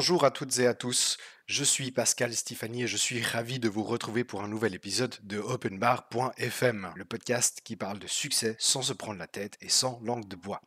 Bonjour 0.00 0.24
à 0.24 0.30
toutes 0.30 0.58
et 0.58 0.66
à 0.66 0.72
tous, 0.72 1.18
je 1.44 1.62
suis 1.62 1.90
Pascal 1.90 2.34
Stéphanie 2.34 2.84
et 2.84 2.86
je 2.86 2.96
suis 2.96 3.22
ravi 3.22 3.58
de 3.58 3.68
vous 3.68 3.84
retrouver 3.84 4.24
pour 4.24 4.42
un 4.42 4.48
nouvel 4.48 4.74
épisode 4.74 5.14
de 5.24 5.38
OpenBar.fm, 5.38 6.94
le 6.96 7.04
podcast 7.04 7.60
qui 7.62 7.76
parle 7.76 7.98
de 7.98 8.06
succès 8.06 8.56
sans 8.58 8.80
se 8.80 8.94
prendre 8.94 9.18
la 9.18 9.26
tête 9.26 9.58
et 9.60 9.68
sans 9.68 10.00
langue 10.02 10.26
de 10.26 10.36
bois. 10.36 10.62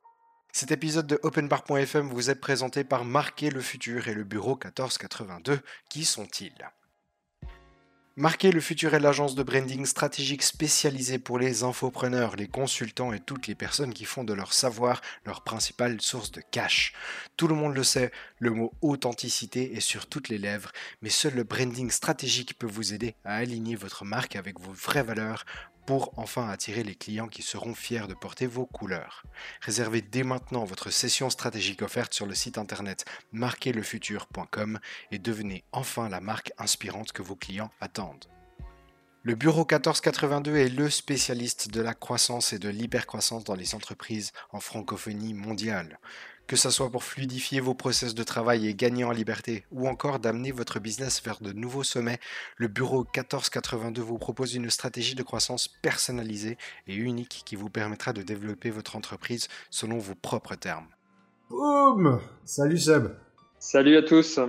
Cet 0.51 0.69
épisode 0.69 1.07
de 1.07 1.19
OpenBar.fm 1.23 2.09
vous 2.09 2.29
est 2.29 2.35
présenté 2.35 2.83
par 2.83 3.05
Marquer 3.05 3.49
le 3.49 3.61
Futur 3.61 4.07
et 4.07 4.13
le 4.13 4.23
bureau 4.23 4.51
1482. 4.51 5.59
Qui 5.89 6.05
sont-ils? 6.05 6.53
Marquer 8.15 8.51
le 8.51 8.61
futur 8.61 8.93
est 8.93 8.99
l'agence 8.99 9.33
de 9.33 9.41
branding 9.41 9.87
stratégique 9.87 10.43
spécialisée 10.43 11.17
pour 11.17 11.39
les 11.39 11.63
infopreneurs, 11.63 12.35
les 12.35 12.47
consultants 12.47 13.11
et 13.11 13.19
toutes 13.19 13.47
les 13.47 13.55
personnes 13.55 13.91
qui 13.91 14.05
font 14.05 14.23
de 14.23 14.33
leur 14.33 14.53
savoir 14.53 15.01
leur 15.25 15.41
principale 15.41 15.99
source 15.99 16.29
de 16.31 16.41
cash. 16.51 16.93
Tout 17.37 17.47
le 17.47 17.55
monde 17.55 17.73
le 17.73 17.83
sait, 17.83 18.11
le 18.37 18.51
mot 18.51 18.71
authenticité 18.83 19.75
est 19.75 19.79
sur 19.79 20.05
toutes 20.05 20.29
les 20.29 20.37
lèvres, 20.37 20.71
mais 21.01 21.09
seul 21.09 21.33
le 21.33 21.43
branding 21.43 21.89
stratégique 21.89 22.55
peut 22.59 22.67
vous 22.67 22.93
aider 22.93 23.15
à 23.25 23.37
aligner 23.37 23.75
votre 23.75 24.05
marque 24.05 24.35
avec 24.35 24.59
vos 24.59 24.73
vraies 24.73 25.01
valeurs 25.01 25.43
pour 25.85 26.13
enfin 26.17 26.49
attirer 26.49 26.83
les 26.83 26.95
clients 26.95 27.27
qui 27.27 27.41
seront 27.41 27.75
fiers 27.75 28.07
de 28.07 28.13
porter 28.13 28.47
vos 28.47 28.65
couleurs. 28.65 29.23
Réservez 29.61 30.01
dès 30.01 30.23
maintenant 30.23 30.63
votre 30.63 30.89
session 30.89 31.29
stratégique 31.29 31.81
offerte 31.81 32.13
sur 32.13 32.25
le 32.25 32.35
site 32.35 32.57
internet 32.57 33.05
marquerlefutur.com 33.31 34.79
et 35.11 35.19
devenez 35.19 35.63
enfin 35.71 36.09
la 36.09 36.21
marque 36.21 36.53
inspirante 36.57 37.11
que 37.11 37.21
vos 37.21 37.35
clients 37.35 37.71
attendent. 37.81 38.25
Le 39.25 39.35
Bureau 39.35 39.61
1482 39.61 40.57
est 40.57 40.67
le 40.67 40.89
spécialiste 40.89 41.71
de 41.71 41.79
la 41.79 41.93
croissance 41.93 42.51
et 42.51 42.59
de 42.59 42.67
l'hypercroissance 42.67 43.45
dans 43.45 43.55
les 43.55 43.73
entreprises 43.73 44.33
en 44.51 44.59
francophonie 44.59 45.33
mondiale. 45.33 45.97
Que 46.53 46.59
ce 46.59 46.69
soit 46.69 46.91
pour 46.91 47.03
fluidifier 47.03 47.61
vos 47.61 47.73
process 47.73 48.13
de 48.13 48.21
travail 48.21 48.67
et 48.67 48.75
gagner 48.75 49.03
en 49.03 49.09
liberté, 49.09 49.65
ou 49.71 49.87
encore 49.87 50.19
d'amener 50.19 50.51
votre 50.51 50.79
business 50.79 51.19
vers 51.25 51.41
de 51.41 51.51
nouveaux 51.51 51.81
sommets, 51.81 52.19
le 52.57 52.67
Bureau 52.67 52.99
1482 52.99 54.03
vous 54.03 54.19
propose 54.19 54.53
une 54.53 54.69
stratégie 54.69 55.15
de 55.15 55.23
croissance 55.23 55.67
personnalisée 55.67 56.59
et 56.85 56.93
unique 56.93 57.41
qui 57.43 57.55
vous 57.55 57.71
permettra 57.71 58.13
de 58.13 58.21
développer 58.21 58.69
votre 58.69 58.95
entreprise 58.95 59.47
selon 59.71 59.97
vos 59.97 60.13
propres 60.13 60.53
termes. 60.53 60.89
Boum! 61.49 62.21
Salut 62.45 62.77
Seb. 62.77 63.07
Salut 63.57 63.97
à 63.97 64.03
tous 64.03 64.39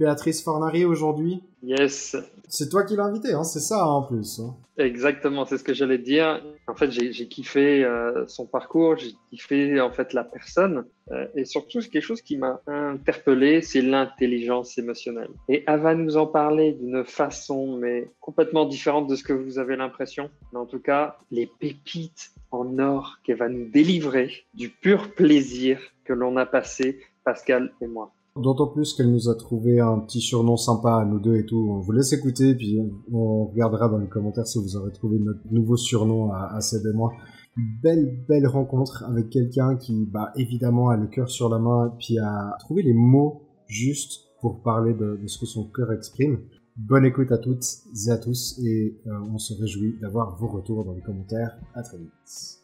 Béatrice 0.00 0.42
Fornari 0.42 0.86
aujourd'hui 0.86 1.42
Yes 1.62 2.16
C'est 2.48 2.70
toi 2.70 2.84
qui 2.84 2.96
l'as 2.96 3.04
invité, 3.04 3.34
hein, 3.34 3.44
c'est 3.44 3.60
ça 3.60 3.86
en 3.86 4.02
plus. 4.02 4.40
Hein. 4.40 4.56
Exactement, 4.78 5.44
c'est 5.44 5.58
ce 5.58 5.62
que 5.62 5.74
j'allais 5.74 5.98
te 5.98 6.04
dire. 6.04 6.42
En 6.66 6.74
fait, 6.74 6.90
j'ai 6.90 7.28
kiffé 7.28 7.84
euh, 7.84 8.26
son 8.26 8.46
parcours, 8.46 8.96
j'ai 8.96 9.12
kiffé 9.28 9.78
en 9.78 9.90
fait 9.90 10.14
la 10.14 10.24
personne, 10.24 10.86
euh, 11.10 11.26
et 11.34 11.44
surtout 11.44 11.80
quelque 11.80 12.00
chose 12.00 12.22
qui 12.22 12.38
m'a 12.38 12.62
interpellé, 12.66 13.60
c'est 13.60 13.82
l'intelligence 13.82 14.78
émotionnelle. 14.78 15.32
Et 15.50 15.64
elle 15.66 15.80
va 15.80 15.94
nous 15.94 16.16
en 16.16 16.26
parler 16.26 16.72
d'une 16.72 17.04
façon 17.04 17.76
mais 17.76 18.10
complètement 18.20 18.64
différente 18.64 19.06
de 19.06 19.16
ce 19.16 19.22
que 19.22 19.34
vous 19.34 19.58
avez 19.58 19.76
l'impression. 19.76 20.30
Mais 20.54 20.58
en 20.58 20.66
tout 20.66 20.80
cas, 20.80 21.18
les 21.30 21.46
pépites 21.46 22.30
en 22.52 22.78
or 22.78 23.18
qu'elle 23.22 23.36
va 23.36 23.50
nous 23.50 23.68
délivrer 23.68 24.46
du 24.54 24.70
pur 24.70 25.14
plaisir 25.14 25.78
que 26.04 26.14
l'on 26.14 26.38
a 26.38 26.46
passé, 26.46 27.00
Pascal 27.22 27.70
et 27.82 27.86
moi. 27.86 28.14
D'autant 28.36 28.68
plus 28.68 28.94
qu'elle 28.94 29.10
nous 29.10 29.28
a 29.28 29.34
trouvé 29.34 29.80
un 29.80 29.98
petit 29.98 30.20
surnom 30.20 30.56
sympa 30.56 31.04
nous 31.04 31.18
deux 31.18 31.36
et 31.36 31.44
tout. 31.44 31.68
On 31.68 31.80
vous 31.80 31.92
laisse 31.92 32.12
écouter, 32.12 32.54
puis 32.54 32.78
on, 33.12 33.46
regardera 33.46 33.88
dans 33.88 33.98
les 33.98 34.08
commentaires 34.08 34.46
si 34.46 34.58
vous 34.58 34.76
aurez 34.76 34.92
trouvé 34.92 35.18
notre 35.18 35.40
nouveau 35.50 35.76
surnom 35.76 36.30
à, 36.32 36.54
à 36.54 36.60
et 36.60 36.92
moi. 36.94 37.12
Belle, 37.56 38.24
belle 38.28 38.46
rencontre 38.46 39.04
avec 39.08 39.30
quelqu'un 39.30 39.76
qui, 39.76 40.06
bah, 40.06 40.32
évidemment, 40.36 40.90
a 40.90 40.96
le 40.96 41.08
cœur 41.08 41.28
sur 41.28 41.48
la 41.48 41.58
main, 41.58 41.92
puis 41.98 42.18
a 42.18 42.56
trouvé 42.60 42.82
les 42.82 42.94
mots 42.94 43.42
justes 43.66 44.30
pour 44.40 44.62
parler 44.62 44.94
de, 44.94 45.18
ce 45.26 45.38
que 45.38 45.46
son 45.46 45.64
cœur 45.64 45.92
exprime. 45.92 46.40
Bonne 46.76 47.04
écoute 47.04 47.32
à 47.32 47.38
toutes 47.38 47.64
et 48.06 48.10
à 48.10 48.16
tous, 48.16 48.58
et 48.64 48.96
euh, 49.06 49.10
on 49.32 49.38
se 49.38 49.54
réjouit 49.54 49.98
d'avoir 50.00 50.36
vos 50.38 50.48
retours 50.48 50.84
dans 50.84 50.94
les 50.94 51.02
commentaires. 51.02 51.58
À 51.74 51.82
très 51.82 51.98
vite. 51.98 52.60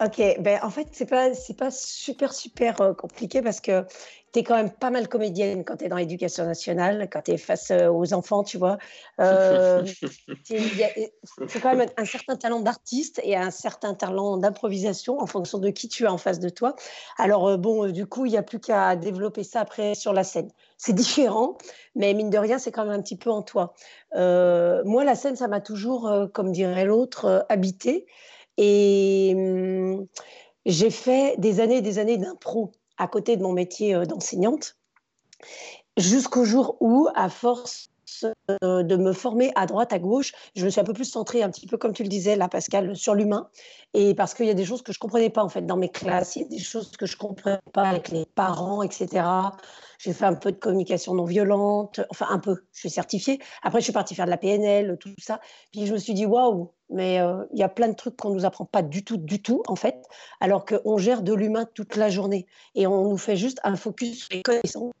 Ok, 0.00 0.20
ben 0.40 0.60
en 0.62 0.70
fait, 0.70 0.86
c'est 0.92 1.08
pas, 1.08 1.34
c'est 1.34 1.56
pas 1.56 1.72
super, 1.72 2.32
super 2.32 2.80
euh, 2.80 2.94
compliqué 2.94 3.42
parce 3.42 3.60
que 3.60 3.84
tu 4.32 4.40
es 4.40 4.42
quand 4.42 4.56
même 4.56 4.70
pas 4.70 4.90
mal 4.90 5.08
comédienne 5.08 5.64
quand 5.64 5.76
tu 5.78 5.84
es 5.84 5.88
dans 5.88 5.96
l'éducation 5.96 6.44
nationale, 6.44 7.08
quand 7.10 7.22
tu 7.22 7.32
es 7.32 7.36
face 7.36 7.70
euh, 7.70 7.88
aux 7.88 8.12
enfants, 8.12 8.44
tu 8.44 8.58
vois. 8.58 8.78
Euh, 9.20 9.84
c'est 10.44 11.60
quand 11.60 11.74
même 11.74 11.88
un, 11.96 12.04
certain 12.04 12.36
talent 12.36 12.60
d'artiste 12.60 13.20
et 13.24 13.36
un 13.36 13.50
certain 13.50 13.94
talent 13.94 14.36
d'improvisation 14.36 15.20
en 15.20 15.26
fonction 15.26 15.58
de 15.58 15.70
qui 15.70 15.88
tu 15.88 16.06
as 16.06 16.12
en 16.12 16.18
face 16.18 16.40
de 16.40 16.48
toi. 16.48 16.74
Alors, 17.16 17.58
bon, 17.58 17.90
du 17.90 18.06
coup, 18.06 18.26
il 18.26 18.32
n'y 18.32 18.38
a 18.38 18.42
plus 18.42 18.60
qu'à 18.60 18.96
développer 18.96 19.44
ça 19.44 19.60
après 19.60 19.94
sur 19.94 20.12
la 20.12 20.24
scène. 20.24 20.50
C'est 20.76 20.92
différent, 20.92 21.56
mais 21.94 22.14
mine 22.14 22.30
de 22.30 22.38
rien, 22.38 22.58
c'est 22.58 22.70
quand 22.70 22.84
même 22.84 22.98
un 22.98 23.02
petit 23.02 23.16
peu 23.16 23.30
en 23.30 23.42
toi. 23.42 23.74
moi, 24.14 25.04
la 25.04 25.14
scène, 25.14 25.36
ça 25.36 25.48
m'a 25.48 25.60
toujours, 25.60 26.10
comme 26.32 26.52
dirait 26.52 26.84
l'autre, 26.84 27.46
habité. 27.48 28.06
Et 28.58 29.32
hum, 29.34 30.06
j'ai 30.66 30.90
fait 30.90 31.36
des 31.38 31.60
années 31.60 31.78
et 31.78 31.82
des 31.82 31.98
années 31.98 32.18
d'impro 32.18 32.72
à 32.98 33.08
côté 33.08 33.36
de 33.36 33.42
mon 33.42 33.52
métier 33.52 33.94
euh, 33.94 34.04
d'enseignante, 34.04 34.76
jusqu'au 35.96 36.44
jour 36.44 36.76
où, 36.80 37.08
à 37.14 37.28
force 37.28 37.90
euh, 38.64 38.82
de 38.82 38.96
me 38.96 39.12
former 39.12 39.50
à 39.54 39.66
droite, 39.66 39.92
à 39.92 39.98
gauche. 39.98 40.32
Je 40.56 40.64
me 40.64 40.70
suis 40.70 40.80
un 40.80 40.84
peu 40.84 40.92
plus 40.92 41.04
centrée, 41.04 41.42
un 41.42 41.50
petit 41.50 41.66
peu 41.66 41.76
comme 41.76 41.92
tu 41.92 42.02
le 42.02 42.08
disais 42.08 42.36
là, 42.36 42.48
Pascal, 42.48 42.96
sur 42.96 43.14
l'humain. 43.14 43.48
Et 43.94 44.14
parce 44.14 44.34
qu'il 44.34 44.46
y 44.46 44.50
a 44.50 44.54
des 44.54 44.64
choses 44.64 44.82
que 44.82 44.92
je 44.92 44.98
ne 44.98 45.00
comprenais 45.00 45.30
pas 45.30 45.42
en 45.42 45.48
fait 45.48 45.62
dans 45.62 45.76
mes 45.76 45.88
classes, 45.88 46.36
il 46.36 46.42
y 46.42 46.44
a 46.44 46.48
des 46.48 46.58
choses 46.58 46.96
que 46.96 47.06
je 47.06 47.14
ne 47.14 47.18
comprenais 47.18 47.58
pas 47.72 47.84
avec 47.84 48.08
les 48.08 48.26
parents, 48.34 48.82
etc. 48.82 49.24
J'ai 49.98 50.12
fait 50.12 50.24
un 50.24 50.34
peu 50.34 50.52
de 50.52 50.56
communication 50.56 51.14
non 51.14 51.24
violente, 51.24 52.00
enfin 52.10 52.26
un 52.30 52.38
peu, 52.38 52.64
je 52.72 52.80
suis 52.80 52.90
certifiée. 52.90 53.40
Après, 53.62 53.80
je 53.80 53.84
suis 53.84 53.92
partie 53.92 54.14
faire 54.14 54.26
de 54.26 54.30
la 54.30 54.36
PNL, 54.36 54.96
tout 54.98 55.10
ça. 55.18 55.40
Puis 55.72 55.86
je 55.86 55.92
me 55.92 55.98
suis 55.98 56.14
dit, 56.14 56.26
waouh, 56.26 56.72
mais 56.90 57.20
euh, 57.20 57.44
il 57.52 57.58
y 57.58 57.62
a 57.62 57.68
plein 57.68 57.88
de 57.88 57.94
trucs 57.94 58.16
qu'on 58.16 58.30
ne 58.30 58.34
nous 58.34 58.44
apprend 58.44 58.64
pas 58.64 58.82
du 58.82 59.04
tout, 59.04 59.16
du 59.16 59.42
tout, 59.42 59.62
en 59.66 59.76
fait, 59.76 59.96
alors 60.40 60.64
qu'on 60.64 60.98
gère 60.98 61.22
de 61.22 61.34
l'humain 61.34 61.66
toute 61.74 61.96
la 61.96 62.10
journée. 62.10 62.46
Et 62.74 62.86
on 62.86 63.10
nous 63.10 63.18
fait 63.18 63.36
juste 63.36 63.58
un 63.64 63.76
focus 63.76 64.26
sur 64.26 64.28
les 64.32 64.42
connaissances. 64.42 64.92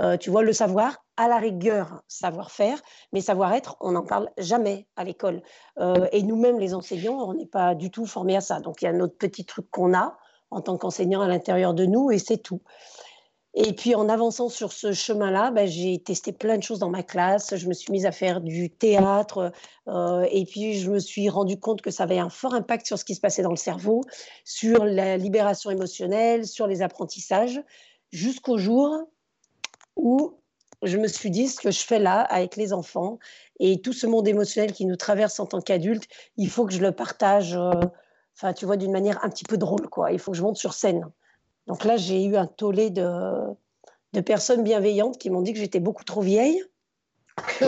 Euh, 0.00 0.16
tu 0.16 0.30
vois, 0.30 0.42
le 0.42 0.52
savoir, 0.52 1.04
à 1.16 1.28
la 1.28 1.36
rigueur, 1.36 2.02
savoir-faire, 2.08 2.80
mais 3.12 3.20
savoir-être, 3.20 3.76
on 3.80 3.92
n'en 3.92 4.04
parle 4.04 4.30
jamais 4.38 4.86
à 4.96 5.04
l'école. 5.04 5.42
Euh, 5.78 6.08
et 6.12 6.22
nous-mêmes, 6.22 6.58
les 6.58 6.74
enseignants, 6.74 7.28
on 7.28 7.34
n'est 7.34 7.46
pas 7.46 7.74
du 7.74 7.90
tout 7.90 8.06
formés 8.06 8.36
à 8.36 8.40
ça. 8.40 8.60
Donc, 8.60 8.80
il 8.80 8.86
y 8.86 8.88
a 8.88 8.92
notre 8.92 9.16
petit 9.16 9.44
truc 9.44 9.70
qu'on 9.70 9.94
a 9.94 10.16
en 10.50 10.62
tant 10.62 10.78
qu'enseignant 10.78 11.20
à 11.20 11.28
l'intérieur 11.28 11.74
de 11.74 11.84
nous, 11.84 12.10
et 12.10 12.18
c'est 12.18 12.38
tout. 12.38 12.62
Et 13.54 13.72
puis 13.72 13.96
en 13.96 14.08
avançant 14.08 14.48
sur 14.48 14.72
ce 14.72 14.92
chemin-là, 14.92 15.50
ben, 15.50 15.66
j'ai 15.66 16.00
testé 16.00 16.32
plein 16.32 16.56
de 16.56 16.62
choses 16.62 16.78
dans 16.78 16.88
ma 16.88 17.02
classe. 17.02 17.56
Je 17.56 17.66
me 17.66 17.72
suis 17.72 17.90
mise 17.90 18.06
à 18.06 18.12
faire 18.12 18.40
du 18.40 18.70
théâtre 18.70 19.52
euh, 19.88 20.24
et 20.30 20.44
puis 20.44 20.74
je 20.74 20.88
me 20.88 21.00
suis 21.00 21.28
rendu 21.28 21.58
compte 21.58 21.82
que 21.82 21.90
ça 21.90 22.04
avait 22.04 22.20
un 22.20 22.30
fort 22.30 22.54
impact 22.54 22.86
sur 22.86 22.96
ce 22.96 23.04
qui 23.04 23.16
se 23.16 23.20
passait 23.20 23.42
dans 23.42 23.50
le 23.50 23.56
cerveau, 23.56 24.02
sur 24.44 24.84
la 24.84 25.16
libération 25.16 25.70
émotionnelle, 25.70 26.46
sur 26.46 26.68
les 26.68 26.80
apprentissages, 26.80 27.60
jusqu'au 28.12 28.56
jour 28.56 29.08
où 29.96 30.34
je 30.82 30.96
me 30.96 31.08
suis 31.08 31.30
dit 31.30 31.48
ce 31.48 31.60
que 31.60 31.70
je 31.70 31.80
fais 31.80 31.98
là 31.98 32.20
avec 32.20 32.56
les 32.56 32.72
enfants 32.72 33.18
et 33.58 33.80
tout 33.80 33.92
ce 33.92 34.06
monde 34.06 34.26
émotionnel 34.26 34.72
qui 34.72 34.86
nous 34.86 34.96
traverse 34.96 35.38
en 35.40 35.46
tant 35.46 35.60
qu'adultes, 35.60 36.08
il 36.36 36.48
faut 36.48 36.64
que 36.64 36.72
je 36.72 36.80
le 36.80 36.92
partage, 36.92 37.54
euh, 37.54 37.72
enfin 38.36 38.52
tu 38.52 38.64
vois, 38.64 38.76
d'une 38.76 38.92
manière 38.92 39.22
un 39.24 39.28
petit 39.28 39.44
peu 39.44 39.58
drôle 39.58 39.88
quoi. 39.88 40.12
Il 40.12 40.18
faut 40.18 40.30
que 40.30 40.36
je 40.38 40.42
monte 40.42 40.56
sur 40.56 40.72
scène. 40.72 41.10
Donc 41.66 41.84
là, 41.84 41.96
j'ai 41.96 42.24
eu 42.24 42.36
un 42.36 42.46
tollé 42.46 42.90
de, 42.90 43.32
de 44.12 44.20
personnes 44.20 44.64
bienveillantes 44.64 45.18
qui 45.18 45.30
m'ont 45.30 45.42
dit 45.42 45.52
que 45.52 45.58
j'étais 45.58 45.80
beaucoup 45.80 46.04
trop 46.04 46.20
vieille. 46.20 46.62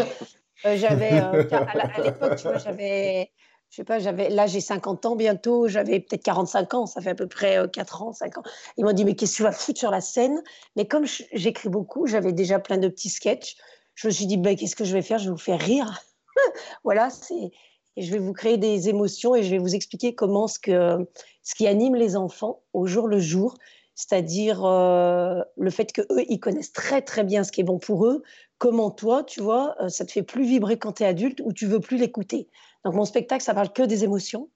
Euh, 0.64 0.76
j'avais, 0.76 1.14
euh, 1.14 1.42
à, 1.50 2.00
l'époque, 2.02 2.36
tu 2.36 2.42
vois, 2.44 2.58
j'avais, 2.58 3.32
je 3.72 3.76
sais 3.76 3.84
pas, 3.84 3.98
j'avais, 3.98 4.28
là 4.28 4.46
j'ai 4.46 4.60
50 4.60 5.06
ans 5.06 5.16
bientôt, 5.16 5.66
j'avais 5.66 5.98
peut-être 5.98 6.22
45 6.22 6.74
ans, 6.74 6.84
ça 6.84 7.00
fait 7.00 7.08
à 7.08 7.14
peu 7.14 7.26
près 7.26 7.56
4 7.72 8.02
euh, 8.02 8.04
ans, 8.04 8.12
5 8.12 8.36
ans. 8.36 8.42
Ils 8.76 8.84
m'ont 8.84 8.92
dit, 8.92 9.06
mais 9.06 9.14
qu'est-ce 9.14 9.32
que 9.32 9.36
tu 9.38 9.42
vas 9.44 9.52
foutre 9.52 9.78
sur 9.78 9.90
la 9.90 10.02
scène? 10.02 10.42
Mais 10.76 10.86
comme 10.86 11.06
j'écris 11.32 11.70
beaucoup, 11.70 12.06
j'avais 12.06 12.34
déjà 12.34 12.58
plein 12.58 12.76
de 12.76 12.88
petits 12.88 13.08
sketchs, 13.08 13.56
je 13.94 14.08
me 14.08 14.12
suis 14.12 14.26
dit, 14.26 14.36
ben, 14.36 14.56
qu'est-ce 14.56 14.76
que 14.76 14.84
je 14.84 14.92
vais 14.92 15.00
faire? 15.00 15.16
Je 15.16 15.24
vais 15.24 15.30
vous 15.30 15.38
faire 15.38 15.58
rire. 15.58 16.02
voilà, 16.84 17.08
c'est, 17.08 17.50
et 17.96 18.02
je 18.02 18.12
vais 18.12 18.18
vous 18.18 18.34
créer 18.34 18.58
des 18.58 18.90
émotions 18.90 19.34
et 19.34 19.42
je 19.42 19.50
vais 19.50 19.58
vous 19.58 19.74
expliquer 19.74 20.14
comment 20.14 20.48
ce, 20.48 20.58
que, 20.58 21.08
ce 21.42 21.54
qui 21.54 21.66
anime 21.66 21.94
les 21.94 22.14
enfants 22.14 22.60
au 22.74 22.86
jour 22.86 23.08
le 23.08 23.20
jour, 23.20 23.56
c'est-à-dire 23.94 24.66
euh, 24.66 25.40
le 25.56 25.70
fait 25.70 25.92
qu'eux, 25.92 26.06
ils 26.28 26.40
connaissent 26.40 26.74
très 26.74 27.00
très 27.00 27.24
bien 27.24 27.42
ce 27.42 27.50
qui 27.50 27.62
est 27.62 27.64
bon 27.64 27.78
pour 27.78 28.04
eux, 28.04 28.22
comment 28.58 28.90
toi, 28.90 29.24
tu 29.24 29.40
vois, 29.40 29.76
euh, 29.80 29.88
ça 29.88 30.04
te 30.04 30.12
fait 30.12 30.22
plus 30.22 30.44
vibrer 30.44 30.78
quand 30.78 30.92
tu 30.92 31.04
es 31.04 31.06
adulte 31.06 31.40
ou 31.42 31.54
tu 31.54 31.66
veux 31.66 31.80
plus 31.80 31.96
l'écouter? 31.96 32.48
Donc 32.84 32.94
mon 32.94 33.04
spectacle, 33.04 33.42
ça 33.42 33.54
parle 33.54 33.72
que 33.72 33.82
des 33.82 34.04
émotions 34.04 34.48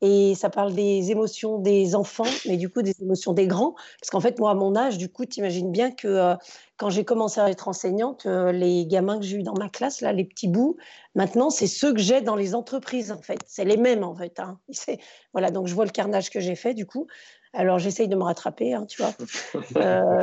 et 0.00 0.36
ça 0.36 0.48
parle 0.48 0.74
des 0.74 1.10
émotions 1.10 1.58
des 1.58 1.96
enfants, 1.96 2.22
mais 2.46 2.56
du 2.56 2.68
coup 2.68 2.82
des 2.82 2.94
émotions 3.02 3.32
des 3.32 3.48
grands. 3.48 3.74
Parce 4.00 4.10
qu'en 4.10 4.20
fait, 4.20 4.38
moi, 4.38 4.52
à 4.52 4.54
mon 4.54 4.76
âge, 4.76 4.96
du 4.96 5.08
coup, 5.08 5.24
tu 5.24 5.40
imagines 5.40 5.72
bien 5.72 5.90
que 5.90 6.06
euh, 6.06 6.34
quand 6.76 6.88
j'ai 6.88 7.04
commencé 7.04 7.40
à 7.40 7.50
être 7.50 7.66
enseignante, 7.66 8.24
les 8.26 8.86
gamins 8.86 9.18
que 9.18 9.24
j'ai 9.24 9.38
eu 9.38 9.42
dans 9.42 9.58
ma 9.58 9.68
classe, 9.68 10.00
là, 10.00 10.12
les 10.12 10.24
petits 10.24 10.46
bouts, 10.46 10.76
maintenant, 11.16 11.50
c'est 11.50 11.66
ceux 11.66 11.92
que 11.92 11.98
j'ai 11.98 12.20
dans 12.20 12.36
les 12.36 12.54
entreprises, 12.54 13.10
en 13.10 13.20
fait. 13.20 13.40
C'est 13.48 13.64
les 13.64 13.76
mêmes, 13.76 14.04
en 14.04 14.14
fait. 14.14 14.38
Hein. 14.38 14.60
Voilà, 15.32 15.50
donc 15.50 15.66
je 15.66 15.74
vois 15.74 15.84
le 15.84 15.90
carnage 15.90 16.30
que 16.30 16.38
j'ai 16.38 16.54
fait, 16.54 16.74
du 16.74 16.86
coup. 16.86 17.08
Alors 17.52 17.78
j'essaye 17.78 18.08
de 18.08 18.16
me 18.16 18.22
rattraper, 18.22 18.74
hein, 18.74 18.86
tu 18.86 19.02
vois. 19.02 19.12
Euh, 19.76 20.22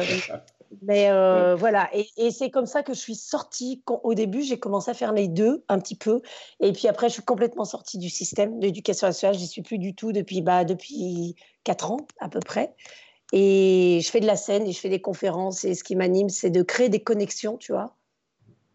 Mais 0.81 1.09
euh, 1.09 1.55
voilà, 1.55 1.89
et, 1.93 2.31
c'est 2.31 2.49
comme 2.49 2.65
ça 2.65 2.83
que 2.83 2.93
je 2.93 2.99
suis 2.99 3.15
sortie. 3.15 3.83
au 3.87 4.13
début, 4.13 4.41
j'ai 4.41 4.59
commencé 4.59 4.91
à 4.91 4.93
faire 4.93 5.13
les 5.13 5.27
deux 5.27 5.63
un 5.69 5.79
petit 5.79 5.95
peu, 5.95 6.21
et 6.59 6.71
puis 6.71 6.87
après, 6.87 7.09
je 7.09 7.13
suis 7.13 7.23
complètement 7.23 7.65
sortie 7.65 7.97
du 7.97 8.09
système 8.09 8.59
d'éducation 8.59 9.07
nationale. 9.07 9.37
J'y 9.37 9.47
suis 9.47 9.61
plus 9.61 9.77
du 9.77 9.95
tout 9.95 10.11
depuis 10.11 10.41
bah, 10.41 10.63
depuis 10.63 11.35
quatre 11.63 11.91
ans 11.91 11.97
à 12.19 12.29
peu 12.29 12.39
près. 12.39 12.75
Et 13.33 13.99
je 14.03 14.09
fais 14.09 14.19
de 14.19 14.27
la 14.27 14.35
scène 14.35 14.67
et 14.67 14.71
je 14.71 14.79
fais 14.79 14.89
des 14.89 15.01
conférences. 15.01 15.63
Et 15.63 15.73
ce 15.73 15.83
qui 15.83 15.95
m'anime, 15.95 16.29
c'est 16.29 16.51
de 16.51 16.61
créer 16.61 16.89
des 16.89 17.01
connexions, 17.01 17.57
tu 17.57 17.71
vois, 17.71 17.95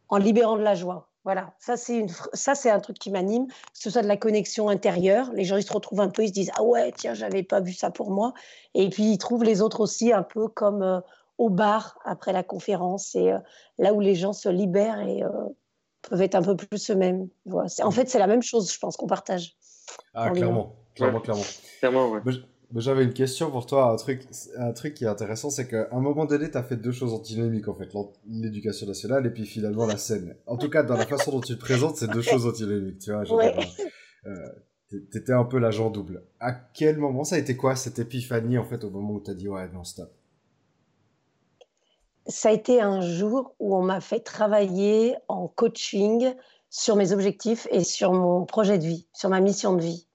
en 0.08 0.16
libérant 0.19 0.56
de 0.56 0.62
la 0.62 0.75
joie. 0.75 1.10
Voilà, 1.25 1.52
ça 1.58 1.76
c'est 1.76 1.98
une... 1.98 2.08
ça 2.32 2.54
c'est 2.54 2.70
un 2.70 2.81
truc 2.81 2.98
qui 2.98 3.10
m'anime, 3.10 3.46
que 3.46 3.54
ce 3.75 3.90
soit 3.90 4.02
de 4.02 4.08
la 4.08 4.16
connexion 4.16 4.69
intérieure. 4.69 5.31
Les 5.34 5.44
gens 5.44 5.56
ils 5.56 5.62
se 5.62 5.72
retrouvent 5.72 6.00
un 6.00 6.08
peu, 6.08 6.22
ils 6.25 6.28
se 6.28 6.32
disent 6.32 6.50
ah 6.56 6.62
ouais 6.62 6.92
tiens 6.96 7.14
j'avais 7.14 7.42
pas 7.42 7.60
vu 7.60 7.75
ça 7.75 7.90
pour 7.90 8.10
moi. 8.10 8.32
Et 8.75 8.88
puis 8.88 9.04
ils 9.04 9.19
trouvent 9.19 9.44
les 9.44 9.60
autres 9.60 9.81
aussi 9.81 10.12
un 10.12 10.22
peu 10.22 10.48
comme 10.48 10.82
euh, 10.82 11.00
au 11.40 11.48
bar 11.48 11.98
après 12.04 12.34
la 12.34 12.42
conférence 12.42 13.14
et 13.14 13.32
euh, 13.32 13.38
là 13.78 13.94
où 13.94 14.00
les 14.00 14.14
gens 14.14 14.34
se 14.34 14.50
libèrent 14.50 15.00
et 15.00 15.22
euh, 15.22 15.31
peuvent 16.02 16.20
être 16.20 16.34
un 16.34 16.42
peu 16.42 16.54
plus 16.54 16.90
eux-mêmes. 16.90 17.28
En 17.82 17.90
fait, 17.90 18.10
c'est 18.10 18.19
la 18.19 18.26
même 18.26 18.42
chose, 18.42 18.70
je 18.70 18.78
pense, 18.78 18.98
qu'on 18.98 19.06
partage. 19.06 19.56
Ah, 20.12 20.31
clairement, 20.31 20.76
clairement, 20.94 21.20
clairement. 21.20 21.42
clairement 21.78 22.20
J'avais 22.76 23.04
une 23.04 23.14
question 23.14 23.50
pour 23.50 23.64
toi, 23.64 23.90
un 23.90 23.96
truc, 23.96 24.28
un 24.58 24.72
truc 24.72 24.92
qui 24.92 25.04
est 25.04 25.08
intéressant, 25.08 25.48
c'est 25.48 25.66
qu'à 25.66 25.88
un 25.92 26.00
moment 26.00 26.26
donné, 26.26 26.50
tu 26.50 26.58
as 26.58 26.62
fait 26.62 26.76
deux 26.76 26.92
choses 26.92 27.14
antinomiques, 27.14 27.69
en 27.69 27.75
fait, 27.75 27.88
l'éducation 28.28 28.87
nationale 28.87 29.25
et 29.25 29.31
puis 29.31 29.46
finalement 29.46 29.87
la 29.87 29.96
scène. 29.96 30.37
En 30.46 30.58
tout 30.58 30.69
cas, 30.69 30.82
dans 30.82 30.96
la 30.96 31.06
façon 31.06 31.31
dont 31.31 31.40
tu 31.40 31.54
te 31.54 31.60
présentes, 31.60 31.96
c'est 31.96 32.10
deux 32.10 32.20
choses 32.20 32.46
antinomiques, 32.46 32.98
tu 32.98 33.12
vois. 33.12 33.22
Ouais. 33.32 33.56
Euh, 34.26 34.34
T'étais 35.10 35.32
un 35.32 35.44
peu 35.44 35.58
l'agent 35.58 35.88
double. 35.88 36.25
À 36.40 36.52
quel 36.52 36.98
moment 36.98 37.25
ça 37.25 37.37
a 37.37 37.38
été 37.38 37.56
quoi 37.56 37.76
cette 37.76 37.98
épiphanie, 37.98 38.58
en 38.58 38.64
fait, 38.64 38.84
au 38.84 38.90
moment 38.90 39.14
où 39.14 39.20
tu 39.20 39.31
as 39.31 39.34
dit, 39.34 39.48
ouais, 39.48 39.69
non, 39.72 39.84
stop? 39.84 40.12
Ça 42.31 42.49
a 42.49 42.53
été 42.53 42.81
un 42.81 43.00
jour 43.00 43.55
où 43.59 43.77
on 43.77 43.82
m'a 43.82 44.00
fait 44.00 44.21
travailler 44.21 45.17
en 45.29 45.49
coaching 45.49 46.35
sur 46.71 46.97
mes 46.97 47.12
objectifs 47.12 47.67
et 47.71 47.85
sur 47.85 48.12
mon 48.12 48.44
projet 48.47 48.79
de 48.79 48.87
vie, 48.87 49.06
sur 49.12 49.29
ma 49.29 49.41
mission 49.41 49.75
de 49.75 49.82
vie. 49.82 50.06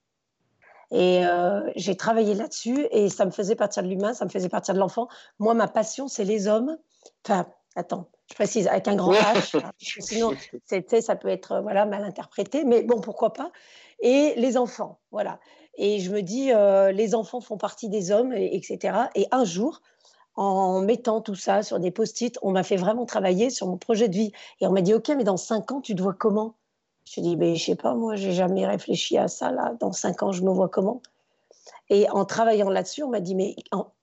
Et 0.92 1.26
euh, 1.26 1.62
j'ai 1.76 1.98
travaillé 1.98 2.34
là-dessus 2.36 2.88
et 2.92 3.10
ça 3.10 3.26
me 3.26 3.32
faisait 3.32 3.56
partir 3.56 3.84
de 3.84 3.90
l'humain, 3.90 4.14
ça 4.14 4.24
me 4.24 4.30
faisait 4.30 4.50
partir 4.50 4.74
de 4.74 4.80
l'enfant. 4.80 5.08
Moi, 5.40 5.54
ma 5.54 5.68
passion, 5.68 6.08
c'est 6.08 6.24
les 6.24 6.48
hommes. 6.48 6.78
Enfin, 7.26 7.48
attends, 7.76 8.08
je 8.30 8.36
précise, 8.36 8.68
avec 8.68 8.88
un 8.88 8.96
grand 8.96 9.14
H, 9.14 9.60
sinon, 9.80 10.32
ça 11.02 11.16
peut 11.16 11.28
être 11.28 11.60
voilà, 11.62 11.86
mal 11.86 12.04
interprété, 12.04 12.64
mais 12.64 12.84
bon, 12.84 13.02
pourquoi 13.02 13.34
pas. 13.34 13.52
Et 14.00 14.34
les 14.38 14.58
enfants, 14.58 15.00
voilà. 15.12 15.40
Et 15.78 16.00
je 16.00 16.12
me 16.12 16.22
dis, 16.22 16.54
euh, 16.54 16.92
les 16.92 17.16
enfants 17.16 17.42
font 17.42 17.58
partie 17.58 17.90
des 17.90 18.12
hommes, 18.12 18.32
etc. 18.32 18.98
Et 19.16 19.28
un 19.32 19.44
jour, 19.44 19.82
en 20.36 20.82
mettant 20.82 21.22
tout 21.22 21.36
ça 21.36 21.64
sur 21.64 21.80
des 21.80 21.92
post-it, 21.92 22.38
on 22.42 22.52
m'a 22.52 22.64
fait 22.64 22.76
vraiment 22.76 23.06
travailler 23.06 23.50
sur 23.50 23.68
mon 23.68 23.78
projet 23.78 24.10
de 24.10 24.16
vie. 24.16 24.32
Et 24.60 24.68
on 24.68 24.72
m'a 24.72 24.82
dit, 24.82 24.94
OK, 24.94 25.10
mais 25.10 25.24
dans 25.24 25.38
cinq 25.38 25.72
ans, 25.72 25.82
tu 25.82 25.96
te 25.96 26.02
vois 26.02 26.14
comment? 26.14 26.56
Je 27.06 27.22
dis, 27.22 27.36
ben, 27.36 27.56
je 27.56 27.64
sais 27.64 27.76
pas, 27.76 27.94
moi, 27.94 28.16
j'ai 28.16 28.34
jamais 28.34 28.66
réfléchi 28.66 29.18
à 29.18 29.28
ça. 29.28 29.52
Là, 29.52 29.76
dans 29.80 29.92
cinq 29.92 30.24
ans, 30.24 30.32
je 30.32 30.42
me 30.42 30.52
vois 30.52 30.70
comment? 30.70 31.02
Et 31.90 32.10
en 32.10 32.26
travaillant 32.26 32.70
là-dessus, 32.70 33.04
on 33.04 33.10
m'a 33.10 33.20
dit, 33.20 33.36
mais 33.36 33.56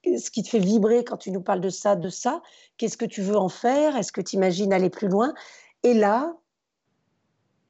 ce 0.05 0.31
qui 0.31 0.43
te 0.43 0.49
fait 0.49 0.59
vibrer 0.59 1.05
quand 1.05 1.17
tu 1.17 1.33
nous 1.33 1.43
parles 1.43 1.61
de 1.61 1.69
ça, 1.69 1.97
de 1.97 2.09
ça, 2.09 2.41
qu'est-ce 2.77 2.97
que 2.97 3.05
tu 3.05 3.23
veux 3.23 3.37
en 3.37 3.49
faire? 3.49 3.97
Est-ce 3.97 4.13
que 4.13 4.21
tu 4.21 4.37
imagines 4.37 4.73
aller 4.73 4.91
plus 4.91 5.09
loin? 5.09 5.35
Et 5.83 5.95
là, 5.95 6.37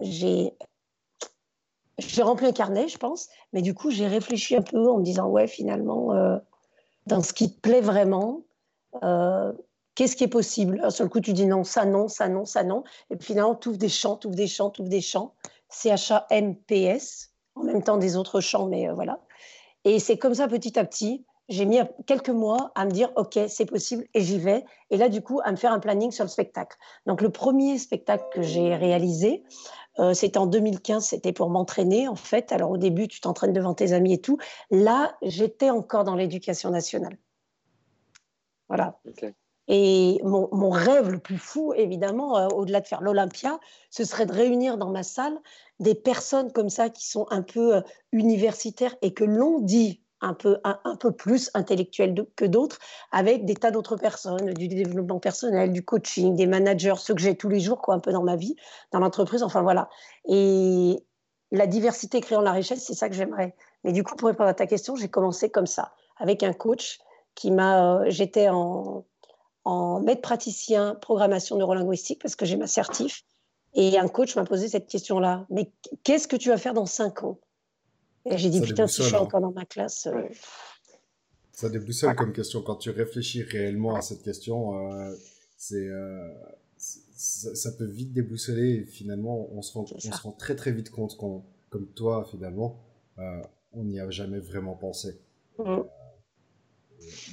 j'ai 0.01 0.55
j'ai 1.99 2.23
rempli 2.23 2.47
un 2.47 2.53
carnet, 2.53 2.89
je 2.89 2.99
pense, 2.99 3.29
mais 3.53 3.63
du 3.63 3.75
coup, 3.75 3.91
j'ai 3.91 4.07
réfléchi 4.07 4.57
un 4.57 4.63
peu 4.63 4.91
en 4.91 4.99
me 4.99 5.05
disant, 5.05 5.29
ouais, 5.29 5.47
finalement, 5.47 6.13
euh, 6.15 6.37
dans 7.07 7.23
ce 7.23 7.33
qui 7.33 7.53
te 7.53 7.61
plaît 7.61 7.81
vraiment, 7.81 8.43
euh, 9.03 9.53
qu'est-ce 9.95 10.17
qui 10.17 10.25
est 10.25 10.29
possible? 10.29 10.91
Sur 10.91 11.05
le 11.05 11.11
coup, 11.11 11.21
tu 11.21 11.33
dis 11.33 11.47
non, 11.47 11.65
ça 11.65 11.85
non, 11.85 12.09
ça 12.09 12.29
non, 12.29 12.45
ça 12.45 12.65
non. 12.65 12.85
Et 13.11 13.17
puis 13.17 13.29
finalement, 13.29 13.55
tu 13.55 13.69
ouvres 13.69 13.79
des 13.79 13.89
champs, 13.89 14.17
tu 14.17 14.27
ouvres 14.29 14.37
des 14.37 14.47
champs, 14.47 14.71
tu 14.71 14.83
ouvres 14.83 14.91
des 14.91 15.01
champs. 15.01 15.35
C-H-A-M-P-S, 15.69 17.31
en 17.55 17.65
même 17.65 17.83
temps 17.83 17.97
des 17.97 18.17
autres 18.17 18.41
champs, 18.41 18.67
mais 18.67 18.89
euh, 18.89 18.95
voilà. 18.95 19.21
Et 19.85 19.99
c'est 19.99 20.19
comme 20.19 20.35
ça, 20.35 20.49
petit 20.49 20.79
à 20.79 20.85
petit, 20.85 21.25
j'ai 21.49 21.65
mis 21.65 21.81
quelques 22.07 22.31
mois 22.31 22.71
à 22.75 22.85
me 22.85 22.91
dire, 22.91 23.11
OK, 23.17 23.39
c'est 23.49 23.67
possible, 23.67 24.07
et 24.15 24.21
j'y 24.21 24.39
vais. 24.39 24.65
Et 24.91 24.97
là, 24.97 25.09
du 25.09 25.23
coup, 25.23 25.41
à 25.45 25.51
me 25.51 25.57
faire 25.57 25.73
un 25.73 25.81
planning 25.81 26.11
sur 26.11 26.25
le 26.25 26.31
spectacle. 26.31 26.77
Donc, 27.07 27.21
le 27.21 27.31
premier 27.31 27.79
spectacle 27.79 28.25
que 28.33 28.43
j'ai 28.43 28.75
réalisé, 28.75 29.43
euh, 29.99 30.15
c'était 30.15 30.39
en 30.39 30.47
2015, 30.47 31.05
c'était 31.05 31.33
pour 31.33 31.51
m'entraîner, 31.51 32.09
en 32.09 32.17
fait. 32.17 32.53
Alors, 32.53 32.71
au 32.71 32.79
début, 32.79 33.09
tu 33.09 33.21
t'entraînes 33.21 33.53
devant 33.53 33.75
tes 33.75 33.93
amis 33.93 34.15
et 34.15 34.21
tout. 34.21 34.39
Là, 34.71 35.15
j'étais 35.23 35.71
encore 35.71 36.05
dans 36.05 36.15
l'éducation 36.15 36.71
nationale. 36.71 37.19
Voilà. 38.73 38.99
Et 39.69 40.19
mon, 40.25 40.71
rêve 40.71 41.11
le 41.11 41.19
plus 41.19 41.37
fou, 41.37 41.75
évidemment, 41.75 42.39
euh, 42.39 42.49
au-delà 42.49 42.81
de 42.81 42.87
faire 42.87 43.03
l'Olympia, 43.03 43.61
ce 43.91 44.03
serait 44.05 44.25
de 44.25 44.33
réunir 44.33 44.79
dans 44.79 44.91
ma 44.91 45.03
salle 45.03 45.39
des 45.79 45.95
personnes 45.95 46.51
comme 46.53 46.71
ça 46.71 46.89
qui 46.89 47.07
sont 47.07 47.27
un 47.31 47.43
peu 47.43 47.77
euh, 47.77 47.81
universitaires 48.13 48.97
et 49.03 49.13
que 49.13 49.25
l'on 49.25 49.61
dit 49.61 50.03
un 50.23 50.33
peu, 50.33 50.59
un, 50.65 50.97
peu 50.97 51.13
plus 51.13 51.51
intellectuelles 51.53 52.15
que 52.35 52.45
d'autres, 52.45 52.79
avec 53.11 53.45
des 53.45 53.55
tas 53.55 53.73
d'autres 53.73 53.97
personnes, 53.97 54.55
du 54.55 54.69
développement 54.69 55.19
personnel, 55.19 55.73
du 55.73 55.85
coaching, 55.85 56.35
des 56.35 56.47
managers, 56.47 56.95
ceux 56.97 57.15
que 57.15 57.21
j'ai 57.21 57.37
tous 57.37 57.49
les 57.49 57.61
jours, 57.61 57.83
quoi, 57.83 57.95
un 57.95 57.99
peu 57.99 58.13
dans 58.13 58.23
ma 58.23 58.37
vie, 58.37 58.57
dans 58.93 59.01
l'entreprise, 59.01 59.43
enfin 59.43 59.63
voilà. 59.63 59.91
Et 60.27 61.05
la 61.51 61.67
diversité 61.67 62.21
créant 62.21 62.41
la 62.41 62.53
richesse, 62.53 62.85
c'est 62.87 62.95
ça 62.95 63.09
que 63.09 63.17
j'aimerais. 63.17 63.55
Mais 63.85 63.93
du 63.93 64.05
coup, 64.05 64.15
pour 64.15 64.29
répondre 64.29 64.49
à 64.49 64.55
ta 64.55 64.67
question, 64.67 64.95
j'ai 64.95 65.09
commencé 65.09 65.51
comme 65.51 65.67
ça, 65.67 65.93
avec 66.19 66.45
un 66.45 66.53
coach 66.53 67.01
qui 67.35 67.51
m'a. 67.51 68.01
Euh, 68.01 68.05
j'étais 68.09 68.49
en, 68.49 69.05
en 69.65 70.01
maître 70.01 70.23
praticien 70.23 70.95
programmation 70.97 71.57
neurolinguistique 71.57 72.21
parce 72.21 72.37
que 72.37 72.45
j'ai 72.45 72.57
ma 72.57 72.67
certif. 72.67 73.25
Et 73.75 73.99
un 73.99 74.09
coach 74.09 74.37
m'a 74.37 74.45
posé 74.45 74.69
cette 74.69 74.87
question-là. 74.87 75.47
Mais 75.51 75.71
qu'est-ce 76.05 76.29
que 76.29 76.37
tu 76.37 76.51
vas 76.51 76.59
faire 76.59 76.75
dans 76.75 76.87
cinq 76.87 77.23
ans? 77.23 77.39
Et 78.27 78.37
j'ai 78.37 78.51
dit, 78.51 78.61
putain, 78.61 78.87
si 78.87 79.03
je 79.03 79.09
suis 79.09 79.17
hein. 79.17 79.21
encore 79.21 79.41
dans 79.41 79.53
ma 79.53 79.65
classe. 79.65 80.07
Euh, 80.07 80.29
ça 81.53 81.69
déboussole 81.69 82.15
comme 82.15 82.33
question. 82.33 82.61
Quand 82.63 82.77
tu 82.77 82.91
réfléchis 82.91 83.43
réellement 83.43 83.95
à 83.95 84.03
cette 84.03 84.23
question, 84.23 84.93
euh, 84.93 85.15
c'est, 85.57 85.89
ça, 86.77 87.73
peut 87.73 87.87
vite 87.87 88.13
déboussoler. 88.13 88.75
Et 88.75 88.85
finalement, 88.85 89.49
on 89.53 89.63
se, 89.63 89.73
rend, 89.73 89.87
on 89.91 89.99
se 89.99 90.23
rend 90.23 90.33
très 90.33 90.55
très 90.55 90.73
vite 90.73 90.91
compte 90.91 91.17
qu'on, 91.17 91.43
comme 91.71 91.87
toi, 91.87 92.27
finalement, 92.31 92.79
on 93.73 93.85
n'y 93.85 94.01
a 94.01 94.11
jamais 94.11 94.39
vraiment 94.39 94.75
pensé. 94.75 95.19
Mmh. 95.59 95.81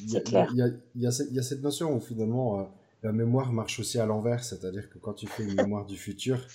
Il 0.03 0.73
y, 0.95 1.07
a, 1.07 1.11
cette 1.11 1.61
notion 1.61 1.95
où 1.95 1.99
finalement 1.99 2.59
euh, 2.59 2.63
la 3.03 3.11
mémoire 3.11 3.51
marche 3.51 3.79
aussi 3.79 3.99
à 3.99 4.05
l'envers, 4.05 4.43
c'est-à-dire 4.43 4.89
que 4.89 4.97
quand 4.97 5.13
tu 5.13 5.27
fais 5.27 5.43
une 5.43 5.55
mémoire 5.55 5.85
du 5.85 5.97
futur, 5.97 6.45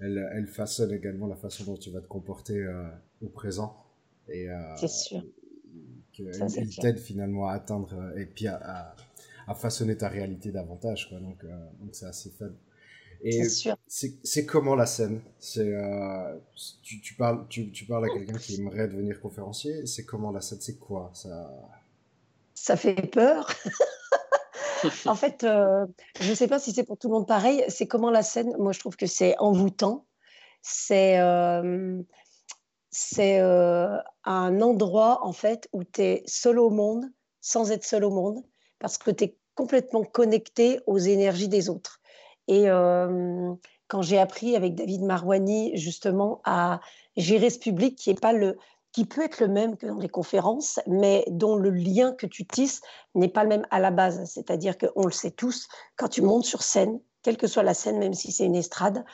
elle, 0.00 0.28
elle, 0.34 0.46
façonne 0.46 0.92
également 0.92 1.26
la 1.26 1.36
façon 1.36 1.64
dont 1.64 1.76
tu 1.76 1.90
vas 1.90 2.00
te 2.00 2.08
comporter 2.08 2.58
euh, 2.58 2.88
au 3.22 3.28
présent. 3.28 3.76
Et, 4.28 4.48
euh, 4.48 4.76
c'est 4.76 4.88
sûr. 4.88 5.22
elle 6.18 6.68
t'aide 6.80 6.98
finalement 6.98 7.48
à 7.48 7.54
atteindre 7.54 8.16
et 8.16 8.26
puis 8.26 8.46
à, 8.46 8.94
à, 9.46 9.54
façonner 9.54 9.96
ta 9.96 10.08
réalité 10.08 10.50
davantage. 10.50 11.08
Quoi. 11.08 11.20
Donc, 11.20 11.44
donc 11.80 11.90
c'est 11.92 12.06
assez 12.06 12.30
fun. 12.30 12.50
Et 13.22 13.42
c'est 13.48 14.44
comment 14.44 14.74
la 14.74 14.86
scène? 14.86 15.20
C'est 15.38 15.72
tu, 16.82 17.00
tu, 17.00 17.14
parles 17.14 17.46
tu, 17.48 17.70
tu 17.70 17.86
parles 17.86 18.04
à 18.06 18.08
quelqu'un 18.08 18.36
qui 18.36 18.56
aimerait 18.56 18.88
devenir 18.88 19.20
conférencier. 19.20 19.86
C'est 19.86 20.04
comment 20.04 20.30
la 20.30 20.40
scène? 20.40 20.60
C'est 20.60 20.78
quoi? 20.78 21.10
Ça 21.14 21.50
ça 22.54 22.76
fait 22.76 22.94
peur. 23.10 23.50
en 25.06 25.14
fait, 25.14 25.44
euh, 25.44 25.86
je 26.20 26.30
ne 26.30 26.34
sais 26.34 26.48
pas 26.48 26.58
si 26.58 26.72
c'est 26.72 26.84
pour 26.84 26.96
tout 26.96 27.08
le 27.08 27.14
monde 27.14 27.26
pareil. 27.26 27.64
C'est 27.68 27.86
comment 27.86 28.10
la 28.10 28.22
scène, 28.22 28.54
moi 28.58 28.72
je 28.72 28.80
trouve 28.80 28.96
que 28.96 29.06
c'est 29.06 29.36
envoûtant. 29.38 30.06
C'est 30.62 31.18
euh, 31.18 32.00
c'est 32.90 33.40
euh, 33.40 33.98
un 34.24 34.60
endroit 34.60 35.24
en 35.26 35.32
fait 35.32 35.68
où 35.72 35.84
tu 35.84 36.02
es 36.02 36.22
seul 36.26 36.58
au 36.58 36.70
monde 36.70 37.04
sans 37.40 37.70
être 37.72 37.84
seul 37.84 38.04
au 38.04 38.10
monde 38.10 38.42
parce 38.78 38.96
que 38.96 39.10
tu 39.10 39.24
es 39.24 39.36
complètement 39.54 40.04
connecté 40.04 40.80
aux 40.86 40.98
énergies 40.98 41.48
des 41.48 41.68
autres. 41.68 42.00
Et 42.48 42.66
quand 43.88 44.02
j'ai 44.02 44.18
appris 44.18 44.54
avec 44.56 44.74
David 44.74 45.02
Marwani 45.02 45.76
justement 45.76 46.40
à 46.44 46.80
gérer 47.16 47.48
ce 47.48 47.58
public 47.58 47.96
qui 47.96 48.10
n'est 48.10 48.20
pas 48.20 48.32
le, 48.32 48.58
qui 48.94 49.04
peut 49.04 49.24
être 49.24 49.40
le 49.40 49.48
même 49.48 49.76
que 49.76 49.86
dans 49.86 49.98
les 49.98 50.08
conférences, 50.08 50.78
mais 50.86 51.24
dont 51.28 51.56
le 51.56 51.70
lien 51.70 52.12
que 52.12 52.26
tu 52.26 52.46
tisses 52.46 52.80
n'est 53.16 53.28
pas 53.28 53.42
le 53.42 53.48
même 53.48 53.66
à 53.72 53.80
la 53.80 53.90
base. 53.90 54.24
C'est-à-dire 54.24 54.78
qu'on 54.78 55.04
le 55.04 55.10
sait 55.10 55.32
tous, 55.32 55.66
quand 55.96 56.06
tu 56.06 56.22
montes 56.22 56.44
sur 56.44 56.62
scène, 56.62 57.00
quelle 57.22 57.36
que 57.36 57.48
soit 57.48 57.64
la 57.64 57.74
scène, 57.74 57.98
même 57.98 58.14
si 58.14 58.30
c'est 58.30 58.44
une 58.44 58.54
estrade, 58.54 59.04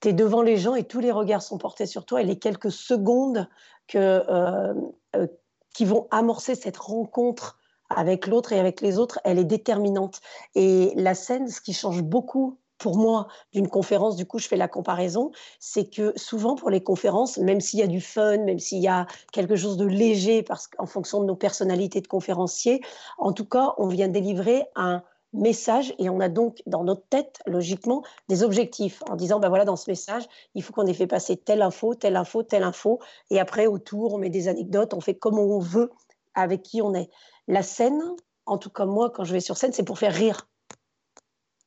tu 0.00 0.08
es 0.08 0.12
devant 0.12 0.42
les 0.42 0.56
gens 0.56 0.76
et 0.76 0.84
tous 0.84 1.00
les 1.00 1.10
regards 1.10 1.42
sont 1.42 1.58
portés 1.58 1.86
sur 1.86 2.04
toi 2.04 2.22
et 2.22 2.24
les 2.24 2.38
quelques 2.38 2.70
secondes 2.70 3.48
que, 3.88 3.98
euh, 3.98 4.74
euh, 5.16 5.26
qui 5.74 5.84
vont 5.84 6.06
amorcer 6.12 6.54
cette 6.54 6.76
rencontre 6.76 7.58
avec 7.90 8.28
l'autre 8.28 8.52
et 8.52 8.60
avec 8.60 8.80
les 8.80 8.96
autres, 8.96 9.18
elle 9.24 9.40
est 9.40 9.44
déterminante. 9.44 10.20
Et 10.54 10.92
la 10.94 11.16
scène, 11.16 11.48
ce 11.48 11.60
qui 11.60 11.72
change 11.72 12.02
beaucoup 12.02 12.60
pour 12.78 12.96
moi 12.96 13.28
d'une 13.52 13.68
conférence, 13.68 14.16
du 14.16 14.26
coup 14.26 14.38
je 14.38 14.48
fais 14.48 14.56
la 14.56 14.68
comparaison, 14.68 15.30
c'est 15.60 15.88
que 15.88 16.12
souvent 16.16 16.54
pour 16.54 16.70
les 16.70 16.82
conférences, 16.82 17.38
même 17.38 17.60
s'il 17.60 17.80
y 17.80 17.82
a 17.82 17.86
du 17.86 18.00
fun, 18.00 18.38
même 18.38 18.58
s'il 18.58 18.82
y 18.82 18.88
a 18.88 19.06
quelque 19.32 19.56
chose 19.56 19.76
de 19.76 19.86
léger 19.86 20.42
parce 20.42 20.66
qu'en 20.66 20.86
fonction 20.86 21.20
de 21.20 21.26
nos 21.26 21.36
personnalités 21.36 22.00
de 22.00 22.08
conférenciers, 22.08 22.82
en 23.18 23.32
tout 23.32 23.46
cas 23.46 23.74
on 23.78 23.88
vient 23.88 24.08
délivrer 24.08 24.64
un 24.74 25.02
message 25.32 25.94
et 25.98 26.08
on 26.08 26.20
a 26.20 26.28
donc 26.28 26.62
dans 26.66 26.84
notre 26.84 27.06
tête, 27.08 27.40
logiquement, 27.46 28.02
des 28.28 28.42
objectifs 28.42 29.02
en 29.08 29.16
disant, 29.16 29.38
ben 29.38 29.48
voilà, 29.48 29.64
dans 29.64 29.76
ce 29.76 29.90
message, 29.90 30.24
il 30.54 30.62
faut 30.62 30.72
qu'on 30.72 30.86
ait 30.86 30.94
fait 30.94 31.06
passer 31.06 31.36
telle 31.36 31.62
info, 31.62 31.94
telle 31.94 32.16
info, 32.16 32.42
telle 32.42 32.62
info. 32.62 33.00
Et 33.30 33.38
après, 33.38 33.66
autour, 33.66 34.14
on 34.14 34.18
met 34.18 34.30
des 34.30 34.48
anecdotes, 34.48 34.94
on 34.94 35.00
fait 35.00 35.14
comme 35.14 35.38
on 35.38 35.58
veut 35.58 35.90
avec 36.34 36.62
qui 36.62 36.82
on 36.82 36.94
est. 36.94 37.10
La 37.48 37.62
scène, 37.62 38.02
en 38.46 38.58
tout 38.58 38.70
cas 38.70 38.86
moi, 38.86 39.10
quand 39.10 39.24
je 39.24 39.32
vais 39.32 39.40
sur 39.40 39.56
scène, 39.56 39.72
c'est 39.72 39.84
pour 39.84 39.98
faire 39.98 40.12
rire. 40.12 40.48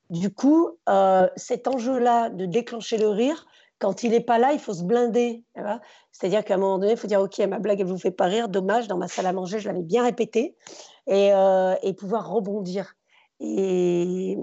Du 0.10 0.34
coup, 0.34 0.78
euh, 0.88 1.28
cet 1.36 1.68
enjeu-là 1.68 2.30
de 2.30 2.46
déclencher 2.46 2.98
le 2.98 3.10
rire, 3.10 3.46
quand 3.78 4.04
il 4.04 4.12
n'est 4.12 4.20
pas 4.20 4.40
là, 4.40 4.54
il 4.54 4.60
faut 4.60 4.74
se 4.74 4.84
blinder. 4.84 5.44
C'est-à-dire 6.12 6.44
qu'à 6.44 6.56
un 6.56 6.58
moment 6.58 6.80
donné, 6.80 6.94
il 6.94 6.98
faut 6.98 7.08
dire 7.08 7.22
Ok, 7.22 7.38
ma 7.40 7.60
blague, 7.60 7.80
elle 7.80 7.88
ne 7.88 7.92
vous 7.92 8.00
fait 8.00 8.12
pas 8.12 8.26
rire, 8.26 8.50
dommage, 8.50 8.88
dans 8.88 8.98
ma 8.98 9.08
salle 9.08 9.28
à 9.28 9.34
manger, 9.34 9.60
je 9.60 9.68
l'avais 9.68 9.84
bien 9.84 10.04
répétée, 10.04 10.56
et, 11.08 11.32
euh, 11.34 11.76
et, 11.84 11.94
pouvoir 11.94 12.30
rebondir. 12.30 12.96
Et 13.40 14.38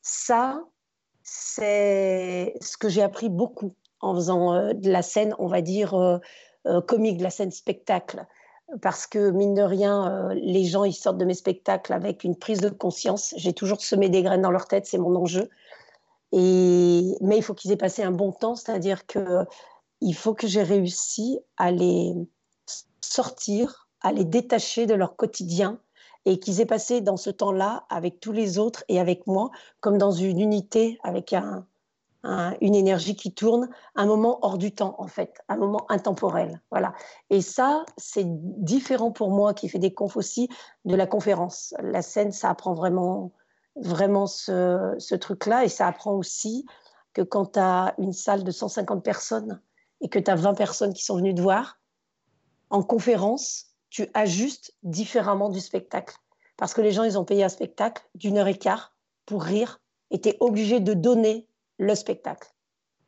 ça, 0.00 0.62
c'est 1.22 2.54
ce 2.60 2.76
que 2.76 2.88
j'ai 2.88 3.02
appris 3.02 3.28
beaucoup 3.28 3.74
en 4.00 4.14
faisant 4.14 4.54
euh, 4.54 4.72
de 4.74 4.90
la 4.90 5.02
scène, 5.02 5.34
on 5.38 5.48
va 5.48 5.60
dire, 5.60 6.20
comique, 6.86 7.18
de 7.18 7.22
la 7.22 7.30
scène 7.30 7.50
spectacle 7.50 8.26
parce 8.82 9.06
que 9.06 9.30
mine 9.30 9.54
de 9.54 9.62
rien, 9.62 10.30
euh, 10.30 10.34
les 10.34 10.64
gens 10.64 10.84
ils 10.84 10.92
sortent 10.92 11.18
de 11.18 11.24
mes 11.24 11.34
spectacles 11.34 11.92
avec 11.92 12.24
une 12.24 12.36
prise 12.36 12.60
de 12.60 12.68
conscience. 12.68 13.34
J'ai 13.36 13.52
toujours 13.52 13.80
semé 13.80 14.08
des 14.08 14.22
graines 14.22 14.42
dans 14.42 14.50
leur 14.50 14.66
tête, 14.66 14.86
c'est 14.86 14.98
mon 14.98 15.14
enjeu. 15.16 15.48
Et 16.32 17.16
mais 17.20 17.38
il 17.38 17.42
faut 17.42 17.54
qu'ils 17.54 17.72
aient 17.72 17.76
passé 17.76 18.02
un 18.02 18.10
bon 18.10 18.32
temps, 18.32 18.54
c'est-à-dire 18.54 19.06
que 19.06 19.44
il 20.00 20.14
faut 20.14 20.34
que 20.34 20.46
j'ai 20.46 20.62
réussi 20.62 21.40
à 21.56 21.70
les 21.70 22.14
sortir, 23.00 23.88
à 24.02 24.12
les 24.12 24.24
détacher 24.24 24.86
de 24.86 24.94
leur 24.94 25.16
quotidien 25.16 25.80
et 26.26 26.38
qu'ils 26.38 26.60
aient 26.60 26.66
passé 26.66 27.00
dans 27.00 27.16
ce 27.16 27.30
temps-là 27.30 27.86
avec 27.88 28.20
tous 28.20 28.32
les 28.32 28.58
autres 28.58 28.84
et 28.88 29.00
avec 29.00 29.26
moi 29.26 29.50
comme 29.80 29.98
dans 29.98 30.12
une 30.12 30.40
unité 30.40 30.98
avec 31.02 31.32
un, 31.32 31.66
une 32.24 32.74
énergie 32.74 33.16
qui 33.16 33.32
tourne, 33.32 33.68
un 33.94 34.06
moment 34.06 34.38
hors 34.42 34.58
du 34.58 34.72
temps 34.74 34.96
en 34.98 35.06
fait, 35.06 35.38
un 35.48 35.56
moment 35.56 35.86
intemporel. 35.88 36.60
Voilà. 36.70 36.92
Et 37.30 37.40
ça, 37.40 37.84
c'est 37.96 38.26
différent 38.26 39.12
pour 39.12 39.30
moi 39.30 39.54
qui 39.54 39.68
fais 39.68 39.78
des 39.78 39.94
confs 39.94 40.16
aussi 40.16 40.48
de 40.84 40.96
la 40.96 41.06
conférence. 41.06 41.74
La 41.80 42.02
scène, 42.02 42.32
ça 42.32 42.50
apprend 42.50 42.74
vraiment, 42.74 43.32
vraiment 43.76 44.26
ce, 44.26 44.94
ce 44.98 45.14
truc-là 45.14 45.64
et 45.64 45.68
ça 45.68 45.86
apprend 45.86 46.12
aussi 46.12 46.66
que 47.14 47.22
quand 47.22 47.52
tu 47.52 47.60
as 47.60 47.94
une 47.98 48.12
salle 48.12 48.44
de 48.44 48.50
150 48.50 49.02
personnes 49.02 49.60
et 50.00 50.08
que 50.08 50.18
tu 50.18 50.30
as 50.30 50.36
20 50.36 50.54
personnes 50.54 50.92
qui 50.92 51.04
sont 51.04 51.16
venues 51.16 51.34
te 51.34 51.40
voir, 51.40 51.78
en 52.70 52.82
conférence, 52.82 53.66
tu 53.90 54.08
ajustes 54.14 54.74
différemment 54.82 55.48
du 55.48 55.60
spectacle. 55.60 56.16
Parce 56.56 56.74
que 56.74 56.80
les 56.80 56.92
gens, 56.92 57.04
ils 57.04 57.18
ont 57.18 57.24
payé 57.24 57.44
un 57.44 57.48
spectacle 57.48 58.06
d'une 58.14 58.36
heure 58.36 58.48
et 58.48 58.58
quart 58.58 58.94
pour 59.24 59.42
rire 59.42 59.80
et 60.10 60.20
tu 60.20 60.30
es 60.30 60.36
obligé 60.40 60.80
de 60.80 60.94
donner 60.94 61.47
le 61.78 61.94
spectacle. 61.94 62.48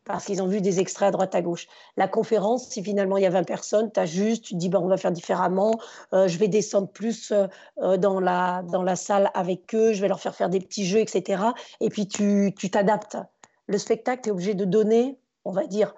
Parce 0.05 0.25
qu'ils 0.25 0.43
ont 0.43 0.47
vu 0.47 0.61
des 0.61 0.81
extraits 0.81 1.09
à 1.09 1.11
droite 1.11 1.35
à 1.35 1.43
gauche. 1.43 1.67
La 1.97 2.09
conférence, 2.09 2.69
si 2.69 2.83
finalement 2.83 3.17
il 3.19 3.23
y 3.23 3.27
a 3.27 3.31
20 3.31 3.45
personnes, 3.45 3.93
tu 3.93 4.01
as 4.01 4.07
juste, 4.07 4.45
tu 4.45 4.55
te 4.55 4.59
dis, 4.59 4.69
ben, 4.69 4.81
on 4.81 4.89
va 4.89 4.97
faire 4.97 5.13
différemment, 5.13 5.79
euh, 6.15 6.27
je 6.27 6.39
vais 6.39 6.49
descendre 6.49 6.89
plus 6.89 7.33
euh, 7.33 7.97
dans, 7.99 8.19
la, 8.19 8.63
dans 8.73 8.83
la 8.83 8.97
salle 8.97 9.31
avec 9.35 9.75
eux, 9.75 9.93
je 9.93 10.01
vais 10.01 10.09
leur 10.09 10.21
faire 10.21 10.35
faire 10.35 10.49
des 10.49 10.61
petits 10.61 10.87
jeux, 10.87 11.01
etc. 11.01 11.43
Et 11.81 11.91
puis 11.91 12.09
tu 12.09 12.53
t'adaptes. 12.71 13.19
Le 13.67 13.79
spectacle, 13.79 14.23
tu 14.23 14.29
es 14.31 14.33
obligé 14.33 14.55
de 14.55 14.65
donner, 14.65 15.19
on 15.45 15.53
va 15.53 15.67
dire, 15.67 15.95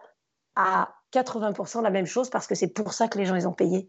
à 0.57 0.95
80% 1.13 1.83
la 1.83 1.91
même 1.91 2.07
chose 2.07 2.29
parce 2.29 2.47
que 2.47 2.55
c'est 2.55 2.69
pour 2.69 2.93
ça 2.93 3.09
que 3.09 3.19
les 3.19 3.25
gens, 3.25 3.37
ils 3.37 3.47
ont 3.49 3.53
payé. 3.53 3.89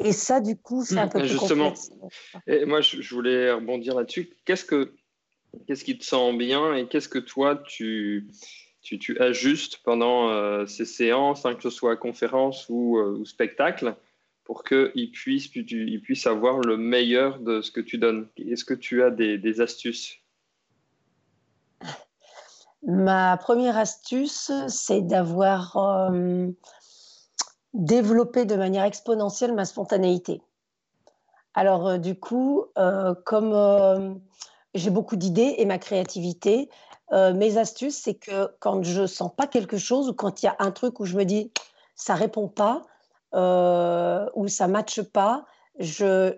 Et 0.00 0.12
ça, 0.12 0.40
du 0.40 0.56
coup, 0.56 0.84
c'est 0.84 0.98
un 0.98 1.08
peu 1.08 1.20
plus 1.20 1.28
Justement. 1.28 1.72
Et 2.46 2.64
moi, 2.64 2.80
je 2.80 3.14
voulais 3.14 3.52
rebondir 3.52 3.94
là-dessus. 3.94 4.36
Qu'est-ce 4.44 4.64
que 4.64 4.92
Qu'est-ce 5.66 5.84
qui 5.84 5.98
te 5.98 6.04
sent 6.04 6.36
bien 6.36 6.74
et 6.74 6.86
qu'est-ce 6.86 7.08
que 7.08 7.18
toi, 7.18 7.56
tu, 7.56 8.28
tu, 8.82 9.18
ajustes 9.18 9.78
pendant 9.84 10.28
euh, 10.28 10.66
ces 10.66 10.84
séances, 10.84 11.46
hein, 11.46 11.54
que 11.54 11.62
ce 11.62 11.70
soit 11.70 11.96
conférence 11.96 12.66
ou, 12.68 12.98
euh, 12.98 13.24
spectacle, 13.24 13.96
pour 14.44 14.62
qu'ils 14.62 15.10
puissent, 15.10 15.50
ils 15.54 16.00
puissent 16.02 16.26
avoir 16.26 16.58
le 16.58 16.76
meilleur 16.76 17.38
de 17.38 17.62
ce 17.62 17.70
que 17.70 17.80
tu 17.80 17.98
donnes? 17.98 18.28
Est-ce 18.36 18.64
que 18.64 18.74
tu 18.74 19.02
as 19.02 19.10
des, 19.10 19.60
astuces? 19.60 20.18
Ma 22.86 23.38
première 23.38 23.78
astuce, 23.78 24.52
c'est 24.68 25.00
d'avoir 25.00 25.76
euh, 25.78 26.48
développé 27.72 28.44
de 28.44 28.56
manière 28.56 28.84
exponentielle 28.84 29.54
ma 29.54 29.64
spontanéité. 29.64 30.42
Alors, 31.54 31.98
du 31.98 32.18
coup, 32.18 32.66
comme 33.24 34.20
j'ai 34.74 34.90
beaucoup 34.90 35.16
d'idées 35.16 35.54
et 35.58 35.64
ma 35.64 35.78
créativité. 35.78 36.68
Euh, 37.12 37.32
mes 37.32 37.58
astuces, 37.58 37.96
c'est 37.96 38.14
que 38.14 38.50
quand 38.60 38.82
je 38.82 39.06
sens 39.06 39.30
pas 39.36 39.46
quelque 39.46 39.78
chose 39.78 40.08
ou 40.08 40.14
quand 40.14 40.42
il 40.42 40.46
y 40.46 40.48
a 40.48 40.56
un 40.58 40.70
truc 40.70 41.00
où 41.00 41.04
je 41.04 41.16
me 41.16 41.24
dis 41.24 41.52
ça 41.94 42.14
répond 42.14 42.48
pas 42.48 42.82
euh, 43.34 44.26
ou 44.34 44.48
ça 44.48 44.68
matche 44.68 45.02
pas, 45.02 45.44
je 45.78 46.34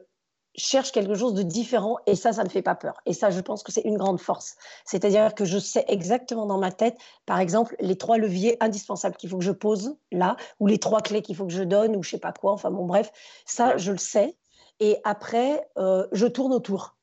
cherche 0.57 0.91
quelque 0.91 1.15
chose 1.15 1.35
de 1.35 1.43
différent 1.43 1.99
et 2.07 2.15
ça, 2.15 2.33
ça 2.33 2.43
me 2.43 2.49
fait 2.49 2.63
pas 2.63 2.75
peur. 2.75 2.95
Et 3.05 3.13
ça, 3.13 3.31
je 3.31 3.41
pense 3.41 3.63
que 3.63 3.71
c'est 3.73 3.83
une 3.83 3.99
grande 3.99 4.21
force. 4.21 4.57
C'est-à-dire 4.85 5.35
que 5.35 5.45
je 5.45 5.59
sais 5.59 5.85
exactement 5.89 6.47
dans 6.47 6.59
ma 6.59 6.73
tête, 6.73 6.97
par 7.27 7.41
exemple, 7.41 7.77
les 7.81 7.97
trois 7.97 8.17
leviers 8.17 8.57
indispensables 8.61 9.17
qu'il 9.17 9.29
faut 9.29 9.39
que 9.39 9.45
je 9.45 9.53
pose 9.53 9.97
là, 10.13 10.37
ou 10.59 10.67
les 10.67 10.79
trois 10.79 11.01
clés 11.01 11.23
qu'il 11.23 11.37
faut 11.37 11.47
que 11.47 11.53
je 11.53 11.63
donne, 11.63 11.95
ou 11.97 12.03
je 12.03 12.11
sais 12.11 12.19
pas 12.19 12.33
quoi. 12.33 12.53
Enfin 12.53 12.71
bon, 12.71 12.87
bref, 12.87 13.13
ça, 13.45 13.77
je 13.77 13.93
le 13.93 13.99
sais. 13.99 14.37
Et 14.81 14.99
après, 15.05 15.69
euh, 15.79 16.07
je 16.13 16.27
tourne 16.27 16.53
autour. 16.53 16.96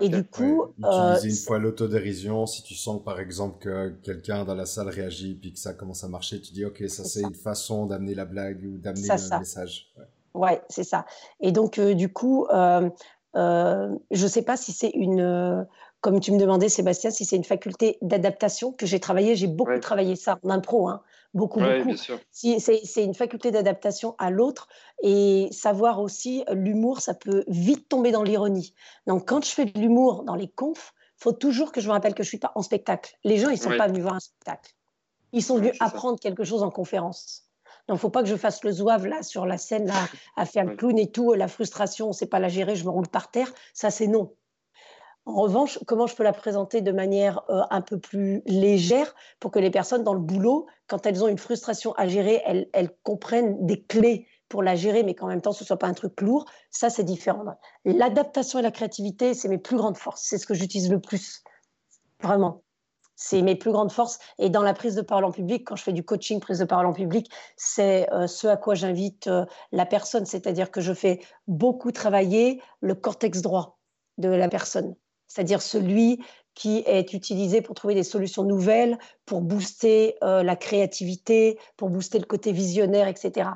Et 0.00 0.08
du 0.08 0.24
coup, 0.24 0.64
euh, 0.84 1.14
utiliser 1.14 1.40
une 1.40 1.46
fois 1.46 1.58
l'autodérision. 1.58 2.46
Si 2.46 2.62
tu 2.62 2.74
sens 2.74 3.02
par 3.02 3.20
exemple 3.20 3.58
que 3.58 3.90
quelqu'un 4.02 4.44
dans 4.44 4.54
la 4.54 4.66
salle 4.66 4.88
réagit 4.88 5.34
puis 5.34 5.52
que 5.52 5.58
ça 5.58 5.72
commence 5.72 6.04
à 6.04 6.08
marcher, 6.08 6.40
tu 6.40 6.52
dis 6.52 6.64
ok, 6.64 6.84
ça 6.88 7.04
c'est 7.04 7.22
une 7.22 7.34
façon 7.34 7.86
d'amener 7.86 8.14
la 8.14 8.24
blague 8.24 8.64
ou 8.64 8.78
d'amener 8.78 9.08
le 9.08 9.38
message. 9.38 9.92
Ouais, 10.34 10.62
c'est 10.68 10.84
ça. 10.84 11.04
Et 11.40 11.52
donc 11.52 11.78
euh, 11.78 11.94
du 11.94 12.12
coup, 12.12 12.46
euh, 12.46 12.88
euh, 13.36 13.94
je 14.10 14.22
ne 14.22 14.28
sais 14.28 14.42
pas 14.42 14.56
si 14.56 14.72
c'est 14.72 14.90
une, 14.90 15.66
comme 16.00 16.20
tu 16.20 16.32
me 16.32 16.38
demandais 16.38 16.68
Sébastien, 16.68 17.10
si 17.10 17.24
c'est 17.24 17.36
une 17.36 17.44
faculté 17.44 17.98
d'adaptation 18.02 18.72
que 18.72 18.86
j'ai 18.86 19.00
travaillé. 19.00 19.34
J'ai 19.36 19.48
beaucoup 19.48 19.78
travaillé 19.80 20.16
ça 20.16 20.38
en 20.44 20.50
impro. 20.50 20.88
Hein 20.88 21.00
beaucoup, 21.34 21.60
beaucoup. 21.60 21.96
c'est 22.30 23.04
une 23.04 23.14
faculté 23.14 23.50
d'adaptation 23.50 24.14
à 24.18 24.30
l'autre 24.30 24.68
et 25.02 25.48
savoir 25.52 26.00
aussi 26.00 26.44
l'humour, 26.52 27.00
ça 27.00 27.14
peut 27.14 27.44
vite 27.48 27.88
tomber 27.88 28.10
dans 28.10 28.22
l'ironie. 28.22 28.74
Donc, 29.06 29.28
quand 29.28 29.44
je 29.44 29.50
fais 29.50 29.64
de 29.64 29.78
l'humour 29.78 30.24
dans 30.24 30.34
les 30.34 30.48
confs, 30.48 30.94
faut 31.16 31.32
toujours 31.32 31.72
que 31.72 31.80
je 31.80 31.88
me 31.88 31.92
rappelle 31.92 32.14
que 32.14 32.22
je 32.22 32.28
suis 32.28 32.38
pas 32.38 32.52
en 32.54 32.62
spectacle. 32.62 33.16
Les 33.24 33.38
gens, 33.38 33.50
ils 33.50 33.58
sont 33.58 33.76
pas 33.76 33.88
venus 33.88 34.02
voir 34.02 34.14
un 34.14 34.20
spectacle. 34.20 34.72
Ils 35.32 35.42
sont 35.42 35.56
venus 35.56 35.74
apprendre 35.80 36.18
quelque 36.18 36.44
chose 36.44 36.62
en 36.62 36.70
conférence. 36.70 37.44
Donc, 37.88 37.98
faut 37.98 38.10
pas 38.10 38.22
que 38.22 38.28
je 38.28 38.36
fasse 38.36 38.62
le 38.64 38.70
zouave 38.70 39.06
là 39.06 39.22
sur 39.22 39.46
la 39.46 39.58
scène 39.58 39.86
là, 39.86 40.08
à 40.36 40.44
faire 40.44 40.64
le 40.64 40.76
clown 40.76 40.98
et 40.98 41.10
tout. 41.10 41.32
La 41.32 41.48
frustration, 41.48 42.08
on 42.08 42.12
sait 42.12 42.26
pas 42.26 42.38
la 42.38 42.48
gérer, 42.48 42.76
je 42.76 42.84
me 42.84 42.90
roule 42.90 43.08
par 43.08 43.30
terre. 43.30 43.52
Ça, 43.72 43.90
c'est 43.90 44.06
non. 44.06 44.34
En 45.28 45.42
revanche, 45.42 45.78
comment 45.86 46.06
je 46.06 46.16
peux 46.16 46.22
la 46.22 46.32
présenter 46.32 46.80
de 46.80 46.90
manière 46.90 47.42
euh, 47.50 47.60
un 47.68 47.82
peu 47.82 47.98
plus 47.98 48.40
légère 48.46 49.14
pour 49.40 49.50
que 49.50 49.58
les 49.58 49.70
personnes 49.70 50.02
dans 50.02 50.14
le 50.14 50.20
boulot, 50.20 50.66
quand 50.86 51.04
elles 51.04 51.22
ont 51.22 51.28
une 51.28 51.36
frustration 51.36 51.92
à 51.98 52.08
gérer, 52.08 52.42
elles, 52.72 52.90
comprennent 53.02 53.66
des 53.66 53.82
clés 53.82 54.26
pour 54.48 54.62
la 54.62 54.74
gérer, 54.74 55.02
mais 55.02 55.14
qu'en 55.14 55.26
même 55.26 55.42
temps, 55.42 55.52
ce 55.52 55.64
ne 55.64 55.66
soit 55.66 55.76
pas 55.76 55.86
un 55.86 55.92
truc 55.92 56.18
lourd, 56.22 56.46
ça, 56.70 56.88
c'est 56.88 57.04
différent. 57.04 57.44
L'adaptation 57.84 58.58
et 58.58 58.62
la 58.62 58.70
créativité, 58.70 59.34
c'est 59.34 59.48
mes 59.48 59.58
plus 59.58 59.76
grandes 59.76 59.98
forces. 59.98 60.22
C'est 60.24 60.38
ce 60.38 60.46
que 60.46 60.54
j'utilise 60.54 60.90
le 60.90 60.98
plus. 60.98 61.42
Vraiment. 62.22 62.62
C'est 63.14 63.42
mes 63.42 63.54
plus 63.54 63.70
grandes 63.70 63.92
forces. 63.92 64.18
Et 64.38 64.48
dans 64.48 64.62
la 64.62 64.72
prise 64.72 64.94
de 64.94 65.02
parole 65.02 65.26
en 65.26 65.30
public, 65.30 65.66
quand 65.66 65.76
je 65.76 65.82
fais 65.82 65.92
du 65.92 66.04
coaching, 66.04 66.40
prise 66.40 66.60
de 66.60 66.64
parole 66.64 66.86
en 66.86 66.94
public, 66.94 67.30
c'est 67.58 68.10
euh, 68.14 68.26
ce 68.26 68.46
à 68.46 68.56
quoi 68.56 68.74
j'invite 68.74 69.26
euh, 69.26 69.44
la 69.72 69.84
personne. 69.84 70.24
C'est-à-dire 70.24 70.70
que 70.70 70.80
je 70.80 70.94
fais 70.94 71.20
beaucoup 71.46 71.92
travailler 71.92 72.62
le 72.80 72.94
cortex 72.94 73.42
droit 73.42 73.78
de 74.16 74.30
la 74.30 74.48
personne 74.48 74.96
c'est-à-dire 75.28 75.62
celui 75.62 76.20
qui 76.58 76.82
est 76.86 77.12
utilisé 77.12 77.62
pour 77.62 77.76
trouver 77.76 77.94
des 77.94 78.02
solutions 78.02 78.42
nouvelles, 78.42 78.98
pour 79.26 79.42
booster 79.42 80.16
euh, 80.24 80.42
la 80.42 80.56
créativité, 80.56 81.56
pour 81.76 81.88
booster 81.88 82.18
le 82.18 82.24
côté 82.24 82.50
visionnaire, 82.50 83.06
etc. 83.06 83.50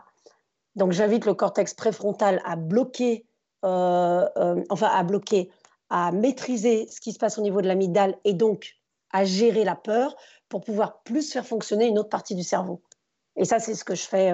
Donc 0.76 0.92
j'invite 0.92 1.26
le 1.26 1.34
cortex 1.34 1.74
préfrontal 1.74 2.40
à 2.44 2.54
bloquer, 2.54 3.26
euh, 3.64 4.28
euh, 4.36 4.62
enfin 4.70 4.86
à 4.86 5.02
bloquer, 5.02 5.50
à 5.90 6.12
maîtriser 6.12 6.86
ce 6.88 7.00
qui 7.00 7.12
se 7.12 7.18
passe 7.18 7.38
au 7.38 7.42
niveau 7.42 7.60
de 7.60 7.66
l'amygdale 7.66 8.16
et 8.24 8.34
donc 8.34 8.76
à 9.10 9.24
gérer 9.24 9.64
la 9.64 9.74
peur 9.74 10.14
pour 10.48 10.60
pouvoir 10.60 11.02
plus 11.02 11.32
faire 11.32 11.44
fonctionner 11.44 11.86
une 11.88 11.98
autre 11.98 12.08
partie 12.08 12.36
du 12.36 12.44
cerveau. 12.44 12.82
Et 13.34 13.44
ça, 13.44 13.58
c'est 13.58 13.74
ce 13.74 13.82
que 13.82 13.96
je 13.96 14.02
fais 14.02 14.32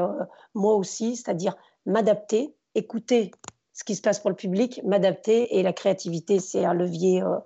moi 0.55 0.75
aussi, 0.75 1.17
c'est-à-dire 1.17 1.57
m'adapter, 1.87 2.55
écouter 2.75 3.31
ce 3.79 3.85
qui 3.85 3.95
se 3.95 4.03
passe 4.03 4.19
pour 4.19 4.31
le 4.31 4.37
public, 4.37 4.81
m'adapter. 4.85 5.57
Et 5.57 5.63
la 5.63 5.73
créativité, 5.73 6.41
c'est 6.41 6.65
un 6.65 6.75
levier, 6.75 7.23
euh, 7.23 7.37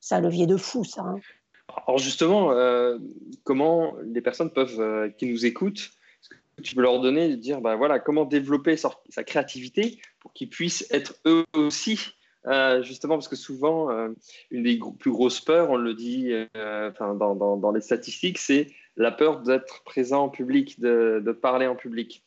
c'est 0.00 0.14
un 0.14 0.20
levier 0.20 0.46
de 0.46 0.56
fou, 0.56 0.82
ça. 0.82 1.02
Hein. 1.02 1.20
Alors 1.86 1.98
justement, 1.98 2.52
euh, 2.52 2.96
comment 3.42 3.92
les 4.02 4.22
personnes 4.22 4.50
peuvent, 4.50 4.80
euh, 4.80 5.10
qui 5.10 5.26
nous 5.26 5.44
écoutent, 5.44 5.90
tu 6.62 6.74
peux 6.74 6.80
leur 6.80 7.00
donner, 7.00 7.36
dire, 7.36 7.60
bah 7.60 7.76
voilà, 7.76 7.98
comment 7.98 8.24
développer 8.24 8.78
sa, 8.78 8.90
créativité 9.24 9.98
pour 10.20 10.32
qu'ils 10.32 10.48
puissent 10.48 10.86
être 10.90 11.16
eux 11.26 11.44
aussi 11.54 12.00
justement, 12.82 13.14
parce 13.14 13.28
que 13.28 13.36
souvent, 13.36 13.88
une 14.50 14.62
des 14.62 14.78
plus 14.98 15.10
grosses 15.10 15.40
peurs, 15.40 15.70
on 15.70 15.76
le 15.76 15.94
dit 15.94 16.30
dans, 16.54 17.34
dans, 17.34 17.56
dans, 17.56 17.72
les 17.72 17.80
statistiques, 17.80 18.36
c'est 18.36 18.66
la 18.98 19.10
peur 19.10 19.40
d'être 19.40 19.82
présent 19.84 20.24
en 20.24 20.28
public, 20.28 20.78
de, 20.78 21.22
de 21.24 21.32
parler 21.32 21.66
en 21.66 21.74
public. 21.74 22.22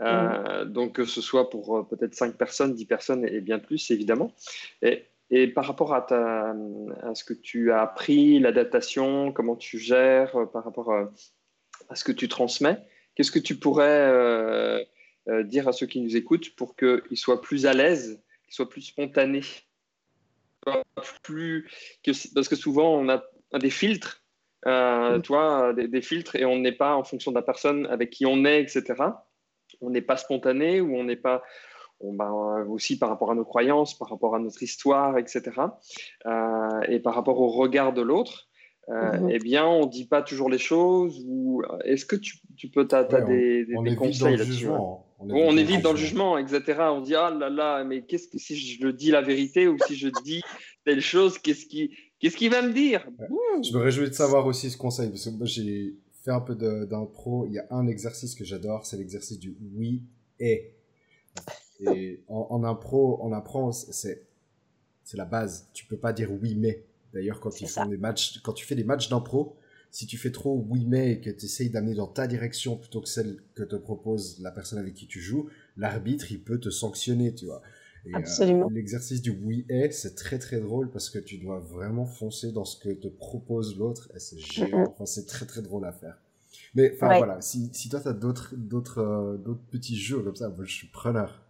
Mmh. 0.00 0.64
Donc, 0.66 0.94
que 0.94 1.04
ce 1.04 1.20
soit 1.20 1.50
pour 1.50 1.88
peut-être 1.88 2.14
5 2.14 2.36
personnes, 2.36 2.74
10 2.74 2.86
personnes 2.86 3.24
et 3.24 3.40
bien 3.40 3.58
plus, 3.58 3.90
évidemment. 3.90 4.32
Et, 4.82 5.06
et 5.30 5.48
par 5.48 5.66
rapport 5.66 5.92
à, 5.92 6.02
ta, 6.02 6.54
à, 7.02 7.14
ce 7.14 7.24
que 7.24 7.34
tu 7.34 7.72
as 7.72 7.82
appris, 7.82 8.38
l'adaptation, 8.38 9.32
comment 9.32 9.56
tu 9.56 9.78
gères, 9.78 10.36
par 10.52 10.64
rapport 10.64 10.92
à, 10.92 11.10
à 11.88 11.94
ce 11.94 12.04
que 12.04 12.12
tu 12.12 12.28
transmets, 12.28 12.78
qu'est-ce 13.14 13.30
que 13.30 13.38
tu 13.38 13.56
pourrais 13.56 14.08
euh, 15.28 15.42
dire 15.44 15.68
à 15.68 15.72
ceux 15.72 15.86
qui 15.86 16.00
nous 16.00 16.16
écoutent 16.16 16.54
pour 16.56 16.76
qu'ils 16.76 17.16
soient 17.16 17.40
plus 17.40 17.66
à 17.66 17.74
l'aise, 17.74 18.22
qu'ils 18.44 18.54
soient 18.54 18.68
plus 18.68 18.82
spontanés? 18.82 19.44
Plus 21.22 21.68
que, 22.02 22.10
parce 22.34 22.48
que 22.48 22.56
souvent 22.56 22.94
on 22.94 23.08
a 23.08 23.22
des 23.58 23.70
filtres, 23.70 24.22
euh, 24.66 25.18
toi, 25.20 25.72
des, 25.72 26.02
filtres, 26.02 26.36
et 26.36 26.44
on 26.44 26.58
n'est 26.58 26.72
pas 26.72 26.94
en 26.94 27.04
fonction 27.04 27.30
de 27.30 27.36
la 27.36 27.42
personne 27.42 27.86
avec 27.86 28.10
qui 28.10 28.26
on 28.26 28.44
est, 28.44 28.60
etc. 28.60 28.94
On 29.80 29.90
n'est 29.90 30.02
pas 30.02 30.16
spontané 30.16 30.80
ou 30.80 30.96
on 30.96 31.04
n'est 31.04 31.16
pas 31.16 31.42
on, 32.00 32.12
bah, 32.12 32.30
aussi 32.68 32.98
par 32.98 33.08
rapport 33.08 33.30
à 33.30 33.34
nos 33.34 33.44
croyances, 33.44 33.96
par 33.96 34.08
rapport 34.08 34.34
à 34.34 34.38
notre 34.38 34.62
histoire, 34.62 35.18
etc. 35.18 35.42
Euh, 36.26 36.80
et 36.88 37.00
par 37.00 37.14
rapport 37.14 37.40
au 37.40 37.48
regard 37.48 37.92
de 37.92 38.02
l'autre. 38.02 38.48
Euh, 38.90 39.18
mhm. 39.20 39.30
eh 39.30 39.38
bien, 39.38 39.66
on 39.66 39.84
ne 39.84 39.90
dit 39.90 40.06
pas 40.06 40.22
toujours 40.22 40.48
les 40.48 40.58
choses 40.58 41.22
ou 41.26 41.62
est-ce 41.84 42.06
que 42.06 42.16
tu, 42.16 42.38
tu 42.56 42.68
peux, 42.68 42.88
as, 42.90 43.04
des, 43.04 43.66
des, 43.66 43.96
conseils 43.96 44.36
là-dessus 44.36 44.68
on, 45.20 45.56
évite 45.56 45.82
dans 45.82 45.92
le 45.92 45.98
jugement, 45.98 46.38
etc. 46.38 46.78
On 46.92 47.00
dit 47.00 47.14
ah 47.14 47.30
là 47.30 47.50
là, 47.50 47.84
mais 47.84 48.02
qu'est-ce 48.02 48.28
que 48.28 48.38
si 48.38 48.56
je 48.56 48.82
le 48.82 48.92
dis 48.92 49.10
la 49.10 49.20
vérité 49.20 49.68
ou 49.68 49.76
si 49.86 49.96
je 49.96 50.08
dis 50.24 50.42
telle 50.86 51.00
chose, 51.00 51.38
qu'est-ce 51.38 51.66
qui, 51.66 51.90
qu'est-ce 52.20 52.36
qu'il 52.36 52.50
va 52.50 52.62
me 52.62 52.72
dire? 52.72 53.06
Je 53.62 53.76
me 53.76 53.82
réjouis 53.82 54.08
de 54.08 54.14
savoir 54.14 54.46
aussi 54.46 54.70
ce 54.70 54.78
conseil 54.78 55.08
parce 55.10 55.24
que 55.24 55.30
moi 55.30 55.46
j'ai 55.46 55.96
fait 56.22 56.30
un 56.30 56.40
peu 56.40 56.54
d'impro. 56.54 57.46
Il 57.46 57.52
y 57.52 57.58
a 57.58 57.66
un 57.70 57.86
exercice 57.86 58.34
que 58.34 58.44
j'adore, 58.44 58.86
c'est 58.86 58.96
l'exercice 58.96 59.38
du 59.38 59.56
oui 59.74 60.02
et. 60.40 60.74
Et 61.80 62.24
en, 62.26 62.48
en 62.50 62.64
impro, 62.64 63.20
on 63.22 63.32
apprend, 63.32 63.70
c'est 63.70 64.26
c'est 65.04 65.16
la 65.16 65.24
base. 65.24 65.68
Tu 65.72 65.86
peux 65.86 65.96
pas 65.96 66.12
dire 66.12 66.30
oui 66.30 66.54
mais. 66.54 66.84
D'ailleurs, 67.14 67.40
quand, 67.40 67.50
des 67.88 67.96
matchs, 67.96 68.40
quand 68.42 68.52
tu 68.52 68.66
fais 68.66 68.74
des 68.74 68.84
matchs 68.84 69.08
d'impro, 69.08 69.56
si 69.90 70.06
tu 70.06 70.18
fais 70.18 70.30
trop 70.30 70.62
oui 70.68 70.84
mais 70.84 71.12
et 71.12 71.20
que 71.22 71.30
tu 71.30 71.46
essayes 71.46 71.70
d'amener 71.70 71.94
dans 71.94 72.06
ta 72.06 72.26
direction 72.26 72.76
plutôt 72.76 73.00
que 73.00 73.08
celle 73.08 73.38
que 73.54 73.62
te 73.62 73.76
propose 73.76 74.38
la 74.40 74.50
personne 74.50 74.78
avec 74.78 74.92
qui 74.92 75.06
tu 75.06 75.20
joues, 75.20 75.48
l'arbitre, 75.78 76.30
il 76.30 76.42
peut 76.42 76.60
te 76.60 76.68
sanctionner, 76.68 77.34
tu 77.34 77.46
vois. 77.46 77.62
Euh, 78.06 78.10
Absolument. 78.14 78.68
L'exercice 78.70 79.22
du 79.22 79.30
oui 79.30 79.66
et, 79.68 79.90
c'est 79.90 80.14
très 80.14 80.38
très 80.38 80.60
drôle 80.60 80.90
parce 80.90 81.10
que 81.10 81.18
tu 81.18 81.38
dois 81.38 81.58
vraiment 81.58 82.06
foncer 82.06 82.52
dans 82.52 82.64
ce 82.64 82.78
que 82.78 82.90
te 82.90 83.08
propose 83.08 83.76
l'autre 83.78 84.10
et 84.14 84.18
c'est 84.18 84.38
génial. 84.38 84.88
Enfin, 84.88 85.06
c'est 85.06 85.26
très 85.26 85.46
très 85.46 85.62
drôle 85.62 85.84
à 85.84 85.92
faire. 85.92 86.18
Mais 86.74 86.92
enfin 86.94 87.18
voilà, 87.18 87.40
si, 87.40 87.70
si 87.72 87.88
toi 87.88 88.00
tu 88.00 88.08
as 88.08 88.12
d'autres 88.12 88.54
d'autres 88.56 88.98
euh, 88.98 89.36
d'autres 89.36 89.64
petits 89.70 89.96
jeux 89.96 90.20
comme 90.20 90.36
ça, 90.36 90.48
moi 90.48 90.64
je 90.64 90.72
suis 90.72 90.88
preneur. 90.88 91.42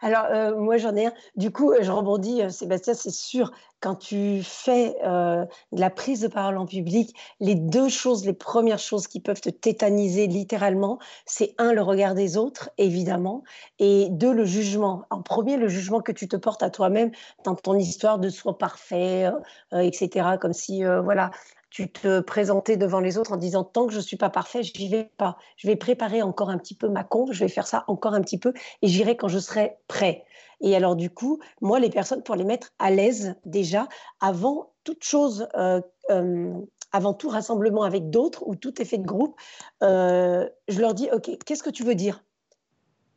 Alors, 0.00 0.26
euh, 0.30 0.56
moi, 0.56 0.76
j'en 0.76 0.94
ai 0.96 1.06
un. 1.06 1.12
Du 1.36 1.50
coup, 1.50 1.72
je 1.80 1.90
rebondis, 1.90 2.42
euh, 2.42 2.48
Sébastien, 2.50 2.94
c'est 2.94 3.10
sûr, 3.10 3.52
quand 3.80 3.96
tu 3.96 4.42
fais 4.42 4.96
euh, 5.04 5.44
de 5.72 5.80
la 5.80 5.90
prise 5.90 6.20
de 6.20 6.28
parole 6.28 6.56
en 6.56 6.66
public, 6.66 7.14
les 7.40 7.54
deux 7.54 7.88
choses, 7.88 8.24
les 8.24 8.32
premières 8.32 8.78
choses 8.78 9.06
qui 9.06 9.20
peuvent 9.20 9.40
te 9.40 9.50
tétaniser 9.50 10.26
littéralement, 10.26 10.98
c'est 11.26 11.54
un, 11.58 11.72
le 11.72 11.82
regard 11.82 12.14
des 12.14 12.36
autres, 12.36 12.70
évidemment, 12.78 13.42
et 13.78 14.08
deux, 14.10 14.32
le 14.32 14.44
jugement. 14.44 15.04
En 15.10 15.22
premier, 15.22 15.56
le 15.56 15.68
jugement 15.68 16.00
que 16.00 16.12
tu 16.12 16.28
te 16.28 16.36
portes 16.36 16.62
à 16.62 16.70
toi-même 16.70 17.10
dans 17.44 17.54
ton 17.54 17.74
histoire 17.74 18.18
de 18.18 18.28
soi 18.28 18.56
parfait, 18.56 19.30
etc. 19.72 20.36
Comme 20.40 20.52
si, 20.52 20.82
voilà, 20.82 21.30
tu 21.74 21.90
te 21.90 22.20
présentais 22.20 22.76
devant 22.76 23.00
les 23.00 23.18
autres 23.18 23.32
en 23.32 23.36
disant 23.36 23.64
tant 23.64 23.88
que 23.88 23.92
je 23.92 23.98
suis 23.98 24.16
pas 24.16 24.30
parfait, 24.30 24.62
j'y 24.62 24.88
vais 24.88 25.10
pas. 25.16 25.36
Je 25.56 25.66
vais 25.66 25.74
préparer 25.74 26.22
encore 26.22 26.48
un 26.48 26.56
petit 26.56 26.76
peu 26.76 26.88
ma 26.88 27.02
conf, 27.02 27.32
je 27.32 27.40
vais 27.40 27.48
faire 27.48 27.66
ça 27.66 27.82
encore 27.88 28.14
un 28.14 28.20
petit 28.20 28.38
peu 28.38 28.52
et 28.80 28.86
j'irai 28.86 29.16
quand 29.16 29.26
je 29.26 29.40
serai 29.40 29.76
prêt. 29.88 30.24
Et 30.60 30.76
alors 30.76 30.94
du 30.94 31.10
coup, 31.10 31.40
moi 31.60 31.80
les 31.80 31.90
personnes 31.90 32.22
pour 32.22 32.36
les 32.36 32.44
mettre 32.44 32.70
à 32.78 32.92
l'aise 32.92 33.34
déjà 33.44 33.88
avant 34.20 34.72
toute 34.84 35.02
chose, 35.02 35.48
euh, 35.56 35.80
euh, 36.10 36.54
avant 36.92 37.12
tout 37.12 37.28
rassemblement 37.28 37.82
avec 37.82 38.08
d'autres 38.08 38.46
ou 38.46 38.54
tout 38.54 38.80
effet 38.80 38.98
de 38.98 39.04
groupe, 39.04 39.34
euh, 39.82 40.48
je 40.68 40.80
leur 40.80 40.94
dis 40.94 41.08
ok, 41.12 41.28
qu'est-ce 41.44 41.64
que 41.64 41.70
tu 41.70 41.82
veux 41.82 41.96
dire? 41.96 42.22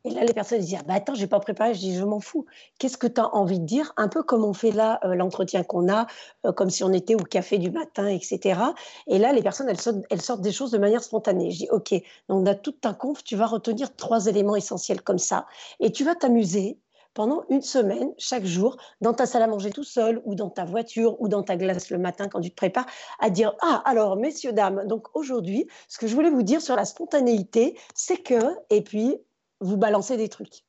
Et 0.04 0.10
là, 0.12 0.24
les 0.24 0.34
personnes 0.34 0.60
disent 0.60 0.78
ah, 0.80 0.84
bah, 0.88 0.96
Attends, 0.96 1.16
je 1.16 1.22
n'ai 1.22 1.28
pas 1.28 1.40
préparé. 1.40 1.74
Je 1.74 1.80
dis 1.80 1.96
Je 1.96 2.04
m'en 2.04 2.20
fous. 2.20 2.46
Qu'est-ce 2.80 2.98
que 2.98 3.08
tu 3.08 3.20
as 3.20 3.34
envie 3.36 3.60
de 3.60 3.66
dire? 3.66 3.94
Un 3.98 4.08
peu 4.08 4.24
comme 4.24 4.44
on 4.46 4.54
fait 4.54 4.72
là, 4.72 5.00
euh, 5.04 5.16
l'entretien 5.16 5.64
qu'on 5.64 5.92
a, 5.92 6.08
euh, 6.46 6.52
comme 6.52 6.70
si 6.70 6.84
on 6.84 6.94
était 6.94 7.16
au 7.16 7.24
café 7.24 7.58
du 7.58 7.72
matin, 7.72 8.08
etc. 8.08 8.60
Et 9.08 9.18
là, 9.18 9.34
les 9.34 9.42
personnes, 9.42 9.70
elles 9.70 10.22
sortent, 10.22 10.42
des 10.42 10.52
choses 10.52 10.72
de 10.72 10.78
manière 10.78 11.04
spontanée. 11.04 11.52
Je 11.52 11.58
dis 11.58 11.68
Ok, 11.72 11.94
donc 12.30 12.44
dans 12.44 12.56
toute 12.56 12.82
ta 12.82 12.94
conf, 12.94 13.24
tu 13.24 13.36
vas 13.36 13.48
retenir 13.48 13.96
trois 13.96 14.28
éléments 14.28 14.56
essentiels 14.56 15.02
comme 15.02 15.20
ça. 15.20 15.46
Et 15.80 15.92
tu 15.92 16.04
vas 16.04 16.16
t'amuser 16.16 16.80
pendant 17.14 17.44
une 17.50 17.64
semaine, 17.64 18.14
chaque 18.20 18.46
jour, 18.46 18.78
dans 19.02 19.14
ta 19.14 19.26
salle 19.26 19.42
à 19.42 19.48
manger 19.48 19.72
tout 19.72 19.84
seul, 19.84 20.22
ou 20.26 20.36
dans 20.36 20.52
ta 20.52 20.66
voiture, 20.66 21.20
ou 21.20 21.28
dans 21.28 21.42
ta 21.42 21.58
glace 21.58 21.90
le 21.90 21.98
matin 21.98 22.28
quand 22.30 22.42
tu 22.42 22.52
te 22.52 22.56
prépares, 22.56 22.86
à 23.20 23.32
dire 23.32 23.56
Ah, 23.62 23.82
alors, 23.86 24.18
messieurs, 24.18 24.54
dames, 24.54 24.86
donc 24.86 25.08
aujourd'hui, 25.16 25.68
ce 25.90 25.98
que 25.98 26.06
je 26.06 26.14
voulais 26.14 26.30
vous 26.30 26.44
dire 26.44 26.62
sur 26.62 26.76
la 26.76 26.86
spontanéité, 26.86 27.76
c'est 27.96 28.18
que, 28.18 28.40
et 28.70 28.84
puis, 28.84 29.18
vous 29.62 29.78
balancez 29.78 30.18
des 30.18 30.30
trucs. 30.30 30.64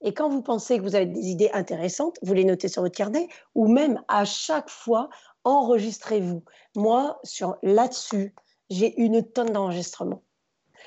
Et 0.00 0.14
quand 0.14 0.28
vous 0.28 0.42
pensez 0.42 0.78
que 0.78 0.82
vous 0.82 0.94
avez 0.94 1.06
des 1.06 1.28
idées 1.28 1.50
intéressantes, 1.52 2.18
vous 2.22 2.34
les 2.34 2.44
notez 2.44 2.68
sur 2.68 2.82
votre 2.82 2.96
carnet 2.96 3.28
ou 3.54 3.66
même 3.66 4.00
à 4.06 4.24
chaque 4.24 4.70
fois, 4.70 5.08
enregistrez-vous. 5.44 6.44
Moi, 6.76 7.18
sur 7.24 7.56
là-dessus, 7.62 8.34
j'ai 8.70 8.98
une 9.00 9.24
tonne 9.24 9.50
d'enregistrements. 9.50 10.22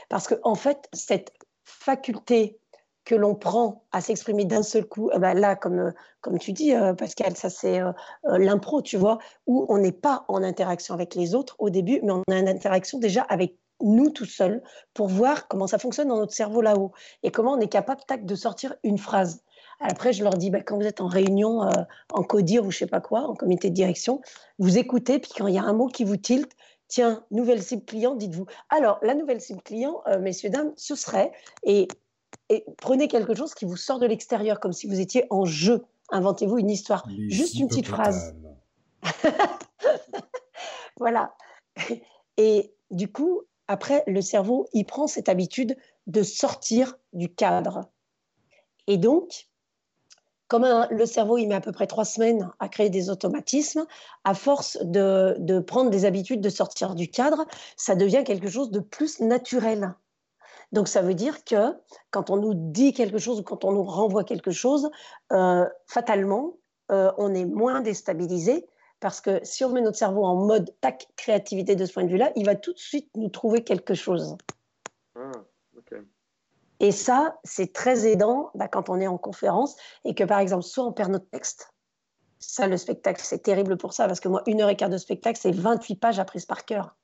Parce 0.08 0.28
que 0.28 0.36
en 0.44 0.56
fait, 0.56 0.88
cette 0.94 1.34
faculté 1.64 2.58
que 3.04 3.16
l'on 3.16 3.36
prend 3.36 3.84
à 3.92 4.00
s'exprimer 4.00 4.46
d'un 4.46 4.64
seul 4.64 4.86
coup, 4.86 5.10
eh 5.14 5.20
ben 5.20 5.34
là, 5.34 5.56
comme, 5.56 5.92
comme 6.22 6.38
tu 6.38 6.54
dis, 6.54 6.74
euh, 6.76 6.94
Pascal, 6.94 7.36
ça 7.36 7.50
c'est 7.50 7.82
euh, 7.82 7.92
euh, 8.26 8.38
l'impro, 8.38 8.82
tu 8.82 8.98
vois, 8.98 9.18
où 9.48 9.66
on 9.70 9.80
n'est 9.80 9.92
pas 9.92 10.24
en 10.28 10.44
interaction 10.44 10.94
avec 10.94 11.16
les 11.16 11.34
autres 11.34 11.56
au 11.60 11.70
début, 11.70 12.00
mais 12.04 12.12
on 12.12 12.24
a 12.32 12.38
une 12.38 12.48
interaction 12.48 13.00
déjà 13.00 13.24
avec 13.24 13.56
nous 13.84 14.10
tout 14.10 14.26
seuls, 14.26 14.62
pour 14.94 15.08
voir 15.08 15.48
comment 15.48 15.68
ça 15.68 15.78
fonctionne 15.78 16.10
dans 16.10 16.18
notre 16.18 16.34
cerveau 16.34 16.62
là-haut 16.62 16.92
et 17.24 17.32
comment 17.32 17.54
on 17.54 17.60
est 17.60 17.68
capable 17.68 18.02
tac, 18.08 18.26
de 18.26 18.36
sortir 18.36 18.76
une 18.84 18.98
phrase. 18.98 19.44
Après, 19.80 20.14
je 20.14 20.24
leur 20.24 20.36
dis, 20.36 20.52
bah, 20.52 20.62
quand 20.62 20.78
vous 20.78 20.86
êtes 20.86 21.02
en 21.02 21.08
réunion, 21.08 21.64
euh, 21.64 21.72
en 22.14 22.24
codir 22.24 22.66
ou 22.66 22.72
je 22.72 22.78
sais 22.80 22.88
pas 22.88 23.02
quoi, 23.02 23.22
en 23.22 23.34
comité 23.34 23.70
de 23.70 23.76
direction, 23.76 24.22
vous 24.60 24.78
écoutez, 24.78 25.20
puis 25.20 25.32
quand 25.36 25.48
il 25.48 25.56
y 25.56 25.58
a 25.58 25.64
un 25.64 25.74
mot 25.74 25.88
qui 25.88 26.04
vous 26.04 26.18
tilte, 26.18 26.52
tiens, 26.88 27.24
nouvelle 27.32 27.64
cible 27.64 27.84
client, 27.84 28.16
dites-vous. 28.16 28.46
Alors, 28.70 29.00
la 29.02 29.16
nouvelle 29.16 29.42
cible 29.42 29.62
client, 29.62 30.02
euh, 30.08 30.20
messieurs, 30.20 30.50
dames, 30.50 30.74
ce 30.76 30.94
serait, 30.94 31.32
et, 31.64 31.88
et, 32.50 32.64
prenez 32.78 33.08
quelque 33.08 33.34
chose 33.34 33.56
qui 33.56 33.66
vous 33.66 33.78
sort 33.78 33.98
de 33.98 34.06
l'extérieur, 34.06 34.60
comme 34.60 34.74
si 34.74 34.88
vous 34.88 35.00
étiez 35.00 35.26
en 35.30 35.46
jeu. 35.46 35.84
Inventez-vous 36.12 36.58
une 36.60 36.70
histoire. 36.70 37.08
Juste 37.30 37.56
une 37.56 37.68
petite 37.68 37.88
phrase. 37.88 38.36
voilà. 41.00 41.34
Et 42.38 42.76
du 42.92 43.12
coup, 43.12 43.44
après, 43.72 44.04
le 44.06 44.20
cerveau, 44.20 44.68
il 44.74 44.86
prend 44.86 45.08
cette 45.08 45.30
habitude 45.30 45.78
de 46.06 46.24
sortir 46.24 46.98
du 47.14 47.34
cadre. 47.34 47.86
Et 48.88 48.98
donc, 48.98 49.48
comme 50.50 50.68
le 50.90 51.06
cerveau, 51.06 51.38
il 51.38 51.48
met 51.48 51.56
à 51.56 51.62
peu 51.62 51.72
près 51.72 51.88
trois 51.88 52.04
semaines 52.04 52.52
à 52.60 52.68
créer 52.68 52.90
des 52.90 53.10
automatismes, 53.10 53.86
à 54.26 54.34
force 54.34 54.78
de, 54.82 55.60
prendre 55.62 55.90
des 55.90 56.04
habitudes 56.04 56.42
de 56.42 56.50
sortir 56.50 56.96
du 56.96 57.08
cadre, 57.08 57.46
ça 57.78 57.96
devient 57.96 58.26
quelque 58.26 58.50
chose 58.50 58.72
de 58.72 58.82
plus 58.82 59.22
naturel. 59.22 59.96
Donc 60.74 60.90
ça 60.90 61.02
veut 61.02 61.16
dire 61.16 61.46
que 61.46 61.74
quand 62.10 62.30
on 62.30 62.36
nous 62.36 62.54
dit 62.54 62.92
quelque 62.92 63.20
chose 63.20 63.40
ou 63.40 63.44
quand 63.44 63.64
on 63.64 63.72
nous 63.72 63.84
renvoie 63.84 64.26
quelque 64.26 64.52
chose, 64.52 64.92
euh, 65.32 65.66
fatalement, 65.88 66.58
euh, 66.92 67.14
on 67.18 67.34
est 67.34 67.46
moins 67.46 67.80
déstabilisé 67.80 68.68
parce 69.02 69.20
que 69.20 69.40
si 69.44 69.66
on 69.66 69.70
met 69.70 69.82
notre 69.82 69.98
cerveau 69.98 70.24
en 70.24 70.36
mode 70.36 70.74
tac, 70.80 71.08
créativité 71.18 71.76
de 71.76 71.86
ce 71.86 71.92
point 71.92 72.04
de 72.04 72.10
vue-là, 72.10 72.32
il 72.36 72.46
va 72.46 72.56
tout 72.56 72.72
de 72.72 72.80
suite 72.80 73.10
nous 73.16 73.30
trouver 73.30 73.64
quelque 73.64 73.96
chose. 73.96 74.38
Ah, 75.16 75.32
et 76.80 76.92
ça, 76.92 77.40
c'est 77.44 77.74
très 77.74 78.08
aidant 78.08 78.50
bah, 78.56 78.68
quand 78.68 78.90
on 78.90 79.00
est 79.00 79.08
en 79.08 79.18
conférence 79.18 79.76
et 80.06 80.16
que, 80.16 80.24
par 80.24 80.40
exemple, 80.40 80.64
soit 80.64 80.86
on 80.86 80.92
perd 80.92 81.12
notre 81.12 81.30
texte. 81.30 81.72
Ça, 82.40 82.68
le 82.68 82.78
spectacle, 82.78 83.22
c'est 83.24 83.44
terrible 83.44 83.78
pour 83.78 83.94
ça, 83.94 84.08
parce 84.08 84.20
que 84.20 84.28
moi, 84.28 84.42
une 84.48 84.62
heure 84.62 84.70
et 84.70 84.76
quart 84.76 84.90
de 84.90 84.98
spectacle, 84.98 85.40
c'est 85.40 85.52
28 85.52 85.96
pages 85.96 86.20
apprises 86.20 86.46
par 86.46 86.66
cœur. 86.66 86.96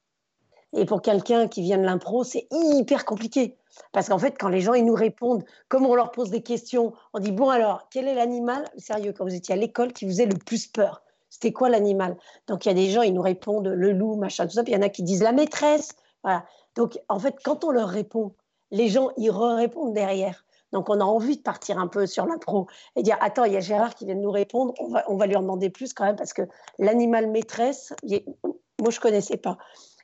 Et 0.73 0.85
pour 0.85 1.01
quelqu'un 1.01 1.47
qui 1.47 1.61
vient 1.61 1.77
de 1.77 1.83
l'impro, 1.83 2.23
c'est 2.23 2.47
hyper 2.51 3.05
compliqué. 3.05 3.55
Parce 3.91 4.09
qu'en 4.09 4.17
fait, 4.17 4.35
quand 4.39 4.49
les 4.49 4.61
gens 4.61 4.73
ils 4.73 4.85
nous 4.85 4.95
répondent, 4.95 5.43
comme 5.69 5.85
on 5.85 5.93
leur 5.93 6.11
pose 6.11 6.31
des 6.31 6.41
questions, 6.41 6.93
on 7.13 7.19
dit 7.19 7.31
Bon, 7.31 7.49
alors, 7.49 7.87
quel 7.89 8.07
est 8.07 8.15
l'animal, 8.15 8.65
sérieux, 8.77 9.13
quand 9.13 9.25
vous 9.25 9.35
étiez 9.35 9.53
à 9.53 9.57
l'école, 9.57 9.93
qui 9.93 10.05
vous 10.05 10.21
est 10.21 10.25
le 10.25 10.37
plus 10.37 10.67
peur? 10.67 11.03
C'était 11.39 11.53
quoi 11.53 11.69
l'animal? 11.69 12.17
Donc 12.47 12.65
il 12.65 12.69
y 12.69 12.71
a 12.71 12.73
des 12.73 12.89
gens, 12.89 13.03
ils 13.03 13.13
nous 13.13 13.21
répondent 13.21 13.67
le 13.67 13.91
loup, 13.91 14.15
machin, 14.15 14.47
tout 14.47 14.53
ça. 14.53 14.63
Il 14.65 14.73
y 14.73 14.75
en 14.75 14.81
a 14.81 14.89
qui 14.89 15.03
disent 15.03 15.21
la 15.21 15.33
maîtresse. 15.33 15.91
Voilà. 16.23 16.45
Donc 16.75 16.99
en 17.09 17.19
fait, 17.19 17.35
quand 17.43 17.63
on 17.63 17.69
leur 17.69 17.89
répond, 17.89 18.33
les 18.71 18.87
gens, 18.87 19.11
ils 19.17 19.29
répondent 19.29 19.93
derrière. 19.93 20.43
Donc, 20.73 20.89
on 20.89 20.99
a 20.99 21.03
envie 21.05 21.37
de 21.37 21.41
partir 21.41 21.77
un 21.77 21.87
peu 21.87 22.05
sur 22.07 22.25
l'impro 22.25 22.67
et 22.95 23.03
dire 23.03 23.17
Attends, 23.21 23.45
il 23.45 23.53
y 23.53 23.57
a 23.57 23.61
Gérard 23.61 23.95
qui 23.95 24.05
vient 24.05 24.15
de 24.15 24.19
nous 24.19 24.31
répondre, 24.31 24.73
on 24.79 24.89
va, 24.89 25.05
on 25.07 25.15
va 25.15 25.27
lui 25.27 25.35
en 25.35 25.41
demander 25.41 25.69
plus 25.69 25.93
quand 25.93 26.05
même 26.05 26.15
parce 26.15 26.33
que 26.33 26.41
l'animal 26.77 27.27
maîtresse, 27.29 27.93
moi, 28.03 28.89
je 28.89 28.97
ne 28.97 29.01
connaissais 29.01 29.37
pas. 29.37 29.57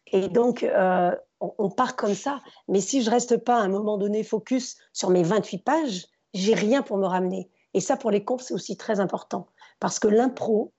Et 0.08 0.30
donc, 0.30 0.64
euh, 0.64 1.12
on, 1.40 1.70
part 1.70 1.96
comme 1.96 2.14
ça. 2.14 2.40
Mais 2.68 2.80
si 2.80 3.02
je 3.02 3.10
reste 3.10 3.38
pas 3.38 3.58
à 3.58 3.62
un 3.62 3.68
moment 3.68 3.98
donné 3.98 4.24
focus 4.24 4.78
sur 4.94 5.10
mes 5.10 5.24
28 5.24 5.58
pages, 5.64 6.06
j'ai 6.34 6.54
rien 6.54 6.82
pour 6.82 6.98
me 6.98 7.08
ramener. 7.08 7.50
Et 7.74 7.80
ça, 7.80 7.98
pour 7.98 8.12
les 8.12 8.24
comptes, 8.24 8.44
c'est 8.44 8.54
aussi 8.54 8.78
très 8.78 9.00
important. 9.00 9.48
Parce 9.80 10.00
que 10.00 10.08
l'impro, 10.08 10.72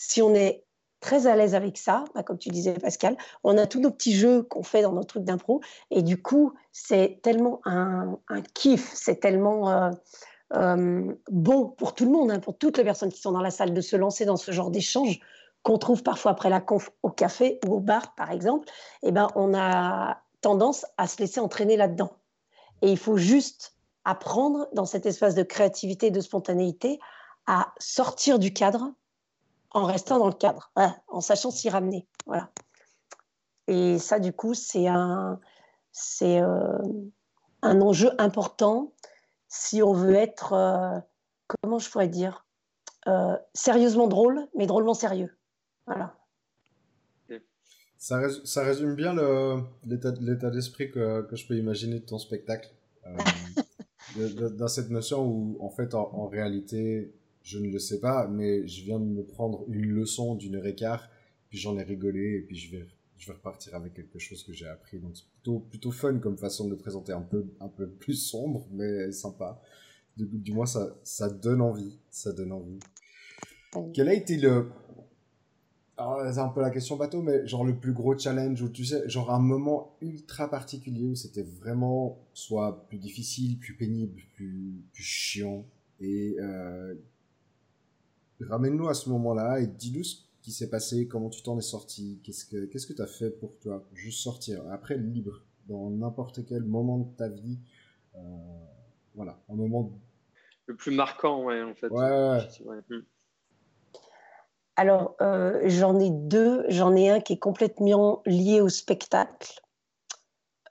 si 0.00 0.22
on 0.22 0.34
est 0.34 0.64
très 1.00 1.26
à 1.26 1.36
l'aise 1.36 1.54
avec 1.54 1.76
ça, 1.76 2.06
bah, 2.14 2.22
comme 2.22 2.38
tu 2.38 2.48
disais 2.48 2.72
Pascal, 2.72 3.18
on 3.44 3.58
a 3.58 3.66
tous 3.66 3.80
nos 3.80 3.90
petits 3.90 4.16
jeux 4.16 4.42
qu'on 4.42 4.62
fait 4.62 4.80
dans 4.80 4.92
nos 4.92 5.04
trucs 5.04 5.24
d'impro. 5.24 5.60
Et 5.90 6.02
du 6.02 6.20
coup, 6.20 6.54
c'est 6.72 7.20
tellement 7.22 7.60
un, 7.66 8.18
kiff, 8.54 8.90
c'est 8.94 9.20
tellement 9.20 9.70
euh, 9.70 9.90
euh, 10.54 11.14
bon 11.30 11.68
pour 11.68 11.94
tout 11.94 12.06
le 12.06 12.10
monde, 12.10 12.30
hein, 12.30 12.40
pour 12.40 12.56
toutes 12.56 12.78
les 12.78 12.84
personnes 12.84 13.12
qui 13.12 13.20
sont 13.20 13.32
dans 13.32 13.42
la 13.42 13.50
salle, 13.50 13.74
de 13.74 13.80
se 13.82 13.94
lancer 13.94 14.24
dans 14.24 14.38
ce 14.38 14.52
genre 14.52 14.70
d'échange 14.70 15.20
qu'on 15.62 15.76
trouve 15.76 16.02
parfois 16.02 16.32
après 16.32 16.48
la 16.48 16.60
conf 16.60 16.90
au 17.02 17.10
café 17.10 17.60
ou 17.66 17.74
au 17.74 17.80
bar, 17.80 18.14
par 18.14 18.30
exemple, 18.30 18.66
eh 19.02 19.12
ben, 19.12 19.28
on 19.34 19.52
a 19.52 20.22
tendance 20.40 20.86
à 20.96 21.06
se 21.06 21.18
laisser 21.18 21.40
entraîner 21.40 21.76
là-dedans. 21.76 22.12
Et 22.80 22.90
il 22.90 22.98
faut 22.98 23.18
juste 23.18 23.76
apprendre 24.06 24.66
dans 24.72 24.86
cet 24.86 25.04
espace 25.04 25.34
de 25.34 25.42
créativité 25.42 26.06
et 26.06 26.10
de 26.10 26.20
spontanéité 26.22 26.98
à 27.46 27.74
sortir 27.78 28.38
du 28.38 28.54
cadre 28.54 28.94
en 29.72 29.84
restant 29.84 30.18
dans 30.18 30.26
le 30.26 30.34
cadre, 30.34 30.72
en 31.08 31.20
sachant 31.20 31.50
s'y 31.50 31.68
ramener. 31.68 32.06
Voilà. 32.26 32.50
Et 33.66 33.98
ça, 33.98 34.18
du 34.18 34.32
coup, 34.32 34.54
c'est 34.54 34.88
un, 34.88 35.40
c'est 35.92 36.40
euh, 36.40 36.78
un 37.62 37.80
enjeu 37.80 38.10
important 38.18 38.92
si 39.48 39.82
on 39.82 39.92
veut 39.92 40.14
être, 40.14 40.52
euh, 40.52 40.98
comment 41.46 41.78
je 41.78 41.90
pourrais 41.90 42.08
dire, 42.08 42.46
euh, 43.08 43.36
sérieusement 43.54 44.08
drôle, 44.08 44.46
mais 44.56 44.66
drôlement 44.66 44.94
sérieux. 44.94 45.36
Voilà. 45.86 46.16
Ça, 47.96 48.18
résume, 48.62 48.94
bien 48.94 49.14
l'état 49.84 50.50
d'esprit 50.50 50.90
que, 50.90 51.22
que, 51.22 51.36
je 51.36 51.46
peux 51.46 51.56
imaginer 51.56 52.00
de 52.00 52.06
ton 52.06 52.18
spectacle. 52.18 52.70
dans 54.16 54.68
cette 54.68 54.90
notion 54.90 55.22
où, 55.22 55.58
en 55.60 55.68
fait, 55.68 55.94
en 55.94 56.26
réalité, 56.26 57.12
je 57.42 57.58
ne 57.58 57.68
le 57.70 57.78
sais 57.78 58.00
pas, 58.00 58.26
mais 58.28 58.66
je 58.66 58.84
viens 58.84 58.98
de 58.98 59.04
me 59.04 59.24
prendre 59.24 59.64
une 59.68 59.90
leçon 59.90 60.34
d'une 60.34 60.56
heure 60.56 60.66
et 60.66 60.74
quart, 60.74 61.08
puis 61.48 61.58
j'en 61.58 61.76
ai 61.78 61.82
rigolé, 61.82 62.36
et 62.36 62.40
puis 62.40 62.56
je 62.56 62.76
vais, 62.76 62.86
je 63.18 63.26
vais 63.26 63.32
repartir 63.32 63.74
avec 63.74 63.94
quelque 63.94 64.18
chose 64.18 64.42
que 64.42 64.52
j'ai 64.52 64.66
appris. 64.66 64.98
Donc 64.98 65.16
c'est 65.16 65.26
plutôt, 65.26 65.58
plutôt 65.60 65.90
fun 65.90 66.18
comme 66.18 66.36
façon 66.36 66.64
de 66.66 66.70
le 66.70 66.76
présenter, 66.76 67.12
un 67.12 67.22
peu, 67.22 67.46
un 67.60 67.68
peu 67.68 67.88
plus 67.88 68.14
sombre, 68.14 68.66
mais 68.72 69.10
sympa. 69.12 69.60
Du, 70.16 70.26
du 70.26 70.52
moins, 70.52 70.66
ça, 70.66 70.96
ça 71.02 71.30
donne 71.30 71.60
envie. 71.60 71.98
Ça 72.10 72.32
donne 72.32 72.52
envie. 72.52 72.78
Quel 73.94 74.08
a 74.08 74.14
été 74.14 74.36
le. 74.36 74.68
Alors, 75.96 76.20
c'est 76.32 76.40
un 76.40 76.48
peu 76.48 76.60
la 76.60 76.70
question 76.70 76.96
bateau, 76.96 77.22
mais 77.22 77.46
genre 77.46 77.64
le 77.64 77.78
plus 77.78 77.92
gros 77.92 78.18
challenge, 78.18 78.62
ou 78.62 78.68
tu 78.70 78.84
sais, 78.84 79.06
genre 79.08 79.30
un 79.30 79.38
moment 79.38 79.96
ultra 80.00 80.48
particulier 80.48 81.06
où 81.06 81.14
c'était 81.14 81.42
vraiment 81.42 82.18
soit 82.32 82.86
plus 82.88 82.98
difficile, 82.98 83.58
plus 83.58 83.74
pénible, 83.74 84.22
plus, 84.34 84.82
plus 84.92 85.02
chiant, 85.02 85.66
et 86.00 86.36
euh, 86.40 86.94
ramène-nous 88.48 88.88
à 88.88 88.94
ce 88.94 89.08
moment-là 89.10 89.60
et 89.60 89.66
dis-nous 89.66 90.04
ce 90.04 90.16
qui 90.42 90.52
s'est 90.52 90.70
passé, 90.70 91.06
comment 91.06 91.28
tu 91.28 91.42
t'en 91.42 91.58
es 91.58 91.62
sorti, 91.62 92.20
qu'est-ce 92.24 92.44
que 92.46 92.64
qu'est-ce 92.66 92.86
que 92.86 92.92
tu 92.92 93.02
as 93.02 93.06
fait 93.06 93.30
pour 93.30 93.58
toi, 93.58 93.84
juste 93.92 94.20
sortir, 94.20 94.62
après 94.70 94.96
libre, 94.96 95.42
dans 95.68 95.90
n'importe 95.90 96.44
quel 96.46 96.64
moment 96.64 96.98
de 96.98 97.16
ta 97.16 97.28
vie, 97.28 97.58
euh, 98.16 98.20
voilà, 99.14 99.38
un 99.48 99.54
moment 99.54 99.92
le 100.70 100.76
plus 100.76 100.92
marquant, 100.92 101.42
ouais, 101.42 101.60
en 101.64 101.74
fait. 101.74 101.88
Ouais. 101.88 102.46
Hmm. 102.88 103.00
Alors, 104.76 105.16
euh, 105.20 105.60
j'en 105.64 105.98
ai 105.98 106.10
deux. 106.10 106.64
J'en 106.68 106.94
ai 106.94 107.10
un 107.10 107.18
qui 107.18 107.32
est 107.32 107.38
complètement 107.38 108.22
lié 108.24 108.60
au 108.60 108.68
spectacle. 108.68 109.60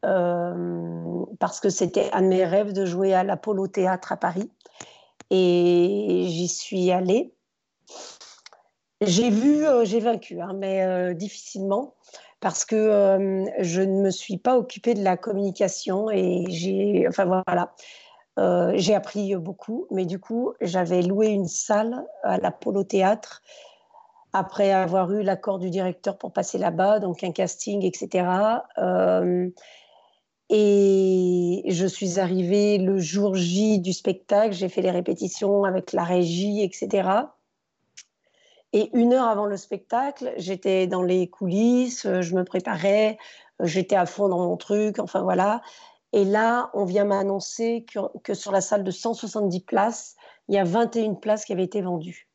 Euh, 0.05 1.25
parce 1.41 1.59
que 1.59 1.69
c'était 1.69 2.09
un 2.13 2.21
de 2.21 2.27
mes 2.27 2.45
rêves 2.45 2.71
de 2.71 2.85
jouer 2.85 3.13
à 3.13 3.25
l'Apollo 3.25 3.67
Théâtre 3.67 4.13
à 4.13 4.17
Paris. 4.17 4.49
Et 5.31 6.23
j'y 6.29 6.47
suis 6.47 6.91
allée. 6.91 7.35
J'ai 9.01 9.29
vu, 9.29 9.65
euh, 9.65 9.85
j'ai 9.85 10.01
vaincu, 10.01 10.41
hein, 10.41 10.53
mais 10.53 10.83
euh, 10.83 11.13
difficilement, 11.13 11.95
parce 12.41 12.65
que 12.65 12.75
euh, 12.75 13.45
je 13.59 13.81
ne 13.81 14.01
me 14.01 14.11
suis 14.11 14.37
pas 14.37 14.57
occupée 14.57 14.93
de 14.93 15.03
la 15.03 15.15
communication 15.15 16.09
et 16.11 16.43
j'ai, 16.49 17.05
enfin 17.07 17.25
voilà, 17.25 17.73
j'ai 18.75 18.95
appris 18.95 19.35
beaucoup, 19.35 19.87
mais 19.91 20.05
du 20.05 20.19
coup, 20.19 20.53
j'avais 20.61 21.01
loué 21.01 21.27
une 21.27 21.47
salle 21.47 22.05
à 22.23 22.37
l'Apollo 22.37 22.83
Théâtre 22.83 23.41
après 24.31 24.71
avoir 24.71 25.11
eu 25.11 25.23
l'accord 25.23 25.59
du 25.59 25.69
directeur 25.69 26.17
pour 26.17 26.31
passer 26.31 26.57
là-bas, 26.57 26.99
donc 26.99 27.23
un 27.23 27.31
casting, 27.31 27.83
etc. 27.83 28.27
et 30.49 31.63
je 31.67 31.85
suis 31.85 32.19
arrivée 32.19 32.77
le 32.77 32.97
jour 32.97 33.35
J 33.35 33.79
du 33.79 33.91
spectacle, 33.91 34.53
j'ai 34.53 34.69
fait 34.69 34.81
les 34.81 34.91
répétitions 34.91 35.65
avec 35.65 35.91
la 35.93 36.03
régie, 36.03 36.63
etc. 36.63 37.29
Et 38.71 38.95
une 38.95 39.13
heure 39.13 39.27
avant 39.27 39.45
le 39.45 39.57
spectacle, 39.57 40.31
j'étais 40.37 40.85
dans 40.85 41.01
les 41.01 41.27
coulisses, 41.27 42.05
euh, 42.05 42.21
je 42.21 42.35
me 42.35 42.43
préparais, 42.43 43.17
euh, 43.61 43.65
j'étais 43.65 43.95
à 43.95 44.05
fond 44.05 44.29
dans 44.29 44.39
mon 44.39 44.57
truc, 44.57 44.99
enfin 44.99 45.21
voilà. 45.21 45.61
Et 46.13 46.23
là, 46.23 46.69
on 46.73 46.85
vient 46.85 47.05
m'annoncer 47.05 47.85
que, 48.23 48.33
sur 48.33 48.51
la 48.51 48.61
salle 48.61 48.83
de 48.83 48.91
170 48.91 49.61
places, 49.61 50.15
il 50.47 50.55
y 50.55 50.57
a 50.57 50.63
21 50.63 51.15
places 51.15 51.45
qui 51.45 51.53
avaient 51.53 51.63
été 51.63 51.81
vendues. 51.81 52.27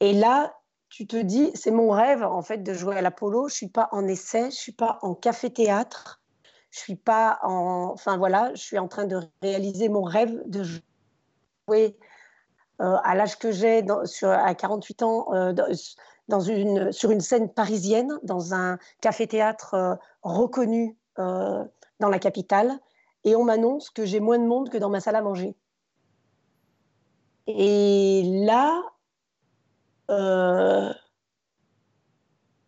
Et 0.00 0.12
là, 0.12 0.54
tu 0.88 1.06
te 1.06 1.16
dis, 1.16 1.50
c'est 1.54 1.70
mon 1.70 1.90
rêve 1.90 2.22
en 2.22 2.42
fait 2.42 2.58
de 2.58 2.72
jouer 2.72 2.96
à 2.96 3.02
l'Apollo. 3.02 3.48
Je 3.48 3.54
suis 3.54 3.68
pas 3.68 3.88
en 3.92 4.06
essai, 4.06 4.50
je 4.50 4.56
suis 4.56 4.72
pas 4.72 4.98
en 5.02 5.14
café-théâtre, 5.14 6.22
je 6.70 6.78
suis 6.78 6.96
pas 6.96 7.38
en, 7.42 7.90
enfin 7.92 8.16
voilà, 8.16 8.52
je 8.54 8.62
suis 8.62 8.78
en 8.78 8.88
train 8.88 9.04
de 9.04 9.20
réaliser 9.42 9.88
mon 9.88 10.02
rêve 10.02 10.42
de 10.46 10.62
jouer 10.62 11.98
à 12.78 13.14
l'âge 13.14 13.38
que 13.38 13.50
j'ai, 13.50 13.84
à 14.22 14.54
48 14.54 15.02
ans, 15.02 15.32
euh, 15.32 15.54
sur 16.92 17.10
une 17.10 17.20
scène 17.20 17.48
parisienne, 17.48 18.18
dans 18.22 18.54
un 18.54 18.78
café-théâtre 19.00 19.74
euh, 19.74 19.94
reconnu 20.22 20.96
dans 21.16 22.10
la 22.10 22.18
capitale, 22.18 22.78
et 23.24 23.34
on 23.36 23.44
m'annonce 23.44 23.88
que 23.88 24.04
j'ai 24.04 24.20
moins 24.20 24.38
de 24.38 24.44
monde 24.44 24.68
que 24.68 24.76
dans 24.76 24.90
ma 24.90 25.00
salle 25.00 25.16
à 25.16 25.22
manger. 25.22 25.56
Et 27.46 28.22
là, 28.44 28.82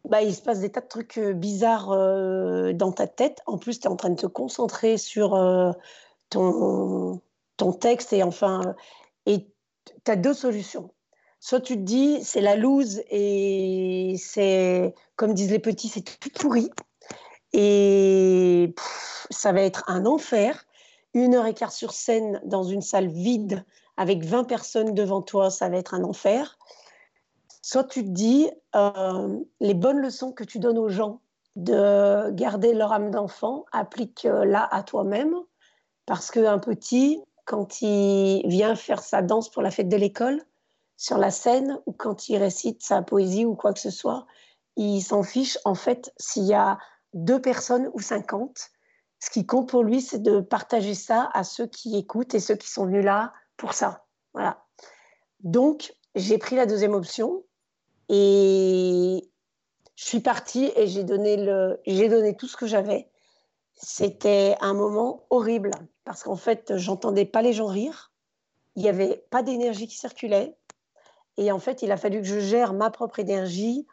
bah, 0.04 0.22
il 0.22 0.34
se 0.34 0.40
passe 0.40 0.60
des 0.60 0.70
tas 0.70 0.80
de 0.80 0.88
trucs 0.88 1.18
bizarres 1.18 1.88
dans 2.74 2.92
ta 2.92 3.06
tête. 3.06 3.42
En 3.44 3.58
plus, 3.58 3.80
tu 3.80 3.86
es 3.86 3.90
en 3.90 3.96
train 3.96 4.08
de 4.10 4.20
te 4.20 4.26
concentrer 4.26 4.96
sur 4.96 5.36
ton, 6.30 7.20
ton 7.58 7.72
texte 7.72 8.14
et 8.14 8.22
enfin, 8.22 8.74
et 9.26 9.46
tu 10.04 10.10
as 10.10 10.16
deux 10.16 10.34
solutions. 10.34 10.90
Soit 11.40 11.60
tu 11.60 11.74
te 11.74 11.82
dis, 11.82 12.22
c'est 12.24 12.40
la 12.40 12.56
loose 12.56 13.02
et 13.10 14.16
c'est, 14.18 14.94
comme 15.16 15.34
disent 15.34 15.50
les 15.50 15.60
petits, 15.60 15.88
c'est 15.88 16.02
tout 16.02 16.30
pourri. 16.30 16.70
Et 17.52 18.74
ça 19.30 19.52
va 19.52 19.62
être 19.62 19.84
un 19.86 20.04
enfer. 20.06 20.64
Une 21.14 21.34
heure 21.34 21.46
et 21.46 21.54
quart 21.54 21.72
sur 21.72 21.92
scène 21.92 22.40
dans 22.44 22.64
une 22.64 22.82
salle 22.82 23.08
vide 23.08 23.64
avec 23.96 24.24
20 24.24 24.44
personnes 24.44 24.94
devant 24.94 25.22
toi, 25.22 25.50
ça 25.50 25.68
va 25.68 25.76
être 25.76 25.94
un 25.94 26.04
enfer. 26.04 26.58
Soit 27.62 27.84
tu 27.84 28.04
te 28.04 28.10
dis, 28.10 28.50
euh, 28.76 29.38
les 29.60 29.74
bonnes 29.74 29.98
leçons 29.98 30.32
que 30.32 30.44
tu 30.44 30.58
donnes 30.58 30.78
aux 30.78 30.88
gens 30.88 31.20
de 31.56 32.30
garder 32.30 32.72
leur 32.72 32.92
âme 32.92 33.10
d'enfant, 33.10 33.64
applique-la 33.72 34.68
à 34.72 34.82
toi-même. 34.82 35.34
Parce 36.06 36.30
qu'un 36.30 36.58
petit, 36.58 37.20
quand 37.48 37.80
il 37.80 38.46
vient 38.46 38.76
faire 38.76 39.02
sa 39.02 39.22
danse 39.22 39.48
pour 39.48 39.62
la 39.62 39.70
fête 39.70 39.88
de 39.88 39.96
l'école 39.96 40.42
sur 40.98 41.16
la 41.16 41.30
scène 41.30 41.80
ou 41.86 41.92
quand 41.92 42.28
il 42.28 42.36
récite 42.36 42.82
sa 42.82 43.00
poésie 43.00 43.46
ou 43.46 43.54
quoi 43.54 43.72
que 43.72 43.80
ce 43.80 43.90
soit, 43.90 44.26
il 44.76 45.00
s'en 45.00 45.22
fiche 45.22 45.56
en 45.64 45.74
fait 45.74 46.12
s'il 46.18 46.44
y 46.44 46.52
a 46.52 46.78
deux 47.14 47.40
personnes 47.40 47.90
ou 47.94 48.00
cinquante. 48.00 48.68
Ce 49.18 49.30
qui 49.30 49.46
compte 49.46 49.70
pour 49.70 49.82
lui, 49.82 50.02
c'est 50.02 50.22
de 50.22 50.40
partager 50.40 50.94
ça 50.94 51.30
à 51.32 51.42
ceux 51.42 51.66
qui 51.66 51.96
écoutent 51.96 52.34
et 52.34 52.40
ceux 52.40 52.54
qui 52.54 52.68
sont 52.68 52.84
venus 52.84 53.04
là 53.04 53.32
pour 53.56 53.72
ça. 53.72 54.04
Voilà. 54.34 54.62
Donc, 55.40 55.94
j'ai 56.14 56.36
pris 56.36 56.54
la 56.54 56.66
deuxième 56.66 56.92
option 56.92 57.44
et 58.10 59.26
je 59.96 60.04
suis 60.04 60.20
partie 60.20 60.70
et 60.76 60.86
j'ai 60.86 61.02
donné, 61.02 61.38
le, 61.38 61.80
j'ai 61.86 62.10
donné 62.10 62.36
tout 62.36 62.46
ce 62.46 62.58
que 62.58 62.66
j'avais. 62.66 63.08
C'était 63.78 64.56
un 64.60 64.74
moment 64.74 65.24
horrible 65.30 65.70
parce 66.04 66.24
qu'en 66.24 66.36
fait, 66.36 66.76
j'entendais 66.76 67.24
pas 67.24 67.42
les 67.42 67.52
gens 67.52 67.66
rire. 67.66 68.12
Il 68.74 68.82
n'y 68.82 68.88
avait 68.88 69.24
pas 69.30 69.42
d'énergie 69.42 69.86
qui 69.86 69.96
circulait. 69.96 70.56
Et 71.36 71.52
en 71.52 71.60
fait, 71.60 71.82
il 71.82 71.92
a 71.92 71.96
fallu 71.96 72.20
que 72.20 72.26
je 72.26 72.40
gère 72.40 72.72
ma 72.72 72.90
propre 72.90 73.20
énergie 73.20 73.86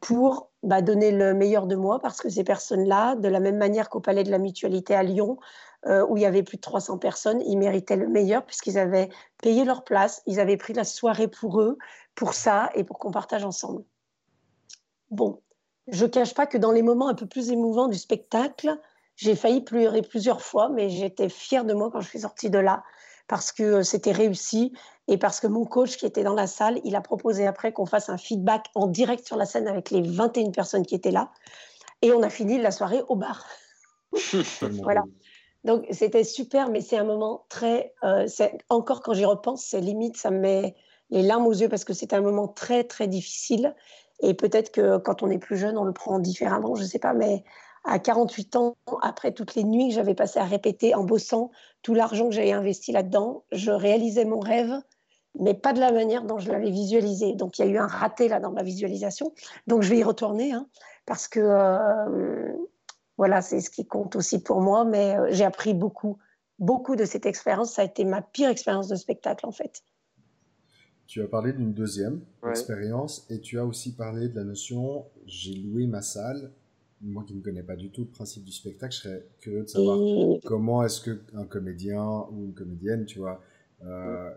pour 0.00 0.50
bah, 0.62 0.80
donner 0.80 1.10
le 1.10 1.34
meilleur 1.34 1.66
de 1.66 1.76
moi 1.76 1.98
parce 1.98 2.20
que 2.20 2.30
ces 2.30 2.44
personnes-là, 2.44 3.14
de 3.16 3.28
la 3.28 3.40
même 3.40 3.58
manière 3.58 3.90
qu'au 3.90 4.00
Palais 4.00 4.24
de 4.24 4.30
la 4.30 4.38
Mutualité 4.38 4.94
à 4.94 5.02
Lyon, 5.02 5.38
euh, 5.84 6.06
où 6.08 6.16
il 6.16 6.22
y 6.22 6.26
avait 6.26 6.42
plus 6.42 6.56
de 6.56 6.62
300 6.62 6.96
personnes, 6.98 7.42
ils 7.42 7.58
méritaient 7.58 7.96
le 7.96 8.08
meilleur 8.08 8.44
puisqu'ils 8.44 8.78
avaient 8.78 9.10
payé 9.42 9.64
leur 9.64 9.84
place, 9.84 10.22
ils 10.26 10.40
avaient 10.40 10.56
pris 10.56 10.72
la 10.72 10.84
soirée 10.84 11.28
pour 11.28 11.60
eux, 11.60 11.76
pour 12.14 12.32
ça 12.32 12.70
et 12.74 12.84
pour 12.84 12.98
qu'on 12.98 13.10
partage 13.10 13.44
ensemble. 13.44 13.84
Bon, 15.10 15.40
je 15.88 16.06
ne 16.06 16.10
cache 16.10 16.34
pas 16.34 16.46
que 16.46 16.58
dans 16.58 16.72
les 16.72 16.82
moments 16.82 17.08
un 17.08 17.14
peu 17.14 17.26
plus 17.26 17.50
émouvants 17.50 17.88
du 17.88 17.98
spectacle, 17.98 18.80
j'ai 19.16 19.34
failli 19.34 19.62
pleurer 19.62 20.02
plusieurs 20.02 20.42
fois, 20.42 20.68
mais 20.68 20.90
j'étais 20.90 21.28
fière 21.28 21.64
de 21.64 21.74
moi 21.74 21.90
quand 21.90 22.00
je 22.00 22.08
suis 22.08 22.20
sortie 22.20 22.50
de 22.50 22.58
là 22.58 22.84
parce 23.28 23.52
que 23.52 23.62
euh, 23.62 23.82
c'était 23.82 24.12
réussi 24.12 24.72
et 25.08 25.18
parce 25.18 25.40
que 25.40 25.46
mon 25.46 25.64
coach 25.64 25.96
qui 25.96 26.06
était 26.06 26.22
dans 26.22 26.34
la 26.34 26.46
salle, 26.46 26.80
il 26.84 26.96
a 26.96 27.00
proposé 27.00 27.46
après 27.46 27.72
qu'on 27.72 27.86
fasse 27.86 28.08
un 28.08 28.18
feedback 28.18 28.66
en 28.74 28.86
direct 28.86 29.26
sur 29.26 29.36
la 29.36 29.46
scène 29.46 29.68
avec 29.68 29.90
les 29.90 30.02
21 30.02 30.50
personnes 30.50 30.84
qui 30.84 30.94
étaient 30.94 31.10
là. 31.10 31.30
Et 32.02 32.12
on 32.12 32.22
a 32.22 32.30
fini 32.30 32.58
la 32.60 32.70
soirée 32.70 33.02
au 33.08 33.16
bar. 33.16 33.46
voilà. 34.82 35.04
Donc 35.64 35.84
c'était 35.90 36.24
super, 36.24 36.70
mais 36.70 36.80
c'est 36.80 36.96
un 36.96 37.04
moment 37.04 37.46
très. 37.48 37.94
Euh, 38.04 38.26
encore 38.68 39.02
quand 39.02 39.14
j'y 39.14 39.24
repense, 39.24 39.64
c'est 39.64 39.80
limite, 39.80 40.16
ça 40.16 40.30
me 40.30 40.38
met 40.38 40.76
les 41.10 41.22
larmes 41.22 41.46
aux 41.46 41.52
yeux 41.52 41.68
parce 41.68 41.84
que 41.84 41.92
c'est 41.92 42.12
un 42.12 42.20
moment 42.20 42.48
très 42.48 42.84
très 42.84 43.08
difficile. 43.08 43.74
Et 44.20 44.34
peut-être 44.34 44.70
que 44.70 44.98
quand 44.98 45.22
on 45.22 45.30
est 45.30 45.38
plus 45.38 45.56
jeune, 45.56 45.76
on 45.76 45.84
le 45.84 45.92
prend 45.92 46.18
différemment, 46.18 46.74
je 46.74 46.82
ne 46.82 46.86
sais 46.86 46.98
pas, 46.98 47.12
mais 47.12 47.44
à 47.86 47.98
48 47.98 48.56
ans, 48.56 48.76
après 49.02 49.32
toutes 49.32 49.54
les 49.54 49.64
nuits 49.64 49.88
que 49.88 49.94
j'avais 49.94 50.14
passées 50.14 50.40
à 50.40 50.44
répéter 50.44 50.94
en 50.94 51.04
bossant, 51.04 51.50
tout 51.82 51.94
l'argent 51.94 52.28
que 52.28 52.34
j'avais 52.34 52.52
investi 52.52 52.92
là-dedans, 52.92 53.44
je 53.52 53.70
réalisais 53.70 54.24
mon 54.24 54.40
rêve, 54.40 54.72
mais 55.38 55.54
pas 55.54 55.72
de 55.72 55.80
la 55.80 55.92
manière 55.92 56.24
dont 56.24 56.38
je 56.38 56.50
l'avais 56.50 56.70
visualisé. 56.70 57.34
Donc 57.34 57.58
il 57.58 57.64
y 57.64 57.68
a 57.68 57.70
eu 57.70 57.78
un 57.78 57.86
raté 57.86 58.28
là 58.28 58.40
dans 58.40 58.50
ma 58.50 58.64
visualisation. 58.64 59.32
Donc 59.68 59.82
je 59.82 59.90
vais 59.90 59.98
y 59.98 60.04
retourner, 60.04 60.52
hein, 60.52 60.68
parce 61.06 61.28
que 61.28 61.40
euh, 61.40 62.52
voilà, 63.16 63.40
c'est 63.40 63.60
ce 63.60 63.70
qui 63.70 63.86
compte 63.86 64.16
aussi 64.16 64.42
pour 64.42 64.60
moi, 64.60 64.84
mais 64.84 65.16
euh, 65.16 65.28
j'ai 65.30 65.44
appris 65.44 65.72
beaucoup, 65.72 66.18
beaucoup 66.58 66.96
de 66.96 67.04
cette 67.04 67.24
expérience. 67.24 67.74
Ça 67.74 67.82
a 67.82 67.84
été 67.84 68.04
ma 68.04 68.20
pire 68.20 68.50
expérience 68.50 68.88
de 68.88 68.96
spectacle 68.96 69.46
en 69.46 69.52
fait. 69.52 69.82
Tu 71.06 71.22
as 71.22 71.28
parlé 71.28 71.52
d'une 71.52 71.72
deuxième 71.72 72.20
expérience 72.50 73.28
et 73.30 73.40
tu 73.40 73.60
as 73.60 73.64
aussi 73.64 73.94
parlé 73.94 74.28
de 74.28 74.34
la 74.34 74.42
notion 74.42 75.04
j'ai 75.24 75.54
loué 75.54 75.86
ma 75.86 76.02
salle 76.02 76.50
moi 77.00 77.24
qui 77.26 77.34
ne 77.34 77.42
connais 77.42 77.62
pas 77.62 77.76
du 77.76 77.90
tout 77.90 78.02
le 78.02 78.10
principe 78.10 78.44
du 78.44 78.52
spectacle, 78.52 78.94
je 78.94 79.00
serais 79.00 79.26
curieux 79.40 79.62
de 79.62 79.68
savoir 79.68 79.98
comment 80.44 80.82
est-ce 80.82 81.00
qu'un 81.02 81.44
comédien 81.44 82.26
ou 82.32 82.44
une 82.44 82.54
comédienne, 82.54 83.04
tu 83.04 83.18
vois, 83.18 83.40
euh, 83.84 84.30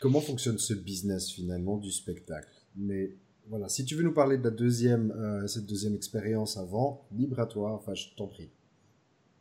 comment 0.00 0.20
fonctionne 0.20 0.58
ce 0.58 0.74
business 0.74 1.30
finalement 1.30 1.76
du 1.76 1.90
spectacle. 1.90 2.48
Mais 2.76 3.10
voilà, 3.48 3.68
si 3.68 3.84
tu 3.84 3.94
veux 3.94 4.02
nous 4.02 4.14
parler 4.14 4.38
de 4.38 4.44
la 4.44 4.50
deuxième, 4.50 5.10
euh, 5.12 5.46
cette 5.46 5.66
deuxième 5.66 5.94
expérience 5.94 6.56
avant, 6.56 7.04
libre 7.12 7.40
à 7.40 7.46
toi, 7.46 7.72
enfin 7.72 7.94
je 7.94 8.06
t'en 8.16 8.26
prie. 8.26 8.50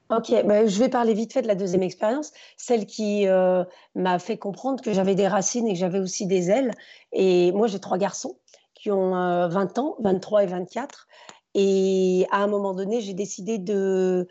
Ok, 0.09 0.31
bah, 0.45 0.67
je 0.67 0.79
vais 0.79 0.89
parler 0.89 1.13
vite 1.13 1.33
fait 1.33 1.41
de 1.41 1.47
la 1.47 1.55
deuxième 1.55 1.81
expérience, 1.81 2.33
celle 2.57 2.85
qui 2.85 3.27
euh, 3.27 3.63
m'a 3.95 4.19
fait 4.19 4.37
comprendre 4.37 4.83
que 4.83 4.93
j'avais 4.93 5.15
des 5.15 5.27
racines 5.27 5.67
et 5.67 5.73
que 5.73 5.79
j'avais 5.79 5.99
aussi 5.99 6.27
des 6.27 6.49
ailes. 6.49 6.71
Et 7.13 7.51
moi, 7.53 7.67
j'ai 7.67 7.79
trois 7.79 7.97
garçons 7.97 8.37
qui 8.75 8.91
ont 8.91 9.11
20 9.11 9.79
ans, 9.79 9.95
23 10.01 10.43
et 10.43 10.47
24. 10.47 11.07
Et 11.55 12.25
à 12.31 12.43
un 12.43 12.47
moment 12.47 12.73
donné, 12.73 13.01
j'ai 13.01 13.13
décidé 13.13 13.57
de, 13.57 14.27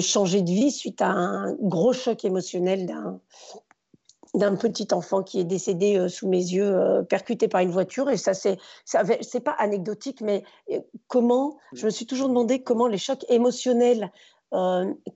changer 0.00 0.42
de 0.42 0.50
vie 0.50 0.70
suite 0.70 1.00
à 1.02 1.10
un 1.10 1.54
gros 1.54 1.92
choc 1.92 2.24
émotionnel 2.24 2.86
d'un 2.86 3.20
d'un 4.34 4.56
petit 4.56 4.88
enfant 4.92 5.22
qui 5.22 5.40
est 5.40 5.44
décédé 5.44 5.96
euh, 5.96 6.08
sous 6.08 6.28
mes 6.28 6.38
yeux, 6.38 6.66
euh, 6.66 7.02
percuté 7.02 7.48
par 7.48 7.60
une 7.60 7.70
voiture. 7.70 8.10
Et 8.10 8.16
ça, 8.16 8.34
c'est, 8.34 8.58
c'est 8.84 9.40
pas 9.40 9.54
anecdotique, 9.58 10.20
mais 10.20 10.42
euh, 10.72 10.80
comment, 11.06 11.56
je 11.72 11.86
me 11.86 11.90
suis 11.90 12.06
toujours 12.06 12.28
demandé 12.28 12.62
comment 12.62 12.88
les 12.88 12.98
chocs 12.98 13.24
émotionnels 13.28 14.10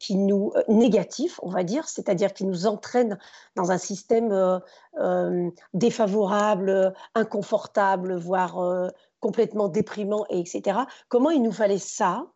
qui 0.00 0.16
nous 0.16 0.52
négatifs, 0.66 1.38
on 1.44 1.48
va 1.48 1.62
dire, 1.62 1.88
c'est-à-dire 1.88 2.32
qui 2.34 2.44
nous 2.44 2.66
entraînent 2.66 3.20
dans 3.54 3.70
un 3.70 3.78
système 3.78 4.60
défavorable, 5.74 6.92
inconfortable, 7.14 8.16
voire 8.16 8.90
complètement 9.20 9.68
déprimant, 9.68 10.26
et 10.30 10.40
etc. 10.40 10.80
Comment 11.08 11.30
il 11.30 11.42
nous 11.42 11.52
fallait 11.52 11.78
ça 11.78 12.26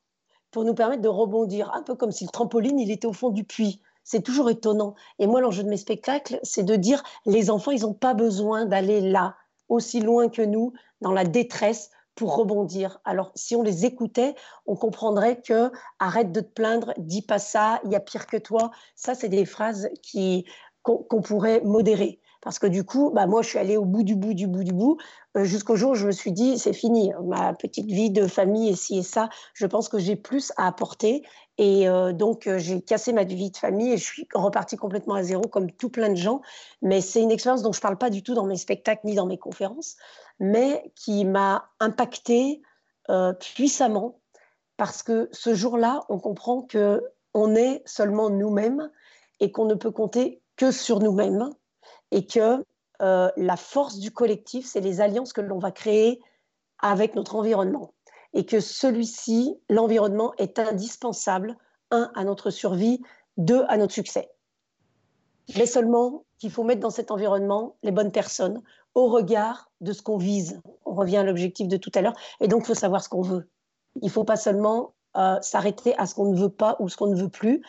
pour 0.51 0.65
nous 0.65 0.75
permettre 0.75 1.03
de 1.03 1.09
rebondir, 1.09 1.73
un 1.75 1.83
peu 1.83 1.95
comme 1.95 2.13
si 2.13 2.25
le 2.25 2.31
trampoline, 2.31 2.79
il 2.79 2.91
était 2.91 3.07
au 3.07 3.13
fond 3.13 3.31
du 3.31 3.45
puits. 3.45 3.81
C'est 4.05 4.23
toujours 4.23 4.51
étonnant. 4.51 4.95
Et 5.19 5.27
moi, 5.27 5.41
l'enjeu 5.41 5.63
de 5.63 5.69
mes 5.69 5.77
spectacles, 5.77 6.39
c'est 6.43 6.65
de 6.65 6.77
dire, 6.77 7.03
les 7.25 7.51
enfants, 7.51 7.71
ils 7.71 7.83
n'ont 7.83 7.95
pas 7.95 8.15
besoin 8.15 8.67
d'aller 8.67 9.01
là, 9.01 9.37
aussi 9.69 10.01
loin 10.01 10.29
que 10.29 10.43
nous, 10.43 10.73
dans 11.01 11.13
la 11.13 11.25
détresse, 11.25 11.91
pour 12.15 12.37
rebondir. 12.37 13.01
Alors, 13.05 13.33
si 13.35 13.57
on 13.57 13.63
les 13.63 13.87
écoutait, 13.87 14.35
on 14.67 14.77
comprendrait 14.77 15.41
que 15.41 15.71
arrête 15.99 16.33
de 16.33 16.41
te 16.41 16.53
plaindre, 16.53 16.93
dis 16.99 17.23
pas 17.23 17.39
ça, 17.39 17.81
il 17.85 17.91
y 17.91 17.97
a 17.97 18.01
pire 18.01 18.27
que 18.27 18.37
toi. 18.37 18.71
Ça, 18.95 19.15
c'est 19.15 19.29
des 19.29 19.47
phrases 19.47 19.89
qui 20.03 20.45
qu'on 20.83 21.23
pourrait 21.23 21.61
modérer. 21.61 22.21
Parce 22.43 22.59
que 22.59 22.67
du 22.67 22.83
coup, 22.85 23.13
bah, 23.15 23.27
moi, 23.27 23.41
je 23.43 23.49
suis 23.49 23.59
allée 23.59 23.77
au 23.77 23.85
bout 23.85 24.03
du 24.03 24.17
bout 24.17 24.35
du 24.35 24.49
bout 24.49 24.65
du 24.65 24.73
bout, 24.73 24.99
euh, 25.37 25.45
jusqu'au 25.45 25.77
jour 25.77 25.93
où 25.93 25.95
je 25.95 26.07
me 26.09 26.13
suis 26.13 26.33
dit, 26.33 26.59
c'est 26.59 26.73
fini, 26.73 27.13
ma 27.25 27.55
petite 27.55 27.87
vie 27.87 28.11
de 28.11 28.27
famille 28.27 28.69
et 28.69 28.75
ci 28.75 28.99
et 28.99 29.03
ça, 29.03 29.29
je 29.55 29.65
pense 29.65 29.89
que 29.89 29.99
j'ai 29.99 30.17
plus 30.17 30.53
à 30.57 30.67
apporter. 30.67 31.23
Et 31.57 31.89
euh, 31.89 32.13
donc, 32.13 32.49
euh, 32.49 32.59
j'ai 32.59 32.83
cassé 32.83 33.13
ma 33.13 33.23
vie 33.23 33.53
de 33.53 33.57
famille 33.57 33.93
et 33.93 33.97
je 33.97 34.05
suis 34.05 34.29
repartie 34.35 34.77
complètement 34.77 35.15
à 35.15 35.23
zéro, 35.23 35.43
comme 35.43 35.71
tout 35.71 35.89
plein 35.89 36.09
de 36.09 36.17
gens. 36.17 36.43
Mais 36.83 37.01
c'est 37.01 37.23
une 37.23 37.31
expérience 37.31 37.63
dont 37.63 37.73
je 37.73 37.79
ne 37.79 37.83
parle 37.83 37.97
pas 37.97 38.11
du 38.11 38.25
tout 38.25 38.35
dans 38.35 38.47
mes 38.47 38.57
spectacles 38.57 39.07
ni 39.07 39.15
dans 39.15 39.27
mes 39.27 39.39
conférences, 39.39 39.97
mais 40.41 40.93
qui 40.97 41.25
m'a 41.25 41.71
impactée 41.79 42.61
puissamment, 43.41 44.21
parce 44.77 45.03
que 45.03 45.29
ce 45.33 45.55
jour-là, 45.55 46.01
on 46.09 46.19
comprend 46.19 46.63
que 46.63 47.03
on 47.35 47.55
est 47.55 47.83
seulement 47.85 48.31
nous-mêmes 48.31 48.91
et 49.41 49.53
qu'on 49.53 49.67
ne 49.67 49.75
peut 49.75 49.91
compter 49.91 50.41
que 50.57 50.71
sur 50.71 51.01
nous-mêmes 51.01 51.51
et 52.13 52.27
que 52.27 52.65
euh, 53.01 53.31
la 53.37 53.57
force 53.57 53.99
du 53.99 54.13
collectif, 54.13 54.67
c'est 54.67 54.81
les 54.81 55.01
alliances 55.01 55.33
que 55.33 55.41
l'on 55.41 55.59
va 55.59 55.73
créer 55.73 56.21
avec 56.79 57.17
notre 57.17 57.35
environnement. 57.35 57.95
Et 58.35 58.47
que 58.47 58.61
celui-ci, 58.61 59.57
l'environnement, 59.69 60.33
est 60.39 60.59
indispensable, 60.59 61.57
un, 61.91 62.11
à 62.15 62.25
notre 62.25 62.51
survie, 62.51 63.03
deux, 63.37 63.65
à 63.69 63.77
notre 63.77 63.93
succès. 63.93 64.31
Mais 65.57 65.67
seulement 65.67 66.25
qu'il 66.39 66.51
faut 66.51 66.63
mettre 66.63 66.81
dans 66.81 66.91
cet 66.91 67.11
environnement 67.11 67.77
les 67.83 67.91
bonnes 67.91 68.13
personnes 68.13 68.63
au 68.95 69.09
regard 69.09 69.71
de 69.81 69.93
ce 69.93 70.03
qu'on 70.03 70.19
vise. 70.19 70.61
On 70.85 70.95
revient 70.95 71.19
à 71.19 71.25
l'objectif 71.25 71.67
de 71.69 71.77
tout 71.77 71.91
à 71.95 72.03
l'heure. 72.03 72.15
Et 72.41 72.49
donc, 72.49 72.63
il 72.63 72.67
faut 72.67 72.75
savoir 72.75 73.03
ce 73.03 73.09
qu'on 73.09 73.23
veut. 73.23 73.49
Il 73.97 74.07
ne 74.07 74.11
faut 74.11 74.25
pas 74.25 74.37
seulement 74.37 74.95
euh, 75.17 75.39
s'arrêter 75.41 75.97
à 75.99 76.07
ce 76.07 76.15
qu'on 76.15 76.33
ne 76.33 76.39
veut 76.39 76.51
pas 76.51 76.77
ou 76.79 76.89
ce 76.89 76.97
qu'on 76.97 77.09
ne 77.09 77.21
veut 77.21 77.29
plus. 77.29 77.63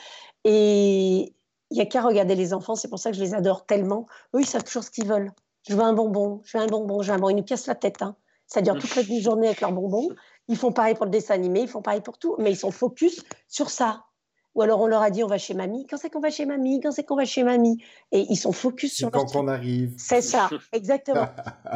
Et, 0.43 1.34
il 1.73 1.77
n'y 1.77 1.81
a 1.81 1.88
qu'à 1.88 2.03
regarder 2.03 2.36
les 2.36 2.53
enfants, 2.53 2.75
c'est 2.75 2.88
pour 2.88 2.99
ça 2.99 3.09
que 3.09 3.17
je 3.17 3.23
les 3.23 3.33
adore 3.33 3.65
tellement. 3.65 4.05
Eux, 4.36 4.41
ils 4.41 4.45
savent 4.45 4.63
toujours 4.63 4.83
ce 4.83 4.91
qu'ils 4.91 5.07
veulent. 5.07 5.31
Je 5.67 5.75
veux 5.75 5.81
un 5.81 5.93
bonbon, 5.93 6.39
je 6.45 6.55
veux 6.55 6.63
un 6.63 6.67
bonbon, 6.67 7.01
je 7.01 7.07
veux 7.07 7.15
un 7.15 7.17
bonbon. 7.17 7.31
Ils 7.31 7.38
nous 7.38 7.43
cassent 7.43 7.65
la 7.65 7.73
tête. 7.73 8.03
Hein. 8.03 8.15
Ça 8.45 8.62
dure 8.62 8.77
toute 8.77 8.95
la 8.95 9.01
journée 9.19 9.47
avec 9.47 9.59
leurs 9.59 9.71
bonbons. 9.71 10.09
Ils 10.47 10.55
font 10.55 10.71
pareil 10.71 10.93
pour 10.93 11.05
le 11.05 11.12
dessin 11.12 11.33
animé, 11.33 11.62
ils 11.62 11.67
font 11.67 11.81
pareil 11.81 12.01
pour 12.01 12.19
tout, 12.19 12.36
mais 12.38 12.51
ils 12.51 12.57
sont 12.57 12.69
focus 12.69 13.23
sur 13.47 13.71
ça. 13.71 14.03
Ou 14.53 14.62
alors 14.62 14.81
on 14.81 14.86
leur 14.86 15.01
a 15.01 15.09
dit 15.09 15.23
on 15.23 15.27
va 15.27 15.39
chez 15.39 15.55
mamie. 15.55 15.88
Quand 15.88 15.97
c'est 15.97 16.12
qu'on 16.12 16.19
va 16.19 16.29
chez 16.29 16.45
mamie? 16.45 16.79
Quand 16.79 16.91
c'est 16.91 17.03
qu'on 17.03 17.15
va 17.15 17.25
chez 17.25 17.43
mamie? 17.43 17.83
Et 18.12 18.27
ils 18.29 18.36
sont 18.36 18.51
focus 18.51 18.93
sur. 18.93 19.09
Quand 19.09 19.36
on 19.36 19.47
arrive. 19.47 19.95
C'est 19.97 20.21
ça, 20.21 20.51
exactement. 20.73 21.25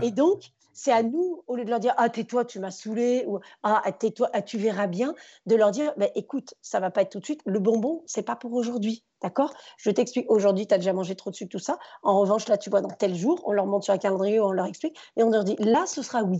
Et 0.03 0.11
donc 0.11 0.43
c'est 0.77 0.91
à 0.91 1.01
nous, 1.01 1.43
au 1.47 1.55
lieu 1.55 1.65
de 1.65 1.71
leur 1.71 1.79
dire 1.79 1.95
Ah, 1.97 2.07
tais-toi, 2.07 2.45
tu 2.45 2.59
m'as 2.59 2.69
saoulé, 2.69 3.25
ou 3.27 3.39
Ah, 3.63 3.81
tais-toi, 3.99 4.29
ah, 4.31 4.43
tu 4.43 4.59
verras 4.59 4.85
bien, 4.85 5.15
de 5.47 5.55
leur 5.55 5.71
dire 5.71 5.91
bah, 5.97 6.05
Écoute, 6.13 6.53
ça 6.61 6.79
va 6.79 6.91
pas 6.91 7.01
être 7.01 7.09
tout 7.09 7.19
de 7.19 7.25
suite, 7.25 7.41
le 7.45 7.59
bonbon, 7.59 8.03
c'est 8.05 8.21
pas 8.21 8.35
pour 8.35 8.53
aujourd'hui. 8.53 9.03
D'accord? 9.23 9.51
Je 9.77 9.89
t'explique, 9.89 10.29
aujourd'hui, 10.29 10.67
tu 10.67 10.75
as 10.75 10.77
déjà 10.77 10.93
mangé 10.93 11.15
trop 11.15 11.31
de 11.31 11.35
sucre, 11.35 11.49
tout 11.49 11.59
ça. 11.59 11.79
En 12.03 12.19
revanche, 12.19 12.47
là, 12.47 12.59
tu 12.59 12.69
vois, 12.69 12.81
dans 12.81 12.89
tel 12.89 13.15
jour, 13.15 13.41
on 13.45 13.53
leur 13.53 13.65
montre 13.65 13.85
sur 13.85 13.93
un 13.95 13.97
calendrier, 13.97 14.39
on 14.39 14.51
leur 14.51 14.67
explique, 14.67 14.95
et 15.17 15.23
on 15.23 15.31
leur 15.31 15.43
dit 15.43 15.55
Là, 15.57 15.87
ce 15.87 16.03
sera 16.03 16.21
oui. 16.21 16.39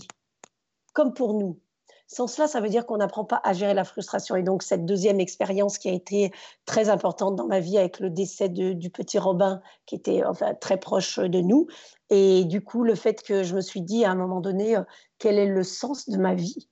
Comme 0.94 1.16
pour 1.16 1.34
nous. 1.34 1.60
Sans 2.08 2.28
cela, 2.28 2.48
ça 2.48 2.62
veut 2.62 2.70
dire 2.70 2.86
qu'on 2.86 2.98
n'apprend 2.98 3.26
pas 3.26 3.42
à 3.44 3.52
gérer 3.52 3.74
la 3.74 3.84
frustration. 3.84 4.36
Et 4.38 4.44
donc, 4.44 4.64
cette 4.64 4.86
deuxième 4.86 5.20
expérience 5.20 5.78
qui 5.78 5.90
a 5.90 5.94
été 5.94 6.32
très 6.66 6.88
importante 6.90 7.36
dans 7.36 7.48
ma 7.48 7.60
vie 7.60 7.78
avec 7.78 8.00
le 8.00 8.10
décès 8.10 8.48
du 8.48 8.90
petit 8.90 9.20
Robin, 9.20 9.62
qui 9.86 9.96
était 9.96 10.24
enfin, 10.24 10.54
très 10.54 10.78
proche 10.78 11.20
de 11.20 11.42
nous, 11.42 11.68
et 12.10 12.46
du 12.46 12.62
coup, 12.62 12.84
le 12.84 12.96
fait 12.96 13.22
que 13.22 13.44
je 13.44 13.56
me 13.56 13.62
suis 13.62 13.82
dit 13.82 14.06
à 14.06 14.12
un 14.12 14.16
moment 14.16 14.40
donné, 14.40 14.78
euh, 14.78 14.84
quel 15.20 15.38
est 15.38 15.48
le 15.48 15.64
sens 15.64 16.08
de 16.10 16.18
ma 16.18 16.34
vie? 16.34 16.70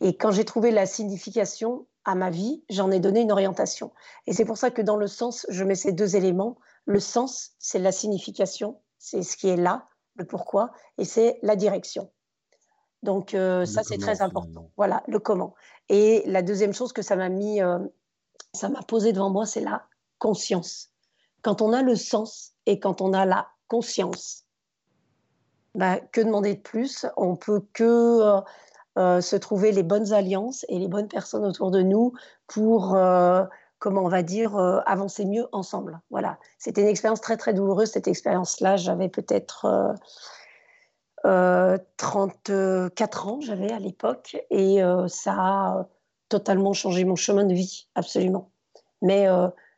Et 0.00 0.16
quand 0.16 0.30
j'ai 0.30 0.44
trouvé 0.44 0.70
la 0.70 0.86
signification 0.86 1.86
à 2.04 2.14
ma 2.14 2.30
vie, 2.30 2.64
j'en 2.70 2.90
ai 2.90 2.98
donné 2.98 3.20
une 3.20 3.32
orientation. 3.32 3.92
Et 4.26 4.32
c'est 4.32 4.44
pour 4.44 4.56
ça 4.56 4.70
que 4.70 4.82
dans 4.82 4.96
le 4.96 5.06
sens, 5.06 5.46
je 5.48 5.64
mets 5.64 5.74
ces 5.74 5.92
deux 5.92 6.16
éléments. 6.16 6.58
Le 6.86 6.98
sens, 6.98 7.50
c'est 7.58 7.78
la 7.78 7.92
signification, 7.92 8.80
c'est 8.98 9.22
ce 9.22 9.36
qui 9.36 9.48
est 9.48 9.56
là, 9.56 9.88
le 10.16 10.24
pourquoi, 10.24 10.72
et 10.98 11.04
c'est 11.04 11.38
la 11.42 11.54
direction. 11.54 12.10
Donc 13.02 13.34
euh, 13.34 13.66
ça, 13.66 13.82
c'est 13.82 13.98
très 13.98 14.22
important. 14.22 14.70
Voilà, 14.76 15.02
le 15.08 15.18
comment. 15.18 15.54
Et 15.88 16.22
la 16.26 16.42
deuxième 16.42 16.72
chose 16.72 16.92
que 16.92 17.02
ça 17.02 17.16
m'a 17.16 17.28
mis, 17.28 17.60
euh, 17.60 17.78
ça 18.54 18.68
m'a 18.68 18.82
posé 18.82 19.12
devant 19.12 19.30
moi, 19.30 19.44
c'est 19.44 19.60
la 19.60 19.84
conscience. 20.18 20.90
Quand 21.42 21.62
on 21.62 21.72
a 21.72 21.82
le 21.82 21.96
sens 21.96 22.52
et 22.66 22.78
quand 22.78 23.00
on 23.00 23.12
a 23.12 23.26
la 23.26 23.48
conscience, 23.66 24.44
bah, 25.74 25.98
que 25.98 26.20
demander 26.20 26.54
de 26.54 26.60
plus? 26.60 27.06
On 27.16 27.34
peut 27.34 27.64
que 27.72 28.40
euh, 28.98 29.20
se 29.20 29.36
trouver 29.36 29.72
les 29.72 29.82
bonnes 29.82 30.12
alliances 30.12 30.64
et 30.68 30.78
les 30.78 30.88
bonnes 30.88 31.08
personnes 31.08 31.44
autour 31.44 31.70
de 31.70 31.82
nous 31.82 32.12
pour 32.46 32.96
comment 33.78 34.04
on 34.04 34.08
va 34.08 34.22
dire, 34.22 34.56
avancer 34.86 35.24
mieux 35.24 35.48
ensemble. 35.50 36.00
Voilà, 36.10 36.38
c'était 36.58 36.82
une 36.82 36.88
expérience 36.88 37.20
très 37.20 37.36
très 37.36 37.52
douloureuse, 37.52 37.90
cette 37.90 38.06
expérience-là. 38.06 38.76
J'avais 38.76 39.08
peut-être 39.08 39.96
34 41.22 43.28
ans, 43.28 43.40
j'avais 43.40 43.72
à 43.72 43.78
l'époque, 43.78 44.36
et 44.50 44.80
ça 45.08 45.32
a 45.32 45.88
totalement 46.28 46.72
changé 46.72 47.04
mon 47.04 47.16
chemin 47.16 47.44
de 47.44 47.54
vie, 47.54 47.86
absolument. 47.94 48.50
Mais 49.02 49.26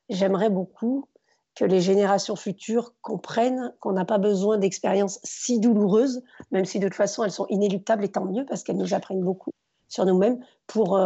j'aimerais 0.08 0.50
beaucoup 0.50 1.08
que 1.54 1.64
les 1.64 1.80
générations 1.80 2.36
futures 2.36 2.94
comprennent 3.00 3.72
qu'on 3.80 3.92
n'a 3.92 4.04
pas 4.04 4.18
besoin 4.18 4.58
d'expériences 4.58 5.20
si 5.22 5.60
douloureuses, 5.60 6.22
même 6.50 6.64
si 6.64 6.80
de 6.80 6.88
toute 6.88 6.96
façon 6.96 7.24
elles 7.24 7.30
sont 7.30 7.46
inéluctables 7.48 8.04
et 8.04 8.08
tant 8.08 8.24
mieux 8.24 8.44
parce 8.44 8.64
qu'elles 8.64 8.76
nous 8.76 8.92
apprennent 8.92 9.22
beaucoup 9.22 9.50
sur 9.88 10.04
nous-mêmes 10.04 10.44
pour, 10.66 11.00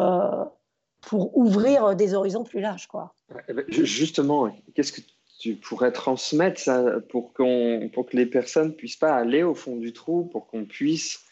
pour 1.02 1.36
ouvrir 1.36 1.94
des 1.96 2.14
horizons 2.14 2.44
plus 2.44 2.60
larges. 2.60 2.86
Quoi. 2.86 3.14
Eh 3.48 3.52
ben, 3.52 3.64
justement, 3.68 4.50
qu'est-ce 4.74 4.92
que 4.92 5.02
tu 5.38 5.54
pourrais 5.54 5.92
transmettre 5.92 6.60
ça 6.60 7.00
pour, 7.08 7.32
qu'on, 7.32 7.90
pour 7.92 8.06
que 8.06 8.16
les 8.16 8.26
personnes 8.26 8.74
puissent 8.74 8.96
pas 8.96 9.14
aller 9.14 9.42
au 9.42 9.54
fond 9.54 9.76
du 9.76 9.92
trou, 9.92 10.24
pour 10.24 10.46
qu'on 10.48 10.64
puisse 10.64 11.24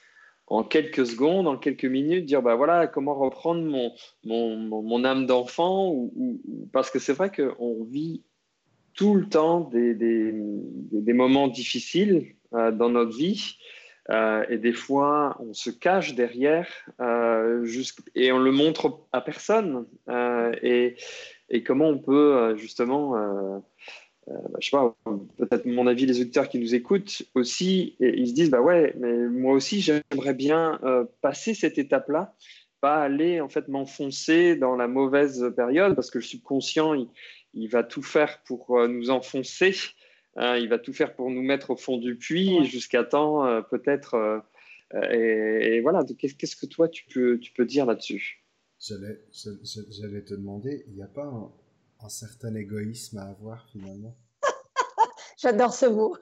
en 0.47 0.62
quelques 0.62 1.07
secondes, 1.07 1.49
en 1.49 1.57
quelques 1.57 1.85
minutes, 1.85 2.25
dire 2.25 2.40
bah 2.40 2.55
voilà 2.55 2.87
comment 2.87 3.14
reprendre 3.14 3.62
mon, 3.62 3.92
mon, 4.25 4.57
mon, 4.57 5.05
âme 5.05 5.27
d'enfant 5.27 5.90
ou, 5.90 6.40
parce 6.73 6.90
que 6.90 7.01
c'est 7.01 7.12
vrai 7.12 7.33
qu'on 7.33 7.83
vit 7.83 8.23
tout 8.95 9.14
le 9.14 9.29
temps 9.29 9.61
des, 9.61 9.95
des, 9.95 11.12
moments 11.12 11.49
difficiles 11.49 12.35
euh, 12.55 12.71
dans 12.71 12.88
notre 12.88 13.16
vie 13.16 13.57
euh, 14.11 14.45
et 14.49 14.59
des 14.59 14.73
fois, 14.73 15.37
on 15.40 15.53
se 15.53 15.71
cache 15.71 16.14
derrière 16.14 16.69
euh, 17.01 17.66
et 18.14 18.31
on 18.31 18.38
le 18.38 18.53
montre 18.53 19.01
à 19.12 19.21
personne. 19.21 19.87
Et, 20.62 20.97
et, 21.51 21.63
comment 21.63 21.89
on 21.89 21.99
peut 21.99 22.57
justement, 22.57 23.17
euh, 23.17 23.59
euh, 24.29 24.35
bah, 24.51 24.59
je 24.61 24.71
sais 24.71 24.77
pas, 24.77 24.97
peut-être 25.37 25.67
mon 25.67 25.87
avis, 25.87 26.07
les 26.07 26.21
auditeurs 26.21 26.49
qui 26.49 26.59
nous 26.59 26.75
écoutent 26.75 27.23
aussi, 27.35 27.97
et 28.01 28.19
ils 28.19 28.29
se 28.29 28.35
disent 28.35 28.51
bah 28.51 28.61
ouais, 28.61 28.95
mais 28.99 29.15
moi 29.29 29.55
aussi 29.55 29.81
j'aimerais 29.81 30.35
bien 30.35 30.81
passer 31.21 31.55
cette 31.55 31.79
étape-là, 31.79 32.35
pas 32.81 33.03
aller 33.03 33.41
en 33.41 33.49
fait 33.49 33.69
m'enfoncer 33.69 34.57
dans 34.57 34.77
la 34.77 34.89
mauvaise 34.89 35.53
période 35.57 35.95
parce 35.95 36.11
que 36.11 36.19
le 36.19 36.25
subconscient 36.25 36.95
il, 36.95 37.09
il 37.55 37.69
va 37.69 37.83
tout 37.83 38.03
faire 38.03 38.43
pour 38.45 38.87
nous 38.89 39.11
enfoncer. 39.11 39.75
Hein, 40.37 40.57
il 40.59 40.69
va 40.69 40.79
tout 40.79 40.93
faire 40.93 41.15
pour 41.15 41.31
nous 41.31 41.43
mettre 41.43 41.71
au 41.71 41.77
fond 41.77 41.97
du 41.97 42.17
puits 42.17 42.65
jusqu'à 42.67 43.05
temps, 43.05 43.47
euh, 43.47 43.63
peut-être. 43.63 44.15
Euh, 44.15 44.39
euh, 44.95 45.11
et, 45.11 45.81
voilà, 45.81 46.05
qu'est-ce 46.19 46.57
que 46.57 46.67
toi, 46.67 46.89
tu 46.89 47.05
peux, 47.07 47.39
tu 47.39 47.53
peux 47.53 47.65
dire 47.65 47.87
là-dessus? 47.87 48.45
J'allais 48.79 50.23
te 50.23 50.35
demander, 50.35 50.85
il 50.89 50.95
n'y 50.95 51.03
a 51.03 51.09
pas 51.09 51.25
un, 51.25 51.51
un 52.01 52.09
certain 52.09 52.55
égoïsme 52.55 53.19
à 53.19 53.25
avoir 53.25 53.67
finalement? 53.71 54.17
J'adore 55.39 55.75
ce 55.75 55.87
mot. 55.87 56.17